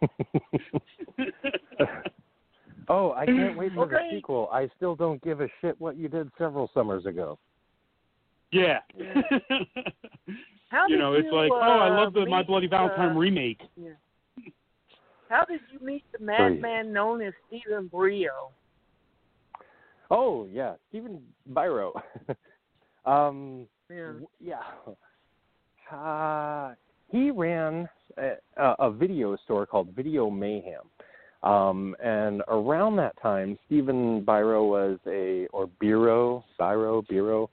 oh, 2.93 3.13
I 3.17 3.27
can't 3.27 3.57
wait 3.57 3.73
for 3.75 3.87
the 3.87 3.99
sequel. 4.11 4.49
I 4.53 4.69
still 4.77 4.95
don't 4.95 5.23
give 5.23 5.41
a 5.41 5.49
shit 5.61 5.81
what 5.81 5.97
you 5.97 6.09
did 6.09 6.29
several 6.39 6.71
summers 6.75 7.07
ago. 7.07 7.39
yeah. 8.53 8.81
How 10.69 10.87
you 10.89 10.97
did 10.97 11.03
know, 11.03 11.13
it's 11.15 11.27
you, 11.27 11.35
like, 11.35 11.51
oh, 11.53 11.59
I 11.61 11.89
uh, 11.89 12.01
love 12.03 12.15
the 12.15 12.25
My 12.25 12.43
Bloody 12.43 12.67
Valentine 12.67 13.11
uh, 13.11 13.19
remake. 13.19 13.61
How 15.29 15.45
did 15.45 15.61
you 15.71 15.85
meet 15.85 16.05
the 16.13 16.19
Three. 16.19 16.27
madman 16.27 16.93
known 16.93 17.21
as 17.23 17.33
Stephen 17.49 17.89
Brio? 17.89 18.51
Oh 20.11 20.47
yeah, 20.53 20.75
Stephen 20.89 21.23
Byro. 21.53 21.93
um, 23.07 23.67
Yeah. 23.91 24.07
w- 24.07 24.29
yeah. 24.41 24.63
Uh, 25.91 26.75
he 27.11 27.31
ran 27.31 27.89
a, 28.19 28.37
a 28.79 28.91
video 28.91 29.37
store 29.45 29.67
called 29.67 29.89
Video 29.95 30.31
Mayhem. 30.31 30.85
Um, 31.43 31.97
and 32.03 32.43
around 32.49 32.97
that 32.97 33.21
time, 33.21 33.59
Stephen 33.67 34.25
Byro 34.25 34.69
was 34.69 34.99
a, 35.07 35.47
or 35.53 35.69
Biro, 35.83 36.45
Byro, 36.59 37.05
Biro, 37.09 37.49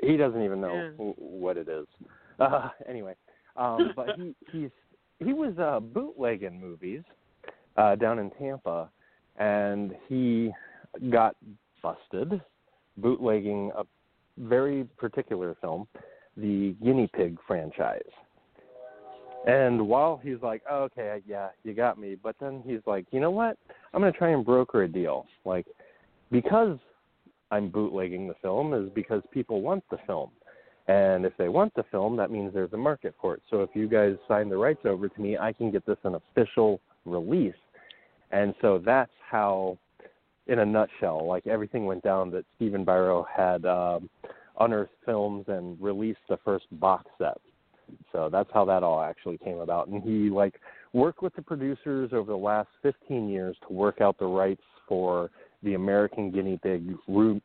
he 0.00 0.16
doesn't 0.16 0.42
even 0.42 0.60
know 0.60 0.84
Yeah. 0.98 1.04
wh- 1.12 1.18
what 1.18 1.56
it 1.56 1.68
is. 1.68 1.86
Uh, 2.40 2.68
anyway, 2.88 3.14
um, 3.56 3.92
but 3.96 4.10
he, 4.16 4.32
he's, 4.52 4.70
he 5.18 5.32
was 5.32 5.58
uh, 5.58 5.80
bootlegging 5.80 6.60
movies 6.60 7.02
uh, 7.76 7.96
down 7.96 8.20
in 8.20 8.30
Tampa, 8.38 8.88
and 9.40 9.92
he 10.06 10.52
got 11.10 11.34
busted 11.82 12.40
bootlegging 12.96 13.72
a 13.76 13.82
very 14.38 14.84
particular 14.96 15.56
film, 15.60 15.88
the 16.36 16.76
Guinea 16.80 17.10
Pig 17.12 17.38
franchise. 17.44 18.02
And 19.46 19.88
while 19.88 20.20
he's 20.22 20.42
like, 20.42 20.62
oh, 20.70 20.84
okay, 20.84 21.20
yeah, 21.26 21.48
you 21.64 21.72
got 21.72 21.98
me, 21.98 22.16
but 22.22 22.36
then 22.40 22.62
he's 22.66 22.80
like, 22.86 23.06
you 23.12 23.20
know 23.20 23.30
what? 23.30 23.56
I'm 23.94 24.00
going 24.00 24.12
to 24.12 24.18
try 24.18 24.30
and 24.30 24.44
broker 24.44 24.82
a 24.82 24.88
deal. 24.88 25.26
Like, 25.44 25.66
because 26.30 26.78
I'm 27.50 27.70
bootlegging 27.70 28.28
the 28.28 28.34
film 28.42 28.74
is 28.74 28.90
because 28.94 29.22
people 29.32 29.62
want 29.62 29.84
the 29.90 29.98
film. 30.06 30.30
And 30.86 31.24
if 31.26 31.34
they 31.36 31.48
want 31.48 31.74
the 31.74 31.84
film, 31.90 32.16
that 32.16 32.30
means 32.30 32.52
there's 32.52 32.72
a 32.72 32.78
market 32.78 33.14
for 33.20 33.34
it. 33.34 33.42
So 33.50 33.62
if 33.62 33.70
you 33.74 33.88
guys 33.88 34.16
sign 34.26 34.48
the 34.48 34.56
rights 34.56 34.80
over 34.84 35.08
to 35.08 35.20
me, 35.20 35.36
I 35.36 35.52
can 35.52 35.70
get 35.70 35.84
this 35.86 35.98
an 36.04 36.14
official 36.14 36.80
release. 37.04 37.54
And 38.30 38.54
so 38.60 38.82
that's 38.84 39.10
how, 39.30 39.78
in 40.46 40.60
a 40.60 40.66
nutshell, 40.66 41.26
like 41.26 41.46
everything 41.46 41.84
went 41.84 42.02
down 42.02 42.30
that 42.30 42.44
Stephen 42.56 42.84
Byro 42.84 43.24
had 43.34 43.64
um, 43.66 44.08
unearthed 44.60 44.92
films 45.04 45.44
and 45.48 45.80
released 45.80 46.20
the 46.28 46.38
first 46.44 46.66
box 46.72 47.04
set. 47.18 47.38
So 48.12 48.28
that's 48.30 48.48
how 48.52 48.64
that 48.66 48.82
all 48.82 49.00
actually 49.00 49.38
came 49.38 49.58
about. 49.58 49.88
And 49.88 50.02
he 50.02 50.30
like 50.30 50.60
worked 50.92 51.22
with 51.22 51.34
the 51.34 51.42
producers 51.42 52.10
over 52.12 52.30
the 52.30 52.38
last 52.38 52.68
15 52.82 53.28
years 53.28 53.56
to 53.66 53.72
work 53.72 54.00
out 54.00 54.18
the 54.18 54.26
rights 54.26 54.62
for 54.86 55.30
the 55.62 55.74
American 55.74 56.30
Guinea 56.30 56.58
Pig 56.62 56.94
re- 57.06 57.42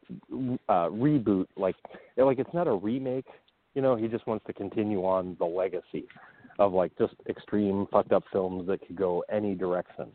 uh, 0.70 0.90
reboot. 0.90 1.48
Like, 1.58 1.76
like 2.18 2.40
it's 2.40 2.54
not 2.54 2.68
a 2.68 2.74
remake. 2.74 3.26
You 3.76 3.82
know, 3.82 3.96
he 3.96 4.08
just 4.08 4.26
wants 4.28 4.46
to 4.46 4.54
continue 4.54 5.04
on 5.04 5.36
the 5.40 5.46
legacy 5.46 6.06
of 6.60 6.74
like 6.74 6.92
just 6.98 7.16
extreme 7.28 7.88
fucked 7.92 8.12
up 8.12 8.24
films 8.32 8.68
that 8.68 8.86
could 8.86 8.96
go 8.96 9.24
any 9.32 9.56
direction. 9.56 10.12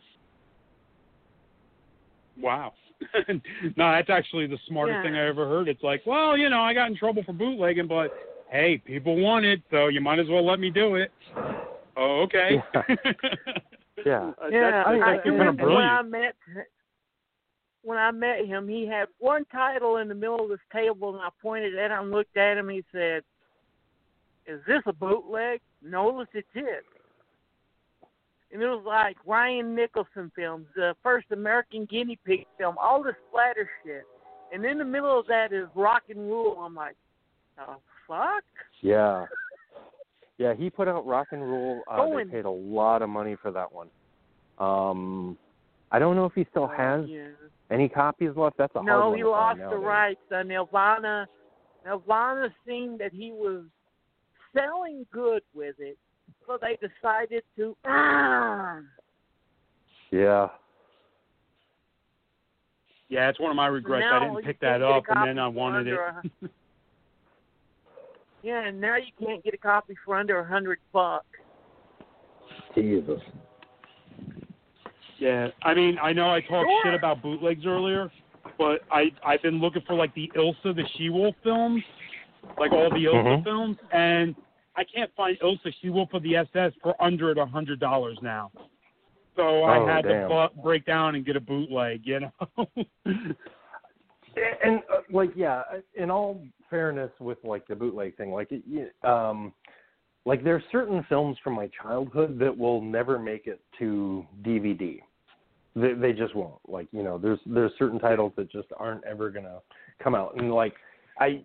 Wow. 2.40 2.72
no, 3.28 3.92
that's 3.92 4.10
actually 4.10 4.46
the 4.46 4.58
smartest 4.68 4.96
Yeah. 4.96 5.02
thing 5.02 5.16
I 5.16 5.26
ever 5.26 5.48
heard. 5.48 5.68
It's 5.68 5.82
like, 5.82 6.02
well, 6.06 6.36
you 6.36 6.48
know, 6.48 6.60
I 6.60 6.74
got 6.74 6.90
in 6.90 6.96
trouble 6.96 7.22
for 7.24 7.32
bootlegging, 7.32 7.88
but 7.88 8.12
hey, 8.50 8.78
people 8.78 9.16
want 9.16 9.44
it, 9.44 9.62
so 9.70 9.88
you 9.88 10.00
might 10.00 10.18
as 10.18 10.26
well 10.28 10.44
let 10.44 10.60
me 10.60 10.70
do 10.70 10.96
it. 10.96 11.12
Oh, 11.96 12.22
okay. 12.22 12.62
Yeah. 12.74 12.82
Uh, 14.06 14.48
Yeah, 14.52 14.70
that's, 14.70 14.88
I 14.88 15.14
I 15.14 15.18
kind 15.18 15.48
of 15.48 15.58
when 15.58 15.84
I 15.84 16.02
met 16.02 16.34
when 17.82 17.98
I 17.98 18.10
met 18.12 18.46
him, 18.46 18.68
he 18.68 18.86
had 18.86 19.08
one 19.18 19.44
title 19.46 19.96
in 19.96 20.08
the 20.08 20.14
middle 20.14 20.44
of 20.44 20.48
this 20.50 20.60
table, 20.72 21.14
and 21.14 21.20
I 21.20 21.30
pointed 21.42 21.76
at 21.76 21.90
him, 21.90 22.10
looked 22.10 22.36
at 22.36 22.56
him, 22.56 22.68
he 22.68 22.84
said, 22.92 23.24
"Is 24.46 24.60
this 24.66 24.82
a 24.86 24.92
bootleg?" 24.92 25.60
No, 25.82 26.20
it's 26.20 26.30
it. 26.54 26.84
And 28.52 28.62
it 28.62 28.66
was 28.66 28.84
like 28.86 29.16
Ryan 29.26 29.74
Nicholson 29.74 30.30
films, 30.34 30.66
the 30.74 30.94
first 31.02 31.26
American 31.32 31.84
guinea 31.84 32.18
pig 32.24 32.46
film, 32.56 32.76
all 32.80 33.02
this 33.02 33.14
splatter 33.28 33.68
shit. 33.84 34.04
And 34.52 34.64
in 34.64 34.78
the 34.78 34.84
middle 34.84 35.18
of 35.18 35.26
that 35.26 35.52
is 35.52 35.68
rock 35.74 36.04
and 36.08 36.30
roll. 36.30 36.58
I'm 36.60 36.74
like, 36.74 36.96
the 37.56 37.76
fuck? 38.08 38.42
Yeah. 38.80 39.26
Yeah, 40.38 40.54
he 40.54 40.70
put 40.70 40.88
out 40.88 41.06
Rock 41.06 41.28
and 41.32 41.42
Roll. 41.42 41.82
Uh, 41.90 42.04
they 42.06 42.10
Going. 42.10 42.28
paid 42.30 42.44
a 42.44 42.50
lot 42.50 43.02
of 43.02 43.08
money 43.10 43.36
for 43.40 43.50
that 43.50 43.72
one. 43.72 43.88
Um, 44.58 45.36
I 45.90 45.98
don't 45.98 46.16
know 46.16 46.24
if 46.24 46.32
he 46.34 46.44
still 46.50 46.66
has 46.68 47.06
Yeah. 47.08 47.28
any 47.70 47.88
copies 47.88 48.30
left. 48.36 48.56
That's 48.56 48.74
a 48.74 48.78
hard 48.78 48.86
No, 48.86 49.08
one 49.10 49.18
he 49.18 49.24
lost 49.24 49.58
the 49.58 49.76
rights. 49.76 50.20
Uh, 50.30 50.42
Nirvana, 50.42 51.28
Nirvana 51.84 52.54
seemed 52.66 53.00
that 53.00 53.12
he 53.12 53.32
was 53.32 53.64
selling 54.54 55.06
good 55.12 55.42
with 55.54 55.76
it, 55.80 55.98
so 56.46 56.56
they 56.60 56.76
decided 56.76 57.42
to. 57.56 57.76
Ah, 57.84 58.80
Yeah. 60.10 60.48
Yeah, 63.10 63.28
it's 63.30 63.40
one 63.40 63.50
of 63.50 63.56
my 63.56 63.66
regrets. 63.68 64.02
now 64.02 64.16
I 64.20 64.24
didn't 64.28 64.44
pick 64.44 64.60
that 64.60 64.82
up, 64.82 65.04
and 65.08 65.26
then 65.26 65.38
I 65.38 65.46
for 65.46 65.50
wanted 65.50 65.86
it. 65.88 65.98
under 68.42 68.48
a- 68.48 68.60
yeah, 68.62 68.68
and 68.68 68.80
now 68.80 68.96
you 68.96 69.12
can't 69.24 69.42
get 69.44 69.54
a 69.54 69.58
copy 69.58 69.94
for 70.04 70.16
under 70.16 70.38
a 70.38 70.46
hundred 70.46 70.78
bucks. 70.92 71.26
Jesus. 72.74 73.20
Yeah, 75.18 75.48
I 75.62 75.74
mean, 75.74 75.98
I 76.00 76.12
know 76.12 76.30
I 76.30 76.40
talked 76.40 76.70
Sure. 76.70 76.82
shit 76.84 76.94
about 76.94 77.22
bootlegs 77.22 77.66
earlier, 77.66 78.10
but 78.56 78.82
I 78.90 79.10
I've 79.24 79.42
been 79.42 79.60
looking 79.60 79.82
for 79.82 79.94
like 79.94 80.14
the 80.14 80.30
Ilsa 80.36 80.74
the 80.76 80.84
She 80.96 81.08
Wolf 81.08 81.34
films, 81.42 81.82
like 82.58 82.70
all 82.72 82.90
the 82.90 83.04
Ilsa 83.04 83.24
Mhm. 83.24 83.44
films, 83.44 83.78
and 83.90 84.36
I 84.76 84.84
can't 84.84 85.12
find 85.16 85.36
Ilsa 85.40 85.74
She 85.80 85.90
Wolf 85.90 86.10
for 86.10 86.20
the 86.20 86.36
SS 86.36 86.72
for 86.82 86.94
under 87.02 87.32
a 87.32 87.46
hundred 87.46 87.80
dollars 87.80 88.20
now. 88.22 88.52
So 89.34 89.64
I 89.64 89.78
Oh, 89.78 89.86
had 89.86 90.02
damn. 90.02 90.28
to 90.28 90.50
break 90.62 90.84
down 90.84 91.14
and 91.14 91.24
get 91.24 91.36
a 91.36 91.40
bootleg, 91.40 92.06
you 92.06 92.20
know. 92.20 92.32
And 94.64 94.80
uh, 94.92 95.00
like, 95.10 95.30
yeah, 95.36 95.62
in 95.94 96.10
all 96.10 96.42
fairness, 96.70 97.10
with 97.20 97.38
like 97.44 97.66
the 97.66 97.74
bootleg 97.74 98.16
thing, 98.16 98.32
like, 98.32 98.48
it, 98.50 98.94
um, 99.04 99.52
like 100.26 100.44
there's 100.44 100.62
certain 100.70 101.04
films 101.08 101.38
from 101.42 101.54
my 101.54 101.70
childhood 101.82 102.38
that 102.38 102.56
will 102.56 102.82
never 102.82 103.18
make 103.18 103.46
it 103.46 103.60
to 103.78 104.26
DVD. 104.42 105.00
They, 105.74 105.94
they 105.94 106.12
just 106.12 106.34
won't. 106.34 106.60
Like, 106.66 106.88
you 106.92 107.02
know, 107.02 107.16
there's 107.18 107.38
there's 107.46 107.72
certain 107.78 107.98
titles 107.98 108.32
that 108.36 108.50
just 108.50 108.68
aren't 108.76 109.04
ever 109.04 109.30
gonna 109.30 109.60
come 110.02 110.14
out. 110.14 110.34
And 110.36 110.52
like, 110.52 110.74
I, 111.18 111.42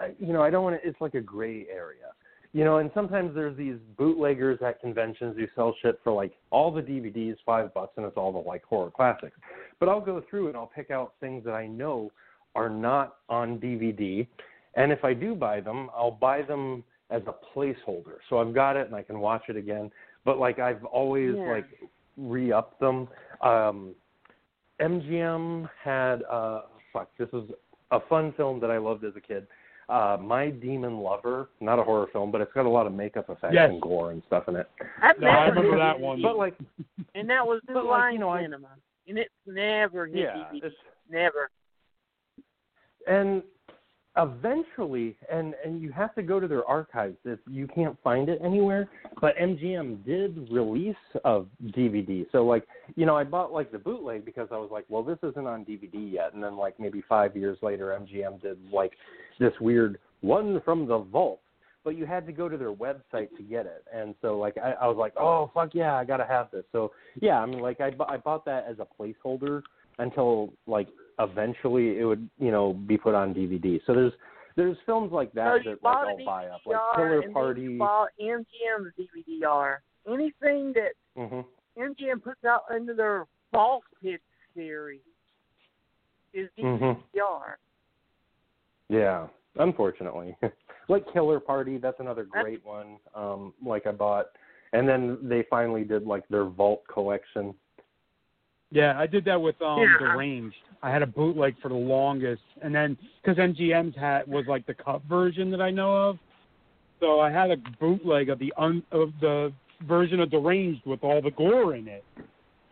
I 0.00 0.12
you 0.18 0.32
know, 0.32 0.42
I 0.42 0.50
don't 0.50 0.64
want 0.64 0.80
to. 0.82 0.88
It's 0.88 1.00
like 1.00 1.14
a 1.14 1.20
gray 1.20 1.66
area. 1.70 2.10
you 2.52 2.64
know, 2.64 2.78
and 2.78 2.90
sometimes 2.94 3.34
there's 3.34 3.54
these 3.56 3.76
bootleggers 3.98 4.58
at 4.64 4.80
conventions 4.80 5.36
who 5.36 5.46
sell 5.54 5.74
shit 5.82 6.00
for 6.02 6.10
like 6.10 6.32
all 6.50 6.72
the 6.72 6.80
DVDs 6.80 7.36
five 7.44 7.74
bucks, 7.74 7.92
and 7.98 8.06
it's 8.06 8.16
all 8.16 8.32
the 8.32 8.38
like 8.38 8.64
horror 8.64 8.90
classics. 8.90 9.36
But 9.78 9.90
I'll 9.90 10.00
go 10.00 10.22
through 10.30 10.48
and 10.48 10.56
I'll 10.56 10.70
pick 10.74 10.90
out 10.90 11.12
things 11.20 11.44
that 11.44 11.52
I 11.52 11.66
know 11.66 12.10
are 12.56 12.70
not 12.70 13.16
on 13.28 13.58
DVD, 13.58 14.26
and 14.74 14.90
if 14.90 15.04
I 15.04 15.12
do 15.14 15.34
buy 15.34 15.60
them, 15.60 15.90
I'll 15.94 16.10
buy 16.10 16.42
them 16.42 16.82
as 17.10 17.22
a 17.28 17.34
placeholder. 17.56 18.16
So 18.28 18.38
I've 18.40 18.54
got 18.54 18.76
it 18.76 18.86
and 18.86 18.96
I 18.96 19.02
can 19.02 19.20
watch 19.20 19.42
it 19.48 19.56
again. 19.56 19.90
But 20.24 20.38
like 20.38 20.58
I've 20.58 20.84
always 20.86 21.34
Yeah. 21.36 21.50
like 21.52 21.66
re-upped 22.16 22.80
them. 22.80 23.08
Um, 23.42 23.94
MGM 24.80 25.68
had 25.82 26.22
uh, 26.30 26.62
fuck. 26.92 27.10
This 27.18 27.28
is 27.32 27.44
a 27.90 28.00
fun 28.08 28.32
film 28.36 28.58
that 28.60 28.70
I 28.70 28.78
loved 28.78 29.04
as 29.04 29.12
a 29.16 29.20
kid. 29.20 29.46
Uh, 29.88 30.16
My 30.20 30.50
Demon 30.50 30.98
Lover, 30.98 31.48
not 31.60 31.78
a 31.78 31.82
horror 31.84 32.08
film, 32.12 32.32
but 32.32 32.40
it's 32.40 32.52
got 32.52 32.66
a 32.66 32.68
lot 32.68 32.86
of 32.88 32.92
makeup 32.92 33.26
effects 33.30 33.54
Yes. 33.54 33.70
and 33.70 33.80
gore 33.80 34.10
and 34.10 34.20
stuff 34.26 34.48
in 34.48 34.56
it. 34.56 34.68
I've 35.00 35.18
No, 35.20 35.28
I 35.28 35.46
never 35.48 35.60
remember 35.60 35.78
that 35.78 36.00
one. 36.00 36.20
But 36.20 36.36
like, 36.36 36.54
and 37.14 37.30
that 37.30 37.46
was 37.46 37.60
New 37.68 37.74
but, 37.74 37.84
like, 37.84 38.00
Line 38.00 38.12
you 38.14 38.18
know, 38.18 38.30
I- 38.30 38.42
Cinema, 38.42 38.68
and 39.06 39.16
it's 39.18 39.30
never 39.46 40.06
hit 40.06 40.16
yeah, 40.18 40.34
DVD. 40.52 40.64
it's 40.64 40.76
Never. 41.08 41.50
And 43.06 43.42
eventually 44.18 45.16
and 45.30 45.54
and 45.64 45.82
you 45.82 45.92
have 45.92 46.14
to 46.14 46.22
go 46.22 46.40
to 46.40 46.48
their 46.48 46.64
archives 46.64 47.16
if 47.24 47.38
you 47.46 47.66
can't 47.66 47.96
find 48.02 48.30
it 48.30 48.40
anywhere 48.42 48.88
but 49.20 49.36
mgm 49.36 50.02
did 50.06 50.48
release 50.50 50.96
a 51.24 51.42
dvd 51.66 52.24
so 52.32 52.44
like 52.44 52.66
you 52.94 53.04
know 53.04 53.14
i 53.14 53.22
bought 53.22 53.52
like 53.52 53.70
the 53.70 53.78
bootleg 53.78 54.24
because 54.24 54.48
i 54.50 54.56
was 54.56 54.70
like 54.72 54.86
well 54.88 55.02
this 55.02 55.18
isn't 55.22 55.46
on 55.46 55.64
dvd 55.64 56.12
yet. 56.12 56.32
And 56.32 56.42
then 56.42 56.56
like 56.56 56.80
maybe 56.80 57.02
five 57.08 57.36
years 57.36 57.58
later 57.62 57.96
mgm 58.00 58.40
did 58.40 58.58
like 58.72 58.92
this 59.38 59.52
weird 59.60 59.98
one 60.22 60.60
from 60.64 60.86
the 60.86 60.98
vault. 60.98 61.40
But 61.84 61.96
you 61.96 62.04
had 62.04 62.26
to 62.26 62.32
go 62.32 62.48
to 62.48 62.56
their 62.56 62.72
website 62.72 63.28
to 63.36 63.42
get 63.48 63.64
it. 63.66 63.84
And 63.94 64.14
so 64.22 64.38
like 64.38 64.56
i, 64.56 64.72
I 64.72 64.86
was 64.88 64.96
like 64.96 65.12
oh 65.18 65.50
fuck 65.52 65.70
yeah 65.74 65.94
i 65.94 66.04
gotta 66.04 66.26
have 66.26 66.50
this. 66.50 66.64
So 66.72 66.92
yeah 67.20 67.40
i 67.40 67.46
mean 67.46 67.60
like 67.60 67.80
i, 67.80 67.90
I 68.08 68.16
bought 68.16 68.46
that 68.46 68.64
as 68.68 68.76
a 68.78 68.86
placeholder 68.98 69.62
until 69.98 70.52
like 70.66 70.88
eventually 71.18 71.98
it 71.98 72.04
would 72.04 72.28
you 72.38 72.50
know 72.50 72.72
be 72.72 72.96
put 72.96 73.14
on 73.14 73.34
DVD. 73.34 73.80
So 73.86 73.94
there's 73.94 74.12
there's 74.56 74.76
films 74.86 75.12
like 75.12 75.32
that 75.32 75.60
so 75.64 75.70
that 75.70 75.82
like 75.82 75.96
I'll 75.96 76.24
buy 76.24 76.46
up, 76.46 76.60
like 76.66 76.78
Killer 76.96 77.22
Party. 77.32 77.78
MGM's 77.78 78.92
DVDR. 78.98 79.76
Anything 80.06 80.72
that 80.74 80.92
hmm 81.16 81.40
MGM 81.78 82.22
puts 82.22 82.44
out 82.44 82.62
under 82.72 82.94
their 82.94 83.26
Vault 83.52 83.82
Pit 84.02 84.20
series 84.54 85.00
is. 86.32 86.48
DVDR. 86.58 87.56
Yeah, 88.88 89.26
unfortunately, 89.56 90.36
like 90.88 91.04
Killer 91.12 91.40
Party, 91.40 91.76
that's 91.78 91.98
another 92.00 92.24
That's- 92.32 92.42
great 92.44 92.64
one. 92.64 92.98
Um, 93.14 93.52
like 93.64 93.86
I 93.86 93.92
bought, 93.92 94.26
and 94.72 94.88
then 94.88 95.18
they 95.22 95.44
finally 95.50 95.84
did 95.84 96.04
like 96.06 96.26
their 96.28 96.44
Vault 96.44 96.82
collection. 96.92 97.52
Yeah, 98.70 98.98
I 98.98 99.06
did 99.06 99.24
that 99.26 99.40
with 99.40 99.60
um 99.62 99.80
Yeah. 99.80 99.98
Deranged. 99.98 100.56
I 100.82 100.90
had 100.90 101.02
a 101.02 101.06
bootleg 101.06 101.56
for 101.60 101.68
the 101.68 101.74
longest, 101.74 102.42
and 102.62 102.74
then 102.74 102.96
because 103.22 103.38
MGM's 103.38 103.96
hat 103.96 104.28
was 104.28 104.46
like 104.46 104.66
the 104.66 104.74
cut 104.74 105.02
version 105.08 105.50
that 105.50 105.60
I 105.60 105.70
know 105.70 105.96
of, 106.10 106.18
so 107.00 107.20
I 107.20 107.30
had 107.30 107.50
a 107.50 107.56
bootleg 107.80 108.28
of 108.28 108.38
the 108.38 108.52
un 108.56 108.82
of 108.92 109.12
the 109.20 109.52
version 109.86 110.20
of 110.20 110.30
Deranged 110.30 110.84
with 110.86 111.02
all 111.02 111.20
the 111.22 111.30
gore 111.30 111.74
in 111.74 111.88
it, 111.88 112.04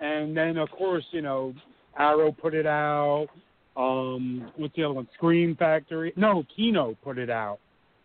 and 0.01 0.37
then 0.37 0.57
of 0.59 0.71
course 0.71 1.05
you 1.13 1.23
know 1.23 1.55
Arrow 1.99 2.33
put 2.33 2.55
it 2.55 2.67
out. 2.67 3.29
Um, 3.77 4.53
what's 4.57 4.75
the 4.77 4.85
other 4.85 4.95
one? 4.95 5.09
Scream 5.15 5.57
Factory. 5.57 6.13
No, 6.17 6.45
Kino 6.55 6.97
put 7.03 7.19
it 7.19 7.31
out. 7.31 7.59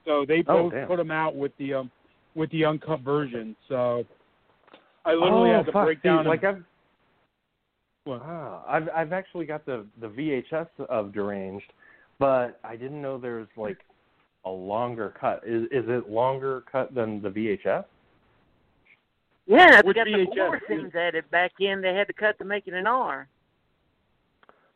So 0.06 0.26
they 0.26 0.44
Oh, 0.48 0.64
both 0.64 0.74
damn. 0.74 0.88
put 0.88 0.98
them 0.98 1.12
out 1.12 1.36
with 1.36 1.56
the 1.58 1.74
um 1.76 1.92
with 2.36 2.50
the 2.52 2.66
uncut 2.66 3.02
version. 3.02 3.56
So 3.68 4.06
I 5.06 5.14
literally 5.14 5.52
oh, 5.52 5.58
had 5.58 5.66
to 5.68 5.72
fuck. 5.72 5.86
break 5.86 6.02
See, 6.02 6.08
down. 6.08 6.26
like 6.26 6.44
and, 6.44 6.58
I've 6.58 6.64
What? 8.10 8.22
ah, 8.24 8.64
I've 8.68 8.90
I've 8.96 9.14
actually 9.14 9.46
got 9.46 9.66
the 9.66 9.86
the 10.02 10.08
VHS 10.08 10.68
of 10.90 11.14
Deranged, 11.14 11.72
but 12.18 12.60
I 12.64 12.76
didn't 12.76 13.02
know 13.02 13.18
there's 13.18 13.48
like 13.56 13.78
a 14.46 14.50
longer 14.50 15.14
cut. 15.20 15.42
Is 15.46 15.64
is 15.66 15.86
it 15.88 16.10
longer 16.10 16.64
cut 16.72 16.94
than 16.96 17.22
the 17.22 17.30
VHS? 17.30 17.86
Yeah, 19.46 19.80
it's 19.80 19.88
Which 19.88 19.96
got 19.98 20.06
the 20.06 20.12
VHS? 20.12 20.36
gore 20.36 20.62
scenes 20.68 20.96
added 20.96 21.30
back 21.32 21.52
in. 21.60 21.82
They 21.82 21.94
had 21.94 22.08
to 22.08 22.14
cut 22.14 22.38
to 22.40 22.46
make 22.46 22.68
it 22.68 22.74
an 22.74 22.88
R. 22.88 23.28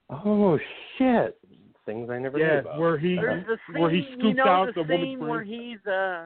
Oh 0.09 0.59
shit! 0.97 1.37
Things 1.85 2.09
I 2.09 2.19
never 2.19 2.37
knew 2.37 2.43
yeah, 2.45 2.59
about. 2.59 2.79
where 2.79 2.97
he 2.97 3.15
There's 3.15 3.45
the 3.45 3.57
scene, 3.71 3.81
where 3.81 3.91
he 3.91 3.97
you 3.97 4.19
scoops 4.19 4.37
know, 4.37 4.45
out 4.47 4.65
the, 4.67 4.73
the 4.73 4.81
woman's 4.83 5.01
scene 5.07 5.19
brain. 5.19 5.29
where 5.29 5.43
he's 5.43 5.85
uh, 5.87 6.25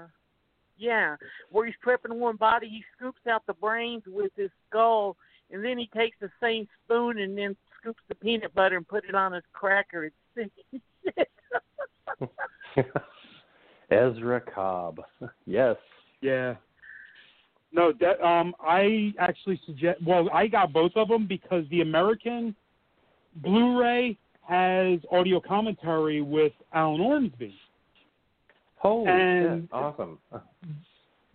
yeah, 0.77 1.15
where 1.51 1.65
he's 1.65 1.75
prepping 1.85 2.15
one 2.15 2.35
body. 2.35 2.67
He 2.67 2.83
scoops 2.97 3.21
out 3.29 3.45
the 3.47 3.53
brains 3.53 4.03
with 4.07 4.31
his 4.35 4.49
skull, 4.69 5.15
and 5.51 5.63
then 5.63 5.77
he 5.77 5.89
takes 5.95 6.17
the 6.19 6.29
same 6.41 6.67
spoon 6.83 7.19
and 7.19 7.37
then 7.37 7.55
scoops 7.79 8.01
the 8.09 8.15
peanut 8.15 8.53
butter 8.53 8.77
and 8.77 8.87
put 8.87 9.05
it 9.05 9.15
on 9.15 9.33
his 9.33 9.43
cracker. 9.53 10.05
It's 10.05 10.15
sick 10.35 10.51
shit. 11.03 11.29
Ezra 13.91 14.41
Cobb. 14.41 15.01
Yes. 15.45 15.77
Yeah. 16.21 16.55
No, 17.71 17.93
that 17.99 18.21
um, 18.25 18.53
I 18.59 19.13
actually 19.19 19.59
suggest. 19.65 20.01
Well, 20.05 20.29
I 20.33 20.47
got 20.47 20.73
both 20.73 20.91
of 20.95 21.07
them 21.09 21.27
because 21.27 21.63
the 21.69 21.81
American 21.81 22.55
Blu-ray 23.37 24.17
has 24.41 24.99
audio 25.11 25.39
commentary 25.39 26.21
with 26.21 26.53
Alan 26.73 27.01
Ormsby. 27.01 27.53
Holy 28.77 29.07
And- 29.09 29.63
shit! 29.63 29.69
Awesome. 29.73 30.17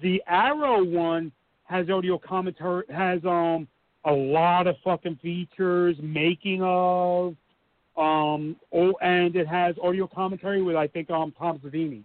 The 0.00 0.22
Arrow 0.26 0.82
one 0.82 1.30
has 1.64 1.88
audio 1.88 2.18
commentary, 2.18 2.84
has 2.90 3.24
um 3.24 3.68
a 4.04 4.12
lot 4.12 4.66
of 4.66 4.76
fucking 4.84 5.18
features, 5.22 5.96
making 6.02 6.60
of, 6.62 7.36
um, 7.96 8.56
oh, 8.72 8.94
and 9.00 9.36
it 9.36 9.46
has 9.46 9.76
audio 9.82 10.06
commentary 10.06 10.62
with 10.62 10.76
I 10.76 10.86
think 10.86 11.10
um 11.10 11.32
Tom 11.38 11.58
Savini. 11.58 12.02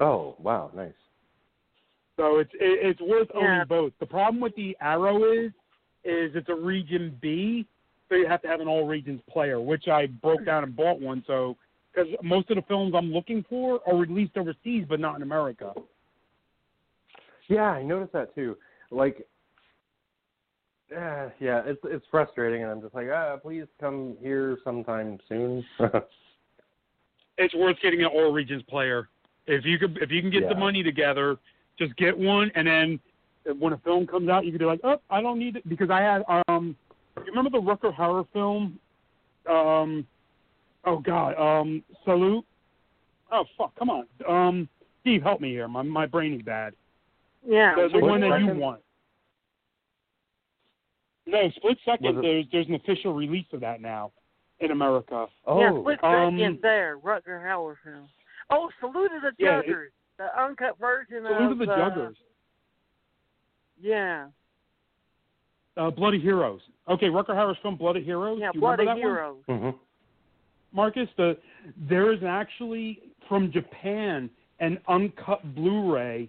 Oh 0.00 0.36
wow, 0.38 0.70
nice. 0.74 0.92
So 2.16 2.38
it's 2.38 2.50
it, 2.54 2.86
it's 2.86 3.00
worth 3.00 3.28
Yeah. 3.34 3.40
owning 3.40 3.66
both. 3.68 3.92
The 4.00 4.06
problem 4.06 4.40
with 4.40 4.54
the 4.56 4.76
Arrow 4.80 5.24
is 5.24 5.52
is 6.04 6.32
it's 6.34 6.48
a 6.48 6.54
Region 6.54 7.16
B, 7.22 7.66
so 8.08 8.16
you 8.16 8.26
have 8.26 8.42
to 8.42 8.48
have 8.48 8.60
an 8.60 8.68
all 8.68 8.86
regions 8.86 9.20
player, 9.30 9.60
which 9.60 9.88
I 9.88 10.06
broke 10.06 10.44
down 10.44 10.64
and 10.64 10.76
bought 10.76 11.00
one. 11.00 11.24
So 11.26 11.56
because 11.94 12.12
most 12.22 12.50
of 12.50 12.56
the 12.56 12.62
films 12.62 12.94
I'm 12.96 13.12
looking 13.12 13.44
for 13.48 13.80
are 13.86 13.96
released 13.96 14.36
overseas, 14.36 14.84
but 14.88 15.00
not 15.00 15.16
in 15.16 15.22
America. 15.22 15.72
Yeah, 17.48 17.70
I 17.70 17.82
noticed 17.82 18.12
that 18.14 18.34
too. 18.34 18.56
Like, 18.90 19.26
uh, 20.96 21.30
yeah, 21.40 21.62
it's 21.64 21.80
it's 21.84 22.06
frustrating, 22.10 22.62
and 22.62 22.70
I'm 22.70 22.80
just 22.80 22.94
like, 22.94 23.08
ah, 23.12 23.36
please 23.36 23.66
come 23.80 24.16
here 24.20 24.58
sometime 24.64 25.18
soon. 25.28 25.64
It's 27.36 27.52
worth 27.52 27.76
getting 27.82 28.00
an 28.00 28.06
all 28.06 28.30
regions 28.30 28.62
player 28.68 29.08
if 29.48 29.64
you 29.64 29.76
could 29.76 29.98
if 30.00 30.08
you 30.10 30.20
can 30.20 30.30
get 30.30 30.48
the 30.48 30.54
money 30.54 30.84
together. 30.84 31.36
Just 31.76 31.96
get 31.96 32.16
one, 32.16 32.52
and 32.54 32.68
then 32.68 33.00
when 33.58 33.72
a 33.72 33.78
film 33.78 34.06
comes 34.06 34.28
out, 34.28 34.44
you 34.44 34.52
can 34.52 34.58
be 34.60 34.64
like, 34.64 34.78
oh, 34.84 35.00
I 35.10 35.20
don't 35.20 35.40
need 35.40 35.56
it 35.56 35.68
because 35.68 35.90
I 35.90 36.00
had 36.00 36.22
um, 36.46 36.76
you 37.16 37.24
remember 37.26 37.50
the 37.50 37.60
Rutger 37.60 37.92
Hauer 37.92 38.26
film? 38.32 38.78
Um, 39.50 40.06
oh 40.84 40.98
God, 40.98 41.34
um, 41.36 41.82
Salute. 42.04 42.44
Oh 43.32 43.44
fuck, 43.58 43.74
come 43.76 43.90
on, 43.90 44.06
um, 44.28 44.68
Steve, 45.00 45.22
help 45.22 45.40
me 45.40 45.50
here. 45.50 45.66
My 45.66 45.82
my 45.82 46.06
brain 46.06 46.34
is 46.34 46.42
bad. 46.42 46.74
yeah, 47.44 47.74
The, 47.74 47.88
the 47.98 47.98
one 47.98 48.20
that 48.20 48.40
you 48.40 48.54
want. 48.54 48.80
No, 51.26 51.50
split 51.56 51.78
second. 51.84 52.22
There's 52.22 52.44
there's 52.52 52.66
an 52.68 52.74
official 52.74 53.14
release 53.14 53.46
of 53.52 53.60
that 53.60 53.80
now 53.80 54.12
in 54.60 54.70
America. 54.70 55.26
oh, 55.46 55.60
yeah, 55.60 55.70
split 55.80 56.04
um, 56.04 56.38
second 56.38 56.58
there, 56.62 56.98
Rutger 56.98 57.42
Hauer 57.42 57.76
film. 57.82 58.08
Oh, 58.50 58.70
Salute 58.80 59.08
to 59.10 59.20
the 59.22 59.32
Yeah, 59.38 59.60
it- 59.60 59.66
Juggers, 59.66 59.88
the 60.18 60.40
uncut 60.42 60.78
version 60.78 61.24
Salute 61.24 61.52
of 61.52 61.58
to 61.58 61.66
the 61.66 61.72
uh, 61.72 61.76
Juggers. 61.78 62.14
Yeah, 63.80 64.26
Uh, 65.76 65.90
Blood 65.90 66.14
of 66.14 66.22
Heroes. 66.22 66.60
Okay, 66.88 67.06
Rutger 67.06 67.30
Hauer's 67.30 67.58
film 67.62 67.76
Blood 67.76 67.96
of 67.96 68.04
Heroes. 68.04 68.38
yeah, 68.40 68.50
you 68.54 68.60
Bloody 68.60 68.84
that 68.84 68.90
one? 68.92 68.98
Heroes. 68.98 69.42
hmm 69.48 69.70
Marcus, 70.72 71.08
the 71.16 71.36
there 71.88 72.12
is 72.12 72.18
actually 72.26 73.00
from 73.28 73.50
Japan 73.52 74.28
an 74.60 74.78
uncut 74.88 75.54
Blu-ray 75.54 76.28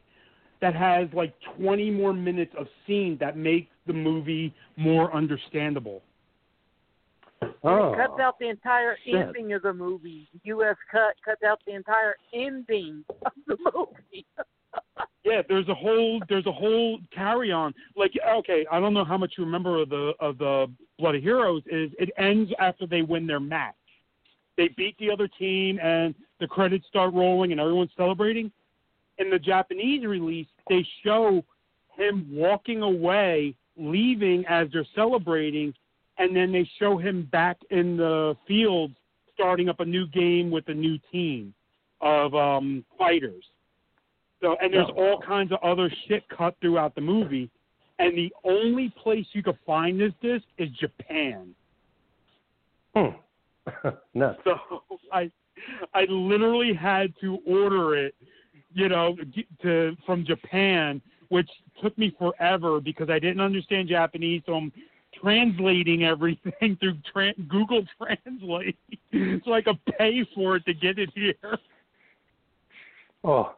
that 0.66 0.76
has 0.76 1.08
like 1.14 1.32
20 1.60 1.92
more 1.92 2.12
minutes 2.12 2.52
of 2.58 2.66
scene 2.88 3.18
that 3.20 3.38
makes 3.38 3.70
the 3.86 3.94
movie 3.94 4.52
more 4.78 5.14
understandable. 5.16 6.02
Oh, 7.64 7.94
It 7.94 7.98
cuts 7.98 8.20
out 8.20 8.40
the 8.40 8.50
entire 8.50 8.98
shit. 9.06 9.14
ending 9.14 9.54
of 9.54 9.62
the 9.62 9.74
movie. 9.74 10.28
U.S. 10.44 10.76
cut 10.92 11.14
cuts 11.24 11.44
out 11.44 11.60
the 11.68 11.76
entire 11.76 12.16
ending 12.34 13.04
of 13.26 13.32
the 13.48 13.58
movie. 13.74 14.26
Yeah, 15.24 15.42
there's 15.50 15.68
a 15.70 15.74
whole 15.74 16.22
there's 16.30 16.46
a 16.46 16.52
whole 16.52 17.00
carry 17.12 17.52
on. 17.52 17.74
Like 17.96 18.12
okay, 18.40 18.66
I 18.72 18.80
don't 18.80 18.94
know 18.94 19.06
how 19.06 19.18
much 19.18 19.34
you 19.38 19.44
remember 19.46 19.82
of 19.82 19.90
the 19.90 20.12
of 20.20 20.38
the 20.38 20.68
Blood 21.00 21.16
of 21.16 21.24
Heroes 21.24 21.64
is 21.66 21.90
it 21.98 22.12
ends 22.18 22.52
after 22.60 22.86
they 22.86 23.02
win 23.02 23.26
their 23.26 23.40
match. 23.40 23.74
They 24.58 24.68
beat 24.68 24.96
the 25.00 25.10
other 25.10 25.28
team 25.28 25.80
and 25.82 26.14
the 26.40 26.46
credits 26.46 26.86
start 26.88 27.14
rolling 27.14 27.52
and 27.54 27.60
everyone's 27.60 27.90
celebrating. 27.98 28.52
In 29.18 29.30
the 29.30 29.40
Japanese 29.40 30.06
release, 30.06 30.48
they 30.70 30.86
show 31.04 31.44
him 31.98 32.28
walking 32.32 32.82
away, 32.82 33.56
leaving 33.78 34.46
as 34.48 34.68
they're 34.72 34.86
celebrating, 34.96 35.74
and 36.18 36.36
then 36.36 36.52
they 36.52 36.70
show 36.80 36.98
him 36.98 37.28
back 37.32 37.58
in 37.72 37.98
the 37.98 38.36
field 38.48 38.92
starting 39.34 39.70
up 39.70 39.80
a 39.82 39.86
new 39.86 40.08
game 40.08 40.50
with 40.50 40.68
a 40.70 40.74
new 40.74 40.98
team 41.12 41.54
of 42.02 42.34
um 42.36 42.84
fighters. 42.98 43.44
So 44.42 44.56
and 44.62 44.74
there's 44.74 44.90
all 44.96 45.22
kinds 45.26 45.52
of 45.52 45.60
other 45.64 45.92
shit 46.08 46.24
cut 46.30 46.56
throughout 46.62 46.96
the 46.96 47.02
movie. 47.02 47.50
And 47.98 48.18
the 48.18 48.32
only 48.44 48.94
place 49.02 49.26
you 49.32 49.42
could 49.42 49.58
find 49.66 50.00
this 50.00 50.12
disc 50.22 50.44
is 50.58 50.70
Japan. 50.72 51.56
Hmm. 52.94 53.90
Nuts. 54.14 54.40
So 54.44 54.58
I 55.12 55.32
I 55.94 56.06
literally 56.10 56.74
had 56.74 57.14
to 57.22 57.40
order 57.48 57.96
it, 57.96 58.14
you 58.76 58.90
know, 58.90 59.16
to 59.64 59.96
from 60.06 60.26
Japan, 60.26 61.02
which 61.30 61.50
took 61.82 61.98
me 61.98 62.16
forever 62.20 62.80
because 62.82 63.10
I 63.10 63.20
didn't 63.20 63.40
understand 63.40 63.88
Japanese, 63.88 64.44
so 64.46 64.54
I'm 64.54 64.72
translating 65.20 66.04
everything 66.04 66.78
through 66.80 66.98
tra- 67.12 67.34
Google 67.48 67.84
Translate 67.98 68.78
so 69.46 69.54
I 69.54 69.62
could 69.62 69.80
pay 69.98 70.28
for 70.36 70.58
it 70.58 70.66
to 70.66 70.74
get 70.74 71.00
it 71.00 71.10
here. 71.16 71.58
Oh, 73.24 73.56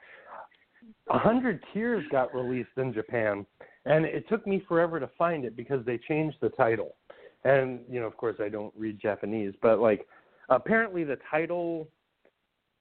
A 1.10 1.18
Hundred 1.18 1.64
Tears 1.74 2.06
got 2.12 2.34
released 2.34 2.70
in 2.78 2.94
Japan, 2.94 3.46
and 3.86 4.06
it 4.06 4.30
took 4.30 4.46
me 4.46 4.64
forever 4.68 5.00
to 5.00 5.10
find 5.18 5.46
it 5.46 5.58
because 5.58 5.84
they 5.84 5.98
changed 5.98 6.38
the 6.42 6.50
title. 6.50 6.96
And 7.44 7.80
you 7.90 8.00
know, 8.00 8.06
of 8.06 8.16
course, 8.18 8.36
I 8.40 8.50
don't 8.50 8.74
read 8.78 9.00
Japanese, 9.02 9.54
but 9.64 9.80
like, 9.80 10.08
apparently 10.50 11.04
the 11.04 11.18
title 11.30 11.88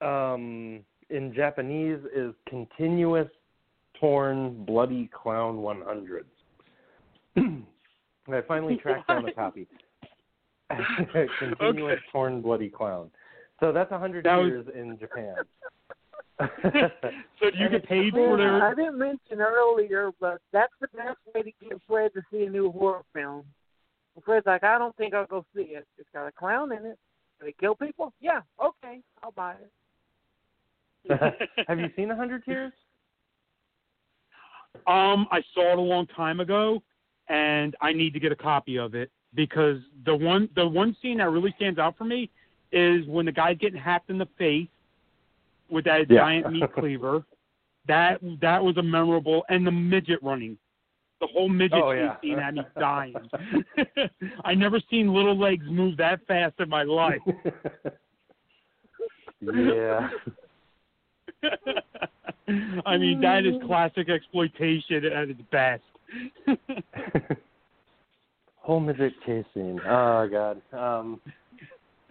um, 0.03 0.81
in 1.11 1.33
Japanese 1.35 2.01
is 2.15 2.35
"Continuous 2.49 3.29
Torn 4.01 4.65
Bloody 4.65 5.09
Clown 5.13 5.59
100." 5.59 6.27
and 7.37 7.65
I 8.35 8.41
finally 8.43 8.77
tracked 8.83 9.09
down 9.09 9.29
a 9.29 9.33
copy. 9.33 9.67
Continuous 11.39 11.99
Okay. 11.99 12.03
Torn 12.13 12.41
Bloody 12.43 12.69
Clown. 12.69 13.11
So 13.61 13.73
that's 13.73 13.91
a 13.93 13.99
hundred 13.99 14.25
That 14.25 14.37
was- 14.37 14.49
years 14.49 14.67
in 14.75 14.99
Japan. 14.99 15.37
so 16.41 16.49
do 17.51 17.57
you 17.57 17.65
And 17.65 17.71
get 17.71 17.89
paid 17.89 18.13
for 18.13 18.37
for 18.37 18.63
I 18.63 18.75
didn't 18.75 18.99
mention 18.99 19.41
earlier, 19.41 20.11
but 20.21 20.39
that's 20.53 20.73
the 20.83 20.89
best 20.89 21.17
way 21.35 21.41
to 21.43 21.51
get 21.63 21.81
Fred 21.89 22.13
to 22.13 22.21
see 22.31 22.45
a 22.45 22.51
new 22.51 22.71
horror 22.71 23.01
film. 23.15 23.43
And 24.15 24.23
Fred's 24.25 24.45
like, 24.45 24.63
I 24.63 24.77
don't 24.77 24.95
think 24.97 25.15
I'll 25.15 25.25
go 25.27 25.47
see 25.55 25.63
it. 25.63 25.87
It's 25.97 26.09
got 26.13 26.27
a 26.27 26.33
clown 26.33 26.73
in 26.73 26.85
it. 26.85 26.99
Do 27.41 27.47
they 27.47 27.55
kill 27.59 27.75
people? 27.75 28.13
Yeah, 28.21 28.41
okay, 28.63 29.01
I'll 29.23 29.33
buy 29.33 29.53
it. 29.53 29.71
Have 31.69 31.79
you 31.79 31.89
seen 31.97 32.11
A 32.11 32.17
Hundred 32.17 32.45
Tears? 32.45 32.73
Um, 34.87 35.27
I 35.31 35.43
saw 35.55 35.73
it 35.73 35.79
a 35.79 35.83
long 35.83 36.07
time 36.09 36.41
ago, 36.41 36.83
and 37.29 37.75
I 37.81 37.93
need 37.93 38.13
to 38.15 38.21
get 38.21 38.31
a 38.33 38.37
copy 38.37 38.79
of 38.79 38.95
it 38.95 39.11
because 39.35 39.79
the 40.05 40.15
one 40.15 40.49
the 40.55 40.67
one 40.67 40.97
scene 41.03 41.19
that 41.19 41.31
really 41.31 41.53
stands 41.57 41.79
out 41.79 41.97
for 41.97 42.05
me 42.05 42.31
is 42.73 43.07
when 43.07 43.27
the 43.27 43.33
guy's 43.33 43.57
getting 43.59 43.81
hacked 43.81 44.11
in 44.11 44.19
the 44.19 44.29
face 44.39 44.69
with 45.71 45.85
that 45.87 46.11
Yeah. 46.11 46.21
giant 46.21 46.53
meat 46.53 46.73
cleaver. 46.79 47.25
That 47.89 48.21
that 48.41 48.63
was 48.63 48.77
a 48.77 48.83
memorable, 48.83 49.45
and 49.49 49.67
the 49.67 49.71
midget 49.73 50.23
running. 50.23 50.59
The 51.21 51.27
whole 51.29 51.49
midget 51.49 51.81
Oh, 51.83 51.93
yeah. 51.93 52.17
scene 52.21 52.37
had 52.39 52.55
me 52.57 52.63
dying. 52.79 53.15
I 54.45 54.55
never 54.55 54.79
seen 54.91 55.15
little 55.15 55.37
legs 55.39 55.65
move 55.67 55.97
that 55.97 56.21
fast 56.27 56.55
in 56.59 56.69
my 56.69 56.83
life. 56.83 57.21
yeah. 59.41 60.11
I 62.87 62.97
mean, 62.97 63.21
that 63.21 63.45
is 63.45 63.55
classic 63.67 64.09
exploitation 64.09 65.05
at 65.05 65.31
its 65.31 65.41
best. 65.51 65.83
Whole 68.57 68.81
midget 68.81 69.13
chasing. 69.25 69.81
Oh 69.87 70.29
God. 70.31 70.61
Um, 70.73 71.21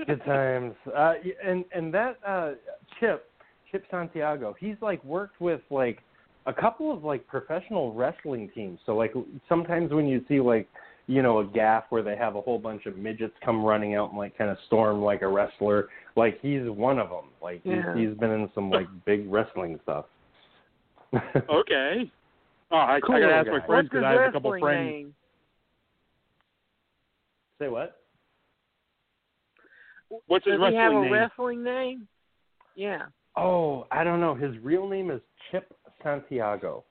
good 0.06 0.24
times. 0.26 0.74
Uh, 0.95 1.14
and 1.44 1.66
and 1.74 1.94
that 1.94 2.18
uh, 2.26 2.52
Chip 2.99 3.30
Chip 3.72 3.86
Santiago. 3.90 4.56
He's 4.60 4.76
like 4.82 5.03
worked 5.03 5.40
with 5.41 5.62
like 5.70 5.99
a 6.45 6.53
couple 6.53 6.91
of 6.91 7.03
like 7.03 7.26
professional 7.28 7.94
wrestling 7.94 8.49
teams. 8.53 8.80
So 8.86 8.95
like 8.95 9.14
sometimes 9.49 9.91
when 9.91 10.07
you 10.07 10.24
see 10.28 10.40
like 10.40 10.68
you 11.07 11.22
know 11.22 11.40
a 11.40 11.45
gaff 11.45 11.86
where 11.90 12.02
they 12.02 12.15
have 12.15 12.36
a 12.36 12.41
whole 12.41 12.57
bunch 12.60 12.86
of 12.86 12.98
midgets 12.98 13.34
come 13.44 13.64
running 13.64 13.95
out 13.95 14.10
and 14.10 14.18
like 14.18 14.38
kind 14.38 14.49
of 14.49 14.57
storm 14.68 15.02
like 15.02 15.22
a 15.22 15.27
wrestler, 15.27 15.90
like 16.15 16.40
he's 16.41 16.64
one 16.69 16.99
of 16.99 17.10
them. 17.10 17.26
Like 17.41 17.61
Yeah. 17.64 17.94
he's, 17.95 18.10
he's 18.10 18.18
been 18.18 18.32
in 18.32 18.49
some 18.56 18.69
like 18.69 18.88
big 19.06 19.32
wrestling 19.32 19.80
stuff. 19.84 20.06
Okay. 21.49 22.11
Oh, 22.72 22.77
I, 22.77 22.99
Cool 23.06 23.15
I 23.15 23.19
gotta 23.19 23.34
ask 23.34 23.45
guy. 23.45 23.52
my 23.52 23.57
What's 23.60 23.68
friends 23.68 23.90
because 23.90 24.03
I 24.03 24.11
have 24.14 24.22
a 24.22 24.32
couple 24.32 24.52
wrestling 24.52 24.64
friends. 24.64 24.90
name? 24.91 25.15
Say 27.60 27.68
what? 27.69 28.02
What's 30.27 30.45
his 30.45 30.60
Does 30.60 30.69
he 30.69 30.76
have 30.76 30.91
a 30.91 31.02
name? 31.02 31.11
wrestling 31.11 31.64
name? 31.64 32.07
Yeah. 32.76 33.03
Oh, 33.38 33.88
I 33.91 34.03
don't 34.03 34.19
know. 34.19 34.34
His 34.34 34.57
real 34.64 34.88
name 34.90 35.11
is 35.11 35.22
Chip 35.52 35.72
Santiago. 36.03 36.84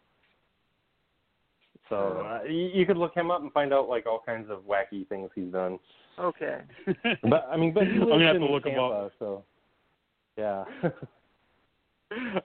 So 1.88 2.26
uh, 2.26 2.44
you, 2.48 2.70
you 2.72 2.86
could 2.86 2.96
look 2.96 3.14
him 3.14 3.30
up 3.30 3.42
and 3.42 3.52
find 3.52 3.72
out 3.72 3.88
like 3.88 4.06
all 4.06 4.22
kinds 4.24 4.50
of 4.50 4.60
wacky 4.60 5.06
things 5.08 5.30
he's 5.34 5.52
done. 5.52 5.78
Okay. 6.18 6.60
But 7.22 7.48
I 7.50 7.56
mean, 7.56 7.72
but 7.74 7.84
he 7.86 7.94
I'm 7.94 8.00
lives 8.00 8.10
gonna 8.12 8.26
have 8.26 8.36
in 8.36 8.42
to 8.42 8.48
look 8.48 8.66
him 8.66 8.78
up. 8.78 9.12
so 9.18 9.42
yeah. 10.38 10.64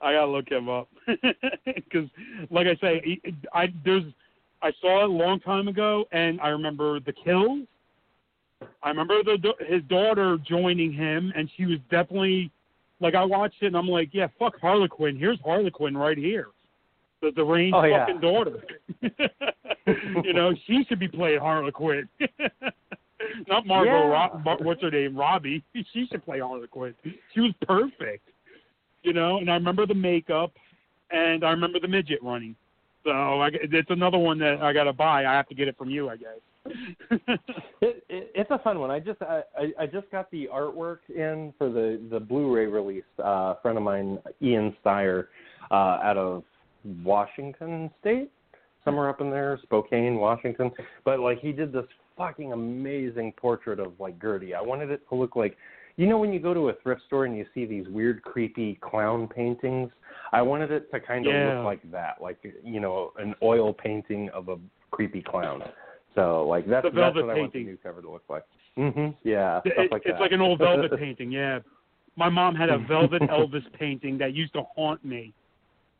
I 0.02 0.12
gotta 0.12 0.26
look 0.26 0.50
him 0.50 0.68
up 0.68 0.88
because, 1.64 2.08
like 2.50 2.66
I 2.66 2.74
say, 2.80 3.00
he- 3.04 3.34
I 3.52 3.72
there's 3.84 4.04
I 4.62 4.72
saw 4.80 5.04
it 5.04 5.10
a 5.10 5.12
long 5.12 5.40
time 5.40 5.68
ago, 5.68 6.04
and 6.12 6.40
I 6.40 6.48
remember 6.48 7.00
the 7.00 7.12
kills. 7.12 7.60
I 8.82 8.88
remember 8.88 9.22
the 9.22 9.38
his 9.66 9.82
daughter 9.84 10.38
joining 10.46 10.92
him, 10.92 11.32
and 11.36 11.48
she 11.56 11.66
was 11.66 11.78
definitely 11.90 12.50
like 13.00 13.14
I 13.14 13.24
watched 13.24 13.62
it, 13.62 13.66
and 13.66 13.76
I'm 13.76 13.88
like, 13.88 14.10
yeah, 14.12 14.26
fuck 14.38 14.60
Harley 14.60 14.88
Quinn. 14.88 15.16
Here's 15.16 15.38
Harley 15.44 15.70
Quinn 15.70 15.96
right 15.96 16.18
here, 16.18 16.48
the 17.22 17.30
the 17.34 17.44
Rain's 17.44 17.74
Oh, 17.76 17.82
yeah. 17.84 18.06
fucking 18.06 18.20
daughter. 18.20 18.62
you 20.24 20.32
know, 20.32 20.52
she 20.66 20.84
should 20.88 20.98
be 20.98 21.08
playing 21.08 21.40
Harley 21.40 21.72
Quinn. 21.72 22.08
Not 23.48 23.66
Margot. 23.66 23.90
Yeah. 23.90 24.08
Rob, 24.08 24.44
Mar- 24.44 24.58
what's 24.60 24.82
her 24.82 24.90
name? 24.90 25.16
Robbie. 25.16 25.62
She 25.92 26.06
should 26.10 26.24
play 26.24 26.40
Harley 26.40 26.66
Quinn. 26.68 26.94
She 27.34 27.40
was 27.40 27.52
perfect. 27.66 28.28
You 29.02 29.12
know, 29.14 29.38
and 29.38 29.50
I 29.50 29.54
remember 29.54 29.86
the 29.86 29.94
makeup, 29.94 30.52
and 31.10 31.42
I 31.44 31.50
remember 31.50 31.80
the 31.80 31.88
midget 31.88 32.22
running. 32.22 32.54
So 33.04 33.10
I, 33.10 33.48
it's 33.52 33.90
another 33.90 34.18
one 34.18 34.38
that 34.40 34.60
I 34.60 34.74
got 34.74 34.84
to 34.84 34.92
buy. 34.92 35.24
I 35.24 35.32
have 35.32 35.48
to 35.48 35.54
get 35.54 35.68
it 35.68 35.78
from 35.78 35.88
you, 35.88 36.10
I 36.10 36.16
guess. 36.16 36.28
it, 37.10 38.04
it, 38.10 38.30
it's 38.34 38.50
a 38.50 38.58
fun 38.58 38.78
one. 38.78 38.90
I 38.90 39.00
just 39.00 39.22
I, 39.22 39.40
I 39.58 39.72
I 39.80 39.86
just 39.86 40.10
got 40.10 40.30
the 40.30 40.48
artwork 40.52 40.98
in 41.08 41.54
for 41.56 41.70
the 41.70 41.98
the 42.10 42.20
Blu-ray 42.20 42.66
release. 42.66 43.04
Uh, 43.18 43.22
a 43.22 43.58
friend 43.62 43.78
of 43.78 43.84
mine, 43.84 44.18
Ian 44.42 44.76
Steyer, 44.84 45.28
uh, 45.70 45.74
out 45.74 46.18
of 46.18 46.42
Washington 46.84 47.90
State, 48.00 48.30
somewhere 48.84 49.08
up 49.08 49.20
in 49.20 49.30
there, 49.30 49.58
Spokane, 49.62 50.16
Washington. 50.16 50.70
But 51.04 51.20
like 51.20 51.40
he 51.40 51.52
did 51.52 51.72
this 51.72 51.86
fucking 52.16 52.52
amazing 52.52 53.32
portrait 53.36 53.80
of 53.80 53.92
like 53.98 54.18
Gurdy. 54.18 54.54
I 54.54 54.60
wanted 54.60 54.90
it 54.90 55.00
to 55.08 55.14
look 55.14 55.36
like. 55.36 55.56
You 55.96 56.06
know 56.06 56.18
when 56.18 56.32
you 56.32 56.40
go 56.40 56.54
to 56.54 56.68
a 56.70 56.74
thrift 56.82 57.02
store 57.06 57.26
and 57.26 57.36
you 57.36 57.44
see 57.52 57.66
these 57.66 57.86
weird, 57.88 58.22
creepy 58.22 58.78
clown 58.80 59.28
paintings? 59.28 59.90
I 60.32 60.40
wanted 60.40 60.70
it 60.70 60.90
to 60.92 61.00
kind 61.00 61.26
of 61.26 61.32
Yeah. 61.34 61.56
look 61.56 61.64
like 61.64 61.90
that, 61.90 62.22
like 62.22 62.38
you 62.64 62.80
know, 62.80 63.12
an 63.18 63.34
oil 63.42 63.72
painting 63.74 64.30
of 64.30 64.48
a 64.48 64.56
creepy 64.92 65.20
clown. 65.20 65.62
So 66.14 66.46
like 66.48 66.66
that's 66.66 66.84
The 66.84 66.90
that's 66.90 66.94
velvet 67.14 67.26
what 67.26 67.36
I 67.36 67.40
want 67.40 67.52
the 67.52 67.58
painting. 67.58 67.72
new 67.72 67.76
cover 67.82 68.00
to 68.02 68.10
look 68.10 68.22
like. 68.28 68.44
Mhm. 68.78 69.14
Yeah, 69.24 69.60
It- 69.64 69.90
like 69.90 70.02
it's 70.06 70.12
that. 70.14 70.20
like 70.20 70.32
an 70.32 70.40
old 70.40 70.58
velvet 70.58 70.92
painting. 70.98 71.30
Yeah, 71.32 71.58
my 72.16 72.28
mom 72.28 72.54
had 72.54 72.70
a 72.70 72.78
velvet 72.78 73.22
Elvis 73.30 73.70
painting 73.74 74.16
that 74.18 74.32
used 74.32 74.52
to 74.54 74.62
haunt 74.76 75.04
me. 75.04 75.32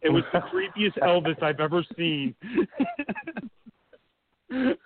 It 0.03 0.11
was 0.11 0.25
the 0.33 0.41
creepiest 0.53 0.99
Elvis 0.99 1.43
I've 1.43 1.61
ever 1.61 1.85
seen. 1.97 2.35
and 4.51 4.77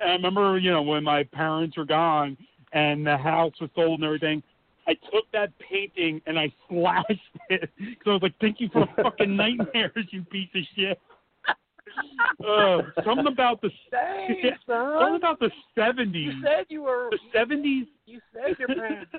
I 0.00 0.12
remember, 0.12 0.58
you 0.58 0.70
know, 0.70 0.82
when 0.82 1.04
my 1.04 1.24
parents 1.24 1.76
were 1.76 1.84
gone 1.84 2.36
and 2.72 3.06
the 3.06 3.16
house 3.16 3.54
was 3.60 3.70
sold 3.74 4.00
and 4.00 4.04
everything, 4.04 4.42
I 4.86 4.94
took 4.94 5.30
that 5.32 5.52
painting 5.58 6.20
and 6.26 6.38
I 6.38 6.52
slashed 6.68 7.12
it 7.50 7.70
because 7.78 8.06
I 8.06 8.10
was 8.10 8.22
like, 8.22 8.34
"Thank 8.40 8.60
you 8.60 8.68
for 8.72 8.86
the 8.86 9.02
fucking 9.02 9.36
nightmares, 9.36 10.06
you 10.10 10.22
piece 10.24 10.48
of 10.54 10.62
shit." 10.76 11.00
Uh, 12.46 12.82
something 13.04 13.26
about 13.26 13.60
the 13.60 13.70
Dang, 13.90 14.52
something 14.66 15.16
about 15.16 15.38
the 15.38 15.50
seventies. 15.74 16.32
You 16.34 16.42
said 16.42 16.66
you 16.68 16.82
were. 16.82 17.08
The 17.10 17.18
seventies. 17.32 17.86
You 18.06 18.20
said 18.32 18.58
your 18.58 18.68
parents. 18.68 19.10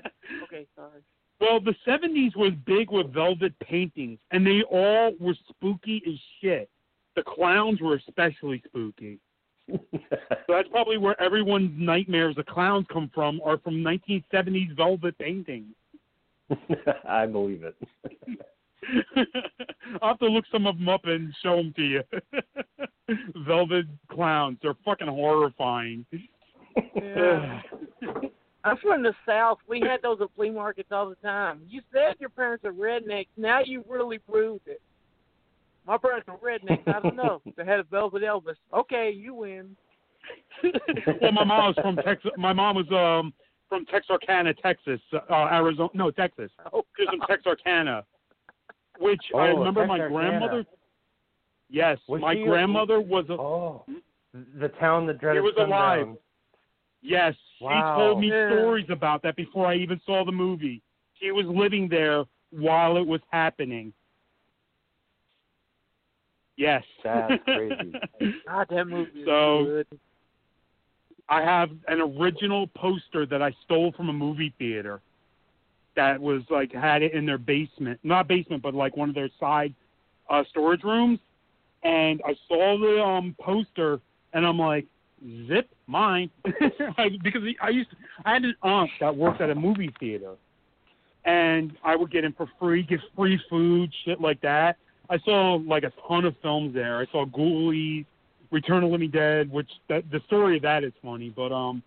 Okay, 0.44 0.66
sorry. 0.76 1.00
Well, 1.40 1.60
the 1.60 1.74
seventies 1.84 2.32
was 2.36 2.52
big 2.64 2.90
with 2.90 3.12
velvet 3.12 3.58
paintings, 3.60 4.18
and 4.30 4.46
they 4.46 4.62
all 4.70 5.12
were 5.18 5.34
spooky 5.48 6.02
as 6.06 6.14
shit. 6.40 6.70
The 7.16 7.22
clowns 7.22 7.80
were 7.80 7.96
especially 7.96 8.62
spooky. 8.66 9.18
So 9.70 9.78
that's 10.48 10.68
probably 10.68 10.98
where 10.98 11.20
everyone's 11.20 11.72
nightmares 11.76 12.36
of 12.38 12.46
clowns 12.46 12.86
come 12.92 13.10
from, 13.14 13.40
are 13.44 13.58
from 13.58 13.76
1970s 13.76 14.76
velvet 14.76 15.16
paintings. 15.18 15.74
I 17.08 17.26
believe 17.26 17.64
it. 17.64 17.76
I'll 20.02 20.10
have 20.10 20.18
to 20.18 20.26
look 20.26 20.44
some 20.52 20.66
of 20.66 20.76
them 20.78 20.88
up 20.88 21.04
and 21.04 21.34
show 21.42 21.56
them 21.56 21.72
to 21.76 21.82
you. 21.82 22.02
Velvet 23.46 23.86
clowns. 24.10 24.58
They're 24.62 24.76
fucking 24.84 25.08
horrifying. 25.08 26.04
Yeah. 26.94 27.62
I'm 28.64 28.76
from 28.78 29.02
the 29.02 29.12
South. 29.26 29.58
We 29.68 29.80
had 29.80 30.00
those 30.02 30.18
at 30.22 30.28
flea 30.34 30.50
markets 30.50 30.88
all 30.90 31.08
the 31.08 31.16
time. 31.16 31.60
You 31.68 31.82
said 31.92 32.16
your 32.18 32.30
parents 32.30 32.64
are 32.64 32.72
rednecks. 32.72 33.28
Now 33.36 33.60
you 33.64 33.84
really 33.88 34.18
proved 34.18 34.66
it. 34.66 34.80
My 35.86 35.98
parents 35.98 36.26
are 36.28 36.38
rednecks. 36.38 36.86
I 36.88 37.00
don't 37.00 37.14
know. 37.16 37.42
They 37.56 37.64
had 37.64 37.80
a 37.80 37.84
Velvet 37.84 38.22
Elvis. 38.22 38.56
Okay, 38.72 39.10
you 39.10 39.34
win. 39.34 39.76
well, 41.20 41.32
my 41.32 41.44
mom 41.44 41.66
was 41.66 41.76
from 41.82 41.96
Texas. 41.96 42.30
My 42.38 42.54
mom 42.54 42.76
was 42.76 42.86
um 42.90 43.34
from 43.68 43.84
Texarkana, 43.86 44.54
Texas, 44.54 45.00
uh, 45.12 45.32
Arizona. 45.52 45.88
No, 45.92 46.10
Texas. 46.10 46.50
Oh, 46.72 46.84
She's 46.96 47.06
from 47.08 47.20
Texarkana, 47.28 48.04
which 48.98 49.20
I 49.36 49.48
Oh, 49.48 49.58
remember 49.58 49.86
my 49.86 49.98
grandmother. 50.08 50.64
Yes, 51.68 51.98
Was 52.08 52.20
my 52.22 52.34
she- 52.34 52.44
grandmother 52.44 53.00
was 53.00 53.26
a 53.28 53.34
Oh, 53.34 53.84
the 54.58 54.68
town 54.80 55.06
that 55.08 55.18
dreaded 55.20 55.42
He 55.42 55.46
was 55.46 55.54
alive. 55.58 56.16
Yes, 57.04 57.34
Wow. 57.60 57.70
she 57.70 58.00
told 58.00 58.20
me 58.20 58.28
Yeah. 58.28 58.48
stories 58.50 58.86
about 58.88 59.22
that 59.22 59.36
before 59.36 59.66
I 59.66 59.76
even 59.76 60.00
saw 60.06 60.24
the 60.24 60.32
movie. 60.32 60.80
She 61.20 61.30
was 61.30 61.44
living 61.46 61.86
there 61.88 62.24
while 62.50 62.96
it 62.96 63.06
was 63.06 63.20
happening. 63.30 63.92
Yes. 66.56 66.82
That's 67.02 67.42
crazy. 67.44 67.94
God, 68.46 68.66
that 68.70 68.86
movie 68.86 69.20
is 69.20 69.26
So- 69.26 69.64
good. 69.64 69.86
I 71.26 71.40
have 71.40 71.70
an 71.88 72.00
original 72.02 72.66
poster 72.66 73.24
that 73.26 73.40
I 73.40 73.50
stole 73.64 73.92
from 73.92 74.10
a 74.10 74.12
movie 74.12 74.52
theater 74.58 75.00
that 75.96 76.20
was 76.20 76.42
like 76.50 76.70
had 76.70 77.02
it 77.02 77.12
in 77.14 77.24
their 77.24 77.38
basement. 77.38 77.98
Not 78.02 78.28
basement, 78.28 78.62
but 78.62 78.74
like 78.74 78.94
one 78.96 79.08
of 79.08 79.14
their 79.14 79.30
side 79.40 79.74
uh 80.28 80.44
storage 80.50 80.82
rooms. 80.84 81.18
And 81.82 82.20
I 82.26 82.34
saw 82.46 82.78
the 82.78 83.02
um 83.02 83.34
poster 83.40 84.00
and 84.34 84.46
I'm 84.46 84.58
like, 84.58 84.84
zip 85.48 85.68
mine 85.86 86.30
because 86.44 87.42
I 87.62 87.68
used 87.70 87.90
to, 87.90 87.96
I 88.24 88.34
had 88.34 88.44
an 88.44 88.54
aunt 88.62 88.90
that 89.00 89.14
worked 89.14 89.40
at 89.40 89.50
a 89.50 89.54
movie 89.54 89.92
theater 89.98 90.34
and 91.24 91.72
I 91.82 91.96
would 91.96 92.10
get 92.10 92.24
in 92.24 92.32
for 92.32 92.48
free, 92.58 92.82
get 92.82 93.00
free 93.16 93.40
food, 93.48 93.92
shit 94.04 94.20
like 94.20 94.40
that. 94.42 94.76
I 95.08 95.18
saw 95.24 95.54
like 95.66 95.84
a 95.84 95.92
ton 96.06 96.24
of 96.24 96.34
films 96.42 96.74
there. 96.74 96.98
I 96.98 97.06
saw 97.10 97.24
Ghoulies, 97.24 98.04
Return 98.50 98.78
of 98.78 98.82
the 98.82 98.92
Living 98.92 99.10
Dead, 99.10 99.50
which 99.50 99.70
that, 99.88 100.10
the 100.10 100.20
story 100.26 100.56
of 100.56 100.62
that 100.62 100.84
is 100.84 100.92
funny, 101.02 101.32
but 101.34 101.52
um 101.52 101.82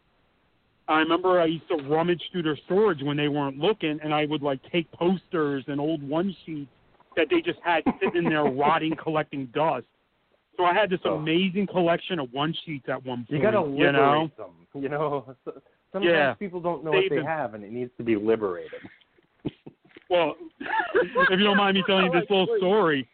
I 0.90 1.00
remember 1.00 1.42
I 1.42 1.46
used 1.46 1.68
to 1.68 1.84
rummage 1.84 2.22
through 2.32 2.44
their 2.44 2.58
storage 2.66 3.04
when 3.04 3.18
they 3.18 3.28
weren't 3.28 3.58
looking 3.58 4.00
and 4.04 4.14
I 4.14 4.26
would 4.26 4.42
like 4.42 4.60
take 4.72 4.90
posters 4.92 5.66
and 5.68 5.82
old 5.82 6.02
one 6.02 6.36
sheets 6.46 6.70
that 7.18 7.28
they 7.30 7.42
just 7.42 7.60
had 7.64 7.84
sitting 8.02 8.24
in 8.26 8.30
there 8.30 8.44
rotting 8.46 8.96
collecting 8.96 9.48
dust. 9.48 9.86
So 10.58 10.66
I 10.66 10.74
had 10.74 10.90
this 10.90 11.00
Oh. 11.06 11.16
amazing 11.16 11.68
collection 11.68 12.20
of 12.20 12.34
one 12.34 12.54
sheets 12.66 12.90
at 12.90 13.06
one 13.06 13.20
point. 13.20 13.30
You 13.30 13.42
got 13.42 13.52
to 13.52 13.58
you 13.60 13.86
liberate 13.86 13.94
know? 13.94 14.32
them. 14.38 14.82
You 14.84 14.90
know, 14.90 15.36
sometimes 15.94 16.12
Yeah. 16.12 16.34
people 16.34 16.60
don't 16.60 16.84
know 16.84 16.92
Save 16.92 17.04
what 17.04 17.10
they 17.12 17.16
them. 17.18 17.26
have, 17.26 17.54
and 17.54 17.64
it 17.64 17.72
needs 17.72 17.92
to 17.98 18.04
be 18.04 18.16
liberated. 18.16 18.82
Well, 20.10 20.36
if 20.96 21.38
you 21.38 21.44
don't 21.46 21.58
mind 21.58 21.76
me 21.76 21.84
telling 21.86 22.06
you 22.06 22.12
this 22.14 22.30
little 22.30 22.48
story, 22.60 23.06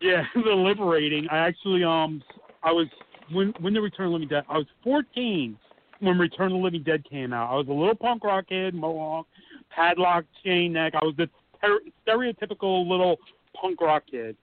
yeah, 0.00 0.24
the 0.34 0.50
liberating. 0.54 1.28
I 1.30 1.36
actually 1.36 1.84
um 1.84 2.22
I 2.62 2.72
was 2.72 2.86
when 3.30 3.52
when 3.60 3.74
the 3.74 3.80
Return 3.82 4.06
of 4.06 4.12
the 4.12 4.14
Living 4.14 4.28
Dead. 4.28 4.44
I 4.48 4.56
was 4.56 4.66
14 4.84 5.54
when 6.00 6.18
Return 6.18 6.46
of 6.46 6.52
the 6.52 6.64
Living 6.64 6.82
Dead 6.82 7.04
came 7.08 7.34
out. 7.34 7.52
I 7.52 7.56
was 7.56 7.68
a 7.68 7.72
little 7.72 7.94
punk 7.94 8.24
rock 8.24 8.46
kid, 8.48 8.74
mohawk, 8.74 9.26
padlock, 9.68 10.24
chain 10.42 10.72
neck. 10.72 10.94
I 10.94 11.04
was 11.04 11.14
the 11.18 11.28
ter- 11.62 11.80
stereotypical 12.08 12.88
little 12.88 13.18
punk 13.60 13.78
rock 13.82 14.04
kid. 14.10 14.34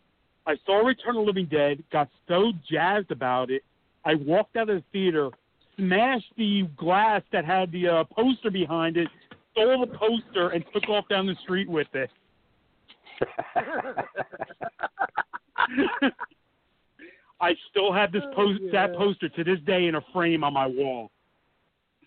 I 0.50 0.56
saw 0.66 0.80
Return 0.80 1.16
of 1.16 1.22
the 1.22 1.28
Living 1.28 1.46
Dead, 1.46 1.84
got 1.92 2.10
so 2.28 2.52
jazzed 2.72 3.12
about 3.12 3.52
it. 3.52 3.62
I 4.04 4.16
walked 4.16 4.56
out 4.56 4.68
of 4.68 4.78
the 4.78 4.84
theater, 4.92 5.30
smashed 5.78 6.34
the 6.38 6.64
glass 6.76 7.22
that 7.32 7.46
had 7.46 7.72
the 7.72 7.88
uh, 7.88 8.04
poster 8.06 8.50
behind 8.50 8.98
it, 8.98 9.08
stole 9.52 9.86
the 9.86 9.96
poster, 9.96 10.50
and 10.50 10.66
took 10.74 10.90
off 10.90 11.08
down 11.08 11.28
the 11.28 11.36
street 11.44 11.70
with 11.70 11.86
it. 11.94 12.10
I 17.40 17.54
still 17.70 17.94
have 17.94 18.12
this 18.12 18.24
Oh, 18.32 18.34
post 18.34 18.60
that 18.72 18.96
poster 18.96 19.30
to 19.30 19.44
this 19.44 19.60
day 19.68 19.86
in 19.86 19.94
a 19.94 20.02
frame 20.12 20.44
on 20.44 20.54
my 20.54 20.66
wall. 20.66 21.12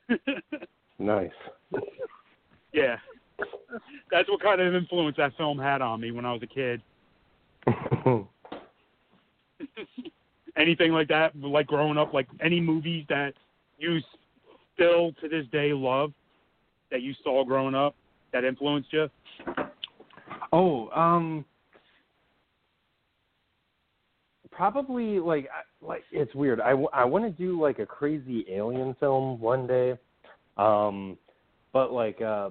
nice. 0.99 1.31
yeah. 2.73 2.97
That's 4.11 4.29
what 4.29 4.43
kind 4.43 4.61
of 4.61 4.75
influence 4.75 5.17
that 5.19 5.37
film 5.37 5.61
had 5.61 5.81
on 5.81 6.01
me 6.01 6.11
when 6.11 6.25
I 6.27 6.33
was 6.33 6.43
a 6.43 6.47
kid. 6.49 6.83
Anything 10.57 10.93
like 10.93 11.09
that, 11.09 11.35
like 11.37 11.67
growing 11.67 11.97
up, 11.97 12.13
like 12.13 12.29
any 12.41 12.61
movies 12.61 13.07
that 13.09 13.33
you 13.79 14.01
still 14.75 15.13
to 15.21 15.29
this 15.29 15.47
day 15.51 15.73
love 15.73 16.13
that 16.91 17.01
you 17.03 17.15
saw 17.25 17.45
growing 17.45 17.75
up 17.75 17.95
that 18.33 18.45
influenced 18.45 18.93
you? 18.93 19.09
oh, 20.53 20.89
um, 20.91 21.45
probably 24.51 25.19
like 25.19 25.49
like 25.81 26.03
it's 26.13 26.35
weird. 26.35 26.61
I, 26.61 26.71
I 26.93 27.05
want 27.05 27.25
to 27.25 27.31
do 27.31 27.61
like 27.61 27.79
a 27.79 27.87
crazy 27.87 28.45
alien 28.51 28.95
film 29.01 29.41
one 29.41 29.67
day, 29.67 29.99
um, 30.57 31.17
but 31.73 31.93
like 31.93 32.21
uh, 32.21 32.51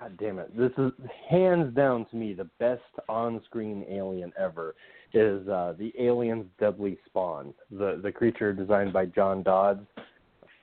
God 0.00 0.16
damn 0.18 0.38
it, 0.38 0.56
this 0.56 0.72
is 0.78 0.92
hands 1.30 1.74
down 1.74 2.06
to 2.10 2.16
me 2.16 2.34
the 2.34 2.48
best 2.58 2.82
on-screen 3.08 3.84
alien 3.88 4.32
ever 4.38 4.74
is 5.12 5.46
uh, 5.48 5.74
the 5.78 5.92
Aliens 5.98 6.46
Deadly 6.58 6.98
Spawn, 7.06 7.54
the 7.70 8.00
the 8.02 8.10
creature 8.10 8.52
designed 8.52 8.92
by 8.92 9.06
John 9.06 9.42
Dods. 9.42 9.86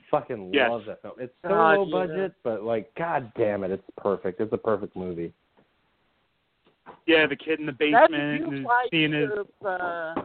Fucking 0.09 0.53
Yes. 0.53 0.69
love 0.69 0.83
that 0.87 1.01
film. 1.01 1.13
It's 1.19 1.33
so 1.41 1.49
God, 1.49 1.79
low 1.79 1.85
yeah. 1.85 2.07
budget, 2.07 2.33
but 2.43 2.63
like, 2.63 2.93
god 2.95 3.31
damn 3.37 3.63
it, 3.63 3.71
it's 3.71 3.83
perfect. 3.97 4.41
It's 4.41 4.51
a 4.51 4.57
perfect 4.57 4.95
movie. 4.95 5.33
Yeah, 7.07 7.27
the 7.27 7.35
kid 7.37 7.61
in 7.61 7.65
the 7.65 7.71
basement 7.71 8.53
is 8.53 8.65
seeing 8.91 9.13
his 9.13 9.29
uh, 9.65 10.15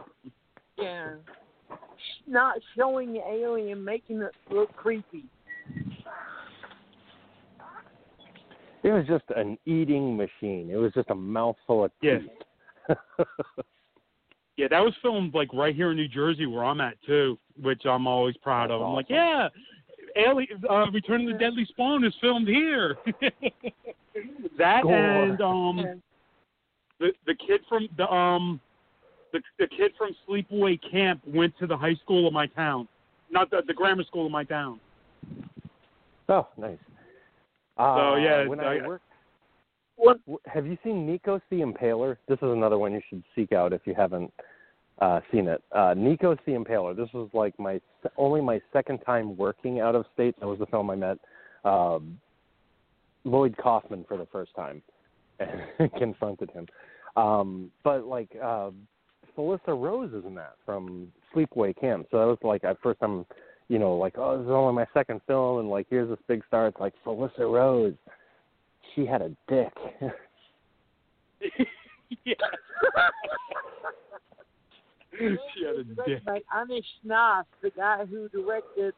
yeah, 0.77 1.11
not 2.27 2.57
showing 2.75 3.13
the 3.13 3.21
alien, 3.25 3.83
making 3.83 4.21
it 4.21 4.33
look 4.51 4.75
creepy. 4.75 5.23
It 8.83 8.91
was 8.91 9.05
just 9.07 9.25
an 9.35 9.57
eating 9.65 10.15
machine. 10.15 10.69
It 10.71 10.77
was 10.77 10.93
just 10.93 11.09
a 11.09 11.15
mouthful 11.15 11.85
of 11.85 11.91
Yeah. 12.01 12.19
teeth. 12.19 12.97
Yeah, 14.57 14.67
that 14.69 14.83
was 14.83 14.95
filmed 15.03 15.35
like 15.35 15.53
right 15.53 15.75
here 15.75 15.91
in 15.91 15.97
New 15.97 16.07
Jersey 16.07 16.47
where 16.47 16.65
I'm 16.65 16.81
at 16.81 16.99
too, 17.03 17.37
which 17.61 17.85
I'm 17.85 18.07
always 18.07 18.35
proud 18.37 18.71
of. 18.71 18.79
That's 18.79 18.87
I'm 18.87 18.93
like, 18.95 19.05
yeah, 19.07 19.49
Alien, 20.15 20.63
uh, 20.67 20.89
Return 20.91 21.27
of 21.27 21.33
the 21.33 21.37
Deadly 21.37 21.63
Spawn 21.65 22.03
is 22.03 22.13
filmed 22.19 22.47
here. 22.47 22.97
that 24.57 24.81
Gore. 24.81 24.93
and 24.95 25.41
um 25.41 26.01
the 26.99 27.13
the 27.27 27.35
kid 27.35 27.61
from 27.69 27.87
the 27.97 28.11
um 28.11 28.59
the 29.31 29.41
the 29.59 29.67
kid 29.67 29.91
from 29.95 30.15
Sleepaway 30.27 30.79
Camp 30.89 31.21
went 31.27 31.55
to 31.59 31.67
the 31.67 31.77
high 31.77 31.95
school 31.95 32.25
of 32.25 32.33
my 32.33 32.47
town, 32.47 32.87
not 33.29 33.51
the 33.51 33.61
the 33.67 33.75
grammar 33.75 34.03
school 34.05 34.25
of 34.25 34.31
my 34.31 34.43
town. 34.43 34.79
oh, 36.29 36.47
nice. 36.57 36.79
Uh, 37.77 37.95
So, 37.95 38.15
yeah, 38.15 38.47
when 38.47 38.59
I- 38.59 38.79
I 38.79 38.87
worked, 38.87 39.03
What? 39.95 40.19
have 40.45 40.65
you 40.65 40.77
seen 40.83 41.07
Nikos 41.07 41.41
the 41.49 41.61
Impaler? 41.61 42.17
This 42.27 42.37
is 42.37 42.49
another 42.49 42.77
one 42.77 42.91
you 42.91 43.01
should 43.09 43.23
seek 43.35 43.51
out 43.51 43.73
if 43.73 43.85
you 43.87 43.93
haven't 43.93 44.31
uh, 44.99 45.21
seen 45.31 45.47
it. 45.47 45.63
Uh, 45.71 45.93
Nikos 45.93 46.43
the 46.45 46.53
Impaler. 46.53 46.95
This 46.95 47.11
was 47.13 47.29
like 47.33 47.57
my 47.59 47.79
only 48.17 48.41
my 48.41 48.59
second 48.73 48.99
time 48.99 49.37
working 49.37 49.79
out 49.79 49.95
of 49.95 50.05
state. 50.13 50.39
That 50.39 50.47
was 50.47 50.59
the 50.59 50.65
film 50.67 50.89
I 50.89 50.95
met 50.95 51.19
um, 51.65 52.19
Lloyd 53.23 53.55
Kaufman 53.57 54.05
for 54.05 54.17
the 54.17 54.25
first 54.27 54.55
time 54.55 54.81
and 55.39 55.93
confronted 55.95 56.49
him. 56.51 56.67
Um, 57.15 57.71
but 57.83 58.05
like 58.05 58.29
uh, 58.41 58.71
Felissa 59.37 59.79
Rose 59.79 60.13
is 60.13 60.25
in 60.25 60.35
that 60.35 60.55
from 60.65 61.11
Sleepaway 61.33 61.79
Camp. 61.79 62.07
So 62.09 62.17
that 62.17 62.25
was 62.25 62.37
like 62.41 62.63
at 62.63 62.79
first 62.81 62.99
I'm, 63.01 63.25
you 63.69 63.79
know, 63.79 63.95
like 63.95 64.17
oh 64.17 64.37
this 64.37 64.45
is 64.45 64.51
only 64.51 64.73
my 64.73 64.85
second 64.93 65.21
film 65.27 65.59
and 65.59 65.69
like 65.69 65.87
here's 65.89 66.09
this 66.09 66.19
big 66.27 66.43
star. 66.47 66.67
It's 66.67 66.79
like 66.79 66.93
Felissa 67.05 67.51
Rose. 67.51 67.93
She 68.95 69.05
had 69.05 69.21
a 69.21 69.29
dick. 69.49 69.73
yeah. 72.25 72.35
she 75.19 75.65
had 75.65 75.75
a 75.75 75.83
dick. 76.05 76.21
Like 76.25 76.45
Andreas 76.55 76.85
Schnaas, 77.05 77.43
the 77.61 77.71
guy 77.71 78.05
who 78.05 78.29
directed 78.29 78.93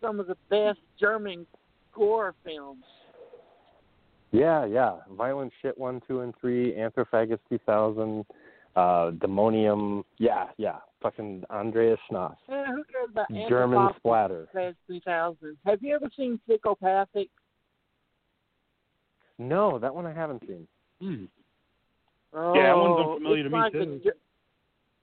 some 0.00 0.20
of 0.20 0.26
the 0.26 0.36
best 0.48 0.78
German 0.98 1.46
gore 1.94 2.34
films. 2.44 2.84
Yeah, 4.32 4.64
yeah. 4.64 4.96
Violent 5.16 5.52
Shit 5.60 5.76
1, 5.76 6.02
2, 6.06 6.20
and 6.20 6.34
3, 6.40 6.74
Anthropophagous 6.74 7.40
2000, 7.48 8.24
uh, 8.76 9.10
Demonium. 9.10 10.04
Yeah, 10.18 10.46
yeah. 10.56 10.78
Fucking 11.02 11.44
Andreas 11.50 11.98
Schnaas. 12.10 12.36
Eh, 12.48 12.64
who 12.66 12.84
cares 12.84 13.08
about 13.10 13.26
German 13.48 13.88
splatter. 13.96 14.48
Past 14.52 14.76
2000? 14.86 15.56
Have 15.64 15.82
you 15.82 15.94
ever 15.94 16.10
seen 16.16 16.38
Psychopathic? 16.46 17.28
No, 19.38 19.78
that 19.78 19.94
one 19.94 20.04
I 20.04 20.12
haven't 20.12 20.42
seen. 20.46 20.68
Hmm. 21.00 21.24
Oh, 22.34 22.54
Yeah, 22.54 22.66
that 22.66 22.76
one's 22.76 23.08
unfamiliar 23.08 23.42
to 23.44 23.48
me, 23.48 23.58
like 23.58 23.74
a 23.74 23.84
too. 23.84 24.00
Ge- 24.04 24.20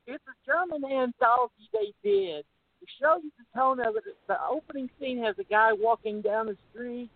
it's 0.06 0.24
a 0.28 0.46
German 0.46 0.90
anthology 0.90 1.70
they 1.74 1.94
did. 2.08 2.46
To 2.80 2.86
show 3.02 3.18
you 3.22 3.32
the 3.40 3.60
tone 3.60 3.80
of 3.80 3.96
it, 3.96 4.04
the 4.28 4.38
opening 4.48 4.90
scene 5.00 5.22
has 5.24 5.36
a 5.40 5.44
guy 5.44 5.72
walking 5.74 6.22
down 6.22 6.46
the 6.46 6.58
street, 6.72 7.10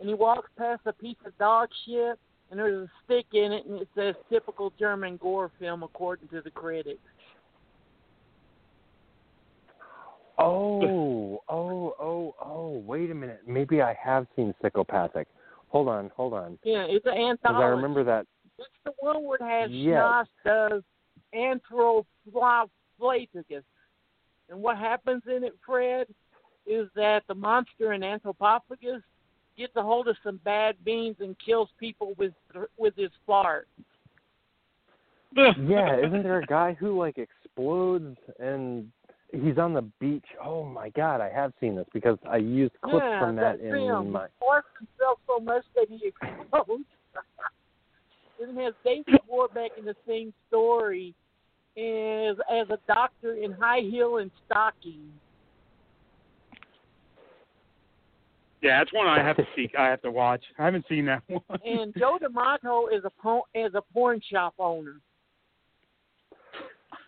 and 0.00 0.08
he 0.08 0.14
walks 0.14 0.50
past 0.58 0.82
a 0.86 0.92
piece 0.92 1.16
of 1.24 1.38
dog 1.38 1.68
shit, 1.86 2.18
and 2.50 2.58
there's 2.58 2.88
a 2.88 2.90
stick 3.04 3.26
in 3.32 3.52
it, 3.52 3.64
and 3.66 3.80
it 3.80 3.88
says 3.94 4.16
"typical 4.28 4.72
German 4.78 5.16
gore 5.18 5.52
film" 5.60 5.84
according 5.84 6.28
to 6.28 6.42
the 6.42 6.50
critics. 6.50 6.98
Oh, 10.38 11.40
oh, 11.48 11.94
oh, 12.00 12.34
oh! 12.44 12.82
Wait 12.86 13.10
a 13.10 13.14
minute. 13.14 13.42
Maybe 13.46 13.82
I 13.82 13.96
have 14.02 14.26
seen 14.34 14.54
Psychopathic. 14.60 15.28
Hold 15.68 15.88
on, 15.88 16.10
hold 16.16 16.32
on. 16.32 16.58
Yeah, 16.64 16.86
it's 16.88 17.04
an 17.06 17.12
Because 17.12 17.30
anthology. 17.30 17.64
I 17.64 17.68
remember 17.68 18.04
that. 18.04 18.26
It's 18.58 18.68
the 18.84 18.92
one 19.00 19.24
where 19.24 19.38
it 19.40 19.42
has 19.42 19.70
Yes. 19.70 20.26
Schnosta's 20.46 20.84
Anthropophagus. 21.34 23.64
And 24.48 24.62
what 24.62 24.76
happens 24.76 25.22
in 25.26 25.44
it, 25.44 25.54
Fred, 25.64 26.06
is 26.66 26.88
that 26.94 27.22
the 27.28 27.34
monster 27.34 27.92
in 27.92 28.02
Anthropophagus 28.02 29.02
gets 29.56 29.74
a 29.76 29.82
hold 29.82 30.08
of 30.08 30.16
some 30.22 30.40
bad 30.44 30.76
beans 30.84 31.16
and 31.20 31.36
kills 31.44 31.68
people 31.78 32.14
with 32.18 32.32
with 32.76 32.94
his 32.96 33.10
fart. 33.26 33.68
Yeah, 35.36 35.96
isn't 35.98 36.22
there 36.22 36.38
a 36.38 36.46
guy 36.46 36.76
who 36.78 36.98
like 36.98 37.18
explodes 37.18 38.16
and 38.38 38.90
he's 39.42 39.58
on 39.58 39.74
the 39.74 39.82
beach? 40.00 40.24
Oh 40.42 40.64
my 40.64 40.90
god, 40.90 41.20
I 41.20 41.30
have 41.30 41.52
seen 41.60 41.76
this 41.76 41.86
because 41.92 42.18
I 42.28 42.36
used 42.36 42.72
clips 42.82 43.04
yeah, 43.04 43.20
from 43.20 43.36
that, 43.36 43.60
in 43.60 43.72
film. 43.72 44.12
my. 44.12 44.26
He 44.26 44.44
farts 44.44 44.62
himself 44.78 45.18
so 45.26 45.40
much 45.40 45.64
that 45.74 45.86
he 45.88 46.08
explodes. 46.08 46.84
and 48.40 48.58
it 48.58 48.62
has 48.62 48.74
David 48.84 49.20
Warbeck 49.28 49.72
in 49.78 49.84
the 49.84 49.96
same 50.06 50.32
story 50.48 51.14
as 51.76 52.36
as 52.50 52.70
a 52.70 52.78
doctor 52.86 53.34
in 53.34 53.52
high 53.52 53.80
heel 53.80 54.18
and 54.18 54.30
stockings. 54.46 55.12
Yeah, 58.62 58.78
that's 58.78 58.92
one 58.94 59.06
I 59.06 59.22
have 59.22 59.36
to 59.36 59.46
see. 59.54 59.68
I 59.78 59.88
have 59.88 60.00
to 60.02 60.10
watch. 60.10 60.42
I 60.58 60.64
haven't 60.64 60.86
seen 60.88 61.04
that 61.06 61.22
one. 61.28 61.42
and 61.64 61.92
Joe 61.98 62.18
D'Amato 62.18 62.86
is 62.88 63.04
a 63.04 63.10
po- 63.22 63.46
is 63.54 63.74
a 63.74 63.82
porn 63.92 64.20
shop 64.32 64.54
owner. 64.58 65.00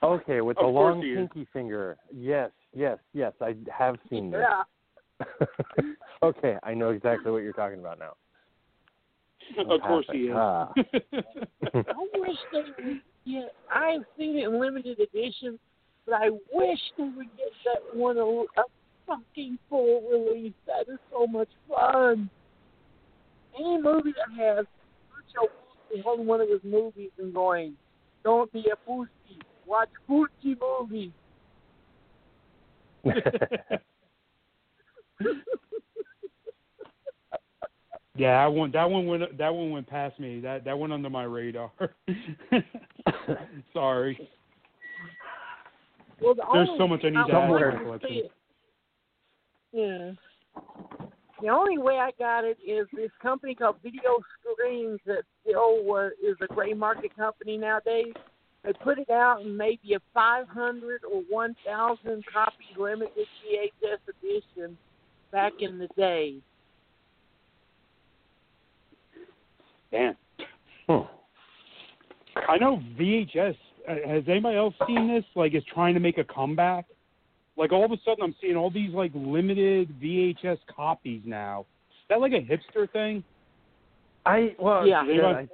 Okay, 0.03 0.41
with 0.41 0.59
Of 0.59 0.65
the 0.65 0.69
long 0.69 1.01
he 1.03 1.09
is. 1.09 1.17
pinky 1.19 1.47
finger. 1.53 1.97
Yes, 2.15 2.51
yes, 2.75 2.99
yes. 3.13 3.33
I 3.41 3.55
have 3.77 3.97
seen 4.11 4.31
this. 4.31 4.43
Yeah. 4.43 5.47
okay, 6.23 6.57
I 6.63 6.75
know 6.75 6.91
exactly 6.91 7.33
what 7.33 7.43
you're 7.43 7.53
talking 7.55 7.79
about 7.81 7.99
now. 7.99 8.13
of 9.59 9.81
course 9.81 10.07
he 10.13 10.25
is. 10.25 10.35
Ah. 10.35 10.71
I 10.77 12.07
wish 12.15 12.37
they 12.53 12.63
would 12.85 13.01
get. 13.27 13.55
I've 13.75 14.03
seen 14.19 14.37
it 14.39 14.45
in 14.49 14.61
limited 14.61 15.01
edition, 15.01 15.59
but 16.05 16.15
I 16.17 16.31
wish 16.53 16.79
they 16.99 17.05
would 17.05 17.29
get 17.37 17.53
that 17.65 17.97
one 17.99 18.19
a, 18.19 18.25
a 18.25 18.65
fucking 19.07 19.59
full 19.71 20.03
release. 20.11 20.53
That 20.67 20.93
is 20.93 20.99
so 21.11 21.27
much 21.27 21.49
fun. 21.69 22.29
Any 23.59 23.81
movie 23.81 24.13
that 24.13 24.39
has 24.39 24.67
Lucio 25.11 25.49
Fulci 25.49 26.03
holding 26.03 26.27
one 26.27 26.43
of 26.43 26.49
his 26.51 26.61
movies 26.63 27.11
and 27.19 27.33
going, 27.33 27.75
"Don't 28.25 28.53
be 28.53 28.67
a 28.71 28.91
Fulci, 28.91 29.41
watch 29.67 29.89
Fulci 30.09 30.57
movies." 30.61 31.13
yeah, 38.17 38.45
that 38.45 38.53
one. 38.53 38.71
That 38.73 38.91
one 38.91 39.07
went. 39.07 39.39
That 39.39 39.55
one 39.55 39.71
went 39.71 39.87
past 39.87 40.19
me. 40.19 40.41
That 40.41 40.65
that 40.65 40.79
went 40.79 40.93
under 40.93 41.11
my 41.11 41.25
radar. 41.25 41.71
Sorry. 43.73 44.29
Well, 46.21 46.35
the 46.35 46.43
There's 46.53 46.69
only, 46.69 46.79
so 46.79 46.89
much 46.89 47.01
I 47.05 47.11
need 47.11 47.15
to 47.15 47.37
add 47.37 47.47
to 47.47 47.71
my 47.71 47.83
collection. 47.83 48.23
Yeah. 49.73 50.13
The 51.43 51.49
only 51.49 51.77
way 51.77 51.99
I 51.99 52.13
got 52.19 52.45
it 52.45 52.57
is 52.67 52.87
this 52.95 53.11
company 53.21 53.55
called 53.55 53.77
Video 53.83 54.19
Screens 54.41 54.99
that 55.05 55.23
still 55.43 55.85
was, 55.85 56.13
is 56.23 56.37
a 56.41 56.47
gray 56.47 56.73
market 56.73 57.15
company 57.15 57.59
nowadays. 57.59 58.15
They 58.67 58.73
put 58.73 58.99
it 58.99 59.11
out 59.11 59.43
in 59.43 59.57
maybe 59.57 59.95
a 59.95 60.01
500 60.13 61.03
or 61.05 61.23
1,000 61.31 62.25
copy 62.33 62.55
limited 62.77 63.27
VHS 63.47 63.99
edition 64.09 64.77
back 65.31 65.53
in 65.61 65.79
the 65.79 65.87
day. 65.97 66.35
Damn. 69.93 70.17
Hmm. 70.89 71.07
I 72.49 72.59
know 72.59 72.83
VHS. 72.99 73.57
uh, 73.89 73.95
Has 74.09 74.25
anybody 74.29 74.57
else 74.57 74.75
seen 74.85 75.15
this? 75.15 75.25
Like, 75.37 75.55
is 75.55 75.63
trying 75.73 75.95
to 75.95 76.01
make 76.01 76.19
a 76.19 76.25
comeback. 76.25 76.87
Like 77.57 77.71
all 77.73 77.85
of 77.85 77.93
a 77.93 77.97
sudden, 78.05 78.25
I'm 78.25 78.35
seeing 78.41 78.57
all 78.57 78.71
these 78.71 78.93
like 78.93 79.13
limited 79.15 79.89
VHS 80.03 80.59
copies 80.75 81.23
now. 81.25 81.61
Is 81.91 82.09
that 82.11 82.21
like 82.21 82.33
a 82.33 82.41
hipster 82.41 82.91
thing? 82.93 83.23
I 84.27 84.57
well, 84.59 84.87
Yeah. 84.87 85.05
yeah, 85.05 85.27
I, 85.27 85.41
I, 85.41 85.47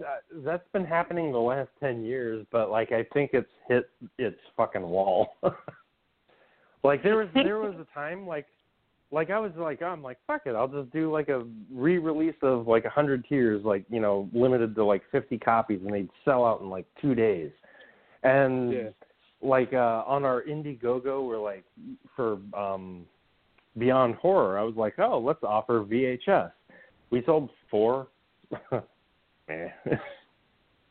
that's 0.45 0.67
been 0.73 0.85
happening 0.85 1.31
the 1.31 1.39
last 1.39 1.71
ten 1.79 2.05
years, 2.05 2.47
but 2.51 2.71
like 2.71 2.93
I 2.93 3.05
think 3.13 3.31
it's 3.35 3.51
hit 3.69 3.91
its 4.19 4.39
fucking 4.57 4.83
wall. 4.83 5.37
like 6.85 7.03
there 7.03 7.17
was 7.17 7.29
there 7.35 7.59
was 7.59 7.75
a 7.75 7.87
time 7.95 8.27
like 8.27 8.47
like 9.11 9.31
I 9.31 9.39
was 9.39 9.53
like 9.57 9.83
I'm 9.83 10.03
like 10.03 10.19
fuck 10.27 10.43
it, 10.47 10.55
I'll 10.55 10.69
just 10.69 10.91
do 10.91 11.13
like 11.13 11.29
a 11.29 11.45
re-release 11.71 12.35
of 12.43 12.67
like 12.67 12.85
a 12.85 12.91
hundred 12.91 13.27
tears, 13.29 13.63
like 13.65 13.85
you 13.91 14.01
know 14.01 14.29
limited 14.33 14.75
to 14.75 14.85
like 14.85 15.03
fifty 15.13 15.39
copies, 15.39 15.81
and 15.85 15.93
they'd 15.93 16.09
sell 16.25 16.45
out 16.45 16.61
in 16.63 16.71
like 16.71 16.87
two 17.01 17.15
days. 17.15 17.51
And 18.23 18.73
Yeah. 18.73 18.89
like 19.43 19.73
uh 19.75 20.03
on 20.07 20.25
our 20.25 20.43
Indiegogo, 20.43 21.27
we're 21.27 21.39
like 21.39 21.65
for 22.17 22.39
um 22.57 23.05
Beyond 23.79 24.17
Horror, 24.17 24.59
I 24.59 24.63
was 24.63 24.77
like, 24.77 24.99
oh, 24.99 25.19
let's 25.19 25.43
offer 25.43 25.83
VHS. 25.83 26.53
We 27.11 27.23
sold 27.25 27.49
four. 27.71 28.09
Eh. 29.49 29.69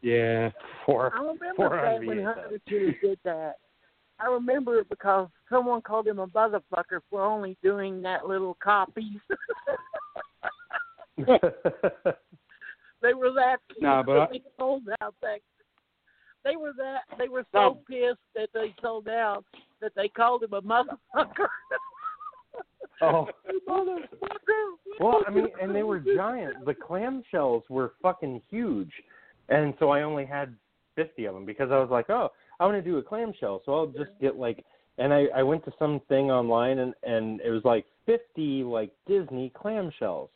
Yeah. 0.01 0.49
four. 0.85 1.13
I 1.15 1.19
remember 1.19 1.53
Four 1.55 1.69
that 1.69 1.95
on 1.95 2.05
when 2.05 2.17
VHS. 2.17 2.25
Hunter 2.25 2.59
Two 2.67 2.93
did 3.01 3.19
that. 3.23 3.55
I 4.19 4.27
remember 4.27 4.77
it 4.79 4.89
because 4.89 5.29
someone 5.49 5.81
called 5.81 6.07
him 6.07 6.19
a 6.19 6.27
motherfucker 6.27 6.99
for 7.09 7.23
only 7.23 7.57
doing 7.63 8.01
that 8.03 8.27
little 8.27 8.55
copies. 8.61 9.19
They 13.01 13.15
were 13.15 13.31
that 13.33 13.57
Nah, 13.79 14.03
but 14.03 14.17
I- 14.17 14.27
they 14.31 14.41
sold 14.59 14.83
out 15.01 15.15
that 15.23 15.39
they 16.43 16.55
were 16.55 16.71
that 16.77 17.01
they 17.17 17.27
were 17.29 17.43
so 17.51 17.59
No. 17.59 17.81
pissed 17.89 18.19
that 18.35 18.49
they 18.53 18.75
sold 18.81 19.07
out 19.07 19.43
that 19.81 19.93
they 19.95 20.07
called 20.07 20.43
him 20.43 20.53
a 20.53 20.61
motherfucker. 20.61 21.47
Oh. 23.01 23.27
Well, 24.99 25.23
I 25.27 25.31
mean, 25.31 25.47
and 25.61 25.73
they 25.73 25.83
were 25.83 25.99
giant. 25.99 26.65
The 26.65 26.73
clamshells 26.73 27.63
were 27.69 27.93
fucking 28.01 28.41
huge, 28.49 28.91
and 29.49 29.73
so 29.79 29.89
I 29.89 30.03
only 30.03 30.25
had 30.25 30.55
fifty 30.95 31.25
of 31.25 31.33
them 31.33 31.45
because 31.45 31.71
I 31.71 31.77
was 31.77 31.89
like, 31.89 32.09
oh, 32.09 32.29
I 32.59 32.65
want 32.65 32.83
to 32.83 32.87
do 32.87 32.97
a 32.97 33.03
clamshell, 33.03 33.61
so 33.65 33.73
I'll 33.73 33.87
just 33.87 34.11
get 34.19 34.35
like. 34.37 34.63
And 34.97 35.13
I 35.13 35.25
I 35.35 35.41
went 35.41 35.63
to 35.65 35.71
something 35.79 36.29
online 36.29 36.79
and 36.79 36.93
and 37.03 37.41
it 37.41 37.49
was 37.49 37.63
like 37.63 37.85
fifty 38.05 38.63
like 38.63 38.91
Disney 39.07 39.51
clamshells, 39.55 40.29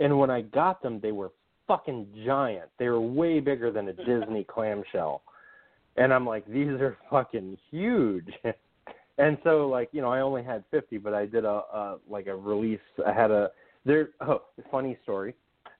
and 0.00 0.18
when 0.18 0.30
I 0.30 0.42
got 0.42 0.82
them, 0.82 1.00
they 1.00 1.12
were 1.12 1.30
fucking 1.66 2.08
giant. 2.26 2.68
They 2.78 2.88
were 2.88 3.00
way 3.00 3.40
bigger 3.40 3.70
than 3.70 3.88
a 3.88 3.92
Disney 3.92 4.44
clamshell, 4.44 5.22
and 5.96 6.12
I'm 6.12 6.26
like, 6.26 6.44
these 6.46 6.68
are 6.68 6.98
fucking 7.10 7.56
huge. 7.70 8.28
And 9.20 9.36
so, 9.44 9.68
like 9.68 9.90
you 9.92 10.00
know, 10.00 10.10
I 10.10 10.20
only 10.20 10.42
had 10.42 10.64
fifty, 10.70 10.96
but 10.96 11.12
I 11.12 11.26
did 11.26 11.44
a, 11.44 11.48
a 11.48 11.98
like 12.08 12.26
a 12.26 12.34
release. 12.34 12.80
I 13.06 13.12
had 13.12 13.30
a 13.30 13.50
there. 13.84 14.10
Oh, 14.22 14.42
funny 14.70 14.96
story. 15.02 15.34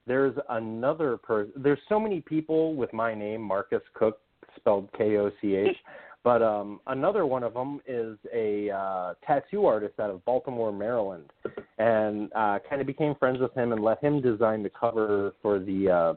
There's 0.05 0.35
another 0.49 1.17
person. 1.17 1.51
There's 1.55 1.79
so 1.89 1.99
many 1.99 2.21
people 2.21 2.75
with 2.75 2.93
my 2.93 3.15
name, 3.15 3.41
Marcus 3.41 3.81
Koch, 3.97 4.19
spelled 4.55 4.89
K 4.95 5.17
O 5.17 5.31
C 5.41 5.55
H. 5.55 5.75
But 6.23 6.43
um, 6.43 6.81
another 6.85 7.25
one 7.25 7.41
of 7.41 7.55
them 7.55 7.81
is 7.87 8.15
a 8.31 8.69
uh, 8.69 9.13
tattoo 9.25 9.65
artist 9.65 9.99
out 9.99 10.11
of 10.11 10.23
Baltimore, 10.23 10.71
Maryland, 10.71 11.31
and 11.79 12.31
uh, 12.35 12.59
kind 12.69 12.79
of 12.79 12.85
became 12.85 13.15
friends 13.15 13.39
with 13.39 13.51
him 13.55 13.71
and 13.71 13.83
let 13.83 14.03
him 14.03 14.21
design 14.21 14.61
the 14.61 14.69
cover 14.69 15.33
for 15.41 15.57
the 15.57 15.89
uh, 15.89 16.13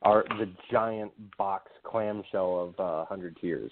our 0.00 0.24
the 0.38 0.50
giant 0.72 1.12
box 1.36 1.70
clamshell 1.82 2.74
of 2.78 2.80
uh, 2.80 3.04
Hundred 3.04 3.36
Tears. 3.38 3.70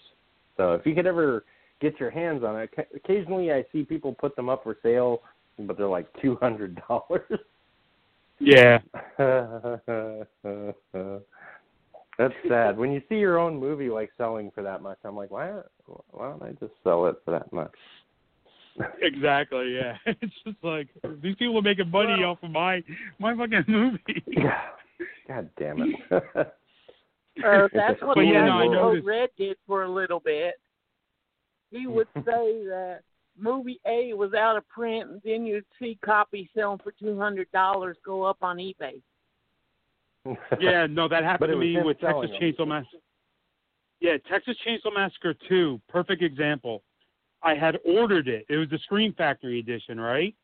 So 0.59 0.75
if 0.75 0.85
you 0.85 0.95
could 0.95 1.07
ever 1.07 1.45
get 1.83 2.01
your 2.01 2.11
hands 2.11 2.43
on 2.45 2.59
it, 2.61 2.71
occasionally 2.95 3.53
I 3.53 3.65
see 3.73 3.83
people 3.83 4.15
put 4.15 4.35
them 4.37 4.49
up 4.49 4.63
for 4.63 4.77
sale, 4.83 5.21
but 5.59 5.77
they're 5.77 5.87
like 5.87 6.07
two 6.23 6.37
hundred 6.37 6.81
dollars. 6.89 7.41
Yeah. 8.39 8.79
That's 12.19 12.35
sad. 12.49 12.77
When 12.77 12.93
you 12.93 13.01
see 13.09 13.17
your 13.17 13.39
own 13.39 13.59
movie 13.59 13.89
like 13.89 14.11
selling 14.17 14.51
for 14.55 14.63
that 14.63 14.83
much, 14.83 14.99
I'm 15.05 15.17
like, 15.17 15.31
why? 15.31 15.51
Why 16.11 16.31
don't 16.31 16.43
I 16.43 16.53
just 16.53 16.73
sell 16.85 17.07
it 17.07 17.17
for 17.25 17.31
that 17.33 17.53
much? 17.53 17.75
Exactly. 19.01 19.75
Yeah. 19.75 19.97
It's 20.23 20.35
just 20.45 20.57
like 20.63 20.89
these 21.23 21.37
people 21.37 21.59
are 21.59 21.63
making 21.63 21.91
money 21.91 22.23
off 22.25 22.39
of 22.43 22.51
my 22.51 22.83
my 23.19 23.37
fucking 23.37 23.65
movie. 23.69 24.25
God 25.29 25.49
damn 25.59 25.81
it. 25.81 25.95
Uh, 27.45 27.69
that's 27.73 28.01
what 28.03 28.17
But 28.17 28.23
yeah, 28.23 28.47
no, 28.47 28.59
I 28.59 28.65
who 28.67 28.73
wrote 28.73 29.05
Red 29.05 29.31
did 29.39 29.57
for 29.67 29.85
a 29.85 29.91
little 29.91 30.21
bit. 30.21 30.55
He 31.73 31.87
would 31.87 32.07
say 32.15 32.65
that 32.67 33.01
movie 33.37 33.81
A 33.87 34.13
was 34.15 34.35
out 34.35 34.57
of 34.57 34.69
print, 34.69 35.11
and 35.11 35.23
then 35.25 35.45
you'd 35.45 35.65
see 35.81 35.99
copies 36.05 36.49
selling 36.55 36.79
for 36.79 36.93
two 36.93 37.19
hundred 37.19 37.51
dollars 37.51 37.97
go 38.05 38.23
up 38.23 38.39
on 38.43 38.59
eBay. 38.59 39.01
Yeah, 40.61 40.87
no, 40.89 41.09
that 41.09 41.25
happened 41.25 41.51
to 41.51 41.59
me 41.59 41.77
with 41.83 41.99
selling 42.01 42.29
Texas 42.29 42.39
them. 42.41 42.53
Chainsaw 42.53 42.69
Massacre. 42.69 42.99
Yeah, 44.01 44.17
Texas 44.31 44.57
Chainsaw 44.65 44.95
Massacre 44.95 45.35
2, 45.49 45.81
perfect 45.89 46.23
example. 46.23 46.83
I 47.43 47.55
had 47.55 47.79
ordered 47.85 48.29
it. 48.29 48.47
It 48.49 48.57
was 48.57 48.69
the 48.71 48.79
Scream 48.79 49.15
Factory 49.15 49.59
edition, 49.59 50.01
right? 50.01 50.35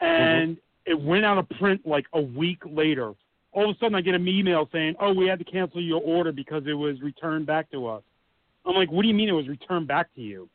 And 0.00 0.56
mm-hmm. 0.56 0.92
it 0.92 1.00
went 1.00 1.24
out 1.24 1.38
of 1.38 1.48
print 1.58 1.86
like 1.86 2.06
a 2.12 2.20
week 2.20 2.62
later. 2.66 3.12
All 3.52 3.70
of 3.70 3.76
a 3.76 3.78
sudden, 3.78 3.94
I 3.94 4.02
get 4.02 4.14
an 4.14 4.28
email 4.28 4.68
saying, 4.72 4.96
"Oh, 5.00 5.12
we 5.12 5.26
had 5.26 5.38
to 5.38 5.44
cancel 5.44 5.80
your 5.80 6.02
order 6.02 6.32
because 6.32 6.64
it 6.66 6.74
was 6.74 7.00
returned 7.00 7.46
back 7.46 7.70
to 7.70 7.86
us." 7.86 8.02
I'm 8.68 8.74
like, 8.74 8.90
"What 8.90 9.02
do 9.02 9.08
you 9.08 9.14
mean 9.14 9.28
it 9.28 9.32
was 9.32 9.48
returned 9.48 9.88
back 9.88 10.14
to 10.14 10.20
you?" 10.20 10.48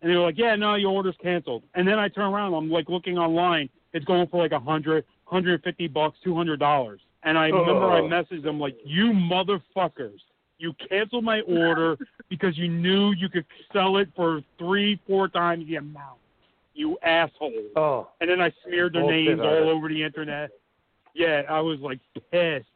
And 0.00 0.10
they 0.10 0.16
were 0.16 0.22
like, 0.22 0.38
"Yeah, 0.38 0.56
no, 0.56 0.74
your 0.74 0.92
order's 0.92 1.16
canceled." 1.22 1.64
And 1.74 1.86
then 1.86 1.98
I 1.98 2.08
turn 2.08 2.32
around, 2.32 2.54
I'm 2.54 2.70
like 2.70 2.88
looking 2.88 3.18
online, 3.18 3.68
it's 3.92 4.04
going 4.04 4.26
for 4.28 4.42
like 4.42 4.52
a 4.52 4.60
hundred, 4.60 5.04
hundred 5.24 5.54
and 5.54 5.62
fifty 5.62 5.86
bucks, 5.88 6.18
two 6.24 6.34
hundred 6.34 6.60
dollars. 6.60 7.00
And 7.24 7.36
I 7.36 7.48
remember 7.48 7.90
I 7.90 8.00
Oh. 8.00 8.08
messaged 8.08 8.42
them 8.42 8.58
like, 8.60 8.76
"You 8.84 9.12
motherfuckers, 9.12 10.20
you 10.58 10.72
canceled 10.88 11.24
my 11.24 11.40
order 11.42 11.98
because 12.28 12.56
you 12.56 12.68
knew 12.68 13.12
you 13.12 13.28
could 13.28 13.44
sell 13.72 13.96
it 13.98 14.08
for 14.14 14.42
three, 14.58 15.00
four 15.06 15.28
times 15.28 15.66
the 15.66 15.76
amount. 15.76 16.18
You 16.74 16.96
assholes." 17.02 17.72
oh, 17.76 18.08
And 18.20 18.30
then 18.30 18.40
I 18.40 18.52
smeared 18.64 18.94
their 18.94 19.02
names 19.10 19.40
all 19.40 19.68
over 19.68 19.88
the 19.88 20.02
internet. 20.02 20.50
Yeah, 21.14 21.42
I 21.48 21.60
was 21.60 21.80
like 21.80 21.98
pissed. 22.30 22.66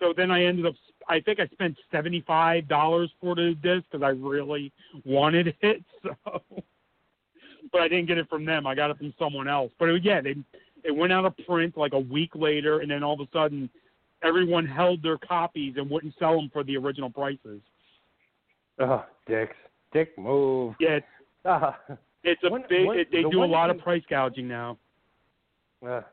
So 0.00 0.12
then 0.16 0.30
I 0.30 0.44
ended 0.44 0.64
up. 0.66 0.74
I 1.08 1.20
think 1.20 1.40
I 1.40 1.46
spent 1.48 1.76
seventy 1.90 2.20
five 2.26 2.68
dollars 2.68 3.10
for 3.20 3.34
the 3.34 3.54
disc 3.62 3.84
because 3.90 4.04
I 4.04 4.10
really 4.10 4.72
wanted 5.04 5.54
it. 5.62 5.82
So, 6.02 6.42
but 7.72 7.80
I 7.82 7.88
didn't 7.88 8.06
get 8.06 8.18
it 8.18 8.28
from 8.28 8.44
them. 8.44 8.66
I 8.66 8.74
got 8.74 8.90
it 8.90 8.98
from 8.98 9.12
someone 9.18 9.48
else. 9.48 9.72
But 9.78 9.88
it, 9.90 10.04
yeah, 10.04 10.20
they 10.20 10.36
it 10.84 10.94
went 10.94 11.12
out 11.12 11.24
of 11.24 11.34
print 11.46 11.76
like 11.76 11.92
a 11.92 11.98
week 11.98 12.30
later, 12.34 12.80
and 12.80 12.90
then 12.90 13.02
all 13.02 13.14
of 13.14 13.20
a 13.20 13.28
sudden, 13.32 13.68
everyone 14.22 14.66
held 14.66 15.02
their 15.02 15.18
copies 15.18 15.74
and 15.76 15.88
wouldn't 15.90 16.14
sell 16.18 16.36
them 16.36 16.50
for 16.52 16.62
the 16.62 16.76
original 16.76 17.10
prices. 17.10 17.60
oh, 18.78 19.04
dicks, 19.26 19.56
dick 19.92 20.16
move. 20.18 20.74
Yeah, 20.80 21.00
Ah, 21.44 21.78
it's 22.24 22.42
a 22.44 22.50
One- 22.50 22.64
big. 22.68 22.86
one- 22.86 22.98
it, 22.98 23.10
they 23.10 23.22
the 23.22 23.30
do 23.30 23.42
a 23.42 23.46
lot 23.46 23.70
of 23.70 23.78
price 23.78 24.02
gouging 24.10 24.46
now. 24.48 24.76
ah, 25.86 26.04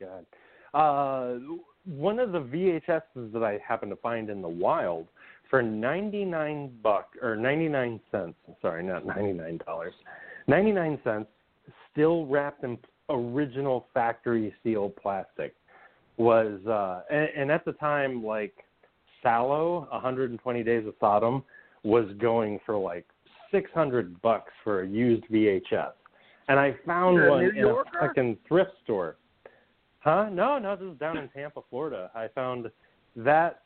God. 0.00 0.26
Uh, 0.74 1.38
one 1.84 2.18
of 2.18 2.32
the 2.32 2.40
VHSs 2.40 3.32
that 3.32 3.42
I 3.42 3.58
happened 3.66 3.90
to 3.90 3.96
find 3.96 4.30
in 4.30 4.42
the 4.42 4.48
wild 4.48 5.08
for 5.50 5.62
ninety 5.62 6.24
nine 6.24 6.72
buck 6.82 7.10
or 7.20 7.36
ninety 7.36 7.68
nine 7.68 8.00
cents. 8.10 8.36
Sorry, 8.60 8.82
not 8.82 9.04
ninety 9.04 9.32
nine 9.32 9.58
dollars. 9.66 9.94
Ninety 10.46 10.72
nine 10.72 10.98
cents, 11.04 11.28
still 11.90 12.26
wrapped 12.26 12.64
in 12.64 12.78
original 13.08 13.86
factory 13.92 14.54
seal 14.62 14.90
plastic. 14.90 15.54
Was 16.16 16.60
uh, 16.66 17.02
and, 17.14 17.28
and 17.36 17.50
at 17.50 17.64
the 17.64 17.72
time 17.72 18.24
like 18.24 18.54
Salò, 19.24 19.90
120 19.90 20.62
Days 20.62 20.86
of 20.86 20.94
Sodom, 21.00 21.42
was 21.84 22.06
going 22.18 22.60
for 22.64 22.76
like 22.76 23.06
600 23.50 24.20
bucks 24.22 24.52
for 24.64 24.82
a 24.82 24.88
used 24.88 25.24
VHS. 25.30 25.92
And 26.48 26.58
I 26.58 26.74
found 26.86 27.28
one 27.28 27.44
in 27.44 27.64
a 27.64 27.82
fucking 28.00 28.36
thrift 28.48 28.72
store. 28.84 29.16
Huh? 30.02 30.28
No, 30.30 30.58
no, 30.58 30.74
this 30.76 30.86
is 30.92 30.98
down 30.98 31.16
in 31.16 31.28
Tampa, 31.28 31.60
Florida. 31.70 32.10
I 32.14 32.28
found 32.34 32.70
that. 33.16 33.62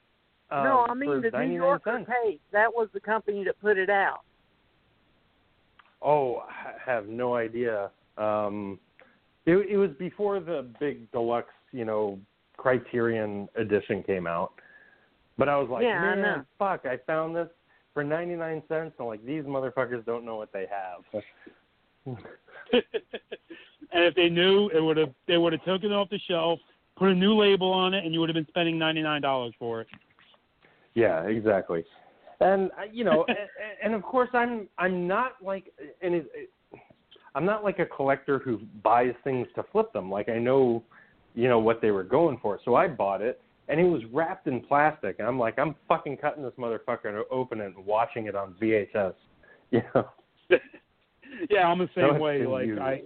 Um, 0.51 0.65
no, 0.65 0.87
I 0.89 0.95
mean 0.95 1.11
the 1.11 1.31
New 1.31 1.31
99 1.31 1.53
Yorker 1.53 1.99
cents. 1.99 2.11
tape. 2.25 2.41
That 2.53 2.73
was 2.73 2.89
the 2.93 3.01
company 3.01 3.43
that 3.45 3.59
put 3.61 3.79
it 3.79 3.91
out. 3.91 4.21
Oh, 6.03 6.45
I 6.49 6.73
have 6.85 7.09
no 7.09 7.35
idea. 7.35 7.91
Um, 8.19 8.79
it, 9.47 9.57
it 9.71 9.77
was 9.77 9.91
before 9.99 10.39
the 10.41 10.67
big 10.79 11.11
deluxe, 11.11 11.53
you 11.73 11.85
know, 11.85 12.19
Criterion 12.57 13.49
edition 13.57 14.03
came 14.03 14.27
out. 14.27 14.53
But 15.39 15.49
I 15.49 15.57
was 15.57 15.69
like, 15.71 15.85
Yeah, 15.85 16.01
man, 16.01 16.23
know. 16.23 16.45
fuck! 16.59 16.85
I 16.85 16.99
found 17.07 17.35
this 17.35 17.49
for 17.93 18.05
ninety 18.05 18.35
nine 18.35 18.63
cents. 18.69 18.95
I'm 19.01 19.07
like, 19.07 19.25
these 19.25 19.45
motherfuckers 19.45 20.05
don't 20.05 20.25
know 20.25 20.37
what 20.37 20.53
they 20.53 20.67
have. 20.71 21.23
and 23.93 24.05
if 24.05 24.15
they 24.15 24.29
knew, 24.29 24.69
it 24.75 24.81
would 24.81 24.97
have 24.97 25.13
they 25.27 25.39
would 25.39 25.53
have 25.53 25.65
taken 25.65 25.93
it 25.93 25.95
off 25.95 26.09
the 26.11 26.21
shelf, 26.29 26.59
put 26.97 27.09
a 27.09 27.15
new 27.15 27.35
label 27.35 27.71
on 27.73 27.95
it, 27.95 28.05
and 28.05 28.13
you 28.13 28.21
would 28.21 28.29
have 28.29 28.35
been 28.35 28.47
spending 28.49 28.79
ninety 28.79 29.03
nine 29.03 29.23
dollars 29.23 29.55
for 29.59 29.83
it. 29.83 29.89
Yeah, 30.95 31.23
exactly. 31.25 31.85
And 32.41 32.71
uh, 32.73 32.85
you 32.91 33.05
know, 33.05 33.25
and, 33.29 33.39
and 33.83 33.95
of 33.95 34.03
course, 34.03 34.31
I'm 34.33 34.69
I'm 34.79 35.07
not 35.07 35.33
like 35.43 35.73
and 36.03 36.15
it, 36.15 36.27
it, 36.35 36.51
I'm 37.35 37.45
not 37.45 37.65
like 37.65 37.79
a 37.79 37.87
collector 37.87 38.39
who 38.39 38.61
buys 38.83 39.15
things 39.23 39.47
to 39.57 39.65
flip 39.71 39.93
them. 39.93 40.11
Like 40.11 40.29
I 40.29 40.39
know, 40.39 40.83
you 41.35 41.49
know 41.49 41.59
what 41.59 41.81
they 41.81 41.91
were 41.91 42.05
going 42.05 42.39
for, 42.41 42.59
so 42.65 42.75
I 42.75 42.89
bought 42.89 43.21
it, 43.21 43.41
and 43.69 43.79
it 43.79 43.85
was 43.85 44.03
wrapped 44.13 44.47
in 44.47 44.61
plastic. 44.61 45.17
And 45.19 45.29
I'm 45.29 45.39
like, 45.39 45.59
I'm 45.59 45.75
fucking 45.87 46.17
cutting 46.17 46.43
this 46.43 46.55
motherfucker 46.59 47.23
open 47.31 47.61
and 47.61 47.75
watching 47.85 48.27
it 48.27 48.35
on 48.35 48.55
VHS. 48.61 49.15
You 49.73 49.83
know, 49.97 50.09
yeah, 51.51 51.67
I'm 51.69 51.79
the 51.79 51.89
same 51.95 52.15
it's 52.15 52.21
way. 52.21 52.47
Like 52.47 52.67
used. 52.67 52.81
I, 52.81 53.03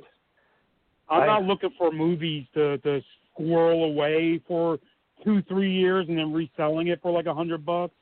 I'm 1.08 1.22
I- 1.22 1.26
not 1.26 1.44
looking 1.44 1.70
for 1.78 1.90
movies 1.92 2.46
to 2.54 2.78
to 2.78 3.00
squirrel 3.32 3.84
away 3.84 4.40
for 4.46 4.78
two 5.24 5.42
three 5.42 5.72
years 5.72 6.06
and 6.08 6.16
then 6.18 6.32
reselling 6.32 6.88
it 6.88 7.00
for 7.02 7.12
like 7.12 7.26
a 7.26 7.34
hundred 7.34 7.64
bucks. 7.66 7.94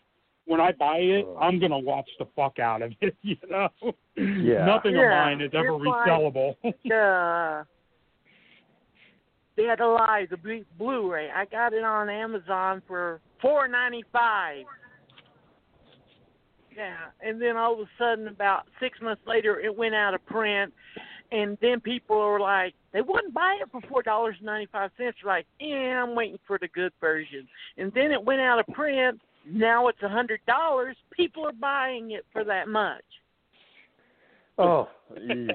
When 0.47 0.61
I 0.62 0.73
buy 0.73 0.97
it, 0.99 1.27
Ugh. 1.28 1.36
I'm 1.40 1.59
gonna 1.61 1.78
watch 1.78 2.09
the 2.19 2.27
fuck 2.35 2.59
out 2.59 2.81
of 2.82 2.93
it. 3.01 3.15
You 3.23 3.36
know, 3.51 3.69
Yeah. 4.16 4.65
nothing 4.65 4.97
of 4.97 5.05
mine 5.05 5.40
is 5.43 5.51
ever 5.55 5.77
it's 5.77 5.85
like- 5.85 6.09
resellable. 6.09 6.55
uh, 7.61 7.65
Dead 9.57 9.81
Alive, 9.81 10.28
the 10.31 10.36
Blu- 10.36 10.65
Blu-ray. 10.78 11.31
I 11.35 11.45
got 11.47 11.73
it 11.73 11.82
on 11.85 12.09
Amazon 12.09 12.81
for 12.86 13.20
four 13.43 13.66
ninety 13.69 14.05
five. 14.12 14.65
Yeah, 16.79 17.09
and 17.29 17.43
then 17.43 17.57
all 17.57 17.75
of 17.75 17.81
a 17.81 17.89
sudden, 17.99 18.29
about 18.29 18.69
six 18.79 19.01
months 19.03 19.23
later, 19.27 19.59
it 19.59 19.77
went 19.77 19.97
out 19.97 20.15
of 20.15 20.25
print, 20.27 20.73
and 21.33 21.59
then 21.61 21.81
people 21.81 22.17
were 22.17 22.39
like, 22.39 22.73
they 22.93 23.01
wouldn't 23.01 23.35
buy 23.35 23.59
it 23.61 23.69
for 23.73 23.81
four 23.89 24.01
dollars 24.01 24.37
and 24.39 24.47
ninety 24.47 24.69
five 24.71 24.93
cents. 24.97 25.19
Like, 25.27 25.45
yeah, 25.59 26.05
I'm 26.05 26.15
waiting 26.15 26.39
for 26.47 26.57
the 26.57 26.69
good 26.69 26.93
version. 27.01 27.49
And 27.79 27.91
then 27.97 28.13
it 28.13 28.23
went 28.23 28.41
out 28.41 28.61
of 28.61 28.67
print. 28.75 29.21
Now 29.45 29.89
it's 29.89 30.01
a 30.05 30.09
hundred 30.09 30.39
dollars. 30.47 30.95
People 31.11 31.45
are 31.47 31.53
buying 31.53 32.13
it 32.13 32.25
for 32.33 32.45
that 32.45 32.69
much. 32.69 33.03
Oh, 34.57 34.89
yeah. 35.21 35.55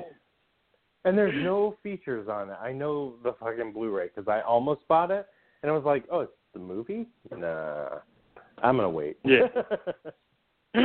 and 1.05 1.17
there's 1.17 1.41
no 1.41 1.77
features 1.81 2.27
on 2.27 2.49
it. 2.49 2.57
I 2.61 2.73
know 2.73 3.13
the 3.23 3.33
fucking 3.39 3.71
Blu-ray 3.71 4.09
because 4.13 4.27
I 4.27 4.41
almost 4.41 4.81
bought 4.89 5.09
it, 5.09 5.25
and 5.61 5.71
I 5.71 5.73
was 5.73 5.85
like, 5.85 6.03
oh, 6.11 6.21
it's 6.21 6.31
the 6.53 6.59
movie? 6.59 7.07
Nah, 7.31 7.99
I'm 8.61 8.75
gonna 8.75 8.89
wait. 8.89 9.17
Yeah. 9.23 9.47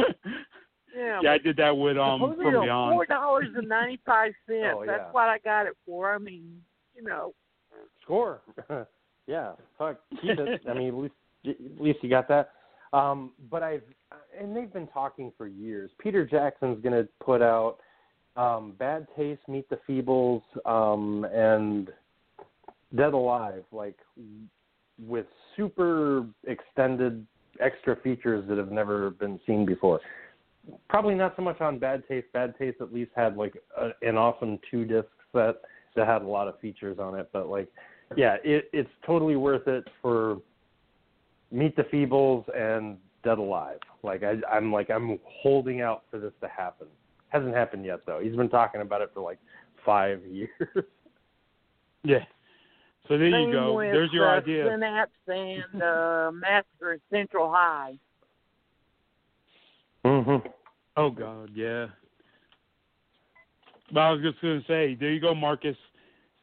Yeah, 0.96 1.20
yeah, 1.22 1.32
I 1.32 1.38
did 1.38 1.56
that 1.58 1.76
with 1.76 1.96
um 1.96 2.20
Supposedly 2.20 2.44
from 2.46 2.56
on 2.56 2.64
Beyond. 2.64 2.94
four 2.94 3.06
dollars 3.06 3.46
and 3.54 3.68
ninety 3.68 4.00
five 4.04 4.32
cents. 4.48 4.74
Oh, 4.74 4.84
That's 4.86 5.12
what 5.12 5.28
I 5.28 5.38
got 5.38 5.66
it 5.66 5.76
for. 5.86 6.12
I 6.12 6.18
mean, 6.18 6.60
you 6.96 7.04
know. 7.04 7.34
Score. 8.02 8.40
yeah, 9.26 9.52
fuck, 9.78 10.00
keep 10.20 10.38
it. 10.38 10.62
I 10.68 10.74
mean, 10.74 10.88
at 10.88 10.94
least 10.94 11.14
at 11.46 11.80
least 11.80 11.98
you 12.02 12.08
got 12.08 12.26
that. 12.28 12.50
Um, 12.92 13.32
but 13.50 13.62
I've 13.62 13.82
and 14.40 14.56
they've 14.56 14.72
been 14.72 14.88
talking 14.88 15.32
for 15.36 15.46
years. 15.46 15.90
Peter 15.98 16.26
Jackson's 16.26 16.82
gonna 16.82 17.06
put 17.20 17.42
out 17.42 17.76
um, 18.36 18.74
Bad 18.78 19.06
Taste, 19.16 19.42
Meet 19.46 19.68
the 19.68 19.78
Feebles, 19.88 20.42
um, 20.64 21.24
and 21.32 21.90
Dead 22.96 23.12
Alive, 23.12 23.64
like 23.72 23.98
with 25.06 25.26
super 25.56 26.26
extended 26.44 27.26
extra 27.60 27.96
features 27.96 28.44
that 28.48 28.58
have 28.58 28.70
never 28.70 29.10
been 29.10 29.38
seen 29.46 29.64
before. 29.64 30.00
Probably 30.88 31.14
not 31.14 31.34
so 31.36 31.42
much 31.42 31.60
on 31.60 31.78
Bad 31.78 32.02
Taste. 32.08 32.26
Bad 32.32 32.54
Taste 32.58 32.78
at 32.80 32.92
least 32.92 33.10
had 33.16 33.36
like 33.36 33.54
a, 33.76 33.90
an 34.02 34.16
awesome 34.16 34.58
two 34.70 34.84
disc 34.84 35.08
set 35.32 35.56
that 35.96 36.06
had 36.06 36.22
a 36.22 36.26
lot 36.26 36.48
of 36.48 36.58
features 36.60 36.98
on 36.98 37.18
it, 37.18 37.28
but 37.32 37.48
like 37.48 37.68
yeah, 38.16 38.36
it, 38.42 38.70
it's 38.72 38.90
totally 39.04 39.36
worth 39.36 39.66
it 39.68 39.86
for 40.00 40.38
Meet 41.50 41.76
the 41.76 41.82
Feebles 41.84 42.44
and 42.56 42.96
Dead 43.24 43.38
Alive. 43.38 43.78
Like 44.02 44.22
I, 44.22 44.34
I'm 44.50 44.72
like 44.72 44.90
I'm 44.90 45.18
holding 45.24 45.80
out 45.80 46.04
for 46.10 46.18
this 46.18 46.32
to 46.40 46.48
happen. 46.48 46.86
Hasn't 47.28 47.54
happened 47.54 47.84
yet 47.84 48.00
though. 48.06 48.20
He's 48.22 48.36
been 48.36 48.48
talking 48.48 48.80
about 48.80 49.02
it 49.02 49.10
for 49.12 49.20
like 49.20 49.38
five 49.84 50.20
years. 50.30 50.50
Yeah. 52.04 52.24
So 53.08 53.16
there 53.16 53.28
you 53.28 53.50
go. 53.50 53.74
with, 53.74 53.92
There's 53.92 54.12
your 54.12 54.28
uh, 54.28 54.38
idea. 54.38 54.68
Synapse 54.70 55.10
and 55.26 55.82
uh, 55.82 56.30
Massacre 56.34 56.92
at 56.92 57.00
Central 57.10 57.50
High. 57.50 57.98
mm-hmm. 60.04 60.46
Oh 60.96 61.10
God, 61.10 61.50
yeah. 61.54 61.86
But 63.92 64.00
I 64.00 64.10
was 64.12 64.20
just 64.20 64.40
gonna 64.42 64.60
say, 64.68 64.94
there 64.94 65.10
you 65.10 65.20
go, 65.20 65.34
Marcus. 65.34 65.76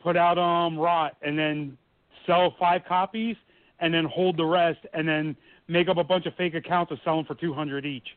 Put 0.01 0.17
out 0.17 0.37
um 0.37 0.77
Rot 0.77 1.17
and 1.21 1.37
then 1.37 1.77
sell 2.25 2.55
five 2.59 2.81
copies 2.87 3.35
and 3.79 3.93
then 3.93 4.05
hold 4.05 4.37
the 4.37 4.45
rest 4.45 4.79
and 4.93 5.07
then 5.07 5.35
make 5.67 5.87
up 5.87 5.97
a 5.97 6.03
bunch 6.03 6.25
of 6.25 6.35
fake 6.35 6.55
accounts 6.55 6.91
and 6.91 6.99
sell 7.03 7.17
them 7.17 7.25
for 7.25 7.35
two 7.35 7.53
hundred 7.53 7.85
each. 7.85 8.07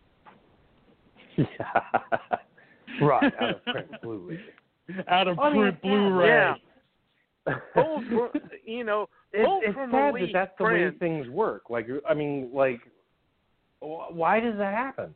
Yeah. 1.38 1.80
right. 3.00 3.32
Out 3.40 3.50
of 3.50 3.64
print 3.64 4.02
Blu-ray. 4.02 4.40
Out 5.06 5.28
of 5.28 5.38
I 5.38 5.50
print 5.50 5.78
yeah. 5.82 5.88
Blu-ray. 5.88 6.26
Yeah. 6.26 6.54
Pulled 7.74 8.04
from, 8.08 8.30
you 8.64 8.84
know, 8.84 9.08
It's, 9.32 9.46
pulled 9.46 9.64
it's 9.64 9.74
from 9.74 9.90
sad 9.90 10.16
a 10.16 10.20
that 10.20 10.30
that's 10.32 10.52
the 10.58 10.64
way 10.64 10.90
things 10.98 11.28
work. 11.28 11.70
Like, 11.70 11.86
I 12.08 12.14
mean, 12.14 12.50
like, 12.52 12.80
why 13.80 14.40
does 14.40 14.56
that 14.58 14.74
happen? 14.74 15.14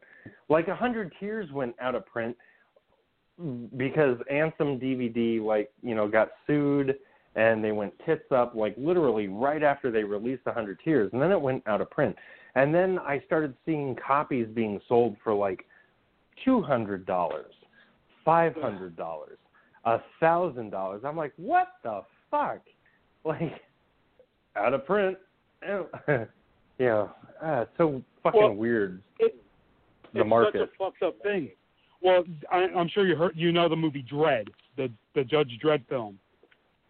Like, 0.49 0.69
A 0.69 0.75
Hundred 0.75 1.13
Tears 1.19 1.51
went 1.53 1.75
out 1.81 1.95
of 1.95 2.07
print 2.07 2.37
because 3.77 4.19
Anthem 4.31 4.79
DVD, 4.79 5.43
like, 5.43 5.71
you 5.83 5.95
know, 5.95 6.07
got 6.07 6.31
sued 6.47 6.97
and 7.35 7.65
they 7.65 7.73
went 7.73 7.93
tits 8.05 8.31
up, 8.31 8.55
like, 8.55 8.75
literally 8.77 9.27
right 9.29 9.63
after 9.63 9.91
they 9.91 10.05
released 10.05 10.43
A 10.47 10.53
Hundred 10.53 10.79
Tears, 10.85 11.11
and 11.13 11.21
then 11.21 11.33
it 11.33 11.41
went 11.41 11.67
out 11.67 11.81
of 11.81 11.91
print. 11.91 12.15
And 12.55 12.75
then 12.75 12.99
I 12.99 13.23
started 13.27 13.55
seeing 13.65 13.97
copies 14.07 14.47
being 14.53 14.81
sold 14.89 15.17
for 15.25 15.33
like 15.33 15.65
two 16.45 16.61
hundred 16.61 17.07
dollars, 17.07 17.53
five 18.25 18.55
hundred 18.57 18.97
dollars, 18.97 19.39
a 19.85 19.99
thousand 20.21 20.71
dollars. 20.71 21.03
I'm 21.05 21.17
like, 21.17 21.33
what 21.37 21.69
the 21.83 22.03
fuck? 22.33 22.59
Like, 23.25 23.53
out 24.57 24.75
of 24.75 24.85
print. 24.85 25.17
yeah, 26.81 27.07
ah, 27.41 27.61
it's 27.61 27.71
so 27.79 28.03
fucking 28.25 28.41
Well, 28.41 28.55
weird. 28.55 29.01
it- 29.21 29.37
the 30.13 30.23
it's 30.23 30.29
market. 30.29 30.61
such 30.63 30.69
a 30.75 30.77
fucked 30.77 31.03
up 31.05 31.23
thing. 31.23 31.51
Well, 32.03 32.25
I, 32.51 32.65
I'm 32.77 32.89
sure 32.89 33.07
you 33.07 33.15
heard, 33.15 33.35
you 33.37 33.53
know 33.53 33.69
the 33.69 33.77
movie 33.77 34.03
Dredd, 34.13 34.49
the 34.77 34.91
the 35.15 35.23
Judge 35.23 35.57
Dredd 35.65 35.87
film. 35.89 36.19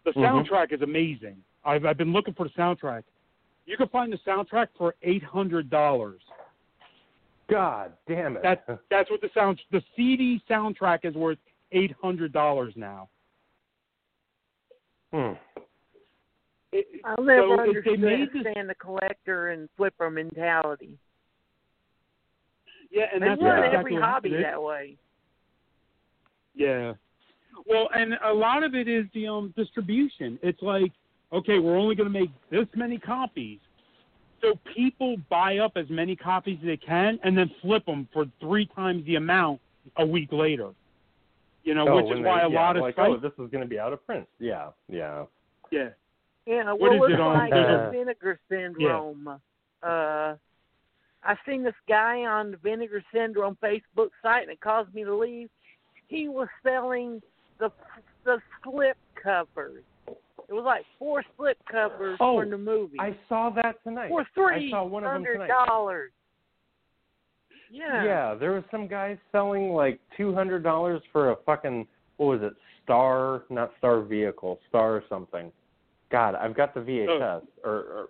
The 0.05 0.11
Mhm. 0.13 0.47
soundtrack 0.47 0.73
is 0.73 0.81
amazing. 0.81 1.37
I've 1.63 1.85
I've 1.85 1.97
been 1.99 2.11
looking 2.13 2.33
for 2.33 2.47
the 2.47 2.53
soundtrack. 2.57 3.03
You 3.67 3.77
can 3.77 3.87
find 3.89 4.11
the 4.11 4.17
soundtrack 4.27 4.69
for 4.75 4.95
eight 5.03 5.23
hundred 5.23 5.69
dollars. 5.69 6.21
God 7.47 7.93
damn 8.07 8.37
it. 8.37 8.41
That 8.43 8.65
that's 8.89 9.09
what 9.11 9.21
the 9.21 9.29
sound 9.35 9.61
the 9.71 9.83
CD 9.95 10.41
soundtrack 10.49 11.05
is 11.05 11.13
worth 11.13 11.37
eight 11.71 11.93
hundred 12.01 12.33
dollars 12.33 12.73
now. 12.75 13.07
Hmm. 15.13 15.33
It, 16.71 16.87
I'll 17.05 17.23
never 17.23 17.55
so 17.55 17.71
if 17.71 17.87
understand 17.87 18.67
the 18.67 18.75
collector 18.75 19.49
and 19.49 19.69
flipper 19.77 20.09
mentality. 20.09 20.97
yeah, 22.91 23.05
and 23.13 23.21
they 23.21 23.27
that's 23.27 23.41
run 23.41 23.59
exactly 23.59 23.79
every 23.79 23.93
what 23.93 24.03
hobby 24.03 24.29
it 24.29 24.37
is. 24.37 24.43
that 24.43 24.61
way. 24.61 24.97
Yeah. 26.55 26.93
Well, 27.67 27.89
and 27.95 28.13
a 28.25 28.33
lot 28.33 28.63
of 28.63 28.73
it 28.73 28.87
is 28.87 29.05
the 29.13 29.27
um 29.27 29.53
distribution. 29.55 30.39
It's 30.41 30.61
like, 30.61 30.91
okay, 31.31 31.59
we're 31.59 31.77
only 31.77 31.95
going 31.95 32.11
to 32.11 32.19
make 32.19 32.31
this 32.49 32.67
many 32.75 32.97
copies. 32.97 33.59
So 34.41 34.59
people 34.75 35.15
buy 35.29 35.59
up 35.59 35.73
as 35.75 35.85
many 35.89 36.15
copies 36.15 36.57
as 36.61 36.65
they 36.65 36.77
can 36.77 37.19
and 37.23 37.37
then 37.37 37.49
flip 37.61 37.85
them 37.85 38.07
for 38.11 38.25
three 38.41 38.65
times 38.65 39.05
the 39.05 39.15
amount 39.15 39.61
a 39.97 40.05
week 40.05 40.31
later. 40.31 40.71
You 41.63 41.73
know, 41.75 41.87
Oh, 41.87 41.95
which 41.95 42.05
is 42.17 42.23
they- 42.23 42.27
why 42.29 42.41
a 42.41 42.49
yeah, 42.49 42.59
lot 42.61 42.75
of 42.75 42.81
like, 42.81 42.95
sites, 42.95 43.13
oh, 43.13 43.17
this 43.17 43.31
is 43.33 43.49
going 43.51 43.61
to 43.63 43.67
be 43.67 43.79
out 43.79 43.93
of 43.93 44.05
print. 44.05 44.27
Yeah, 44.39 44.69
yeah. 44.89 45.25
yeah. 45.71 45.89
Yeah, 46.45 46.73
What 46.73 46.91
well, 46.99 47.05
is 47.05 47.13
it 47.13 47.19
on- 47.21 47.37
like 47.37 47.51
there's 47.51 47.67
the 47.67 47.87
a- 47.87 47.91
vinegar 47.91 48.39
syndrome. 48.49 49.27
Uh, 49.81 50.35
I 51.25 51.35
seen 51.47 51.63
this 51.63 51.73
guy 51.87 52.25
on 52.25 52.51
the 52.51 52.57
vinegar 52.57 53.01
syndrome 53.13 53.57
Facebook 53.63 54.09
site, 54.21 54.43
and 54.43 54.51
it 54.51 54.59
caused 54.59 54.93
me 54.93 55.05
to 55.05 55.15
leave. 55.15 55.49
He 56.07 56.27
was 56.27 56.49
selling 56.63 57.21
the 57.59 57.71
the 58.25 58.41
slip 58.63 58.97
covers. 59.21 59.83
It 60.49 60.53
was 60.53 60.63
like 60.65 60.85
four 60.99 61.23
slip 61.37 61.57
covers 61.65 62.17
Oh, 62.19 62.41
for 62.41 62.45
the 62.45 62.57
movie 62.57 62.97
I 62.99 63.15
saw 63.29 63.49
that 63.51 63.81
tonight. 63.83 64.09
for 64.09 64.21
I 64.21 64.25
three 64.35 64.69
saw 64.69 64.83
one 64.85 65.05
of 65.05 65.11
hundred 65.11 65.33
tonight. 65.35 65.47
dollars. 65.47 66.11
Yeah. 67.73 68.05
Yeah, 68.05 68.35
there 68.35 68.51
was 68.51 68.63
some 68.69 68.87
guy 68.87 69.17
selling 69.31 69.69
like 69.71 69.99
two 70.15 70.33
hundred 70.33 70.63
dollars 70.63 71.01
for 71.11 71.31
a 71.31 71.35
fucking 71.45 71.87
what 72.17 72.27
was 72.27 72.41
it? 72.43 72.53
Star, 72.83 73.43
not 73.49 73.71
Star 73.79 74.01
vehicle, 74.01 74.59
Star 74.69 74.95
or 74.97 75.03
something. 75.09 75.51
God, 76.11 76.35
I've 76.35 76.55
got 76.55 76.75
the 76.75 76.81
VHS 76.81 77.41
Oh. 77.65 77.69
or, 77.69 78.07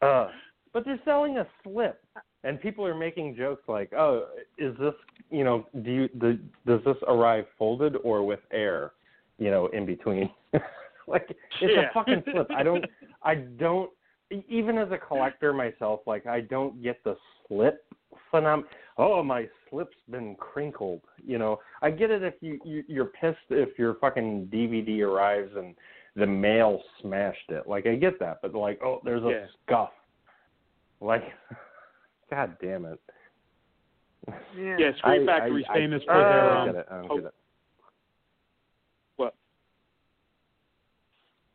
or 0.00 0.02
uh, 0.02 0.30
but 0.72 0.84
they're 0.86 1.00
selling 1.04 1.36
a 1.38 1.46
slip, 1.62 2.02
and 2.44 2.58
people 2.60 2.86
are 2.86 2.94
making 2.94 3.36
jokes 3.36 3.62
like, 3.68 3.92
"Oh, 3.92 4.28
is 4.56 4.74
this 4.78 4.94
you 5.30 5.44
know? 5.44 5.66
Do 5.82 5.90
you 5.90 6.08
the, 6.18 6.38
does 6.66 6.80
this 6.86 6.96
arrive 7.06 7.44
folded 7.58 7.96
or 8.02 8.24
with 8.24 8.40
air? 8.50 8.92
You 9.38 9.50
know, 9.50 9.66
in 9.68 9.84
between? 9.84 10.30
like 11.06 11.28
it's 11.60 11.72
Yeah. 11.74 11.90
a 11.90 11.92
fucking 11.92 12.22
slip. 12.32 12.46
I 12.50 12.62
don't, 12.62 12.84
I 13.22 13.34
don't. 13.34 13.90
Even 14.48 14.78
as 14.78 14.88
a 14.90 14.98
collector 14.98 15.52
myself, 15.52 16.00
like 16.06 16.26
I 16.26 16.40
don't 16.40 16.82
get 16.82 17.02
the 17.04 17.16
slip 17.46 17.84
phenom. 18.32 18.64
Oh, 18.96 19.22
my 19.22 19.46
slip's 19.70 19.96
been 20.10 20.34
crinkled. 20.36 21.00
You 21.24 21.38
know, 21.38 21.58
I 21.82 21.90
get 21.90 22.10
it 22.10 22.22
if 22.22 22.34
you, 22.40 22.58
you 22.64 22.82
you're 22.88 23.06
pissed 23.06 23.38
if 23.50 23.78
your 23.78 23.94
fucking 23.94 24.48
DVD 24.52 25.00
arrives 25.02 25.52
and 25.56 25.74
the 26.16 26.26
mail 26.26 26.82
smashed 27.00 27.50
it. 27.50 27.68
Like 27.68 27.86
I 27.86 27.94
get 27.94 28.18
that, 28.20 28.38
but 28.42 28.54
like, 28.54 28.80
oh, 28.82 29.00
there's 29.04 29.22
a 29.24 29.30
Yeah. 29.30 29.46
scuff. 29.66 29.90
Like, 31.00 31.24
god 32.30 32.56
damn 32.60 32.84
it. 32.84 33.00
Yeah. 34.56 34.76
Yeah, 34.78 34.90
Scream 34.98 35.28
I- 35.28 35.32
Factory's 35.38 35.66
I- 35.70 35.74
famous 35.74 36.02
I, 36.08 36.12
for 36.12 36.12
I 36.12 36.32
their 36.32 36.42
don't 36.42 36.56
um, 36.58 36.66
get 36.66 36.74
it. 36.76 36.86
I 36.90 36.94
don't 36.96 37.10
oh. 37.10 37.16
get 37.16 37.24
it. 37.26 37.34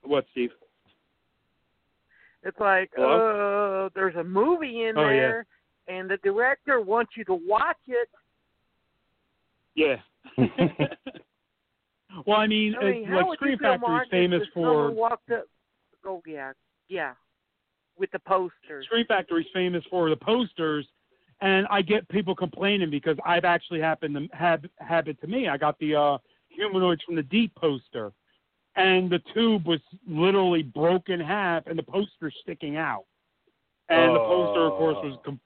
what, 0.05 0.25
Steve? 0.31 0.51
It's 2.43 2.59
like, 2.59 2.91
Hello? 2.95 3.85
uh, 3.85 3.89
there's 3.95 4.15
a 4.15 4.23
movie 4.23 4.85
in 4.85 4.97
Oh, 4.97 5.09
yeah. 5.09 5.41
There, 5.87 5.99
and 5.99 6.09
the 6.09 6.17
director 6.17 6.81
wants 6.81 7.13
you 7.15 7.23
to 7.25 7.33
watch 7.33 7.77
it. 7.87 8.09
Yeah. 9.75 9.97
well, 12.25 12.37
I 12.37 12.47
mean, 12.47 12.75
I 12.79 12.91
mean, 12.91 13.11
like 13.11 13.37
Scream 13.37 13.57
Factory 13.57 13.95
is 13.97 14.07
famous 14.09 14.41
for 14.53 14.67
someone 14.67 14.95
walked 14.95 15.31
up? 15.31 15.45
Oh 16.05 16.21
yeah, 16.27 16.51
yeah, 16.89 17.13
with 17.97 18.11
the 18.11 18.19
posters. 18.19 18.85
Scream 18.85 19.05
Factory 19.07 19.41
is 19.43 19.47
famous 19.53 19.83
for 19.89 20.09
the 20.09 20.15
posters, 20.15 20.85
and 21.41 21.65
I 21.69 21.81
get 21.81 22.07
people 22.09 22.35
complaining 22.35 22.89
because 22.89 23.17
I've 23.25 23.45
actually 23.45 23.79
happened 23.79 24.15
to 24.15 24.27
have 24.35 24.63
happened 24.79 25.17
to 25.21 25.27
me. 25.27 25.47
I 25.47 25.57
got 25.57 25.79
the 25.79 25.95
uh, 25.95 26.17
humanoids 26.49 27.01
from 27.03 27.15
the 27.15 27.23
deep 27.23 27.53
poster, 27.55 28.11
and 28.75 29.09
the 29.09 29.19
tube 29.33 29.65
was 29.65 29.79
literally 30.07 30.63
broken 30.63 31.21
in 31.21 31.25
half, 31.25 31.67
and 31.67 31.77
the 31.77 31.83
poster 31.83 32.31
sticking 32.41 32.75
out, 32.75 33.05
and 33.89 34.15
the 34.15 34.19
poster, 34.19 34.65
of 34.65 34.73
course, 34.73 34.97
was. 35.03 35.15
Oh. 35.19 35.21
Com- 35.25 35.39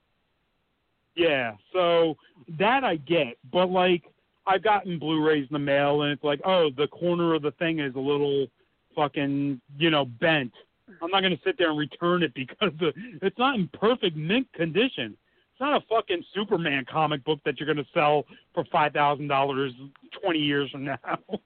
yeah, 1.18 1.53
so 1.73 2.15
that 2.60 2.84
I 2.84 2.95
get, 2.98 3.38
but 3.52 3.69
like 3.69 4.03
I've 4.45 4.64
gotten 4.64 4.98
Blu-rays 4.99 5.48
in 5.49 5.53
the 5.53 5.60
mail, 5.60 6.03
and 6.03 6.11
it's 6.14 6.23
like, 6.23 6.39
oh, 6.45 6.69
the 6.77 6.88
corner 6.88 7.34
of 7.34 7.41
the 7.41 7.52
thing 7.52 7.80
is 7.80 7.94
a 7.95 7.99
little 7.99 8.48
fucking, 8.95 9.60
you 9.77 9.89
know, 9.89 10.06
bent. 10.06 10.53
I'm 11.02 11.11
not 11.11 11.22
going 11.22 11.35
to 11.35 11.44
sit 11.44 11.57
there 11.57 11.69
and 11.69 11.77
return 11.77 12.23
it 12.23 12.34
because 12.35 12.72
the, 12.80 12.94
it's 13.22 13.38
not 13.38 13.56
in 13.56 13.68
perfect 13.73 14.15
mint 14.15 14.48
condition. 14.53 15.18
It's 15.52 15.60
not 15.60 15.81
a 15.81 15.85
fucking 15.89 16.23
Superman 16.35 16.85
comic 16.89 17.26
book 17.26 17.39
that 17.44 17.60
you're 17.60 17.65
going 17.65 17.84
to 17.84 17.91
sell 17.91 18.26
for 18.53 18.64
five 18.72 18.94
thousand 18.94 19.27
dollars 19.27 19.73
twenty 20.22 20.39
years 20.39 20.69
from 20.72 20.85
now. 20.85 20.99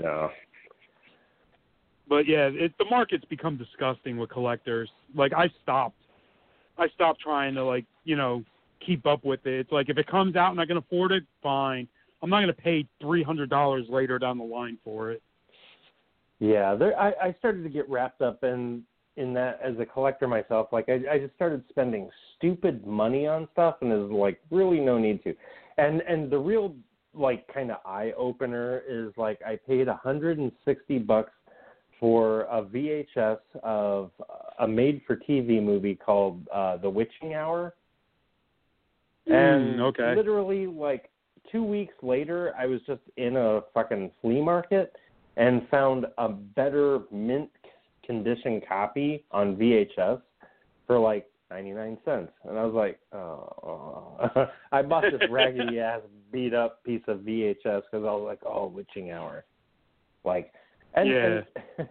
Yeah. 0.00 0.28
but 2.08 2.28
yeah, 2.28 2.48
it, 2.52 2.72
the 2.78 2.84
market's 2.84 3.24
become 3.24 3.56
disgusting 3.56 4.16
with 4.16 4.30
collectors. 4.30 4.88
Like 5.12 5.32
I 5.32 5.50
stopped, 5.60 5.96
I 6.78 6.86
stopped 6.90 7.20
trying 7.20 7.54
to 7.56 7.64
like 7.64 7.84
you 8.04 8.16
know 8.16 8.44
keep 8.84 9.06
up 9.06 9.24
with 9.24 9.46
it. 9.46 9.60
It's 9.60 9.72
like 9.72 9.88
if 9.88 9.98
it 9.98 10.06
comes 10.06 10.36
out 10.36 10.50
and 10.50 10.60
I 10.60 10.66
can 10.66 10.76
afford 10.76 11.12
it, 11.12 11.24
fine. 11.42 11.88
I'm 12.22 12.30
not 12.30 12.40
going 12.40 12.54
to 12.54 12.60
pay 12.60 12.86
three 13.00 13.22
hundred 13.22 13.50
dollars 13.50 13.86
later 13.88 14.18
down 14.18 14.38
the 14.38 14.44
line 14.44 14.78
for 14.84 15.10
it. 15.10 15.22
Yeah, 16.38 16.74
there. 16.74 16.98
I, 16.98 17.12
I 17.22 17.36
started 17.38 17.62
to 17.62 17.68
get 17.68 17.88
wrapped 17.88 18.22
up 18.22 18.42
in 18.44 18.82
in 19.16 19.34
that 19.34 19.60
as 19.62 19.74
a 19.78 19.86
collector 19.86 20.26
myself. 20.26 20.68
Like 20.72 20.88
I, 20.88 21.00
I 21.10 21.18
just 21.18 21.34
started 21.34 21.62
spending 21.68 22.10
stupid 22.36 22.86
money 22.86 23.26
on 23.26 23.48
stuff, 23.52 23.76
and 23.80 23.90
there's 23.90 24.10
like 24.10 24.40
really 24.50 24.80
no 24.80 24.98
need 24.98 25.22
to. 25.24 25.34
And 25.78 26.00
and 26.02 26.30
the 26.30 26.38
real 26.38 26.74
like 27.14 27.46
kind 27.52 27.70
of 27.70 27.78
eye 27.84 28.12
opener 28.16 28.82
is 28.88 29.12
like 29.16 29.40
I 29.46 29.56
paid 29.68 29.88
a 29.88 29.94
hundred 29.94 30.38
and 30.38 30.50
sixty 30.64 30.98
bucks 30.98 31.32
for 32.00 32.42
a 32.42 32.62
VHS 32.64 33.38
of 33.62 34.10
a 34.58 34.66
made-for-TV 34.66 35.62
movie 35.62 35.94
called 35.94 36.48
uh, 36.52 36.76
The 36.78 36.90
Witching 36.90 37.34
Hour. 37.34 37.74
And 39.26 39.78
Mm, 39.78 39.80
okay. 39.80 40.14
literally 40.16 40.66
like 40.66 41.10
two 41.50 41.62
weeks 41.62 41.94
later, 42.02 42.52
I 42.58 42.66
was 42.66 42.80
just 42.86 43.02
in 43.16 43.36
a 43.36 43.62
fucking 43.74 44.10
flea 44.20 44.40
market 44.40 44.94
and 45.36 45.66
found 45.68 46.06
a 46.18 46.28
better 46.28 47.00
mint 47.10 47.50
condition 48.04 48.60
copy 48.68 49.24
on 49.30 49.56
VHS 49.56 50.20
for 50.86 50.98
like 50.98 51.26
99 51.50 51.98
cents. 52.04 52.32
And 52.48 52.58
I 52.58 52.64
was 52.64 52.74
like, 52.74 52.98
oh. 53.12 54.46
I 54.72 54.82
bought 54.82 55.04
this 55.10 55.28
raggedy 55.30 55.78
ass 55.80 56.00
beat 56.32 56.54
up 56.54 56.82
piece 56.84 57.02
of 57.08 57.18
VHS 57.20 57.62
because 57.64 57.84
I 57.92 57.98
was 57.98 58.24
like, 58.26 58.40
oh, 58.46 58.66
witching 58.66 59.10
hour. 59.12 59.44
Like, 60.24 60.52
and, 60.94 61.08
Yeah. 61.08 61.24
and, 61.26 61.44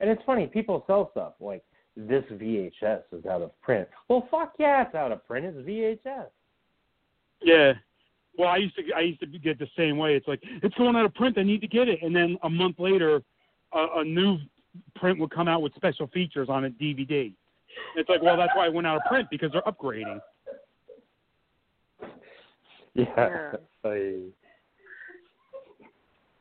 and 0.00 0.10
it's 0.10 0.22
funny, 0.24 0.46
people 0.46 0.84
sell 0.86 1.10
stuff. 1.12 1.34
Like, 1.40 1.64
this 1.96 2.24
VHS 2.32 3.02
is 3.12 3.26
out 3.26 3.42
of 3.42 3.60
print. 3.60 3.88
Well, 4.08 4.26
fuck 4.30 4.54
yeah, 4.58 4.82
it's 4.86 4.94
out 4.94 5.12
of 5.12 5.26
print. 5.26 5.46
It's 5.46 5.68
VHS. 5.68 6.28
Yeah. 7.44 7.74
Well, 8.38 8.48
I 8.48 8.56
used 8.56 8.74
to 8.76 8.82
I 8.96 9.00
used 9.00 9.20
to 9.20 9.26
get 9.26 9.58
the 9.58 9.68
same 9.76 9.98
way. 9.98 10.14
It's 10.14 10.26
like 10.26 10.40
it's 10.62 10.74
going 10.76 10.96
out 10.96 11.04
of 11.04 11.14
print. 11.14 11.36
I 11.38 11.42
need 11.42 11.60
to 11.60 11.68
get 11.68 11.88
it, 11.88 12.02
and 12.02 12.14
then 12.14 12.38
a 12.42 12.48
month 12.50 12.78
later, 12.78 13.22
a, 13.72 13.86
a 13.96 14.04
new 14.04 14.38
print 14.96 15.18
would 15.18 15.30
come 15.30 15.48
out 15.48 15.60
with 15.60 15.74
special 15.74 16.06
features 16.08 16.48
on 16.48 16.64
a 16.64 16.70
DVD. 16.70 17.32
It's 17.96 18.08
like, 18.08 18.22
well, 18.22 18.36
that's 18.36 18.52
why 18.54 18.66
it 18.66 18.72
went 18.72 18.86
out 18.86 18.96
of 18.96 19.02
print 19.04 19.28
because 19.30 19.52
they're 19.52 19.62
upgrading. 19.62 20.20
Yeah. 22.94 23.04
Yeah. 23.16 23.52
I, 23.84 23.88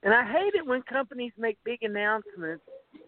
And 0.04 0.14
I 0.14 0.30
hate 0.32 0.54
it 0.56 0.66
when 0.66 0.82
companies 0.84 1.32
make 1.38 1.58
big 1.64 1.84
announcements 1.84 2.64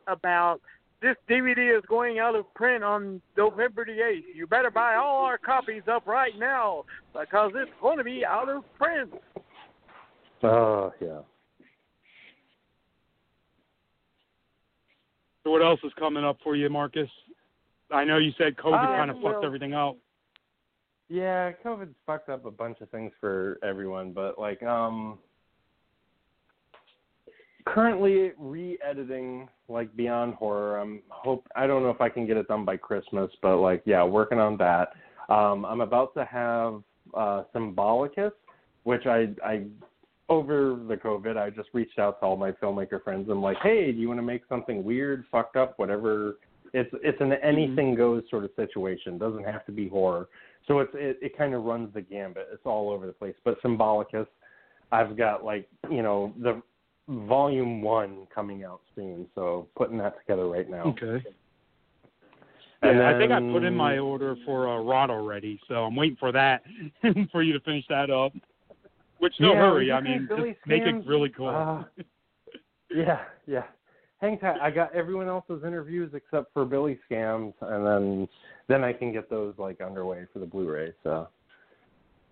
about 0.07 0.61
this 1.03 1.17
DVD 1.29 1.77
is 1.77 1.83
going 1.89 2.17
out 2.19 2.33
of 2.33 2.51
print 2.55 2.83
on 2.83 3.21
November 3.37 3.83
the 3.85 3.91
8th. 3.91 4.23
You 4.33 4.47
better 4.47 4.71
buy 4.71 4.95
all 4.95 5.25
our 5.25 5.37
copies 5.37 5.83
up 5.91 6.07
right 6.07 6.31
now 6.39 6.85
because 7.11 7.51
it's 7.55 7.71
going 7.81 7.97
to 7.97 8.05
be 8.05 8.25
out 8.25 8.47
of 8.49 8.63
print. 8.77 9.11
oh 10.43 10.91
yeah. 11.01 11.19
So 15.43 15.51
what 15.51 15.61
else 15.61 15.81
is 15.83 15.91
coming 15.99 16.23
up 16.23 16.37
for 16.41 16.55
you, 16.55 16.69
Marcus? 16.69 17.09
I 17.91 18.05
know 18.05 18.17
you 18.17 18.31
said 18.37 18.55
COVID 18.55 18.93
Uh, 18.93 18.97
kind 18.97 19.11
of 19.11 19.17
fucked 19.21 19.43
everything 19.43 19.73
up. 19.73 19.97
Yeah, 21.09 21.51
COVID's 21.63 21.93
fucked 22.07 22.29
up 22.29 22.45
a 22.45 22.51
bunch 22.51 22.79
of 22.79 22.89
things 22.89 23.11
for 23.19 23.59
everyone, 23.61 24.13
but 24.13 24.39
like 24.39 24.63
um 24.63 25.19
currently 27.65 28.31
re-editing 28.37 29.47
like 29.67 29.95
Beyond 29.95 30.35
Horror. 30.35 30.79
I'm 30.79 31.01
hope 31.09 31.47
I 31.55 31.67
don't 31.67 31.83
know 31.83 31.89
if 31.89 32.01
I 32.01 32.09
can 32.09 32.27
get 32.27 32.37
it 32.37 32.47
done 32.47 32.65
by 32.65 32.77
Christmas, 32.77 33.31
but 33.41 33.57
like 33.57 33.81
yeah, 33.85 34.03
working 34.03 34.39
on 34.39 34.57
that. 34.57 34.89
Um 35.29 35.65
I'm 35.65 35.81
about 35.81 36.13
to 36.15 36.25
have 36.25 36.81
uh 37.13 37.43
Symbolicus, 37.53 38.31
which 38.83 39.05
I 39.05 39.29
I 39.43 39.65
over 40.29 40.79
the 40.87 40.95
COVID, 40.95 41.37
I 41.37 41.49
just 41.49 41.69
reached 41.73 41.99
out 41.99 42.19
to 42.19 42.25
all 42.25 42.37
my 42.37 42.51
filmmaker 42.51 43.03
friends. 43.03 43.29
I'm 43.29 43.41
like, 43.41 43.57
"Hey, 43.61 43.91
do 43.91 43.99
you 43.99 44.07
want 44.07 44.19
to 44.19 44.23
make 44.23 44.43
something 44.47 44.83
weird, 44.83 45.25
fucked 45.31 45.55
up, 45.55 45.77
whatever?" 45.77 46.37
It's 46.73 46.89
it's 47.03 47.19
an 47.21 47.33
anything 47.33 47.93
goes 47.95 48.23
sort 48.29 48.45
of 48.45 48.51
situation. 48.55 49.17
Doesn't 49.17 49.43
have 49.43 49.65
to 49.65 49.71
be 49.71 49.87
horror. 49.87 50.29
So 50.67 50.79
it's 50.79 50.91
it, 50.95 51.19
it 51.21 51.37
kind 51.37 51.53
of 51.53 51.63
runs 51.63 51.93
the 51.93 52.01
gambit. 52.01 52.47
It's 52.51 52.65
all 52.65 52.89
over 52.89 53.05
the 53.05 53.13
place. 53.13 53.35
But 53.43 53.61
Symbolicus, 53.61 54.27
I've 54.91 55.17
got 55.17 55.43
like 55.43 55.67
you 55.91 56.01
know 56.01 56.33
the 56.41 56.61
volume 57.07 57.81
one 57.81 58.27
coming 58.33 58.63
out 58.63 58.81
soon. 58.95 59.27
So 59.35 59.67
putting 59.75 59.97
that 59.99 60.17
together 60.19 60.47
right 60.47 60.69
now. 60.69 60.83
Okay. 61.01 61.23
And 62.81 62.97
Yeah, 62.99 63.09
I 63.15 63.17
think 63.17 63.31
I 63.31 63.39
put 63.39 63.63
in 63.63 63.73
my 63.75 63.97
order 63.97 64.35
for 64.45 64.67
uh, 64.67 64.81
Rot 64.81 65.09
already, 65.09 65.59
so 65.67 65.85
I'm 65.85 65.95
waiting 65.95 66.17
for 66.19 66.31
that 66.33 66.63
for 67.31 67.41
you 67.41 67.53
to 67.53 67.59
finish 67.61 67.85
that 67.89 68.09
up. 68.09 68.33
Which 69.19 69.33
no 69.39 69.53
Yeah, 69.53 69.59
hurry. 69.59 69.91
I 69.91 70.01
mean, 70.01 70.27
Billy 70.27 70.51
just 70.51 70.67
make 70.67 70.83
it 70.83 71.05
really 71.07 71.29
cool. 71.29 71.47
Uh, 71.47 71.83
yeah, 72.93 73.21
yeah. 73.47 73.63
Hang 74.19 74.37
tight. 74.39 74.59
I 74.61 74.69
got 74.69 74.93
everyone 74.93 75.27
else's 75.27 75.63
interviews 75.65 76.11
except 76.13 76.53
for 76.53 76.65
Billy 76.65 76.99
Scams, 77.09 77.53
and 77.61 77.85
then 77.85 78.27
then 78.67 78.83
I 78.83 78.91
can 78.93 79.11
get 79.13 79.29
those 79.29 79.53
like 79.57 79.79
underway 79.81 80.25
for 80.31 80.39
the 80.39 80.45
Blu-ray. 80.45 80.93
So, 81.03 81.27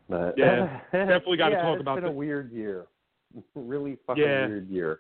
but 0.10 0.34
Yeah, 0.38 0.80
definitely 0.92 1.38
gotta 1.38 1.56
yeah, 1.56 1.62
talk 1.62 1.76
it's 1.76 1.82
about 1.82 1.96
been 1.96 2.04
the- 2.06 2.10
a 2.10 2.14
weird 2.14 2.52
year. 2.52 2.88
Really 3.56 3.98
fucking 4.08 4.24
Yeah. 4.24 4.48
weird 4.48 4.70
year. 4.70 5.00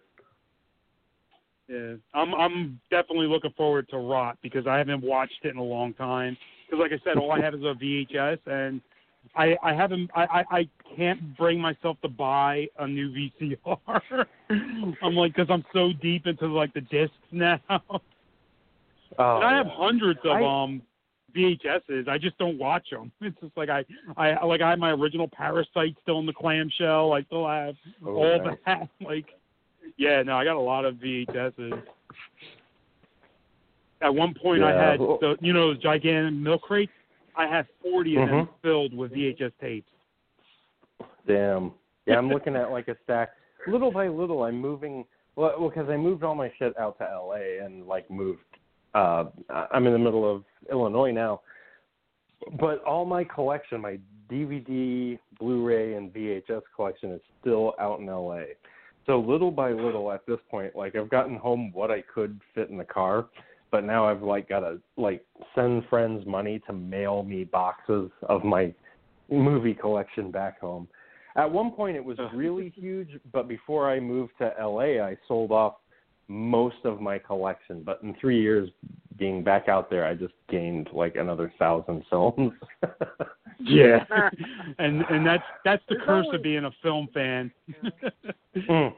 Yeah, 1.67 1.93
I'm 2.13 2.33
I'm 2.35 2.81
definitely 2.89 3.27
looking 3.27 3.51
forward 3.55 3.87
to 3.89 3.97
Rot 3.97 4.37
because 4.41 4.67
I 4.67 4.77
haven't 4.77 5.01
watched 5.03 5.39
it 5.43 5.49
in 5.49 5.57
a 5.57 5.63
long 5.63 5.93
time. 5.93 6.35
Because 6.69 6.81
like 6.81 6.91
I 6.91 7.01
said, 7.03 7.17
all 7.17 7.31
I 7.31 7.39
have 7.39 7.53
is 7.53 7.61
a 7.61 7.73
VHS, 7.75 8.39
and 8.45 8.81
I 9.35 9.55
I 9.63 9.73
haven't 9.73 10.09
I 10.13 10.23
I, 10.23 10.57
I 10.57 10.69
can't 10.97 11.37
bring 11.37 11.61
myself 11.61 11.97
to 12.01 12.09
buy 12.09 12.67
a 12.79 12.87
new 12.87 13.09
VCR. 13.09 14.25
I'm 15.01 15.15
like 15.15 15.33
because 15.33 15.49
I'm 15.49 15.63
so 15.71 15.93
deep 16.01 16.27
into 16.27 16.47
like 16.47 16.73
the 16.73 16.81
discs 16.81 17.15
now, 17.31 17.59
Oh, 19.17 19.35
and 19.37 19.45
I 19.45 19.55
have 19.55 19.67
hundreds 19.67 20.19
of 20.25 20.31
I- 20.37 20.43
um 20.43 20.81
VHSs. 21.33 22.07
I 22.07 22.17
just 22.17 22.37
don't 22.37 22.57
watch 22.57 22.89
them. 22.89 23.11
It's 23.21 23.39
just 23.41 23.55
like 23.57 23.69
I 23.69 23.83
I 24.17 24.43
like 24.45 24.61
I 24.61 24.69
have 24.71 24.79
my 24.79 24.91
original 24.91 25.27
Parasite 25.27 25.95
still 26.01 26.19
in 26.19 26.25
the 26.25 26.33
clamshell. 26.33 27.13
I 27.13 27.23
still 27.23 27.47
have 27.47 27.75
Oh, 28.05 28.15
all 28.15 28.43
nice. 28.43 28.57
that. 28.65 28.89
Like, 29.01 29.25
yeah, 29.97 30.21
no, 30.23 30.37
I 30.37 30.43
got 30.43 30.55
a 30.55 30.59
lot 30.59 30.85
of 30.85 30.95
VHSs. 30.95 31.83
At 34.01 34.13
one 34.13 34.33
point, 34.33 34.63
I 34.63 34.71
Yeah. 34.71 34.91
had 34.91 34.99
the 34.99 35.37
you 35.41 35.53
know 35.53 35.73
those 35.73 35.77
gigantic 35.83 36.33
milk 36.33 36.61
crates. 36.63 36.91
I 37.35 37.47
had 37.47 37.65
40 37.81 38.17
of 38.17 38.29
them 38.29 38.45
Mhm. 38.45 38.49
filled 38.61 38.93
with 38.93 39.11
VHS 39.13 39.53
tapes. 39.61 39.89
Damn. 41.27 41.73
Yeah, 42.05 42.17
I'm 42.17 42.27
looking 42.35 42.55
at 42.55 42.71
like 42.71 42.87
a 42.87 42.97
stack. 43.03 43.29
Little 43.67 43.91
by 43.91 44.07
little, 44.07 44.43
I'm 44.43 44.57
moving. 44.59 45.05
Well, 45.35 45.69
because 45.69 45.87
I 45.89 45.95
moved 45.97 46.23
all 46.23 46.35
my 46.35 46.51
shit 46.57 46.77
out 46.77 46.97
to 46.97 47.05
LA 47.05 47.63
and 47.63 47.87
like 47.87 48.09
moved. 48.09 48.41
Uh, 48.93 49.25
I'm 49.71 49.87
in 49.87 49.93
the 49.93 49.99
middle 49.99 50.29
of 50.29 50.43
Illinois 50.71 51.11
now, 51.11 51.41
but 52.59 52.83
all 52.83 53.05
my 53.05 53.23
collection, 53.23 53.81
my 53.81 53.99
DVD, 54.29 55.17
Blu-ray, 55.39 55.93
and 55.95 56.13
VHS 56.13 56.61
collection 56.75 57.11
is 57.11 57.21
still 57.39 57.73
out 57.79 57.99
in 57.99 58.05
LA. 58.05 58.43
So 59.05 59.19
little 59.19 59.51
by 59.51 59.71
little, 59.71 60.11
at 60.11 60.25
this 60.25 60.39
point, 60.49 60.75
like 60.75 60.95
I've 60.95 61.09
gotten 61.09 61.35
home 61.35 61.71
what 61.73 61.91
I 61.91 62.01
could 62.01 62.39
fit 62.53 62.69
in 62.69 62.77
the 62.77 62.85
car, 62.85 63.27
but 63.71 63.83
now 63.83 64.05
I've 64.05 64.21
like 64.21 64.49
got 64.49 64.59
to 64.61 64.79
like 64.97 65.25
send 65.55 65.83
friends 65.89 66.25
money 66.25 66.61
to 66.67 66.73
mail 66.73 67.23
me 67.23 67.43
boxes 67.43 68.11
of 68.23 68.43
my 68.43 68.73
movie 69.29 69.73
collection 69.73 70.31
back 70.31 70.59
home. 70.59 70.87
At 71.35 71.49
one 71.49 71.71
point, 71.71 71.95
it 71.95 72.03
was 72.03 72.17
really 72.33 72.73
huge, 72.75 73.09
but 73.31 73.47
before 73.47 73.89
I 73.89 73.99
moved 73.99 74.33
to 74.39 74.53
LA, 74.59 75.03
I 75.03 75.17
sold 75.27 75.51
off 75.51 75.75
most 76.27 76.77
of 76.85 77.01
my 77.01 77.17
collection. 77.19 77.83
But 77.83 77.99
in 78.03 78.15
three 78.21 78.41
years 78.41 78.69
being 79.17 79.43
back 79.43 79.67
out 79.67 79.89
there, 79.89 80.05
I 80.05 80.13
just 80.15 80.33
gained 80.49 80.89
like 80.93 81.15
another 81.15 81.51
thousand 81.59 82.03
films. 82.09 82.51
Yeah, 83.59 84.05
and 84.79 85.03
and 85.09 85.25
that's 85.25 85.43
that's 85.65 85.83
the 85.89 85.95
There's 85.95 86.05
curse 86.05 86.25
always- 86.25 86.37
of 86.39 86.43
being 86.43 86.65
a 86.65 86.71
film 86.81 87.07
fan. 87.13 87.51
Mm. 88.55 88.93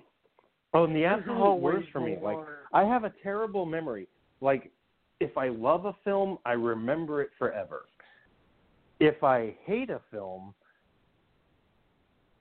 Oh, 0.76 0.86
and 0.86 0.96
the 0.96 1.02
There's 1.02 1.20
absolute 1.20 1.38
always 1.38 1.76
worst 1.78 1.90
for 1.92 2.00
me, 2.00 2.18
like. 2.22 2.38
I 2.76 2.84
have 2.86 3.04
a 3.04 3.14
terrible 3.22 3.66
memory. 3.68 4.08
Like 4.42 4.72
if 5.20 5.38
I 5.38 5.50
love 5.50 5.86
a 5.86 5.94
film, 6.04 6.40
I 6.46 6.54
remember 6.54 7.22
it 7.22 7.30
forever. 7.38 7.84
If 9.00 9.24
I 9.24 9.56
hate 9.66 9.90
a 9.92 10.02
film, 10.10 10.54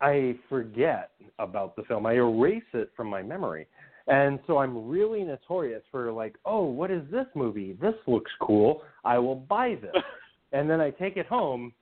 I 0.00 0.36
forget 0.48 1.10
about 1.38 1.76
the 1.76 1.82
film. 1.84 2.06
I 2.06 2.14
erase 2.14 2.62
it 2.72 2.90
from 2.96 3.08
my 3.08 3.22
memory. 3.22 3.66
And 4.08 4.38
so 4.46 4.58
I'm 4.58 4.88
really 4.88 5.22
notorious 5.22 5.82
for 5.90 6.10
like, 6.12 6.34
oh, 6.44 6.64
what 6.64 6.90
is 6.90 7.02
this 7.10 7.26
movie? 7.34 7.76
This 7.80 7.94
looks 8.06 8.30
cool. 8.40 8.82
I 9.04 9.18
will 9.18 9.36
buy 9.36 9.76
this. 9.80 9.92
and 10.52 10.68
then 10.68 10.80
I 10.80 10.90
take 10.90 11.16
it 11.16 11.26
home 11.26 11.72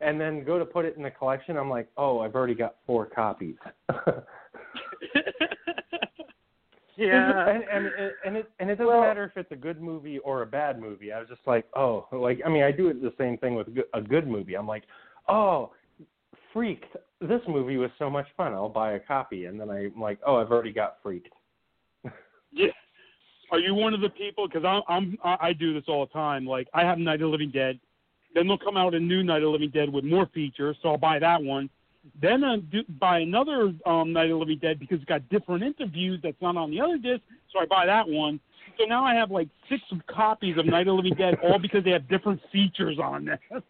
and 0.00 0.20
then 0.20 0.44
go 0.44 0.58
to 0.58 0.64
put 0.64 0.84
it 0.84 0.96
in 0.96 1.02
the 1.02 1.10
collection. 1.10 1.56
I'm 1.56 1.70
like, 1.70 1.88
oh, 1.96 2.20
I've 2.20 2.34
already 2.34 2.54
got 2.54 2.76
four 2.86 3.06
copies. 3.06 3.56
Yeah. 6.96 7.48
and 7.48 7.64
and 7.64 7.86
and- 7.86 8.12
and 8.26 8.36
it 8.36 8.50
and 8.60 8.68
it 8.68 8.74
doesn't 8.76 8.86
Well- 8.86 9.00
matter 9.00 9.24
if 9.24 9.34
it's 9.36 9.50
a 9.52 9.56
good 9.56 9.80
movie 9.80 10.18
or 10.18 10.42
a 10.42 10.46
bad 10.46 10.78
movie. 10.78 11.12
I 11.12 11.18
was 11.18 11.28
just 11.28 11.40
like, 11.46 11.64
oh, 11.74 12.06
like 12.12 12.40
I 12.44 12.50
mean, 12.50 12.62
I 12.62 12.72
do 12.72 12.88
it 12.88 13.00
the 13.00 13.12
same 13.16 13.38
thing 13.38 13.54
with 13.54 13.68
a 13.68 13.70
good- 13.70 13.88
a 13.94 14.02
good 14.02 14.26
movie. 14.28 14.54
I'm 14.54 14.66
like, 14.68 14.84
oh, 15.28 15.72
freaked. 16.52 16.94
This 17.22 17.40
movie 17.48 17.78
was 17.78 17.90
so 17.98 18.10
much 18.10 18.26
fun. 18.36 18.52
I'll 18.52 18.68
buy 18.68 18.92
a 18.92 19.00
copy, 19.00 19.46
and 19.46 19.58
then 19.58 19.70
I'm 19.70 19.98
like, 19.98 20.18
oh, 20.26 20.36
I've 20.36 20.50
already 20.50 20.72
got 20.72 20.98
freaked. 21.02 21.32
Yeah. 22.52 22.66
Are 23.50 23.58
you 23.58 23.74
one 23.74 23.94
of 23.94 24.00
the 24.00 24.08
people? 24.10 24.46
Because 24.46 24.64
I'm, 24.64 24.82
I'm, 24.88 25.38
I 25.40 25.52
do 25.52 25.74
this 25.74 25.84
all 25.88 26.06
the 26.06 26.12
time. 26.12 26.46
Like 26.46 26.68
I 26.72 26.82
have 26.82 26.98
Night 26.98 27.14
of 27.14 27.20
the 27.20 27.26
Living 27.26 27.50
Dead, 27.50 27.80
then 28.34 28.46
they'll 28.46 28.58
come 28.58 28.76
out 28.76 28.94
a 28.94 29.00
new 29.00 29.22
Night 29.22 29.38
of 29.38 29.42
the 29.42 29.48
Living 29.48 29.70
Dead 29.70 29.92
with 29.92 30.04
more 30.04 30.26
features, 30.26 30.76
so 30.82 30.90
I'll 30.90 30.98
buy 30.98 31.18
that 31.18 31.42
one. 31.42 31.68
Then 32.20 32.44
I 32.44 32.56
do 32.56 32.82
buy 32.98 33.20
another 33.20 33.72
um, 33.84 34.12
Night 34.12 34.24
of 34.24 34.30
the 34.30 34.36
Living 34.36 34.58
Dead 34.58 34.78
because 34.78 34.96
it's 34.96 35.04
got 35.04 35.28
different 35.28 35.62
interviews 35.62 36.20
that's 36.22 36.40
not 36.40 36.56
on 36.56 36.70
the 36.70 36.80
other 36.80 36.96
disc, 36.96 37.22
so 37.52 37.58
I 37.60 37.66
buy 37.66 37.86
that 37.86 38.08
one. 38.08 38.40
So 38.78 38.84
now 38.84 39.04
I 39.04 39.14
have 39.14 39.30
like 39.30 39.48
six 39.68 39.82
copies 40.08 40.56
of 40.56 40.66
Night 40.66 40.82
of 40.82 40.86
the 40.86 40.92
Living 40.92 41.14
Dead, 41.14 41.34
all 41.42 41.58
because 41.58 41.84
they 41.84 41.90
have 41.90 42.08
different 42.08 42.40
features 42.52 42.98
on 43.02 43.26
them. 43.26 43.38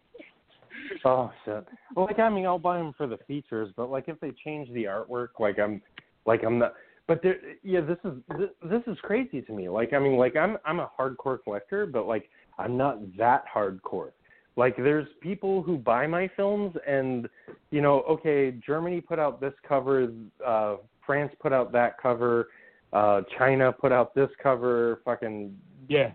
Oh 1.05 1.31
shit. 1.45 1.65
Well, 1.95 2.07
like 2.07 2.19
I 2.19 2.29
mean, 2.29 2.47
I'll 2.47 2.59
buy 2.59 2.79
them 2.79 2.93
for 2.97 3.07
the 3.07 3.19
features, 3.29 3.73
but 3.77 3.91
like 3.91 4.09
if 4.09 4.19
they 4.21 4.33
change 4.45 4.69
the 4.73 4.85
artwork, 4.85 5.29
like 5.39 5.59
I'm, 5.59 5.81
like 6.27 6.43
I'm 6.43 6.59
not. 6.59 6.75
But 7.11 7.25
there, 7.25 7.39
yeah, 7.65 7.81
this 7.81 7.99
is 8.05 8.13
this, 8.39 8.51
this 8.63 8.83
is 8.87 8.97
crazy 9.03 9.43
to 9.43 9.53
me. 9.53 9.69
Like 9.69 9.93
I 9.93 9.99
mean, 9.99 10.17
like 10.17 10.37
I'm 10.37 10.57
I'm 10.65 10.79
a 10.79 10.89
hardcore 10.97 11.43
collector, 11.43 11.85
but 11.85 12.07
like 12.07 12.31
I'm 12.57 12.77
not 12.77 13.01
that 13.17 13.43
hardcore. 13.53 14.13
Like 14.55 14.77
there's 14.77 15.09
people 15.21 15.61
who 15.61 15.77
buy 15.77 16.07
my 16.07 16.31
films, 16.37 16.73
and 16.87 17.29
you 17.73 17.81
know, 17.81 18.03
okay, 18.03 18.53
Germany 18.65 19.01
put 19.01 19.19
out 19.19 19.41
this 19.41 19.55
cover, 19.69 20.07
uh, 20.47 20.77
France 21.05 21.33
put 21.41 21.53
out 21.53 21.73
that 21.73 22.01
cover, 22.01 22.47
uh, 22.93 23.23
China 23.37 23.73
put 23.73 23.91
out 23.91 24.15
this 24.15 24.31
cover, 24.41 25.01
fucking 25.05 25.53
yeah. 25.89 26.13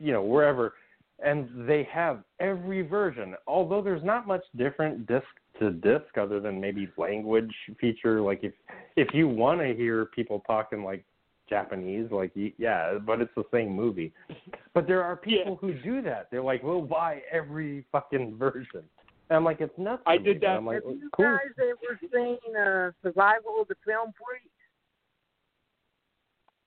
you 0.00 0.10
know 0.10 0.22
wherever 0.22 0.72
and 1.24 1.68
they 1.68 1.86
have 1.92 2.22
every 2.40 2.82
version. 2.82 3.34
Although 3.46 3.82
there's 3.82 4.04
not 4.04 4.26
much 4.26 4.44
different 4.56 5.06
disc 5.06 5.26
to 5.58 5.70
disc 5.70 6.16
other 6.18 6.40
than 6.40 6.60
maybe 6.60 6.88
language 6.96 7.54
feature. 7.80 8.20
Like 8.20 8.40
if 8.42 8.52
if 8.96 9.08
you 9.14 9.28
want 9.28 9.60
to 9.60 9.74
hear 9.74 10.06
people 10.06 10.42
talking 10.46 10.82
like 10.84 11.04
Japanese, 11.48 12.10
like 12.10 12.32
yeah, 12.58 12.98
but 12.98 13.20
it's 13.20 13.34
the 13.36 13.44
same 13.52 13.70
movie. 13.74 14.12
But 14.72 14.86
there 14.86 15.02
are 15.02 15.16
people 15.16 15.56
who 15.60 15.74
do 15.74 16.00
that. 16.02 16.28
They're 16.30 16.42
like, 16.42 16.62
we'll 16.62 16.80
buy 16.82 17.22
every 17.30 17.84
fucking 17.90 18.36
version. 18.38 18.82
And 19.28 19.36
I'm 19.36 19.44
like, 19.44 19.60
it's 19.60 19.76
nuts. 19.78 20.02
I 20.06 20.16
did 20.16 20.40
that- 20.40 20.56
I'm 20.56 20.66
like, 20.66 20.82
Have 20.84 20.92
you 20.96 21.10
cool. 21.12 21.24
guys 21.26 21.54
ever 21.58 22.00
seen 22.12 22.56
uh, 22.56 22.90
Survival 23.02 23.60
of 23.60 23.68
the 23.68 23.76
Film 23.84 24.12
Freak? 24.16 24.50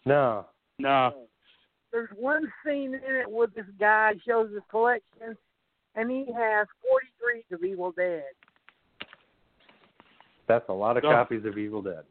No. 0.05 0.45
No. 0.80 1.13
There's 1.94 2.10
one 2.18 2.52
scene 2.65 2.95
in 2.95 3.15
it 3.15 3.30
where 3.30 3.48
this 3.48 3.68
guy 3.80 4.14
shows 4.28 4.52
his 4.52 4.64
collection, 4.70 5.38
and 5.95 6.10
he 6.10 6.26
has 6.36 6.68
43 7.22 7.45
of 7.52 7.64
Evil 7.64 7.91
Dead. 7.91 8.24
That's 10.48 10.68
a 10.70 10.74
lot 10.74 10.98
of 10.98 11.03
No. 11.03 11.11
copies 11.11 11.45
of 11.45 11.56
Evil 11.57 11.84
Dead. 11.84 12.03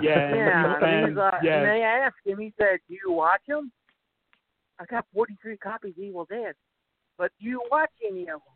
Yeah, 0.00 0.18
and 0.18 0.36
Yeah, 0.36 0.68
he's- 0.70 0.82
and, 0.82 1.08
he's, 1.08 1.18
uh, 1.18 1.40
yeah. 1.42 1.56
and 1.58 1.66
they 1.68 1.82
asked 1.82 2.24
him. 2.24 2.38
He 2.38 2.52
said, 2.56 2.78
"Do 2.88 2.94
you 2.94 3.10
watch 3.12 3.42
them?" 3.46 3.70
I 4.78 4.84
got 4.86 5.06
43 5.12 5.56
copies 5.58 5.96
of 5.98 6.02
Evil 6.02 6.24
Dead, 6.24 6.54
but 7.16 7.32
do 7.40 7.46
you 7.46 7.60
watch 7.70 7.90
any 8.08 8.22
of 8.22 8.40
them? 8.44 8.54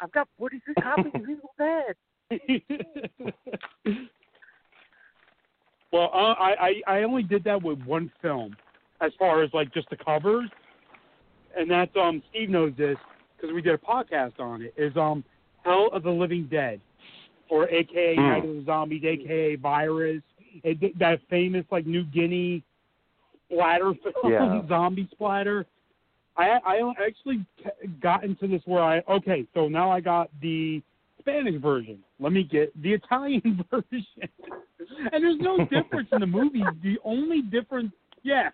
I've 0.00 0.12
got 0.12 0.28
43 0.38 0.74
copies 0.74 1.14
of 1.14 1.28
Evil 1.28 1.54
Dead. 1.58 1.96
well, 5.92 6.10
uh, 6.14 6.34
I, 6.38 6.54
I 6.60 6.82
I 6.98 7.02
only 7.02 7.22
did 7.22 7.44
that 7.44 7.62
with 7.62 7.82
one 7.84 8.10
film, 8.22 8.56
as 9.02 9.12
far 9.18 9.42
as 9.42 9.50
like 9.52 9.72
just 9.74 9.90
the 9.90 9.96
covers, 9.96 10.48
and 11.56 11.70
that's 11.70 11.94
um 11.96 12.22
Steve 12.30 12.48
knows 12.50 12.72
this 12.78 12.96
because 13.36 13.54
we 13.54 13.60
did 13.60 13.74
a 13.74 13.78
podcast 13.78 14.38
on 14.40 14.62
it. 14.62 14.72
Is 14.76 14.96
um 14.96 15.24
Hell 15.64 15.88
of 15.92 16.02
the 16.02 16.10
Living 16.10 16.48
Dead, 16.50 16.80
or 17.50 17.68
AKA 17.68 18.16
Hmm. 18.16 18.22
Night 18.28 18.44
of 18.44 18.56
the 18.56 18.62
Zombies, 18.64 19.02
AKA 19.04 19.56
Virus, 19.56 20.22
it, 20.64 20.98
that 20.98 21.20
famous 21.28 21.64
like 21.70 21.86
New 21.86 22.04
Guinea 22.04 22.62
splatter 23.50 23.92
film, 24.22 24.32
Yeah. 24.32 24.62
zombie 24.68 25.08
splatter. 25.12 25.66
I 26.36 26.58
I 26.64 26.92
actually 27.06 27.44
got 28.00 28.24
into 28.24 28.46
this 28.48 28.62
where 28.64 28.82
I 28.82 29.02
okay, 29.10 29.46
so 29.54 29.68
now 29.68 29.90
I 29.90 30.00
got 30.00 30.30
the 30.40 30.82
Spanish 31.20 31.60
version. 31.60 31.98
Let 32.20 32.32
me 32.32 32.42
get 32.44 32.72
the 32.82 32.92
Italian 33.00 33.64
version. 33.70 34.06
and 35.12 35.22
there's 35.22 35.40
no 35.40 35.58
difference 35.66 36.08
in 36.12 36.20
the 36.20 36.26
movies. 36.26 36.64
The 36.82 36.96
only 37.04 37.42
difference, 37.42 37.92
yeah, 38.22 38.50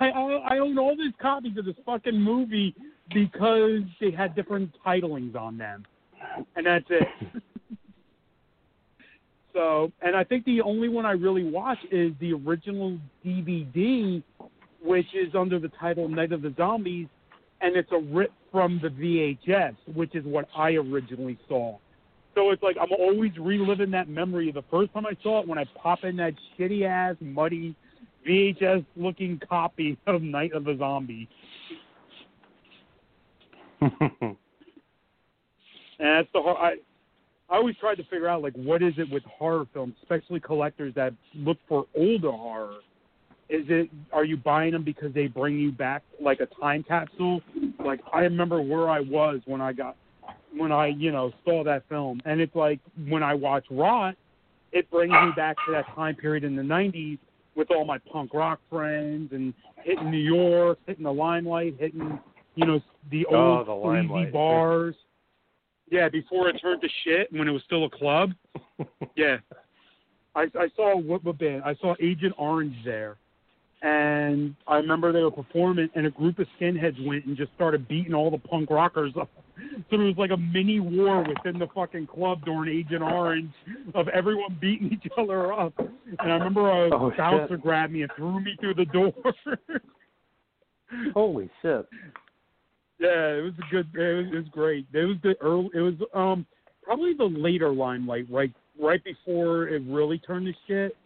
I, 0.00 0.06
I 0.06 0.54
I 0.54 0.58
own 0.58 0.78
all 0.78 0.96
these 0.96 1.12
copies 1.20 1.56
of 1.58 1.64
this 1.66 1.74
fucking 1.84 2.18
movie 2.18 2.74
because 3.12 3.82
they 4.00 4.10
had 4.10 4.34
different 4.34 4.74
titlings 4.82 5.34
on 5.34 5.58
them, 5.58 5.84
and 6.56 6.66
that's 6.66 6.86
it. 6.88 7.08
so, 9.52 9.92
and 10.00 10.16
I 10.16 10.24
think 10.24 10.44
the 10.44 10.62
only 10.62 10.88
one 10.88 11.04
I 11.04 11.12
really 11.12 11.44
watch 11.44 11.78
is 11.90 12.12
the 12.20 12.32
original 12.32 12.98
DVD, 13.24 14.22
which 14.82 15.06
is 15.14 15.34
under 15.34 15.58
the 15.58 15.70
title 15.80 16.08
Night 16.08 16.32
of 16.32 16.40
the 16.40 16.54
Zombies, 16.56 17.08
and 17.60 17.76
it's 17.76 17.92
a 17.92 17.98
rip 17.98 18.32
from 18.50 18.80
the 18.82 18.88
VHS, 18.88 19.76
which 19.94 20.14
is 20.14 20.24
what 20.24 20.48
I 20.56 20.72
originally 20.72 21.38
saw. 21.46 21.76
So 22.34 22.50
it's 22.50 22.62
like 22.62 22.76
I'm 22.80 22.92
always 22.92 23.32
reliving 23.38 23.90
that 23.90 24.08
memory 24.08 24.48
of 24.48 24.54
the 24.54 24.64
first 24.70 24.94
time 24.94 25.04
I 25.04 25.16
saw 25.22 25.40
it 25.40 25.48
when 25.48 25.58
I 25.58 25.64
pop 25.74 26.04
in 26.04 26.16
that 26.16 26.32
shitty 26.58 26.86
ass, 26.86 27.16
muddy 27.20 27.76
VHS 28.26 28.84
looking 28.96 29.40
copy 29.48 29.98
of 30.06 30.22
Night 30.22 30.52
of 30.52 30.64
the 30.64 30.76
Zombie. 30.78 31.28
And 36.00 36.08
that's 36.08 36.28
the 36.32 36.40
hor- 36.40 36.58
I 36.58 36.76
I 37.50 37.56
always 37.56 37.76
tried 37.76 37.96
to 37.96 38.04
figure 38.04 38.26
out 38.28 38.42
like 38.42 38.54
what 38.54 38.82
is 38.82 38.94
it 38.96 39.10
with 39.10 39.22
horror 39.24 39.66
films, 39.74 39.94
especially 40.02 40.40
collectors 40.40 40.94
that 40.94 41.12
look 41.34 41.58
for 41.68 41.84
older 41.94 42.30
horror. 42.30 42.78
Is 43.50 43.66
it 43.68 43.90
are 44.12 44.24
you 44.24 44.36
buying 44.38 44.72
them 44.72 44.82
because 44.82 45.12
they 45.12 45.26
bring 45.26 45.58
you 45.58 45.72
back 45.72 46.02
like 46.20 46.40
a 46.40 46.46
time 46.60 46.82
capsule? 46.84 47.42
Like 47.84 48.00
I 48.12 48.20
remember 48.20 48.62
where 48.62 48.88
I 48.88 49.00
was 49.00 49.40
when 49.44 49.60
I 49.60 49.72
got 49.74 49.96
when 50.56 50.72
I, 50.72 50.86
you 50.86 51.12
know, 51.12 51.32
saw 51.44 51.62
that 51.64 51.82
film. 51.88 52.20
And 52.24 52.40
it's 52.40 52.54
like 52.54 52.80
when 53.08 53.22
I 53.22 53.34
watch 53.34 53.66
Rot, 53.70 54.14
it 54.72 54.90
brings 54.90 55.12
me 55.12 55.32
back 55.36 55.56
to 55.66 55.72
that 55.72 55.86
time 55.94 56.16
period 56.16 56.44
in 56.44 56.56
the 56.56 56.62
90s 56.62 57.18
with 57.56 57.70
all 57.70 57.84
my 57.84 57.98
punk 57.98 58.32
rock 58.34 58.60
friends 58.70 59.32
and 59.32 59.52
hitting 59.82 60.10
New 60.10 60.18
York, 60.18 60.78
hitting 60.86 61.04
the 61.04 61.12
limelight, 61.12 61.76
hitting, 61.78 62.18
you 62.54 62.66
know, 62.66 62.80
the 63.10 63.26
Oh, 63.26 63.58
old 63.58 63.66
the 63.66 63.72
sleazy 63.72 64.08
Limelight. 64.08 64.32
bars. 64.32 64.94
Yeah, 65.90 66.08
before 66.08 66.48
it 66.48 66.58
turned 66.60 66.80
to 66.82 66.88
shit 67.04 67.32
when 67.32 67.48
it 67.48 67.50
was 67.50 67.62
still 67.64 67.84
a 67.84 67.90
club. 67.90 68.32
Yeah. 69.16 69.38
I, 70.36 70.42
I 70.54 70.68
saw 70.76 70.96
what, 70.96 71.24
what 71.24 71.36
band? 71.38 71.62
I 71.64 71.74
saw 71.74 71.94
Agent 72.00 72.34
Orange 72.38 72.76
there. 72.84 73.16
And 73.82 74.54
I 74.68 74.76
remember 74.76 75.12
they 75.12 75.22
were 75.22 75.30
performing, 75.30 75.88
and 75.94 76.06
a 76.06 76.10
group 76.10 76.38
of 76.38 76.46
skinheads 76.58 77.04
went 77.06 77.24
and 77.24 77.36
just 77.36 77.50
started 77.54 77.88
beating 77.88 78.14
all 78.14 78.30
the 78.30 78.38
punk 78.38 78.70
rockers 78.70 79.12
up. 79.20 79.28
So 79.90 79.96
there 79.96 80.06
was 80.06 80.16
like 80.16 80.30
a 80.30 80.36
mini 80.36 80.80
war 80.80 81.22
within 81.22 81.58
the 81.58 81.66
fucking 81.74 82.06
club 82.06 82.44
during 82.44 82.74
Agent 82.76 83.02
Orange 83.02 83.52
of 83.94 84.08
everyone 84.08 84.56
beating 84.60 84.90
each 84.92 85.10
other 85.18 85.52
up. 85.52 85.72
And 85.78 86.32
I 86.32 86.34
remember 86.36 86.68
a 86.70 86.90
Oh, 86.94 87.10
bouncer 87.16 87.54
shit. 87.54 87.62
grabbed 87.62 87.92
me 87.92 88.02
and 88.02 88.10
threw 88.16 88.40
me 88.40 88.56
through 88.60 88.74
the 88.74 88.84
door. 88.86 89.12
Holy 91.14 91.48
shit. 91.62 91.86
Yeah, 92.98 93.34
it 93.36 93.42
was 93.44 93.52
a 93.58 93.70
good. 93.70 93.86
It 93.94 94.16
was, 94.16 94.26
it 94.32 94.36
was 94.36 94.48
great. 94.50 94.86
It 94.92 95.04
was 95.04 95.16
the 95.22 95.34
early. 95.40 95.70
It 95.74 95.80
was 95.80 95.94
um 96.14 96.46
probably 96.82 97.14
the 97.14 97.24
later 97.24 97.70
limelight, 97.70 98.26
right 98.30 98.52
right 98.80 99.02
before 99.04 99.68
it 99.68 99.82
really 99.86 100.18
turned 100.18 100.46
to 100.46 100.52
shit. 100.66 100.96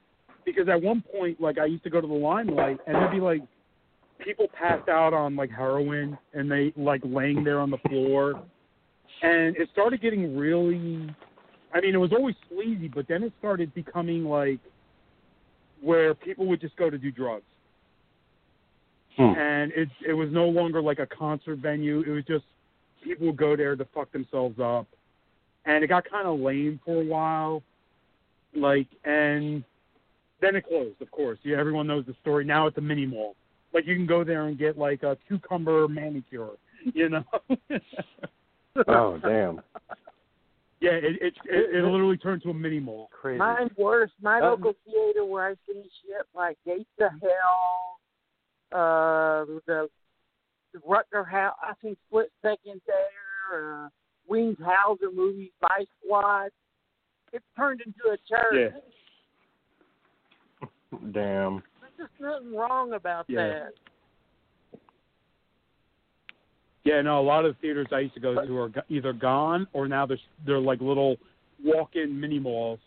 Because 0.44 0.68
at 0.68 0.80
one 0.80 1.02
point, 1.16 1.40
like 1.40 1.58
I 1.58 1.66
used 1.66 1.84
to 1.84 1.90
go 1.90 2.00
to 2.00 2.06
the 2.06 2.12
limelight, 2.12 2.78
and 2.86 2.96
it'd 2.96 3.10
be 3.12 3.20
like 3.20 3.42
people 4.18 4.46
passed 4.48 4.88
out 4.88 5.12
on 5.12 5.36
like 5.36 5.50
heroin, 5.50 6.18
and 6.32 6.50
they 6.50 6.72
like 6.76 7.00
laying 7.04 7.44
there 7.44 7.60
on 7.60 7.70
the 7.70 7.78
floor, 7.88 8.42
and 9.22 9.56
it 9.56 9.68
started 9.72 10.00
getting 10.00 10.36
really. 10.36 11.08
I 11.72 11.80
mean, 11.80 11.94
it 11.94 11.98
was 11.98 12.12
always 12.12 12.36
sleazy, 12.48 12.88
but 12.88 13.08
then 13.08 13.24
it 13.24 13.32
started 13.38 13.74
becoming 13.74 14.24
like 14.24 14.60
where 15.80 16.14
people 16.14 16.46
would 16.46 16.60
just 16.60 16.76
go 16.76 16.88
to 16.88 16.96
do 16.96 17.10
drugs 17.10 17.44
Hmm. 19.16 19.22
and 19.38 19.72
it 19.72 19.88
it 20.06 20.12
was 20.12 20.28
no 20.32 20.48
longer 20.48 20.82
like 20.82 20.98
a 20.98 21.06
concert 21.06 21.58
venue. 21.58 22.00
It 22.00 22.10
was 22.10 22.24
just 22.24 22.44
people 23.02 23.28
would 23.28 23.36
go 23.36 23.54
there 23.56 23.76
to 23.76 23.84
fuck 23.94 24.10
themselves 24.10 24.58
up, 24.58 24.88
and 25.66 25.84
it 25.84 25.86
got 25.86 26.08
kind 26.10 26.26
of 26.26 26.40
lame 26.40 26.80
for 26.84 27.00
a 27.00 27.04
while. 27.04 27.62
Like, 28.56 28.88
and 29.04 29.62
then 30.40 30.56
it 30.56 30.66
closed. 30.66 31.00
Of 31.00 31.10
course, 31.12 31.38
yeah, 31.44 31.58
everyone 31.58 31.86
knows 31.86 32.06
the 32.06 32.14
story. 32.22 32.44
Now 32.44 32.66
it's 32.66 32.78
a 32.78 32.80
mini 32.80 33.06
mall. 33.06 33.36
Like 33.74 33.86
you 33.86 33.96
can 33.96 34.06
go 34.06 34.24
there 34.24 34.46
and 34.46 34.56
get 34.56 34.78
like 34.78 35.02
a 35.02 35.18
cucumber 35.28 35.88
manicure. 35.88 36.50
You 36.92 37.08
know. 37.10 37.24
Oh, 38.88 39.18
damn. 39.22 39.60
Yeah, 40.80 40.90
it 40.94 41.04
it 41.04 41.34
it, 41.44 41.76
it 41.76 41.84
literally 41.84 42.16
turned 42.16 42.42
to 42.42 42.50
a 42.50 42.54
mini 42.54 42.80
mall. 42.80 43.08
Crazy. 43.12 43.38
Mine's 43.38 43.70
worse. 43.78 44.10
My 44.20 44.38
Um, 44.40 44.50
local 44.50 44.74
theater 44.84 45.24
where 45.24 45.46
I 45.46 45.54
see 45.66 45.82
shit 46.02 46.26
like 46.34 46.58
Gates 46.66 46.90
of 47.00 47.12
Hell, 47.22 47.98
uh, 48.72 49.44
the, 49.66 49.88
the 50.72 50.78
Rutger 50.80 51.24
Hauer. 51.24 51.52
I 51.62 51.74
see 51.80 51.96
Split 52.08 52.32
Second 52.42 52.80
there. 52.86 53.84
Uh, 53.84 53.88
Wings 54.26 54.58
Hauser 54.60 55.12
movies, 55.14 55.52
Vice 55.60 55.86
Squad. 56.04 56.50
It's 57.32 57.44
turned 57.56 57.80
into 57.80 58.08
a 58.12 58.16
church. 58.28 58.72
Yeah. 60.62 60.68
Damn. 61.12 61.62
There's 61.96 62.08
just 62.10 62.20
nothing 62.20 62.54
wrong 62.54 62.92
about 62.94 63.24
Yeah. 63.28 63.48
that. 63.48 63.72
Yeah, 66.84 67.00
no, 67.00 67.18
a 67.18 67.22
lot 67.22 67.46
of 67.46 67.54
the 67.54 67.60
theaters 67.60 67.86
I 67.92 68.00
used 68.00 68.14
to 68.14 68.20
go 68.20 68.34
to 68.44 68.58
are 68.58 68.70
either 68.90 69.12
gone 69.14 69.66
or 69.72 69.88
now 69.88 70.04
they're 70.04 70.18
they're 70.44 70.58
like 70.60 70.80
little 70.80 71.16
walk-in 71.64 72.18
mini 72.20 72.38
malls. 72.38 72.80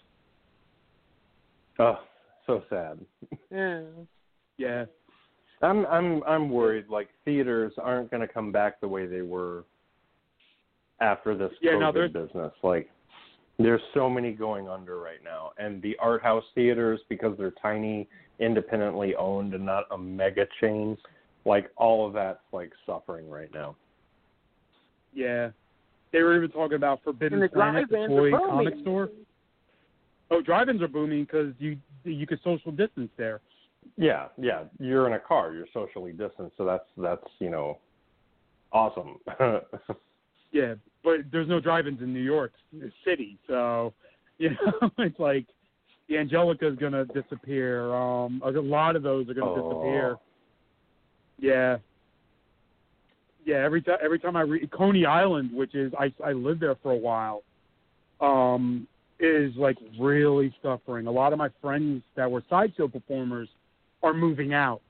Oh, 1.80 2.00
so 2.46 2.64
sad. 2.70 3.00
Yeah. 3.52 3.82
Yeah. 4.58 4.86
I'm 5.64 5.86
I'm 5.88 6.22
I'm 6.24 6.50
worried 6.50 6.88
like 6.90 7.10
theaters 7.26 7.74
aren't 7.82 8.12
going 8.12 8.22
to 8.22 8.28
come 8.32 8.52
back 8.52 8.80
the 8.82 8.88
way 8.88 9.08
they 9.08 9.22
were 9.24 9.64
after 11.02 11.36
this 11.36 11.52
Yeah, 11.62 11.72
COVID 11.74 11.80
no, 11.80 11.92
there's- 11.92 12.12
business. 12.12 12.52
Like 12.62 12.90
there's 13.58 13.82
so 13.96 14.08
many 14.10 14.34
going 14.34 14.68
under 14.70 15.00
right 15.00 15.24
now 15.24 15.52
and 15.58 15.82
the 15.82 15.96
art 16.00 16.22
house 16.22 16.44
theaters 16.54 17.00
because 17.10 17.36
they're 17.38 17.54
tiny, 17.60 18.08
independently 18.40 19.16
owned 19.16 19.54
and 19.54 19.66
not 19.66 19.86
a 19.92 19.98
mega 19.98 20.46
chain, 20.62 20.98
like 21.46 21.70
all 21.78 22.06
of 22.08 22.14
that's 22.14 22.40
like 22.52 22.72
suffering 22.86 23.30
right 23.30 23.54
now. 23.54 23.76
Yeah. 25.14 25.50
They 26.12 26.22
were 26.22 26.38
even 26.38 26.52
talking 26.52 26.76
about 26.76 27.04
Forbidden 27.04 27.42
And 27.42 27.50
the 27.50 27.54
Planet, 27.54 27.90
the 27.90 27.96
drive-ins 27.96 28.18
toy 28.18 28.34
are 28.34 28.48
comic 28.48 28.70
booming. 28.70 28.84
store. 28.84 29.10
Oh, 30.32 30.42
drive-ins 30.42 30.82
are 30.82 30.88
booming 30.88 31.24
because 31.24 31.54
you 31.60 31.78
you 32.04 32.28
could 32.28 32.40
social 32.44 32.72
distance 32.72 33.10
there. 33.18 33.42
Yeah, 33.98 34.28
yeah. 34.38 34.64
You're 34.80 35.08
in 35.08 35.14
a 35.14 35.20
car, 35.20 35.54
you're 35.54 35.68
socially 35.74 36.12
distanced, 36.12 36.56
so 36.58 36.66
that's 36.66 36.86
that's, 36.98 37.28
you 37.40 37.50
know, 37.50 37.80
Awesome. 38.72 39.18
Yeah, 40.54 40.76
but 41.04 41.18
there's 41.30 41.50
no 41.50 41.60
drive-ins 41.60 42.02
in 42.02 42.14
New 42.14 42.22
York 42.22 42.54
City, 43.04 43.38
so 43.48 43.94
you 44.38 44.52
know 44.52 44.90
it's 45.00 45.20
like 45.20 45.46
the 46.08 46.16
Angelika's 46.16 46.78
gonna 46.78 47.06
disappear. 47.06 47.94
Um, 47.94 48.42
a 48.46 48.52
lot 48.52 48.96
of 48.96 49.04
those 49.04 49.30
are 49.30 49.34
gonna 49.34 49.52
Oh. 49.52 49.70
disappear. 49.70 50.18
Yeah. 51.40 51.78
Yeah, 53.46 53.58
every 53.64 53.82
time 53.82 53.98
every 54.02 54.20
time 54.20 54.36
I 54.36 54.42
read 54.42 54.70
Coney 54.72 55.06
Island, 55.06 55.52
which 55.54 55.74
is 55.76 55.94
I 55.98 56.12
I 56.24 56.34
lived 56.34 56.60
there 56.60 56.76
for 56.76 56.92
a 56.92 56.98
while, 56.98 57.44
um, 58.20 58.88
is 59.20 59.56
like 59.56 59.78
really 60.00 60.54
suffering. 60.62 61.08
A 61.08 61.12
lot 61.12 61.34
of 61.34 61.40
my 61.40 61.50
friends 61.62 62.04
that 62.16 62.30
were 62.30 62.44
sideshow 62.50 62.88
performers 62.88 63.50
are 64.04 64.14
moving 64.14 64.54
out. 64.54 64.82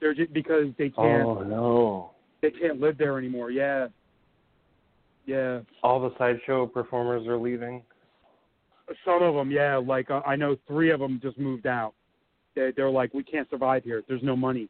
They're 0.00 0.14
just 0.14 0.32
because 0.32 0.68
they 0.78 0.90
can't 0.90 1.26
oh 1.26 1.42
no. 1.42 2.10
they 2.40 2.50
can't 2.50 2.80
live 2.80 2.96
there 2.98 3.18
anymore. 3.18 3.50
Yeah. 3.50 3.88
Yeah. 5.26 5.60
All 5.82 6.00
the 6.00 6.16
sideshow 6.16 6.66
performers 6.66 7.26
are 7.26 7.36
leaving. 7.36 7.82
Some 9.04 9.22
of 9.22 9.34
them, 9.34 9.50
yeah. 9.50 9.76
Like 9.76 10.10
uh, 10.10 10.20
I 10.26 10.36
know 10.36 10.56
three 10.66 10.90
of 10.90 11.00
them 11.00 11.20
just 11.22 11.38
moved 11.38 11.66
out. 11.66 11.94
They, 12.54 12.72
they're 12.76 12.90
like, 12.90 13.12
we 13.14 13.22
can't 13.22 13.48
survive 13.50 13.84
here. 13.84 14.02
There's 14.08 14.22
no 14.22 14.36
money, 14.36 14.68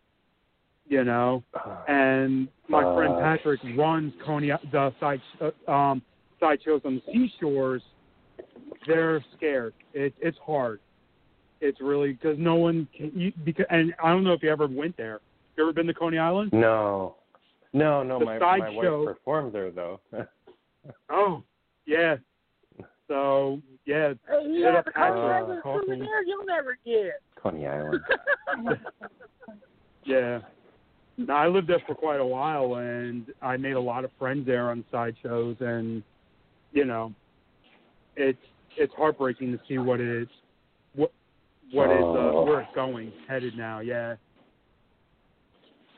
you 0.86 1.04
know. 1.04 1.44
And 1.86 2.48
my 2.68 2.82
friend 2.94 3.14
Patrick 3.20 3.60
runs 3.76 4.12
Coney 4.24 4.50
the 4.72 4.92
side 5.00 5.20
uh, 5.40 5.70
um 5.70 6.02
sideshows 6.40 6.82
on 6.84 7.00
the 7.06 7.12
seashores. 7.12 7.82
They're 8.86 9.24
scared. 9.36 9.74
It, 9.94 10.14
it's 10.20 10.38
hard. 10.44 10.80
It's 11.60 11.80
really 11.80 12.12
because 12.12 12.36
no 12.38 12.54
one 12.56 12.86
can. 12.96 13.12
You, 13.14 13.32
because 13.44 13.66
and 13.70 13.92
I 14.02 14.10
don't 14.10 14.24
know 14.24 14.32
if 14.32 14.42
you 14.42 14.50
ever 14.50 14.66
went 14.66 14.96
there. 14.96 15.20
You 15.56 15.64
ever 15.64 15.72
been 15.72 15.86
to 15.86 15.94
Coney 15.94 16.18
Island? 16.18 16.52
No. 16.52 17.16
No, 17.72 18.02
no, 18.02 18.18
The 18.18 18.24
my 18.24 18.38
my 18.38 18.58
sideshow- 18.60 19.04
wife 19.06 19.16
performed 19.16 19.52
there 19.52 19.70
though. 19.70 20.00
Oh, 21.10 21.42
yeah. 21.86 22.16
So 23.08 23.60
yeah, 23.86 24.12
Hey, 24.28 24.42
you 24.46 24.64
Hit 24.64 24.74
have 24.74 24.74
up 24.76 24.86
a 24.86 24.92
Coney 24.92 25.06
Patrick. 25.06 25.42
Island 25.42 25.62
Uh, 25.64 25.80
souvenir 25.80 26.22
you'll 26.26 26.44
never 26.44 26.78
get. 26.84 27.20
Coney 27.42 27.66
Island. 27.66 28.00
Yeah. 30.04 30.40
No, 31.18 31.34
I 31.34 31.48
lived 31.48 31.68
there 31.68 31.82
for 31.86 31.94
quite 31.94 32.20
a 32.20 32.24
while, 32.24 32.76
and 32.76 33.26
I 33.42 33.56
made 33.58 33.72
a 33.72 33.80
lot 33.80 34.04
of 34.04 34.10
friends 34.18 34.46
there 34.46 34.70
on 34.70 34.84
sideshows, 34.90 35.56
and 35.60 36.02
you 36.72 36.84
know, 36.84 37.12
it's 38.16 38.38
it's 38.76 38.92
heartbreaking 38.94 39.52
to 39.52 39.60
see 39.68 39.76
what 39.78 40.00
it 40.00 40.22
is, 40.22 40.28
what 40.94 41.12
what 41.72 41.90
is 41.90 41.98
uh, 42.02 42.32
Oh. 42.32 42.44
where 42.44 42.60
it's 42.60 42.74
going 42.74 43.12
headed 43.28 43.56
now. 43.56 43.80
Yeah. 43.80 44.14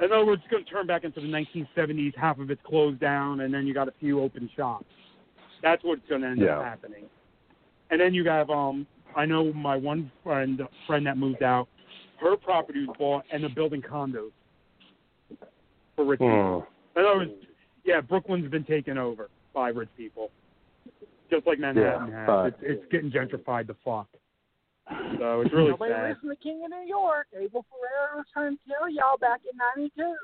In 0.00 0.10
other 0.10 0.24
words, 0.24 0.40
it's 0.44 0.50
going 0.50 0.64
to 0.64 0.70
turn 0.70 0.86
back 0.86 1.04
into 1.04 1.20
the 1.20 1.26
1970s. 1.28 2.16
Half 2.16 2.38
of 2.38 2.50
it's 2.50 2.62
closed 2.66 2.98
down, 2.98 3.40
and 3.42 3.52
then 3.52 3.66
you 3.66 3.74
got 3.74 3.86
a 3.86 3.92
few 4.00 4.20
open 4.20 4.48
shops. 4.56 4.86
That's 5.62 5.82
what's 5.84 6.00
going 6.08 6.22
to 6.22 6.28
end 6.28 6.40
Yeah. 6.40 6.58
up 6.58 6.64
happening. 6.64 7.04
And 7.90 8.00
then 8.00 8.14
you 8.14 8.24
have 8.28 8.50
um, 8.50 8.86
I 9.16 9.26
know 9.26 9.52
my 9.52 9.76
one 9.76 10.10
friend 10.22 10.60
friend 10.86 11.06
that 11.06 11.16
moved 11.18 11.42
out. 11.42 11.68
Her 12.20 12.36
property 12.36 12.86
was 12.86 12.94
bought, 12.98 13.24
and 13.32 13.42
they're 13.42 13.50
building 13.54 13.82
condos 13.82 14.30
for 15.96 16.04
rich 16.04 16.20
people. 16.20 16.66
Hmm. 16.94 16.98
In 16.98 17.04
other 17.06 17.16
words, 17.18 17.32
yeah, 17.84 18.00
Brooklyn's 18.00 18.50
been 18.50 18.64
taken 18.64 18.98
over 18.98 19.28
by 19.54 19.70
rich 19.70 19.88
people, 19.96 20.30
just 21.30 21.46
like 21.46 21.58
Manhattan 21.58 22.08
Yeah, 22.10 22.18
has. 22.18 22.26
fuck. 22.26 22.46
It's, 22.46 22.80
it's 22.82 22.92
getting 22.92 23.10
gentrified 23.10 23.66
to 23.68 23.76
fuck. 23.84 24.06
So 25.18 25.40
it's 25.40 25.52
really 25.52 25.70
Nobody 25.70 25.92
sad. 25.92 26.10
listened 26.10 26.30
to 26.30 26.36
King 26.42 26.62
of 26.64 26.70
New 26.70 26.84
York. 26.86 27.26
Abel 27.36 27.64
Ferrara 27.70 28.16
was 28.16 28.26
trying 28.32 28.56
to 28.56 28.62
tell 28.68 28.88
y'all 28.88 29.18
back 29.18 29.40
in 29.50 29.56
'92. 29.76 30.14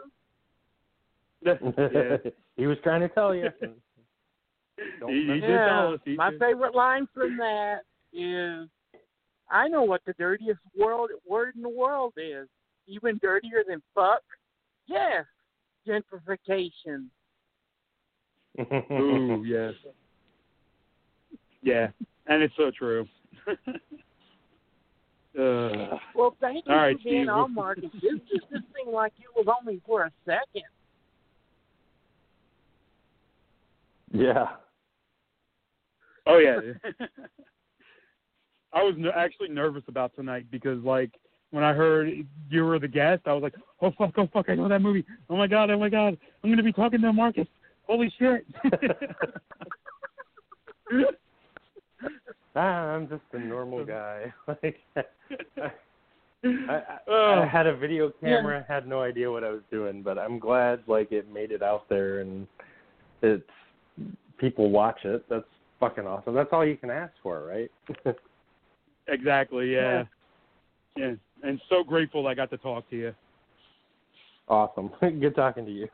yeah. 2.25 2.31
he 2.57 2.67
was 2.67 2.77
trying 2.83 3.01
to 3.01 3.09
tell 3.09 3.35
you. 3.35 3.49
Don't 3.61 3.61
He- 3.61 3.71
he 3.71 3.71
mess- 3.71 3.75
did 3.75 3.83
Yeah, 4.79 5.67
tell 5.67 5.95
us. 5.95 6.01
He 6.05 6.17
my 6.17 6.31
did. 6.31 6.41
favorite 6.41 6.75
line 6.75 7.09
from 7.15 7.37
that 7.39 7.81
is, 8.13 8.69
"I 9.51 9.69
know 9.69 9.83
what 9.83 10.05
the 10.05 10.13
dirtiest 10.15 10.61
world 10.79 11.11
word 11.27 11.55
in 11.57 11.63
the 11.63 11.69
world 11.69 12.15
is. 12.17 12.49
Even 12.87 13.19
dirtier 13.19 13.65
than 13.67 13.83
fuck. 13.95 14.23
Yes, 14.87 15.25
gentrification. 15.87 17.09
Ooh, 18.61 19.45
yes. 19.47 19.75
Yeah, 21.63 21.89
and 22.27 22.43
it's 22.43 22.55
so 22.57 22.71
true. 22.71 23.07
uh, 23.49 23.55
Well, 26.15 26.37
thank 26.41 26.67
you 26.67 26.73
All 26.73 26.79
right, 26.79 26.97
for 26.97 27.03
being 27.03 27.25
Steve. 27.25 27.29
on, 27.29 27.55
Marcus. 27.55 27.91
This 27.95 28.21
just 28.31 28.49
this 28.51 28.63
seemed 28.77 28.93
like 28.95 29.13
it 29.19 29.27
was 29.35 29.47
only 29.61 29.81
for 29.85 30.05
a 30.05 30.13
second. 30.25 30.63
yeah. 34.13 34.57
Oh 36.27 36.39
yeah. 36.39 36.59
I 38.73 38.83
was 38.83 38.95
n- 38.99 39.07
actually 39.15 39.49
nervous 39.49 39.85
about 39.89 40.15
tonight 40.15 40.47
because, 40.51 40.83
like, 40.85 41.11
when 41.51 41.65
I 41.65 41.73
heard 41.73 42.11
you 42.51 42.65
were 42.65 42.79
the 42.79 42.89
guest, 42.89 43.23
I 43.27 43.33
was 43.33 43.43
like, 43.43 43.55
"Oh 43.81 43.93
fuck! 43.97 44.13
Oh 44.19 44.29
fuck! 44.33 44.49
I 44.49 44.55
know 44.55 44.69
that 44.69 44.83
movie! 44.83 45.05
Oh 45.31 45.37
my 45.37 45.47
god! 45.47 45.71
Oh 45.71 45.79
my 45.79 45.89
god! 45.89 46.17
I'm 46.43 46.51
gonna 46.51 46.63
be 46.63 46.73
talking 46.73 47.01
to 47.01 47.13
Marcus! 47.13 47.47
Holy 47.87 48.13
shit!" 48.19 48.45
Ah, 52.55 52.61
I'm 52.95 53.09
just 53.09 53.23
a 53.33 53.39
normal 53.39 53.85
guy. 53.85 54.33
Like 54.49 54.77
I, 55.57 55.63
I, 56.45 56.83
Oh. 57.09 57.41
I 57.43 57.47
had 57.47 57.67
a 57.67 57.77
video 57.77 58.13
camera, 58.21 58.65
had 58.69 58.87
no 58.87 59.01
idea 59.03 59.31
what 59.31 59.43
I 59.43 59.51
was 59.51 59.63
doing, 59.71 60.03
but 60.03 60.19
I'm 60.19 60.39
glad 60.39 60.81
like 60.87 61.11
it 61.11 61.33
made 61.33 61.51
it 61.51 61.63
out 61.63 61.89
there 61.89 62.21
and 62.21 62.47
it's 63.23 63.43
people 64.39 64.71
watch 64.71 65.05
it. 65.05 65.25
That's 65.29 65.45
fucking 65.81 66.07
awesome. 66.07 66.35
That's 66.35 66.51
all 66.53 66.65
you 66.65 66.77
can 66.77 66.91
ask 66.91 67.13
for, 67.23 67.45
right? 67.45 67.71
exactly. 69.09 69.73
Yeah. 69.73 70.05
Yeah. 70.97 71.15
And 71.43 71.61
so 71.69 71.85
grateful 71.85 72.27
I 72.27 72.35
got 72.35 72.51
to 72.51 72.57
talk 72.59 72.89
to 72.91 72.97
you. 72.97 73.15
awesome. 74.49 74.91
Good 75.01 75.35
talking 75.35 75.67
to 75.67 75.73
you. 75.73 75.89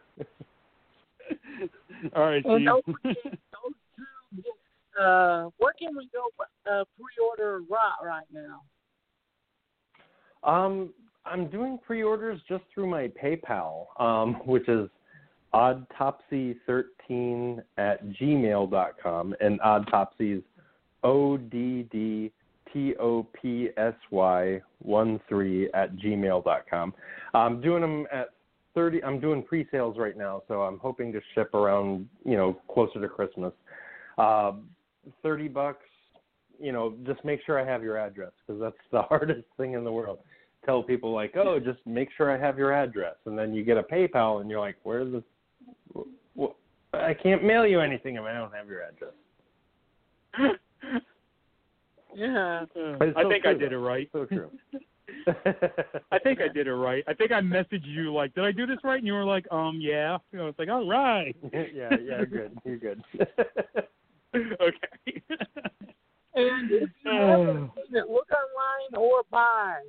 All 2.14 2.24
right, 2.24 2.44
And 2.44 2.56
Steve. 2.56 2.66
don't 2.66 2.84
forget, 3.02 3.16
those 3.24 3.74
two, 3.96 5.02
uh, 5.02 5.48
where 5.58 5.72
can 5.78 5.96
we 5.96 6.08
go 6.12 6.24
uh, 6.70 6.84
pre-order 6.96 7.62
Rot 7.70 8.04
right 8.04 8.26
now? 8.32 8.62
Um, 10.44 10.90
I'm 11.24 11.48
doing 11.48 11.78
pre-orders 11.84 12.40
just 12.48 12.64
through 12.74 12.88
my 12.88 13.10
PayPal, 13.22 13.86
um, 14.00 14.34
which 14.44 14.68
is 14.68 14.88
oddtopsy13 15.54 17.62
at 17.78 18.06
gmail.com, 18.08 19.34
and 19.40 19.60
oddtopsy 19.60 20.42
O 21.04 21.36
D 21.36 21.88
D 21.90 22.32
T 22.72 22.94
O 22.98 23.26
P 23.40 23.68
S 23.76 23.94
Y 24.10 24.60
one 24.80 25.20
three 25.28 25.70
at 25.72 25.96
gmail.com. 25.96 26.94
I'm 27.34 27.60
doing 27.60 27.82
them 27.82 28.06
at 28.12 28.30
30. 28.74 29.04
I'm 29.04 29.20
doing 29.20 29.42
pre-sales 29.42 29.96
right 29.98 30.16
now, 30.16 30.42
so 30.48 30.62
I'm 30.62 30.78
hoping 30.78 31.12
to 31.12 31.20
ship 31.34 31.54
around, 31.54 32.08
you 32.24 32.36
know, 32.36 32.58
closer 32.72 33.00
to 33.00 33.08
Christmas. 33.08 33.52
Uh, 34.18 34.52
30 35.22 35.48
bucks. 35.48 35.84
You 36.60 36.72
know, 36.72 36.94
just 37.04 37.24
make 37.24 37.40
sure 37.44 37.60
I 37.60 37.70
have 37.70 37.82
your 37.82 37.98
address 37.98 38.30
because 38.46 38.60
that's 38.60 38.76
the 38.92 39.02
hardest 39.08 39.46
thing 39.56 39.72
in 39.72 39.84
the 39.84 39.92
world. 39.92 40.18
Tell 40.64 40.82
people 40.82 41.12
like, 41.12 41.34
oh, 41.36 41.58
just 41.58 41.80
make 41.86 42.08
sure 42.16 42.30
I 42.30 42.38
have 42.38 42.56
your 42.56 42.72
address, 42.72 43.16
and 43.26 43.36
then 43.36 43.52
you 43.52 43.64
get 43.64 43.78
a 43.78 43.82
PayPal, 43.82 44.40
and 44.40 44.48
you're 44.48 44.60
like, 44.60 44.76
where's 44.84 45.10
the? 45.10 45.24
Well, 46.34 46.56
I 46.92 47.14
can't 47.14 47.44
mail 47.44 47.66
you 47.66 47.80
anything 47.80 48.16
if 48.16 48.22
I 48.22 48.32
don't 48.32 48.52
have 48.54 48.68
your 48.68 48.82
address. 48.82 49.12
Yeah. 52.14 52.64
But 52.74 53.08
it's 53.08 53.16
I 53.16 53.22
so 53.22 53.28
think 53.28 53.46
I 53.46 53.52
true, 53.52 53.58
did 53.58 53.72
it 53.72 53.78
right. 53.78 54.08
So 54.12 54.24
true. 54.26 54.50
I 56.12 56.18
think 56.18 56.40
I 56.40 56.48
did 56.48 56.66
it 56.66 56.74
right. 56.74 57.04
I 57.06 57.14
think 57.14 57.32
I 57.32 57.40
messaged 57.40 57.86
you 57.86 58.12
like, 58.12 58.34
"Did 58.34 58.44
I 58.44 58.52
do 58.52 58.66
this 58.66 58.78
right?" 58.82 58.98
And 58.98 59.06
you 59.06 59.12
were 59.12 59.24
like, 59.24 59.46
"Um, 59.52 59.78
yeah." 59.80 60.18
You 60.32 60.38
know, 60.38 60.48
it's 60.48 60.58
like, 60.58 60.68
"All 60.68 60.88
right." 60.88 61.36
yeah, 61.52 61.90
yeah, 62.02 62.24
good. 62.24 62.52
You're 62.64 62.78
good. 62.78 63.02
okay. 64.34 65.22
And 66.34 66.70
if 66.70 66.90
you 67.04 67.12
haven't 67.12 67.70
seen 67.76 67.84
it, 67.96 68.08
look 68.08 68.28
online 68.30 68.96
or 68.96 69.22
buy. 69.30 69.80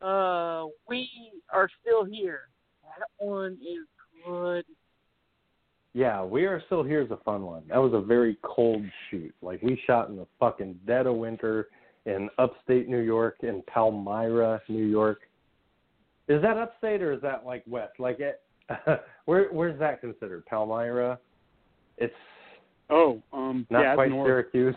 Uh, 0.00 0.66
we 0.88 1.08
are 1.52 1.68
still 1.82 2.04
here. 2.04 2.42
That 2.82 3.24
one 3.24 3.58
is 3.60 3.86
good. 4.26 4.64
Yeah, 5.92 6.22
we 6.22 6.46
are 6.46 6.62
still 6.66 6.82
here 6.82 7.02
is 7.02 7.10
a 7.10 7.16
fun 7.18 7.42
one. 7.42 7.62
That 7.68 7.78
was 7.78 7.92
a 7.94 8.00
very 8.00 8.38
cold 8.42 8.84
shoot. 9.10 9.34
Like 9.42 9.60
we 9.62 9.80
shot 9.86 10.08
in 10.08 10.16
the 10.16 10.26
fucking 10.38 10.78
dead 10.86 11.06
of 11.06 11.16
winter 11.16 11.68
in 12.06 12.28
upstate 12.38 12.88
New 12.88 13.00
York 13.00 13.38
in 13.42 13.62
Palmyra, 13.66 14.60
New 14.68 14.86
York. 14.86 15.22
Is 16.28 16.40
that 16.42 16.56
upstate 16.56 17.02
or 17.02 17.12
is 17.12 17.20
that 17.22 17.44
like 17.44 17.64
west? 17.66 17.94
Like 17.98 18.20
it, 18.20 18.40
where 19.24 19.48
where's 19.52 19.78
that 19.80 20.00
considered? 20.00 20.46
Palmyra? 20.46 21.18
It's 21.98 22.14
oh, 22.88 23.20
um, 23.32 23.66
not 23.68 23.80
yeah, 23.80 23.94
quite 23.94 24.10
north. 24.10 24.28
Syracuse. 24.28 24.76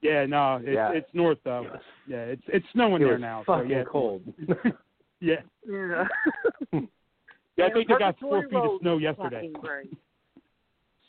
Yeah, 0.00 0.26
no, 0.26 0.56
it's 0.56 0.68
Yeah. 0.74 0.90
it's 0.90 1.08
north 1.14 1.38
though. 1.44 1.66
Yeah, 2.08 2.24
it's 2.24 2.42
it's 2.48 2.66
snowing 2.72 3.02
it 3.02 3.04
there 3.04 3.12
was 3.14 3.20
now. 3.20 3.44
so 3.46 3.54
fucking 3.54 3.70
yeah. 3.70 3.84
cold. 3.84 4.22
Yeah. 5.22 5.36
Yeah. 5.64 6.08
Yeah, 7.56 7.66
I 7.66 7.70
think 7.72 7.88
they 7.88 7.94
got 7.98 8.18
four 8.18 8.42
feet 8.48 8.54
of 8.54 8.80
snow 8.80 8.98
yesterday. 8.98 9.50
fucking. 9.54 9.88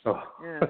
Oh. 0.06 0.20
Yeah. 0.44 0.60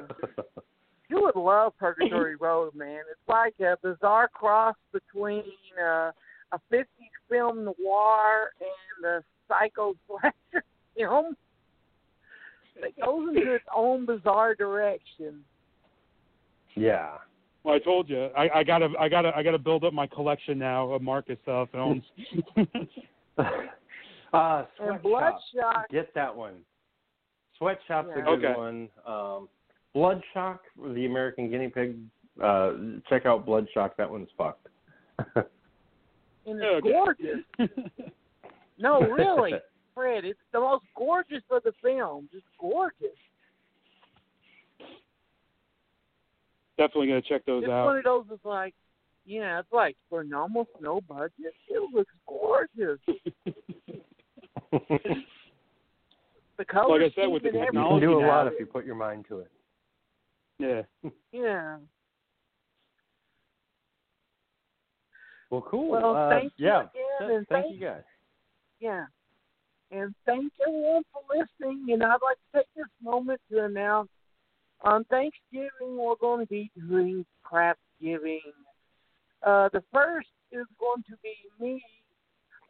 You 1.10 1.20
would 1.22 1.34
love 1.34 1.72
Purgatory 1.76 2.36
Road, 2.40 2.72
man. 2.76 3.00
It's 3.10 3.28
like 3.28 3.54
a 3.58 3.76
bizarre 3.82 4.28
cross 4.28 4.76
between 4.92 5.42
uh, 5.76 6.12
a 6.52 6.60
50s 6.72 6.84
film 7.28 7.64
noir 7.64 8.50
and 8.60 9.04
a 9.04 9.24
psycho 9.48 9.94
slasher 10.06 10.64
film 10.96 11.36
that 12.80 13.04
goes 13.04 13.28
into 13.30 13.54
its 13.54 13.64
own 13.74 14.06
bizarre 14.06 14.54
direction. 14.54 15.40
yeah. 16.76 17.14
Well, 17.64 17.74
I 17.74 17.78
told 17.80 18.08
you, 18.10 18.26
I, 18.36 18.48
I 18.60 18.62
gotta, 18.62 18.90
I 19.00 19.08
gotta, 19.08 19.32
I 19.34 19.42
gotta 19.42 19.58
build 19.58 19.82
up 19.84 19.94
my 19.94 20.06
collection 20.06 20.58
now 20.58 20.92
of 20.92 21.02
Marcus 21.02 21.38
uh, 21.48 21.64
films. 21.72 22.02
Uh, 24.34 24.66
And 24.80 25.00
Sweatshop. 25.00 25.40
Bloodshock, 25.54 25.88
Get 25.90 26.12
that 26.14 26.34
one. 26.34 26.64
Sweatshop's 27.60 28.08
Yeah. 28.08 28.18
a 28.18 28.22
good 28.36 28.44
Okay. 28.44 28.54
one. 28.54 28.90
Um, 29.06 29.48
Bloodshock, 29.94 30.58
the 30.76 31.06
American 31.06 31.50
Guinea 31.50 31.68
Pig. 31.68 31.98
Uh, 32.40 32.72
check 33.08 33.26
out 33.26 33.46
Bloodshock. 33.46 33.94
That 33.96 34.10
one's 34.10 34.30
fucked. 34.32 34.66
and 35.36 35.46
it's 36.46 36.64
Okay. 36.64 36.92
gorgeous. 36.92 37.44
No, 38.76 39.02
really, 39.02 39.54
Fred, 39.94 40.24
it's 40.24 40.40
the 40.50 40.58
most 40.58 40.84
gorgeous 40.96 41.44
of 41.48 41.62
the 41.62 41.70
film. 41.80 42.28
Just 42.32 42.44
gorgeous. 42.58 43.16
Definitely 46.76 47.06
gonna 47.06 47.22
check 47.22 47.44
those 47.44 47.62
It's 47.62 47.70
out. 47.70 47.84
one 47.84 47.98
of 47.98 48.04
those 48.04 48.24
that's 48.28 48.44
like, 48.44 48.74
yeah, 49.24 49.60
it's 49.60 49.72
like 49.72 49.96
for 50.10 50.22
an 50.22 50.34
almost 50.34 50.70
no 50.80 51.00
budget, 51.02 51.54
it 51.68 51.94
looks 51.94 52.12
gorgeous. 52.26 52.98
The 56.56 56.64
color 56.64 57.00
Like 57.00 57.10
I 57.10 57.14
said, 57.22 57.26
with 57.26 57.42
the 57.42 57.48
scheme 57.48 57.62
and 57.62 57.74
you 57.74 57.82
can 57.88 58.00
do 58.00 58.18
a 58.18 58.22
now- 58.22 58.28
lot 58.28 58.46
if 58.46 58.52
you 58.60 58.66
put 58.66 58.86
your 58.86 58.94
mind 58.94 59.24
to 59.28 59.40
it. 59.40 59.50
Yeah. 60.58 60.82
Yeah. 61.32 61.78
Well, 65.50 65.64
cool. 65.68 65.90
Well, 65.90 66.16
uh, 66.16 66.30
thank 66.30 66.52
you 66.56 66.66
yeah. 66.66 66.80
again, 66.80 67.36
and 67.36 67.46
thank 67.48 67.66
thank 67.66 67.74
you 67.74 67.86
guys. 67.86 68.02
Yeah. 68.80 69.04
And 69.90 70.14
thank 70.26 70.52
you 70.58 70.66
everyone 70.66 71.02
for 71.12 71.22
listening. 71.36 71.92
And 71.92 72.02
I'd 72.02 72.10
like 72.12 72.38
to 72.52 72.58
take 72.58 72.66
this 72.74 72.86
moment 73.02 73.40
to 73.52 73.64
announce 73.64 74.08
on 74.82 75.04
Thanksgiving 75.04 75.96
we're 75.96 76.16
going 76.20 76.40
to 76.40 76.46
be 76.46 76.70
doing 76.88 77.24
craft 77.42 77.78
giving. 78.00 78.40
Uh, 79.44 79.68
the 79.72 79.82
first 79.92 80.28
is 80.50 80.66
going 80.80 81.04
to 81.08 81.16
be 81.22 81.34
me 81.60 81.82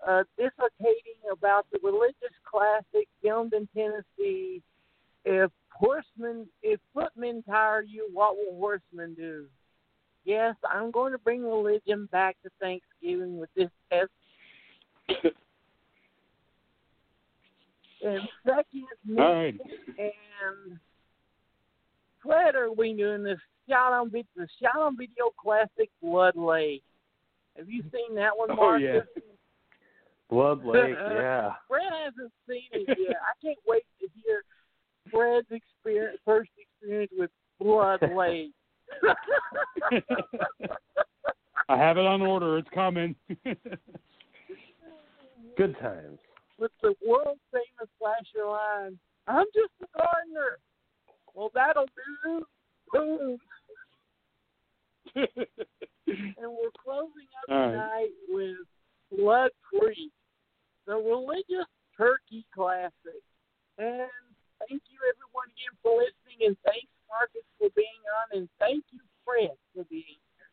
uh, 0.06 0.24
dissertating 0.38 1.32
about 1.32 1.66
the 1.72 1.78
religious 1.82 2.34
classic 2.44 3.08
filmed 3.22 3.52
in 3.54 3.68
Tennessee. 3.74 4.62
If 5.24 5.50
horsemen, 5.70 6.46
if 6.62 6.78
footmen 6.92 7.42
tire 7.48 7.82
you, 7.82 8.08
what 8.12 8.36
will 8.36 8.58
horsemen 8.58 9.14
do? 9.14 9.46
Yes, 10.24 10.54
I'm 10.70 10.90
going 10.90 11.12
to 11.12 11.18
bring 11.18 11.42
religion 11.42 12.08
back 12.12 12.36
to 12.42 12.50
Thanksgiving 12.60 13.38
with 13.38 13.50
this 13.56 13.70
test 13.90 14.10
and 18.04 18.20
second, 18.46 18.86
right. 19.18 19.54
and 19.98 20.78
Fred 22.22 22.54
are 22.54 22.72
we 22.72 22.94
doing 22.94 23.22
this 23.22 23.38
Shalom, 23.68 24.10
video, 24.10 24.26
the 24.36 24.46
shot 24.62 24.76
on 24.76 24.96
video 24.96 25.30
classic 25.38 25.90
Blood 26.02 26.36
Lake. 26.36 26.82
Have 27.56 27.68
you 27.68 27.82
seen 27.92 28.14
that 28.16 28.36
one, 28.36 28.50
Oh, 28.50 28.56
Marcus? 28.56 29.06
yeah. 29.16 29.22
Blood 30.30 30.64
Lake. 30.64 30.94
yeah. 30.98 31.52
Fred 31.68 31.82
hasn't 32.04 32.32
seen 32.48 32.62
it 32.72 32.88
yet. 32.98 33.16
I 33.22 33.32
can't 33.44 33.58
wait 33.66 33.84
to 34.00 34.08
hear 34.24 34.42
Fred's 35.10 35.46
experience, 35.50 36.18
first 36.24 36.50
experience 36.58 37.12
with 37.16 37.30
Blood 37.60 38.00
Lake. 38.16 38.52
I 41.68 41.76
have 41.76 41.96
it 41.96 42.04
on 42.06 42.20
order. 42.22 42.58
It's 42.58 42.68
coming. 42.74 43.14
Good 45.56 45.76
times. 45.80 46.18
with 46.58 46.72
the 46.82 46.94
world 47.06 47.38
famous 47.52 47.88
slasher 47.98 48.46
line, 48.46 48.98
I'm 49.26 49.46
just 49.54 49.72
a 49.82 49.86
gardener. 49.98 50.58
Well, 51.34 51.50
that'll 51.54 51.86
do. 52.24 52.44
Boom. 52.92 53.38
And 55.16 55.26
we're 56.50 56.70
closing 56.82 57.28
up 57.42 57.50
All 57.50 57.56
right. 57.58 57.70
tonight 57.70 58.10
with 58.28 58.56
Blood 59.10 59.50
Creek, 59.62 60.12
the 60.86 60.94
religious 60.94 61.68
turkey 61.96 62.44
classic. 62.54 63.22
And 63.78 64.08
thank 64.60 64.82
you 64.88 64.98
everyone 65.08 65.48
again 65.50 65.74
for 65.82 65.98
listening, 65.98 66.46
and 66.46 66.56
thanks 66.64 66.86
Marcus 67.08 67.46
for 67.58 67.68
being 67.74 68.02
on, 68.22 68.38
and 68.38 68.48
thank 68.58 68.84
you 68.92 69.00
Fred 69.24 69.56
for 69.74 69.84
being 69.90 70.02
here. 70.02 70.50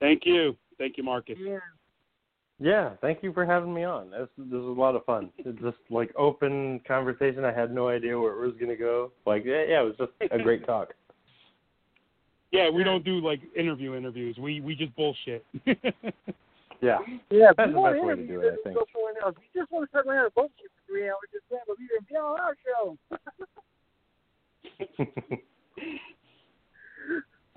Thank 0.00 0.22
you. 0.24 0.56
Thank 0.78 0.96
you, 0.96 1.04
Marcus. 1.04 1.38
here. 1.38 1.62
Yeah, 2.58 2.90
thank 3.00 3.24
you 3.24 3.32
for 3.32 3.44
having 3.44 3.74
me 3.74 3.82
on. 3.82 4.10
This 4.10 4.28
this 4.36 4.52
was 4.52 4.76
a 4.76 4.80
lot 4.80 4.94
of 4.94 5.04
fun. 5.04 5.30
It's 5.38 5.60
just 5.60 5.78
like 5.90 6.12
open 6.16 6.80
conversation. 6.86 7.44
I 7.44 7.52
had 7.52 7.74
no 7.74 7.88
idea 7.88 8.18
where 8.18 8.32
it 8.32 8.46
was 8.46 8.54
gonna 8.60 8.76
go. 8.76 9.10
Like 9.26 9.44
yeah, 9.44 9.64
yeah, 9.68 9.82
it 9.82 9.84
was 9.84 9.96
just 9.98 10.32
a 10.32 10.38
great 10.38 10.64
talk. 10.66 10.94
Yeah, 12.52 12.68
we 12.68 12.84
don't 12.84 13.02
do 13.02 13.18
like 13.18 13.40
interview 13.56 13.94
interviews. 13.94 14.36
We 14.36 14.60
we 14.60 14.74
just 14.74 14.94
bullshit. 14.94 15.42
Yeah. 16.82 16.98
Yeah, 17.30 17.50
if 17.50 17.56
That's 17.56 17.70
the 17.72 17.78
want 17.78 17.94
best 17.94 18.04
way 18.04 18.16
to 18.16 18.26
do 18.26 18.40
it, 18.40 18.54
I 18.58 18.62
think. 18.64 18.74
go 18.76 18.84
somewhere 18.92 19.14
else. 19.22 19.36
If 19.38 19.44
you 19.54 19.60
just 19.62 19.70
want 19.72 19.88
to 19.90 19.96
sit 19.96 20.04
around 20.04 20.24
and 20.26 20.34
bullshit 20.34 20.68
for 20.74 20.82
three 20.90 21.08
hours, 21.08 21.30
just 21.32 21.48
grab 21.48 21.62
a 21.70 21.74
beer 21.78 21.96
and 21.96 22.06
be 22.08 22.16
on 22.16 22.40
our 22.40 22.56
show. 22.66 22.98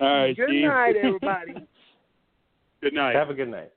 All 0.00 0.08
right, 0.20 0.36
Good 0.36 0.48
Steve. 0.48 0.64
night, 0.68 0.96
everybody. 1.02 1.54
Good 2.80 2.94
night. 2.94 3.16
Have 3.16 3.30
a 3.30 3.34
good 3.34 3.48
night. 3.48 3.72